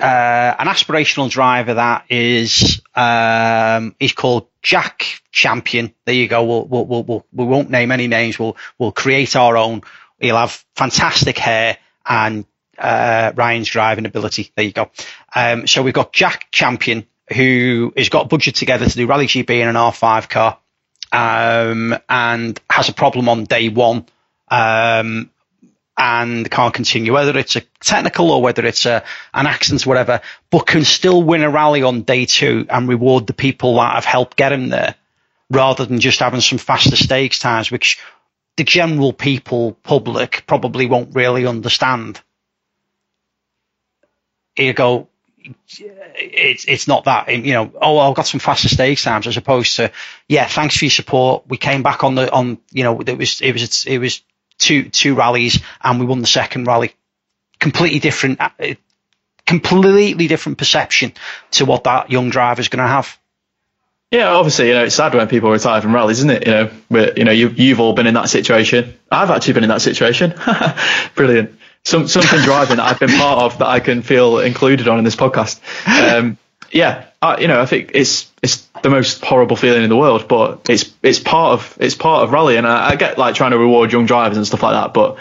uh, 0.00 0.54
an 0.58 0.66
aspirational 0.66 1.30
driver 1.30 1.74
that 1.74 2.04
is 2.08 2.80
um, 2.94 3.94
is 4.00 4.12
called 4.12 4.48
Jack 4.62 5.22
Champion. 5.30 5.94
There 6.06 6.14
you 6.14 6.26
go. 6.26 6.44
We'll, 6.44 6.64
we'll, 6.64 6.86
we'll, 6.86 7.02
we'll, 7.04 7.26
we 7.32 7.44
won't 7.44 7.70
name 7.70 7.92
any 7.92 8.08
names. 8.08 8.38
We'll 8.38 8.56
we'll 8.78 8.92
create 8.92 9.36
our 9.36 9.56
own. 9.56 9.82
He'll 10.18 10.36
have 10.36 10.64
fantastic 10.74 11.38
hair 11.38 11.78
and 12.06 12.44
uh, 12.80 13.32
Ryan's 13.34 13.68
driving 13.68 14.06
ability. 14.06 14.50
There 14.56 14.64
you 14.64 14.72
go. 14.72 14.90
Um, 15.34 15.66
so 15.66 15.82
we've 15.82 15.94
got 15.94 16.12
Jack 16.12 16.48
Champion 16.50 17.06
who 17.32 17.92
has 17.96 18.08
got 18.08 18.28
budget 18.28 18.56
together 18.56 18.86
to 18.86 18.96
do 18.96 19.06
Rally 19.06 19.26
GB 19.26 19.50
in 19.50 19.68
an 19.68 19.76
R5 19.76 20.28
car 20.28 20.58
um, 21.12 21.96
and 22.08 22.60
has 22.68 22.88
a 22.88 22.92
problem 22.92 23.28
on 23.28 23.44
day 23.44 23.68
one. 23.68 24.06
Um, 24.50 25.30
and 26.00 26.50
can't 26.50 26.72
continue, 26.72 27.12
whether 27.12 27.36
it's 27.36 27.56
a 27.56 27.60
technical 27.80 28.30
or 28.30 28.40
whether 28.40 28.64
it's 28.64 28.86
a, 28.86 29.04
an 29.34 29.46
accident 29.46 29.86
or 29.86 29.90
whatever, 29.90 30.22
but 30.48 30.66
can 30.66 30.82
still 30.82 31.22
win 31.22 31.42
a 31.42 31.50
rally 31.50 31.82
on 31.82 32.02
day 32.02 32.24
two 32.24 32.64
and 32.70 32.88
reward 32.88 33.26
the 33.26 33.34
people 33.34 33.76
that 33.76 33.96
have 33.96 34.06
helped 34.06 34.34
get 34.34 34.50
him 34.50 34.70
there, 34.70 34.94
rather 35.50 35.84
than 35.84 36.00
just 36.00 36.20
having 36.20 36.40
some 36.40 36.56
faster 36.56 36.96
stakes 36.96 37.38
times, 37.38 37.70
which 37.70 37.98
the 38.56 38.64
general 38.64 39.12
people, 39.12 39.72
public, 39.82 40.44
probably 40.46 40.86
won't 40.86 41.14
really 41.14 41.46
understand. 41.46 42.18
You 44.56 44.72
go. 44.72 45.08
It's 46.16 46.66
it's 46.66 46.86
not 46.86 47.04
that 47.04 47.28
you 47.28 47.54
know. 47.54 47.72
Oh, 47.80 47.98
I've 47.98 48.14
got 48.14 48.26
some 48.26 48.40
faster 48.40 48.68
stage 48.68 49.02
times 49.02 49.26
as 49.26 49.36
opposed 49.36 49.76
to 49.76 49.90
yeah. 50.28 50.46
Thanks 50.46 50.76
for 50.76 50.84
your 50.84 50.90
support. 50.90 51.44
We 51.48 51.56
came 51.56 51.82
back 51.82 52.04
on 52.04 52.14
the 52.14 52.30
on 52.30 52.58
you 52.70 52.84
know 52.84 53.00
it 53.00 53.16
was 53.16 53.40
it 53.40 53.52
was 53.52 53.84
it 53.86 53.98
was 53.98 54.22
two 54.58 54.90
two 54.90 55.14
rallies 55.14 55.60
and 55.82 55.98
we 55.98 56.06
won 56.06 56.20
the 56.20 56.26
second 56.26 56.66
rally. 56.66 56.94
Completely 57.58 57.98
different, 57.98 58.40
uh, 58.40 58.48
completely 59.46 60.28
different 60.28 60.56
perception 60.56 61.12
to 61.52 61.66
what 61.66 61.84
that 61.84 62.10
young 62.10 62.30
driver 62.30 62.60
is 62.60 62.68
going 62.68 62.82
to 62.82 62.88
have. 62.88 63.18
Yeah, 64.10 64.30
obviously, 64.30 64.68
you 64.68 64.74
know, 64.74 64.84
it's 64.84 64.94
sad 64.94 65.14
when 65.14 65.28
people 65.28 65.50
retire 65.50 65.80
from 65.80 65.94
rallies, 65.94 66.18
isn't 66.18 66.30
it? 66.30 66.46
You 66.46 66.52
know, 66.52 66.70
but 66.90 67.18
you 67.18 67.24
know, 67.24 67.30
you, 67.30 67.48
you've 67.48 67.78
all 67.78 67.92
been 67.92 68.08
in 68.08 68.14
that 68.14 68.28
situation. 68.28 68.98
I've 69.10 69.30
actually 69.30 69.52
been 69.52 69.62
in 69.62 69.68
that 69.68 69.82
situation. 69.82 70.34
Brilliant. 71.14 71.59
Some, 71.84 72.08
something 72.08 72.40
driving 72.40 72.76
that 72.76 72.86
I've 72.86 73.00
been 73.00 73.08
part 73.08 73.42
of 73.42 73.58
that 73.58 73.66
I 73.66 73.80
can 73.80 74.02
feel 74.02 74.38
included 74.38 74.86
on 74.86 74.98
in 74.98 75.04
this 75.04 75.16
podcast. 75.16 75.60
Um, 75.86 76.36
yeah, 76.70 77.06
I, 77.22 77.38
you 77.38 77.48
know, 77.48 77.60
I 77.60 77.66
think 77.66 77.90
it's 77.94 78.30
it's 78.42 78.68
the 78.82 78.90
most 78.90 79.24
horrible 79.24 79.56
feeling 79.56 79.82
in 79.82 79.88
the 79.88 79.96
world, 79.96 80.28
but 80.28 80.68
it's 80.68 80.94
it's 81.02 81.18
part 81.18 81.52
of 81.52 81.76
it's 81.80 81.94
part 81.94 82.24
of 82.24 82.32
rally, 82.32 82.56
and 82.56 82.66
I, 82.66 82.90
I 82.90 82.96
get 82.96 83.18
like 83.18 83.34
trying 83.34 83.50
to 83.50 83.58
reward 83.58 83.92
young 83.92 84.06
drivers 84.06 84.36
and 84.36 84.46
stuff 84.46 84.62
like 84.62 84.74
that, 84.74 84.94
but 84.94 85.18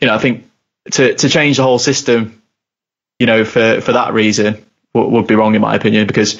you 0.00 0.08
know, 0.08 0.14
I 0.14 0.18
think 0.18 0.50
to 0.92 1.14
to 1.14 1.28
change 1.28 1.58
the 1.58 1.62
whole 1.62 1.78
system, 1.78 2.42
you 3.18 3.26
know, 3.26 3.44
for 3.44 3.80
for 3.80 3.92
that 3.92 4.14
reason 4.14 4.64
would, 4.94 5.08
would 5.08 5.26
be 5.26 5.34
wrong 5.34 5.54
in 5.54 5.60
my 5.60 5.74
opinion, 5.74 6.06
because 6.06 6.34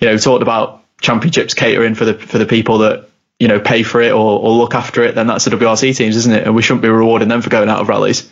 you 0.00 0.08
know, 0.08 0.12
we 0.12 0.18
talked 0.18 0.42
about 0.42 0.84
championships 1.00 1.54
catering 1.54 1.94
for 1.94 2.04
the 2.04 2.14
for 2.14 2.38
the 2.38 2.46
people 2.46 2.78
that 2.78 3.08
you 3.38 3.48
know 3.48 3.60
pay 3.60 3.82
for 3.82 4.00
it 4.00 4.12
or, 4.12 4.40
or 4.40 4.52
look 4.52 4.74
after 4.74 5.04
it, 5.04 5.14
then 5.14 5.26
that's 5.26 5.44
the 5.44 5.50
WRC 5.52 5.96
teams, 5.96 6.16
isn't 6.16 6.32
it? 6.32 6.44
And 6.46 6.54
we 6.54 6.62
shouldn't 6.62 6.82
be 6.82 6.88
rewarding 6.88 7.28
them 7.28 7.42
for 7.42 7.50
going 7.50 7.68
out 7.68 7.80
of 7.80 7.88
rallies. 7.88 8.30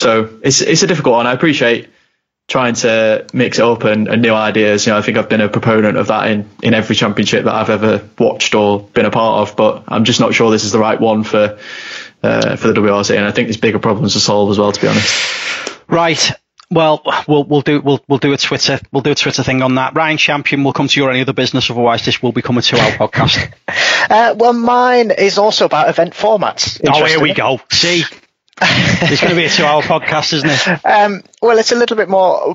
So 0.00 0.38
it's 0.42 0.60
it's 0.60 0.82
a 0.82 0.86
difficult 0.86 1.14
one. 1.16 1.26
I 1.26 1.32
appreciate 1.32 1.88
trying 2.48 2.74
to 2.74 3.26
mix 3.32 3.58
it 3.58 3.64
up 3.64 3.84
and, 3.84 4.08
and 4.08 4.22
new 4.22 4.32
ideas. 4.32 4.86
You 4.86 4.92
know, 4.92 4.98
I 4.98 5.02
think 5.02 5.18
I've 5.18 5.28
been 5.28 5.40
a 5.40 5.48
proponent 5.48 5.96
of 5.96 6.08
that 6.08 6.30
in, 6.30 6.48
in 6.62 6.74
every 6.74 6.94
championship 6.94 7.44
that 7.44 7.54
I've 7.54 7.70
ever 7.70 8.08
watched 8.18 8.54
or 8.54 8.80
been 8.80 9.04
a 9.04 9.10
part 9.10 9.48
of, 9.48 9.56
but 9.56 9.84
I'm 9.88 10.04
just 10.04 10.20
not 10.20 10.34
sure 10.34 10.50
this 10.50 10.64
is 10.64 10.72
the 10.72 10.78
right 10.78 11.00
one 11.00 11.24
for 11.24 11.58
uh, 12.22 12.56
for 12.56 12.68
the 12.68 12.80
WRC. 12.80 13.16
And 13.16 13.24
I 13.24 13.32
think 13.32 13.48
there's 13.48 13.56
bigger 13.56 13.78
problems 13.78 14.12
to 14.12 14.20
solve 14.20 14.50
as 14.50 14.58
well, 14.58 14.72
to 14.72 14.80
be 14.80 14.86
honest. 14.86 15.80
Right. 15.88 16.32
Well, 16.68 17.02
we'll 17.28 17.44
we'll 17.44 17.60
do 17.60 17.80
we'll 17.80 18.02
we'll 18.08 18.18
do 18.18 18.32
a 18.32 18.36
Twitter 18.36 18.80
we'll 18.90 19.02
do 19.02 19.12
a 19.12 19.14
Twitter 19.14 19.44
thing 19.44 19.62
on 19.62 19.76
that. 19.76 19.94
Ryan 19.94 20.16
Champion, 20.16 20.64
we'll 20.64 20.72
come 20.72 20.88
to 20.88 21.00
your 21.00 21.10
any 21.10 21.20
other 21.20 21.32
business. 21.32 21.70
Otherwise, 21.70 22.04
this 22.04 22.20
will 22.20 22.32
become 22.32 22.58
a 22.58 22.62
two-hour 22.62 22.90
podcast. 22.92 23.52
Uh, 24.10 24.34
well, 24.36 24.52
mine 24.52 25.12
is 25.12 25.38
also 25.38 25.64
about 25.64 25.88
event 25.88 26.14
formats. 26.14 26.80
oh, 26.88 27.04
here 27.04 27.20
we 27.20 27.34
go. 27.34 27.60
See, 27.70 28.02
it's 28.62 29.20
going 29.20 29.34
to 29.34 29.36
be 29.36 29.44
a 29.44 29.50
two-hour 29.50 29.82
podcast, 29.82 30.32
isn't 30.32 30.48
it? 30.48 30.86
Um, 30.86 31.22
well, 31.42 31.58
it's 31.58 31.72
a 31.72 31.76
little 31.76 31.96
bit 31.96 32.08
more, 32.08 32.54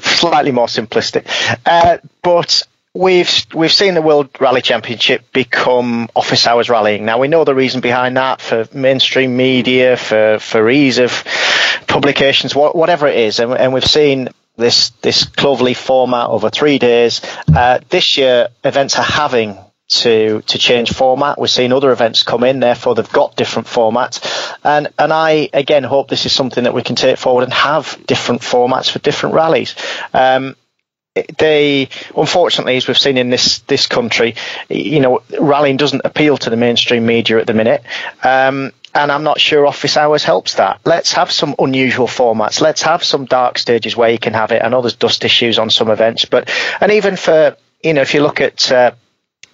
slightly 0.00 0.52
more 0.52 0.68
simplistic, 0.68 1.26
uh, 1.66 1.98
but 2.22 2.62
we've 2.94 3.46
we've 3.52 3.72
seen 3.72 3.94
the 3.94 4.02
World 4.02 4.30
Rally 4.38 4.62
Championship 4.62 5.32
become 5.32 6.08
office 6.14 6.46
hours 6.46 6.68
rallying. 6.70 7.04
Now 7.04 7.18
we 7.18 7.26
know 7.26 7.42
the 7.44 7.54
reason 7.54 7.80
behind 7.80 8.16
that 8.16 8.40
for 8.40 8.66
mainstream 8.72 9.36
media, 9.36 9.96
for 9.96 10.38
for 10.38 10.70
ease 10.70 10.98
of 10.98 11.24
publications, 11.88 12.54
wha- 12.54 12.72
whatever 12.72 13.08
it 13.08 13.16
is, 13.18 13.40
and, 13.40 13.52
and 13.52 13.72
we've 13.72 13.84
seen. 13.84 14.28
This 14.56 14.90
this 15.00 15.24
cloverleaf 15.24 15.76
format 15.76 16.26
over 16.28 16.50
three 16.50 16.78
days. 16.78 17.22
Uh, 17.48 17.78
this 17.88 18.18
year, 18.18 18.48
events 18.62 18.98
are 18.98 19.04
having 19.04 19.56
to 19.90 20.42
to 20.42 20.58
change 20.58 20.92
format. 20.92 21.38
We're 21.38 21.48
seeing 21.48 21.72
other 21.72 21.90
events 21.92 22.22
come 22.22 22.44
in, 22.44 22.60
therefore 22.60 22.94
they've 22.94 23.12
got 23.12 23.36
different 23.36 23.68
formats. 23.68 24.56
And 24.64 24.88
and 24.98 25.12
I 25.12 25.50
again 25.52 25.84
hope 25.84 26.08
this 26.08 26.26
is 26.26 26.32
something 26.32 26.64
that 26.64 26.74
we 26.74 26.82
can 26.82 26.96
take 26.96 27.18
forward 27.18 27.44
and 27.44 27.52
have 27.52 27.98
different 28.06 28.42
formats 28.42 28.90
for 28.90 29.00
different 29.00 29.34
rallies. 29.34 29.74
Um, 30.14 30.56
they 31.38 31.88
unfortunately, 32.16 32.76
as 32.76 32.86
we've 32.86 32.98
seen 32.98 33.18
in 33.18 33.30
this 33.30 33.58
this 33.60 33.86
country, 33.86 34.36
you 34.68 35.00
know, 35.00 35.22
rallying 35.38 35.76
doesn't 35.76 36.02
appeal 36.04 36.38
to 36.38 36.50
the 36.50 36.56
mainstream 36.56 37.04
media 37.04 37.38
at 37.38 37.46
the 37.46 37.54
minute. 37.54 37.82
Um, 38.22 38.72
and 38.92 39.12
I'm 39.12 39.22
not 39.22 39.40
sure 39.40 39.66
office 39.66 39.96
hours 39.96 40.24
helps 40.24 40.54
that. 40.54 40.80
Let's 40.84 41.12
have 41.12 41.30
some 41.30 41.54
unusual 41.60 42.08
formats. 42.08 42.60
Let's 42.60 42.82
have 42.82 43.04
some 43.04 43.24
dark 43.24 43.56
stages 43.56 43.96
where 43.96 44.10
you 44.10 44.18
can 44.18 44.34
have 44.34 44.50
it. 44.50 44.62
I 44.64 44.68
know 44.68 44.82
there's 44.82 44.96
dust 44.96 45.24
issues 45.24 45.60
on 45.60 45.70
some 45.70 45.90
events, 45.90 46.24
but 46.24 46.50
and 46.80 46.90
even 46.92 47.16
for 47.16 47.56
you 47.82 47.94
know, 47.94 48.02
if 48.02 48.14
you 48.14 48.22
look 48.22 48.40
at 48.40 48.70
uh, 48.70 48.92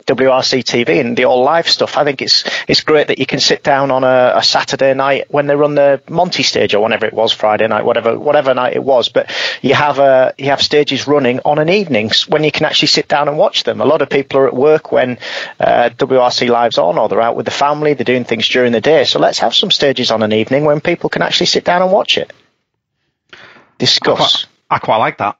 WRC 0.07 0.63
TV 0.63 1.01
and 1.01 1.17
the 1.17 1.25
all 1.25 1.43
live 1.43 1.69
stuff. 1.69 1.97
I 1.97 2.05
think 2.05 2.23
it's 2.23 2.45
it's 2.69 2.83
great 2.83 3.09
that 3.09 3.19
you 3.19 3.27
can 3.27 3.41
sit 3.41 3.63
down 3.63 3.91
on 3.91 4.05
a, 4.05 4.35
a 4.37 4.43
Saturday 4.43 4.95
night 4.95 5.27
when 5.29 5.47
they 5.47 5.57
run 5.57 5.75
the 5.75 6.01
Monte 6.09 6.45
stage 6.45 6.75
or 6.75 6.83
whenever 6.83 7.07
it 7.07 7.13
was 7.13 7.33
Friday 7.33 7.67
night, 7.67 7.85
whatever 7.85 8.19
whatever 8.19 8.55
night 8.55 8.77
it 8.77 8.85
was. 8.85 9.09
But 9.09 9.33
you 9.63 9.75
have 9.75 9.99
a 9.99 10.35
you 10.39 10.47
have 10.47 10.63
stages 10.63 11.09
running 11.09 11.41
on 11.45 11.59
an 11.59 11.69
evening 11.69 12.11
when 12.29 12.45
you 12.45 12.53
can 12.53 12.67
actually 12.67 12.89
sit 12.89 13.09
down 13.09 13.29
and 13.29 13.37
watch 13.37 13.65
them. 13.65 13.81
A 13.81 13.85
lot 13.85 14.01
of 14.01 14.09
people 14.09 14.39
are 14.39 14.47
at 14.47 14.55
work 14.55 14.93
when 14.93 15.19
uh, 15.59 15.91
WRC 15.97 16.49
live's 16.49 16.79
on, 16.79 16.99
or 16.99 17.09
they're 17.09 17.21
out 17.21 17.37
with 17.37 17.47
the 17.47 17.53
family. 17.53 17.95
They're 17.95 18.05
doing 18.05 18.25
things 18.25 18.49
during 18.49 18.73
the 18.73 18.81
day. 18.81 19.05
So 19.05 19.19
let's 19.19 19.41
have 19.41 19.55
some 19.55 19.71
stages 19.71 20.11
on 20.11 20.23
an 20.23 20.33
evening 20.33 20.65
when 20.65 20.81
people 20.81 21.11
can 21.11 21.23
actually 21.23 21.47
sit 21.47 21.65
down 21.65 21.83
and 21.83 21.91
watch 21.91 22.17
it. 22.17 22.33
Discuss. 23.79 24.47
I 24.71 24.79
quite 24.79 24.99
like 24.99 25.19
that. 25.19 25.37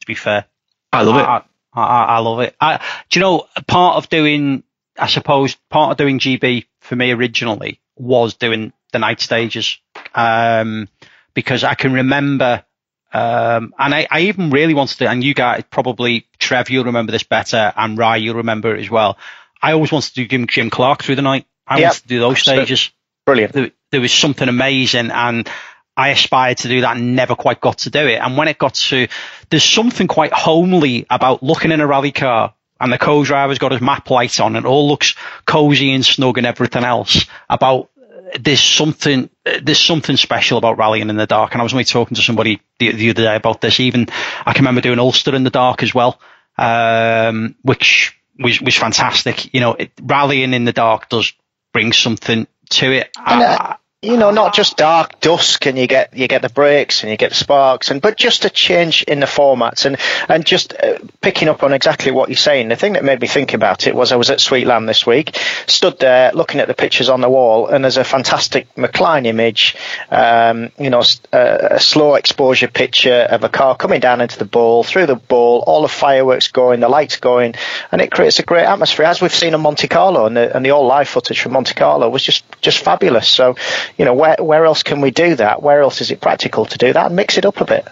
To 0.00 0.06
be 0.06 0.14
fair, 0.14 0.46
I 0.92 1.02
love 1.02 1.16
it. 1.16 1.22
I, 1.26 1.42
I, 1.72 2.04
I 2.04 2.18
love 2.18 2.40
it. 2.40 2.54
I, 2.60 2.78
do 3.08 3.18
you 3.18 3.24
know 3.24 3.46
part 3.66 3.96
of 3.96 4.08
doing? 4.08 4.62
I 4.98 5.06
suppose 5.06 5.54
part 5.70 5.92
of 5.92 5.96
doing 5.96 6.18
GB 6.18 6.66
for 6.80 6.96
me 6.96 7.12
originally 7.12 7.80
was 7.96 8.34
doing 8.34 8.72
the 8.92 8.98
night 8.98 9.20
stages, 9.20 9.78
um, 10.14 10.88
because 11.34 11.64
I 11.64 11.74
can 11.74 11.92
remember, 11.92 12.64
um, 13.12 13.72
and 13.78 13.94
I, 13.94 14.06
I 14.10 14.20
even 14.22 14.50
really 14.50 14.74
wanted 14.74 14.98
to. 14.98 15.08
And 15.08 15.22
you 15.22 15.32
guys 15.34 15.64
probably 15.70 16.26
Trev, 16.38 16.70
you'll 16.70 16.84
remember 16.84 17.12
this 17.12 17.22
better, 17.22 17.72
and 17.76 17.96
Rye, 17.96 18.16
you'll 18.16 18.36
remember 18.36 18.74
it 18.74 18.80
as 18.80 18.90
well. 18.90 19.16
I 19.62 19.72
always 19.72 19.92
wanted 19.92 20.08
to 20.08 20.14
do 20.14 20.26
Jim, 20.26 20.46
Jim 20.46 20.70
Clark 20.70 21.02
through 21.02 21.16
the 21.16 21.22
night. 21.22 21.46
I 21.66 21.78
Yep. 21.78 21.88
wanted 21.88 22.02
to 22.02 22.08
do 22.08 22.18
those 22.20 22.40
stages 22.40 22.90
Brilliant. 23.26 23.52
there, 23.52 23.70
there 23.92 24.00
was 24.00 24.12
something 24.12 24.48
amazing 24.48 25.10
and 25.10 25.48
I 25.96 26.08
aspired 26.08 26.58
to 26.58 26.68
do 26.68 26.80
that 26.82 26.96
and 26.96 27.14
never 27.14 27.34
quite 27.34 27.60
got 27.60 27.78
to 27.78 27.90
do 27.90 28.06
it. 28.06 28.20
And 28.20 28.36
when 28.36 28.48
it 28.48 28.58
got 28.58 28.74
to, 28.74 29.08
there's 29.50 29.64
something 29.64 30.06
quite 30.06 30.32
homely 30.32 31.06
about 31.10 31.42
looking 31.42 31.72
in 31.72 31.80
a 31.80 31.86
rally 31.86 32.12
car 32.12 32.54
and 32.80 32.92
the 32.92 32.98
co-driver's 32.98 33.58
got 33.58 33.72
his 33.72 33.80
map 33.80 34.08
lights 34.10 34.40
on 34.40 34.56
and 34.56 34.64
it 34.64 34.68
all 34.68 34.88
looks 34.88 35.14
cozy 35.46 35.92
and 35.92 36.04
snug 36.04 36.38
and 36.38 36.46
everything 36.46 36.84
else 36.84 37.26
about 37.48 37.90
there's 38.38 38.60
something 38.62 39.28
there's 39.60 39.80
something 39.80 40.16
special 40.16 40.56
about 40.56 40.78
rallying 40.78 41.10
in 41.10 41.16
the 41.16 41.26
dark. 41.26 41.52
And 41.52 41.60
I 41.60 41.64
was 41.64 41.72
only 41.72 41.84
talking 41.84 42.14
to 42.14 42.22
somebody 42.22 42.60
the, 42.78 42.92
the 42.92 43.10
other 43.10 43.24
day 43.24 43.34
about 43.36 43.60
this. 43.60 43.80
Even 43.80 44.06
I 44.46 44.52
can 44.52 44.62
remember 44.62 44.80
doing 44.80 45.00
Ulster 45.00 45.34
in 45.34 45.44
the 45.44 45.50
dark 45.50 45.82
as 45.82 45.94
well 45.94 46.20
um, 46.60 47.56
which 47.62 48.16
was 48.38 48.60
was 48.60 48.76
fantastic. 48.76 49.52
You 49.54 49.60
know 49.60 49.72
it, 49.72 49.92
rallying 50.00 50.52
in 50.54 50.64
the 50.64 50.72
dark 50.72 51.08
does 51.08 51.32
bring 51.72 51.92
something 51.92 52.46
to 52.70 52.92
it. 52.92 53.10
Uh, 53.16 53.56
I- 53.58 53.76
you 54.02 54.16
know, 54.16 54.30
not 54.30 54.54
just 54.54 54.78
dark 54.78 55.20
dusk 55.20 55.66
and 55.66 55.76
you 55.76 55.86
get 55.86 56.16
you 56.16 56.26
get 56.26 56.40
the 56.40 56.48
brakes 56.48 57.02
and 57.02 57.10
you 57.10 57.18
get 57.18 57.28
the 57.28 57.34
sparks 57.34 57.90
and 57.90 58.00
but 58.00 58.16
just 58.16 58.46
a 58.46 58.50
change 58.50 59.02
in 59.02 59.20
the 59.20 59.26
formats 59.26 59.84
and 59.84 59.98
and 60.26 60.46
just 60.46 60.72
uh, 60.72 60.98
picking 61.20 61.48
up 61.50 61.62
on 61.62 61.74
exactly 61.74 62.10
what 62.10 62.30
you're 62.30 62.36
saying. 62.36 62.68
The 62.68 62.76
thing 62.76 62.94
that 62.94 63.04
made 63.04 63.20
me 63.20 63.26
think 63.26 63.52
about 63.52 63.86
it 63.86 63.94
was 63.94 64.10
I 64.10 64.16
was 64.16 64.30
at 64.30 64.40
Sweet 64.40 64.66
Lamb 64.66 64.86
this 64.86 65.06
week, 65.06 65.36
stood 65.66 65.98
there 65.98 66.32
looking 66.32 66.60
at 66.62 66.66
the 66.68 66.72
pictures 66.72 67.10
on 67.10 67.20
the 67.20 67.28
wall, 67.28 67.66
and 67.66 67.84
there's 67.84 67.98
a 67.98 68.04
fantastic 68.04 68.74
McKlein 68.74 69.26
image, 69.26 69.76
um, 70.10 70.70
you 70.78 70.88
know, 70.88 71.00
s- 71.00 71.20
uh, 71.30 71.68
a 71.72 71.80
slow 71.80 72.14
exposure 72.14 72.68
picture 72.68 73.26
of 73.30 73.44
a 73.44 73.50
car 73.50 73.76
coming 73.76 74.00
down 74.00 74.22
into 74.22 74.38
the 74.38 74.46
bowl, 74.46 74.82
through 74.82 75.04
the 75.06 75.16
bowl, 75.16 75.62
all 75.66 75.82
the 75.82 75.88
fireworks 75.88 76.48
going, 76.48 76.80
the 76.80 76.88
lights 76.88 77.18
going, 77.18 77.54
and 77.92 78.00
it 78.00 78.10
creates 78.10 78.38
a 78.38 78.44
great 78.44 78.64
atmosphere 78.64 79.04
as 79.04 79.20
we've 79.20 79.34
seen 79.34 79.52
in 79.52 79.60
Monte 79.60 79.88
Carlo 79.88 80.24
and 80.24 80.34
the 80.34 80.56
and 80.56 80.64
the 80.64 80.70
all 80.70 80.86
live 80.86 81.06
footage 81.06 81.38
from 81.38 81.52
Monte 81.52 81.74
Carlo 81.74 82.08
was 82.08 82.22
just 82.22 82.44
just 82.62 82.78
fabulous. 82.82 83.28
So, 83.28 83.56
you 83.96 84.04
know, 84.04 84.14
where 84.14 84.36
where 84.38 84.64
else 84.64 84.82
can 84.82 85.00
we 85.00 85.10
do 85.10 85.36
that? 85.36 85.62
Where 85.62 85.80
else 85.80 86.00
is 86.00 86.10
it 86.10 86.20
practical 86.20 86.66
to 86.66 86.78
do 86.78 86.92
that 86.92 87.06
and 87.06 87.16
mix 87.16 87.38
it 87.38 87.44
up 87.44 87.60
a 87.60 87.64
bit? 87.64 87.86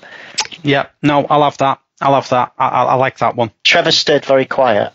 Yeah, 0.63 0.87
no, 1.03 1.27
I'll 1.29 1.45
have 1.45 1.59
that. 1.59 1.81
I'll 2.01 2.15
have 2.15 2.29
that. 2.31 2.53
I, 2.59 2.69
I, 2.69 2.85
I 2.85 2.95
like 2.95 3.19
that 3.19 3.37
one. 3.37 3.51
Trevor 3.65 3.93
stayed 3.93 4.25
very 4.25 4.45
quiet. 4.45 4.93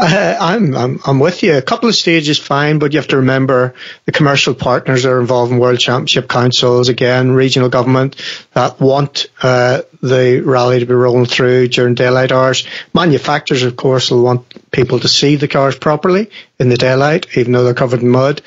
Uh, 0.00 0.36
I'm, 0.40 0.76
I'm 0.76 1.00
I'm 1.04 1.18
with 1.18 1.42
you. 1.42 1.56
A 1.56 1.62
couple 1.62 1.88
of 1.88 1.94
stages 1.96 2.38
fine, 2.38 2.78
but 2.78 2.92
you 2.92 3.00
have 3.00 3.08
to 3.08 3.16
remember 3.16 3.74
the 4.04 4.12
commercial 4.12 4.54
partners 4.54 5.02
that 5.02 5.10
are 5.10 5.20
involved 5.20 5.50
in 5.50 5.58
World 5.58 5.80
Championship 5.80 6.28
councils, 6.28 6.88
again, 6.88 7.32
regional 7.32 7.68
government 7.68 8.14
that 8.52 8.80
want 8.80 9.26
uh, 9.42 9.82
the 10.00 10.40
rally 10.44 10.78
to 10.78 10.86
be 10.86 10.94
rolling 10.94 11.26
through 11.26 11.66
during 11.66 11.96
daylight 11.96 12.30
hours. 12.30 12.64
Manufacturers, 12.94 13.64
of 13.64 13.74
course, 13.74 14.12
will 14.12 14.22
want 14.22 14.70
people 14.70 15.00
to 15.00 15.08
see 15.08 15.34
the 15.34 15.48
cars 15.48 15.76
properly 15.76 16.30
in 16.60 16.68
the 16.68 16.76
daylight, 16.76 17.36
even 17.36 17.50
though 17.50 17.64
they're 17.64 17.74
covered 17.74 18.00
in 18.00 18.08
mud. 18.08 18.40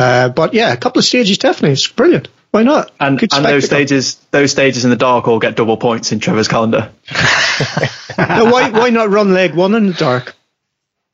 Uh, 0.00 0.28
but 0.30 0.54
yeah, 0.54 0.72
a 0.72 0.76
couple 0.78 0.98
of 0.98 1.04
stages 1.04 1.36
definitely. 1.38 1.72
It's 1.72 1.86
brilliant. 1.86 2.28
Why 2.52 2.62
not? 2.62 2.90
And, 2.98 3.20
and 3.32 3.44
those 3.44 3.66
stages, 3.66 4.14
those 4.30 4.50
stages 4.50 4.84
in 4.84 4.90
the 4.90 4.96
dark 4.96 5.28
all 5.28 5.38
get 5.38 5.56
double 5.56 5.76
points 5.76 6.10
in 6.10 6.20
Trevor's 6.20 6.48
calendar. 6.48 6.90
Now, 8.18 8.52
why 8.52 8.70
why 8.70 8.90
not 8.90 9.08
run 9.08 9.32
leg 9.32 9.54
one 9.54 9.74
in 9.74 9.86
the 9.86 9.92
dark? 9.94 10.34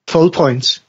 Full 0.09 0.31
points. 0.31 0.81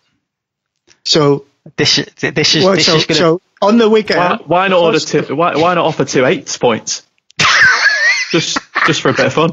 So 1.03 1.45
This 1.75 1.99
is 1.99 2.05
this 2.19 2.55
is 2.55 2.63
Well, 2.63 2.73
this 2.73 2.85
so, 2.85 2.95
is 2.95 3.05
gonna. 3.05 3.19
so 3.19 3.41
on 3.61 3.77
the 3.77 3.89
weekend, 3.89 4.19
Why, 4.19 4.37
why 4.45 4.67
not 4.67 4.79
order 4.79 4.99
two? 4.99 5.35
Why, 5.35 5.55
why 5.55 5.73
not 5.75 5.85
offer 5.85 6.05
two 6.05 6.25
eighths 6.25 6.57
points? 6.57 7.05
just 8.31 8.57
just 8.85 9.01
for 9.01 9.09
a 9.09 9.13
bit 9.13 9.27
of 9.27 9.33
fun. 9.33 9.51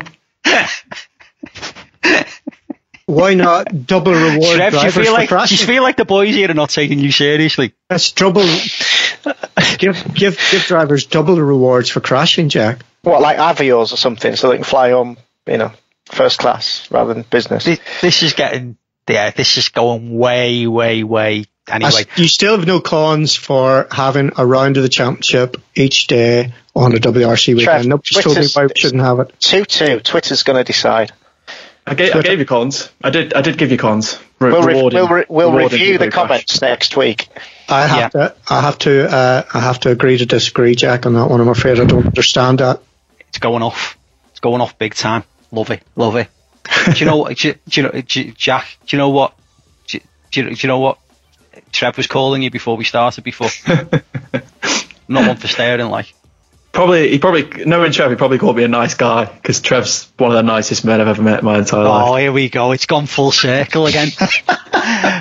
Why 3.06 3.34
not 3.34 3.86
double 3.86 4.12
reward 4.14 4.56
Trev, 4.56 4.72
do 4.72 4.76
you 4.78 4.82
drivers 4.82 4.94
feel 4.94 5.04
for 5.04 5.12
like 5.12 5.28
do 5.28 5.34
crashing? 5.34 5.58
you 5.58 5.66
feel 5.66 5.82
like 5.82 5.96
the 5.96 6.04
boys 6.04 6.34
here 6.34 6.50
are 6.50 6.54
not 6.54 6.70
taking 6.70 6.98
you 6.98 7.10
seriously? 7.12 7.74
That's 7.88 8.12
double. 8.12 8.46
give 9.78 10.14
give 10.14 10.38
give 10.50 10.62
drivers 10.66 11.06
double 11.06 11.34
the 11.36 11.44
rewards 11.44 11.90
for 11.90 12.00
crashing, 12.00 12.48
Jack. 12.48 12.80
What, 13.02 13.20
like 13.20 13.36
Avios 13.36 13.92
or 13.92 13.96
something, 13.96 14.36
so 14.36 14.48
they 14.48 14.56
can 14.56 14.64
fly 14.64 14.90
home, 14.90 15.18
you 15.46 15.58
know, 15.58 15.72
first 16.06 16.38
class 16.38 16.90
rather 16.90 17.12
than 17.12 17.24
business. 17.28 17.64
This, 17.64 17.80
this 18.00 18.22
is 18.22 18.32
getting 18.32 18.76
yeah. 19.08 19.30
This 19.30 19.58
is 19.58 19.68
going 19.68 20.16
way 20.16 20.66
way 20.66 21.04
way. 21.04 21.44
Anyway, 21.68 21.88
As- 21.88 22.06
you 22.18 22.28
still 22.28 22.56
have 22.56 22.66
no 22.66 22.80
cons 22.80 23.34
for 23.36 23.86
having 23.90 24.32
a 24.36 24.46
round 24.46 24.76
of 24.76 24.82
the 24.82 24.88
championship 24.88 25.56
each 25.74 26.06
day 26.06 26.52
on 26.74 26.94
a 26.94 26.98
WRC 26.98 27.48
weekend. 27.54 27.64
Trev, 27.64 27.86
Nobody's 27.86 28.12
told 28.14 28.26
me 28.26 28.32
Twitter's- 28.34 28.56
why 28.56 28.66
we 28.66 28.72
shouldn't 28.76 29.02
have 29.02 29.20
it. 29.20 29.34
Two 29.40 29.64
two. 29.64 30.00
Twitter's 30.00 30.42
going 30.42 30.56
to 30.56 30.64
decide. 30.64 31.12
I 31.86 31.94
gave, 31.94 32.14
I 32.16 32.22
gave 32.22 32.38
you 32.38 32.46
cons. 32.46 32.90
I 33.02 33.10
did. 33.10 33.34
I 33.34 33.42
did 33.42 33.58
give 33.58 33.70
you 33.70 33.76
cons. 33.76 34.18
Re- 34.38 34.50
We'll, 34.52 34.62
re- 34.62 34.74
we'll, 34.74 35.08
re- 35.08 35.24
we'll 35.28 35.52
review 35.52 35.98
the 35.98 36.06
who 36.06 36.10
crash. 36.10 36.26
comments 36.28 36.60
next 36.62 36.96
week. 36.96 37.28
I 37.68 37.86
have 37.86 38.12
to. 38.12 38.34
I 38.48 38.60
have 38.62 38.78
to. 38.80 39.10
Uh, 39.14 39.42
I 39.52 39.60
have 39.60 39.80
to 39.80 39.90
agree 39.90 40.16
to 40.18 40.24
disagree, 40.26 40.74
Jack, 40.74 41.04
on 41.06 41.12
that 41.14 41.28
one. 41.28 41.40
I'm 41.42 41.48
afraid 41.48 41.78
I 41.80 41.84
don't 41.84 42.06
understand 42.06 42.60
that. 42.60 42.80
it's 43.28 43.38
going 43.38 43.62
off. 43.62 43.98
It's 44.30 44.40
going 44.40 44.60
off 44.62 44.78
big 44.78 44.94
time. 44.94 45.24
Love 45.52 45.70
it. 45.70 45.82
Love 45.94 46.16
it. 46.16 46.28
do 46.86 46.92
you 46.98 47.06
know? 47.06 47.18
what- 47.18 47.36
Do 47.36 47.48
you, 47.48 47.54
do 47.68 47.80
you 47.80 47.86
know, 47.86 48.00
do 48.00 48.24
Jack? 48.32 48.78
Do 48.86 48.96
you 48.96 48.98
know 48.98 49.10
what? 49.10 49.34
Do 49.86 49.98
you, 49.98 50.02
do 50.30 50.54
do 50.54 50.56
you 50.66 50.68
know 50.68 50.78
what? 50.80 50.98
Trev 51.70 51.96
was 51.98 52.06
calling 52.06 52.42
you 52.42 52.50
before 52.50 52.76
we 52.78 52.84
started. 52.84 53.22
Before, 53.24 53.48
not 55.08 55.28
one 55.28 55.36
for 55.36 55.48
staring 55.48 55.88
like. 55.88 56.14
Probably, 56.74 57.08
he 57.08 57.20
probably 57.20 57.64
knowing 57.64 57.92
Trev, 57.92 58.10
he 58.10 58.16
probably 58.16 58.38
called 58.38 58.56
me 58.56 58.64
a 58.64 58.68
nice 58.68 58.94
guy 58.94 59.26
because 59.26 59.60
Trev's 59.60 60.12
one 60.16 60.32
of 60.32 60.34
the 60.34 60.42
nicest 60.42 60.84
men 60.84 61.00
I've 61.00 61.06
ever 61.06 61.22
met 61.22 61.38
in 61.38 61.44
my 61.44 61.58
entire 61.58 61.84
life. 61.84 62.08
Oh, 62.08 62.16
here 62.16 62.32
we 62.32 62.48
go. 62.48 62.72
It's 62.72 62.86
gone 62.86 63.06
full 63.06 63.30
circle 63.30 63.86
again. 63.86 64.08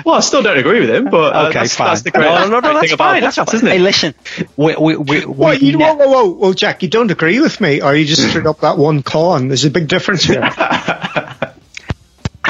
well, 0.04 0.16
I 0.16 0.20
still 0.20 0.42
don't 0.42 0.58
agree 0.58 0.80
with 0.80 0.90
him, 0.90 1.04
but 1.04 1.32
uh, 1.32 1.46
okay, 1.50 1.60
that's, 1.60 1.76
fine. 1.76 1.86
that's 1.86 2.02
the 2.02 2.10
great, 2.10 2.24
no, 2.24 2.48
no, 2.48 2.58
no, 2.58 2.74
that's 2.74 2.80
thing 2.80 2.92
about 2.94 3.12
fine. 3.12 3.22
That's 3.22 3.36
fine. 3.36 3.46
isn't 3.54 3.68
it? 3.68 3.70
Hey, 3.70 3.78
listen, 3.78 4.14
we, 4.56 4.74
we, 4.74 4.96
we, 4.96 5.26
we 5.26 5.56
you, 5.58 5.78
ne- 5.78 5.84
whoa, 5.84 5.94
whoa, 5.94 6.08
whoa, 6.08 6.30
whoa, 6.30 6.52
Jack, 6.54 6.82
you 6.82 6.88
don't 6.88 7.12
agree 7.12 7.38
with 7.38 7.60
me, 7.60 7.80
or 7.80 7.94
you 7.94 8.04
just 8.04 8.22
screwed 8.30 8.48
up 8.48 8.62
that 8.62 8.76
one 8.76 9.04
con? 9.04 9.46
There's 9.46 9.64
a 9.64 9.70
big 9.70 9.86
difference 9.86 10.24
here. 10.24 10.42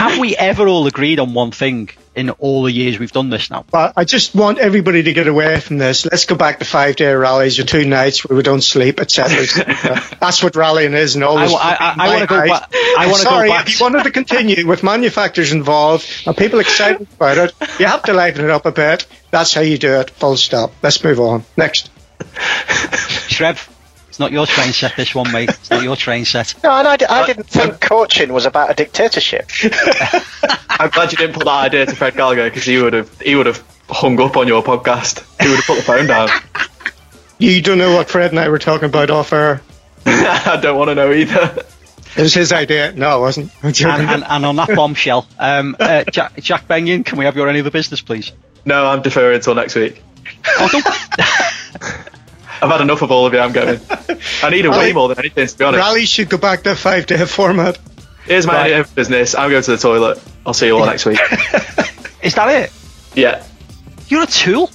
have 0.09 0.19
we 0.19 0.37
ever 0.37 0.69
all 0.69 0.87
agreed 0.87 1.19
on 1.19 1.35
one 1.35 1.51
thing 1.51 1.91
in 2.15 2.31
all 2.31 2.63
the 2.63 2.73
years 2.73 2.99
we've 2.99 3.13
done 3.13 3.31
this 3.31 3.51
now? 3.51 3.65
But 3.71 3.95
I 3.97 4.05
just 4.05 4.35
want 4.35 4.59
everybody 4.59 5.03
to 5.05 5.13
get 5.13 5.27
away 5.27 5.59
from 5.61 5.79
this. 5.79 6.05
Let's 6.05 6.27
go 6.27 6.35
back 6.35 6.59
to 6.59 6.65
five 6.65 6.97
day 6.97 7.13
rallies 7.13 7.59
or 7.59 7.65
two 7.65 7.87
nights 7.87 8.25
where 8.25 8.37
we 8.37 8.43
don't 8.43 8.63
sleep, 8.63 9.01
etc. 9.01 9.47
That's 10.21 10.43
what 10.43 10.57
rallying 10.57 10.95
is, 10.95 11.15
and 11.15 11.25
all 11.25 11.39
I, 11.39 11.45
this. 11.47 11.55
I, 11.55 11.75
I, 11.75 11.95
I 11.99 12.09
want 12.09 12.21
to 12.21 12.27
go 12.27 12.47
back. 12.47 12.75
I 12.99 13.07
want 13.07 13.19
to 13.19 13.25
go 13.25 13.31
Sorry, 13.31 13.49
back. 13.49 13.67
if 13.67 13.81
you 13.81 13.85
wanted 13.85 14.05
to 14.05 14.11
continue 14.11 14.67
with 14.67 14.83
manufacturers 14.83 15.53
involved 15.53 16.07
and 16.27 16.37
people 16.37 16.59
excited 16.59 17.07
about 17.17 17.39
it, 17.39 17.55
you 17.81 17.87
have 17.87 18.03
to 18.05 18.13
liven 18.13 18.45
it 18.45 18.51
up 18.51 18.67
a 18.67 18.73
bit. 18.73 19.07
That's 19.31 19.55
how 19.55 19.63
you 19.63 19.79
do 19.79 20.01
it. 20.01 20.11
Full 20.11 20.37
stop. 20.37 20.73
Let's 20.83 21.03
move 21.03 21.21
on. 21.21 21.45
Next. 21.57 21.91
Trev, 23.29 23.69
it's 24.15 24.21
not 24.21 24.31
your 24.31 24.47
train 24.47 24.73
set. 24.73 24.95
This 24.95 25.13
one, 25.13 25.33
mate. 25.33 25.49
It's 25.49 25.71
not 25.71 25.83
your 25.83 25.97
train 25.97 26.25
set. 26.25 26.55
No, 26.63 26.71
and 26.71 26.87
I, 26.87 26.97
d- 26.97 27.05
I 27.07 27.27
didn't 27.27 27.49
think 27.49 27.81
coaching 27.81 28.33
was 28.33 28.47
about 28.47 28.71
a 28.71 28.75
dictatorship. 28.75 29.51
I'm 30.71 30.89
glad 30.91 31.11
you 31.11 31.19
didn't 31.19 31.35
put 31.35 31.47
that 31.47 31.65
idea 31.65 31.87
to 31.87 31.97
Fred 31.97 32.15
Gallagher 32.15 32.45
because 32.45 32.63
he 32.63 32.81
would 32.81 32.93
have 32.93 33.21
he 33.21 33.35
would 33.35 33.47
have 33.47 33.65
hung 33.89 34.21
up 34.21 34.37
on 34.37 34.47
your 34.47 34.63
podcast. 34.63 35.19
He 35.43 35.49
would 35.49 35.57
have 35.57 35.65
put 35.65 35.79
the 35.79 35.83
phone 35.83 36.07
down. 36.07 36.29
You 37.39 37.61
don't 37.61 37.77
know 37.77 37.93
what 37.97 38.09
Fred 38.09 38.31
and 38.31 38.39
I 38.39 38.49
were 38.51 38.61
talking 38.61 38.89
about 38.89 39.11
off 39.11 39.33
air. 39.33 39.63
I 40.07 40.61
don't 40.63 40.79
want 40.79 40.91
to 40.91 40.95
know 40.95 41.13
either. 41.13 41.65
It 42.17 42.23
was 42.23 42.35
his 42.35 42.53
idea. 42.53 42.93
No, 42.93 43.19
it 43.19 43.21
wasn't. 43.21 43.51
And, 43.65 43.83
and, 43.83 44.23
and 44.23 44.47
on 44.47 44.55
that 44.55 44.69
bombshell, 44.77 45.27
um, 45.41 45.75
uh, 45.81 46.05
Jack, 46.05 46.37
Jack 46.37 46.69
Benyon, 46.69 47.03
can 47.03 47.19
we 47.19 47.25
have 47.25 47.35
your 47.35 47.49
any 47.49 47.59
other 47.59 47.73
business, 47.73 48.01
please? 48.01 48.31
No, 48.65 48.87
I'm 48.87 49.03
deferring 49.03 49.35
until 49.35 49.57
next 49.57 49.75
week. 49.75 50.01
Oh, 50.47 50.69
don't, 50.71 50.87
I've 52.65 52.71
had 52.71 52.81
enough 52.81 53.03
of 53.03 53.11
all 53.11 53.27
of 53.27 53.33
you. 53.35 53.39
I'm 53.41 53.53
going. 53.53 53.81
I 54.43 54.51
need 54.51 54.67
a 54.67 54.71
way 54.71 54.93
more 54.93 55.09
than 55.09 55.19
anything, 55.19 55.47
to 55.47 55.59
be 55.59 55.65
honest. 55.65 55.81
Rally 55.81 56.07
should 56.07 56.29
go 56.31 56.39
back 56.39 56.63
to 56.65 56.75
five 56.75 57.07
day 57.07 57.25
format. 57.27 57.79
Here's 58.25 58.47
my 58.47 58.71
Right. 58.71 58.95
business. 58.95 59.35
I'm 59.35 59.51
going 59.51 59.63
to 59.63 59.71
the 59.73 59.77
toilet. 59.77 60.21
I'll 60.47 60.55
see 60.55 60.67
you 60.67 60.79
all 60.79 60.87
next 60.87 61.05
week. 61.05 61.19
is 62.23 62.35
that 62.35 62.49
it? 62.49 62.73
Yeah. 63.15 63.45
You're 64.09 64.23
a 64.23 64.27
tool. 64.27 64.71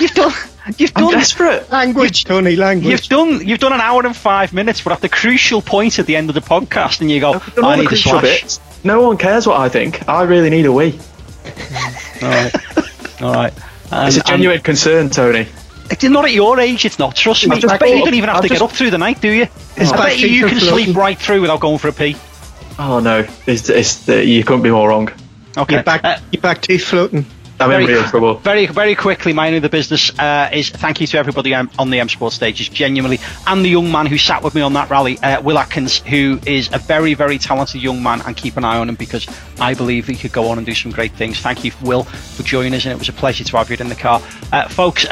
You've 0.00 0.10
done. 0.12 0.32
You've 0.78 0.92
I'm 0.94 1.04
done. 1.04 1.12
desperate. 1.14 1.70
Language, 1.72 2.24
Tony, 2.24 2.54
language. 2.56 2.90
You've 2.90 3.08
done. 3.08 3.46
You've 3.46 3.58
done 3.60 3.72
an 3.72 3.80
hour 3.80 4.04
and 4.06 4.14
five 4.16 4.52
minutes, 4.52 4.84
We're 4.84 4.92
at 4.92 5.00
the 5.00 5.08
crucial 5.08 5.60
point 5.62 5.98
at 5.98 6.06
the 6.06 6.14
end 6.16 6.28
of 6.28 6.34
the 6.34 6.40
podcast, 6.40 7.00
and 7.00 7.10
you 7.10 7.20
go, 7.20 7.34
I've 7.34 7.54
done 7.54 7.64
"I 7.64 7.68
all 7.68 7.70
the 7.72 7.76
need 7.78 7.84
a 7.86 7.88
crucial 7.88 8.12
slash." 8.12 8.22
bits. 8.42 8.60
No 8.84 9.00
one 9.02 9.16
cares 9.16 9.46
what 9.46 9.58
I 9.58 9.68
think. 9.68 10.08
I 10.08 10.22
really 10.22 10.50
need 10.50 10.66
a 10.66 10.72
wee. 10.72 10.98
All 12.22 12.28
right. 12.28 12.52
All 13.22 13.32
right. 13.34 13.52
And, 13.90 14.08
It's 14.08 14.16
a 14.16 14.22
genuine 14.22 14.60
concern, 14.60 15.10
Tony. 15.10 15.46
And- 16.02 16.12
not 16.12 16.24
at 16.24 16.32
your 16.32 16.58
age, 16.60 16.84
it's 16.84 16.98
not. 16.98 17.14
Trust 17.16 17.46
me. 17.46 17.56
I've 17.56 17.62
just 17.62 17.74
I 17.74 17.78
bet 17.78 17.88
you 17.90 17.96
got- 17.98 18.04
don't 18.06 18.14
even 18.14 18.28
have 18.28 18.36
I've 18.38 18.42
to 18.42 18.48
just- 18.48 18.60
get 18.60 18.64
up 18.64 18.72
through 18.72 18.90
the 18.90 18.98
night, 18.98 19.20
do 19.20 19.30
you? 19.30 19.46
His 19.76 19.92
I 19.92 19.96
bet 19.96 20.18
you, 20.18 20.28
you 20.28 20.46
can 20.46 20.58
floating. 20.58 20.84
sleep 20.86 20.96
right 20.96 21.18
through 21.18 21.40
without 21.40 21.60
going 21.60 21.78
for 21.78 21.88
a 21.88 21.92
pee. 21.92 22.16
Oh 22.78 23.00
no, 23.00 23.26
it's, 23.46 23.68
it's, 23.68 24.08
you 24.08 24.42
couldn't 24.44 24.62
be 24.62 24.70
more 24.70 24.88
wrong. 24.88 25.10
Okay. 25.56 25.74
Your 25.74 25.82
back, 25.82 26.04
Uh, 26.04 26.16
your 26.30 26.40
back 26.42 26.62
teeth 26.62 26.84
floating. 26.84 27.26
I'm 27.60 27.70
in 27.70 27.82
Very- 27.86 27.94
real 27.94 28.04
trouble. 28.08 28.34
Very, 28.38 28.66
very 28.66 28.94
quickly, 28.96 29.32
my 29.32 29.54
other 29.56 29.68
business 29.68 30.10
uh, 30.18 30.48
is 30.52 30.70
thank 30.70 31.00
you 31.00 31.06
to 31.08 31.18
everybody 31.18 31.54
um, 31.54 31.70
on 31.78 31.90
the 31.90 32.00
M 32.00 32.08
Sport 32.08 32.32
stages, 32.32 32.68
genuinely, 32.68 33.20
and 33.46 33.64
the 33.64 33.68
young 33.68 33.92
man 33.92 34.06
who 34.06 34.18
sat 34.18 34.42
with 34.42 34.56
me 34.56 34.62
on 34.62 34.72
that 34.72 34.90
rally, 34.90 35.16
uh, 35.18 35.40
Will 35.42 35.58
Atkins, 35.58 35.98
who 35.98 36.40
is 36.44 36.70
a 36.72 36.78
very, 36.78 37.14
very 37.14 37.38
talented 37.38 37.80
young 37.80 38.02
man, 38.02 38.20
and 38.22 38.36
keep 38.36 38.56
an 38.56 38.64
eye 38.64 38.78
on 38.78 38.88
him 38.88 38.96
because 38.96 39.28
I 39.60 39.74
believe 39.74 40.08
he 40.08 40.16
could 40.16 40.32
go 40.32 40.48
on 40.48 40.58
and 40.58 40.66
do 40.66 40.74
some 40.74 40.90
great 40.90 41.12
things. 41.12 41.38
Thank 41.38 41.62
you, 41.62 41.70
Will, 41.82 42.02
for 42.02 42.42
joining 42.42 42.74
us, 42.74 42.84
and 42.84 42.92
it 42.94 42.98
was 42.98 43.08
a 43.10 43.12
pleasure 43.12 43.44
to 43.44 43.56
have 43.58 43.70
you 43.70 43.76
in 43.78 43.88
the 43.88 43.94
car, 43.94 44.20
uh, 44.50 44.66
folks. 44.68 45.04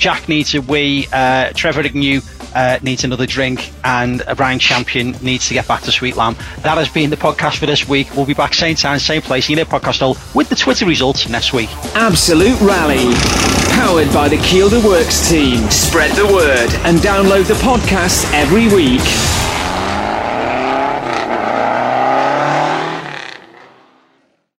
Jack 0.00 0.28
needs 0.28 0.54
a 0.54 0.62
wee. 0.62 1.06
Uh, 1.12 1.52
Trevor 1.54 1.82
Agnew 1.82 2.22
uh, 2.54 2.78
needs 2.82 3.04
another 3.04 3.26
drink, 3.26 3.70
and 3.84 4.22
Ryan 4.38 4.58
Champion 4.58 5.12
needs 5.22 5.46
to 5.48 5.54
get 5.54 5.68
back 5.68 5.82
to 5.82 5.92
Sweet 5.92 6.16
Lamb. 6.16 6.34
That 6.62 6.78
has 6.78 6.88
been 6.88 7.10
the 7.10 7.16
podcast 7.16 7.58
for 7.58 7.66
this 7.66 7.86
week. 7.86 8.08
We'll 8.16 8.26
be 8.26 8.34
back 8.34 8.54
same 8.54 8.74
time, 8.76 8.98
same 8.98 9.20
place, 9.22 9.48
in 9.50 9.58
your 9.58 9.66
podcast 9.66 10.00
hole 10.00 10.16
with 10.34 10.48
the 10.48 10.56
Twitter 10.56 10.86
results 10.86 11.28
next 11.28 11.52
week. 11.52 11.68
Absolute 11.94 12.58
Rally. 12.62 13.14
Powered 13.74 14.12
by 14.12 14.28
the 14.28 14.36
Kielder 14.36 14.82
Works 14.82 15.28
team. 15.28 15.68
Spread 15.70 16.16
the 16.16 16.26
word 16.26 16.70
and 16.86 16.98
download 16.98 17.46
the 17.46 17.54
podcast 17.54 18.32
every 18.32 18.68
week. 18.74 19.49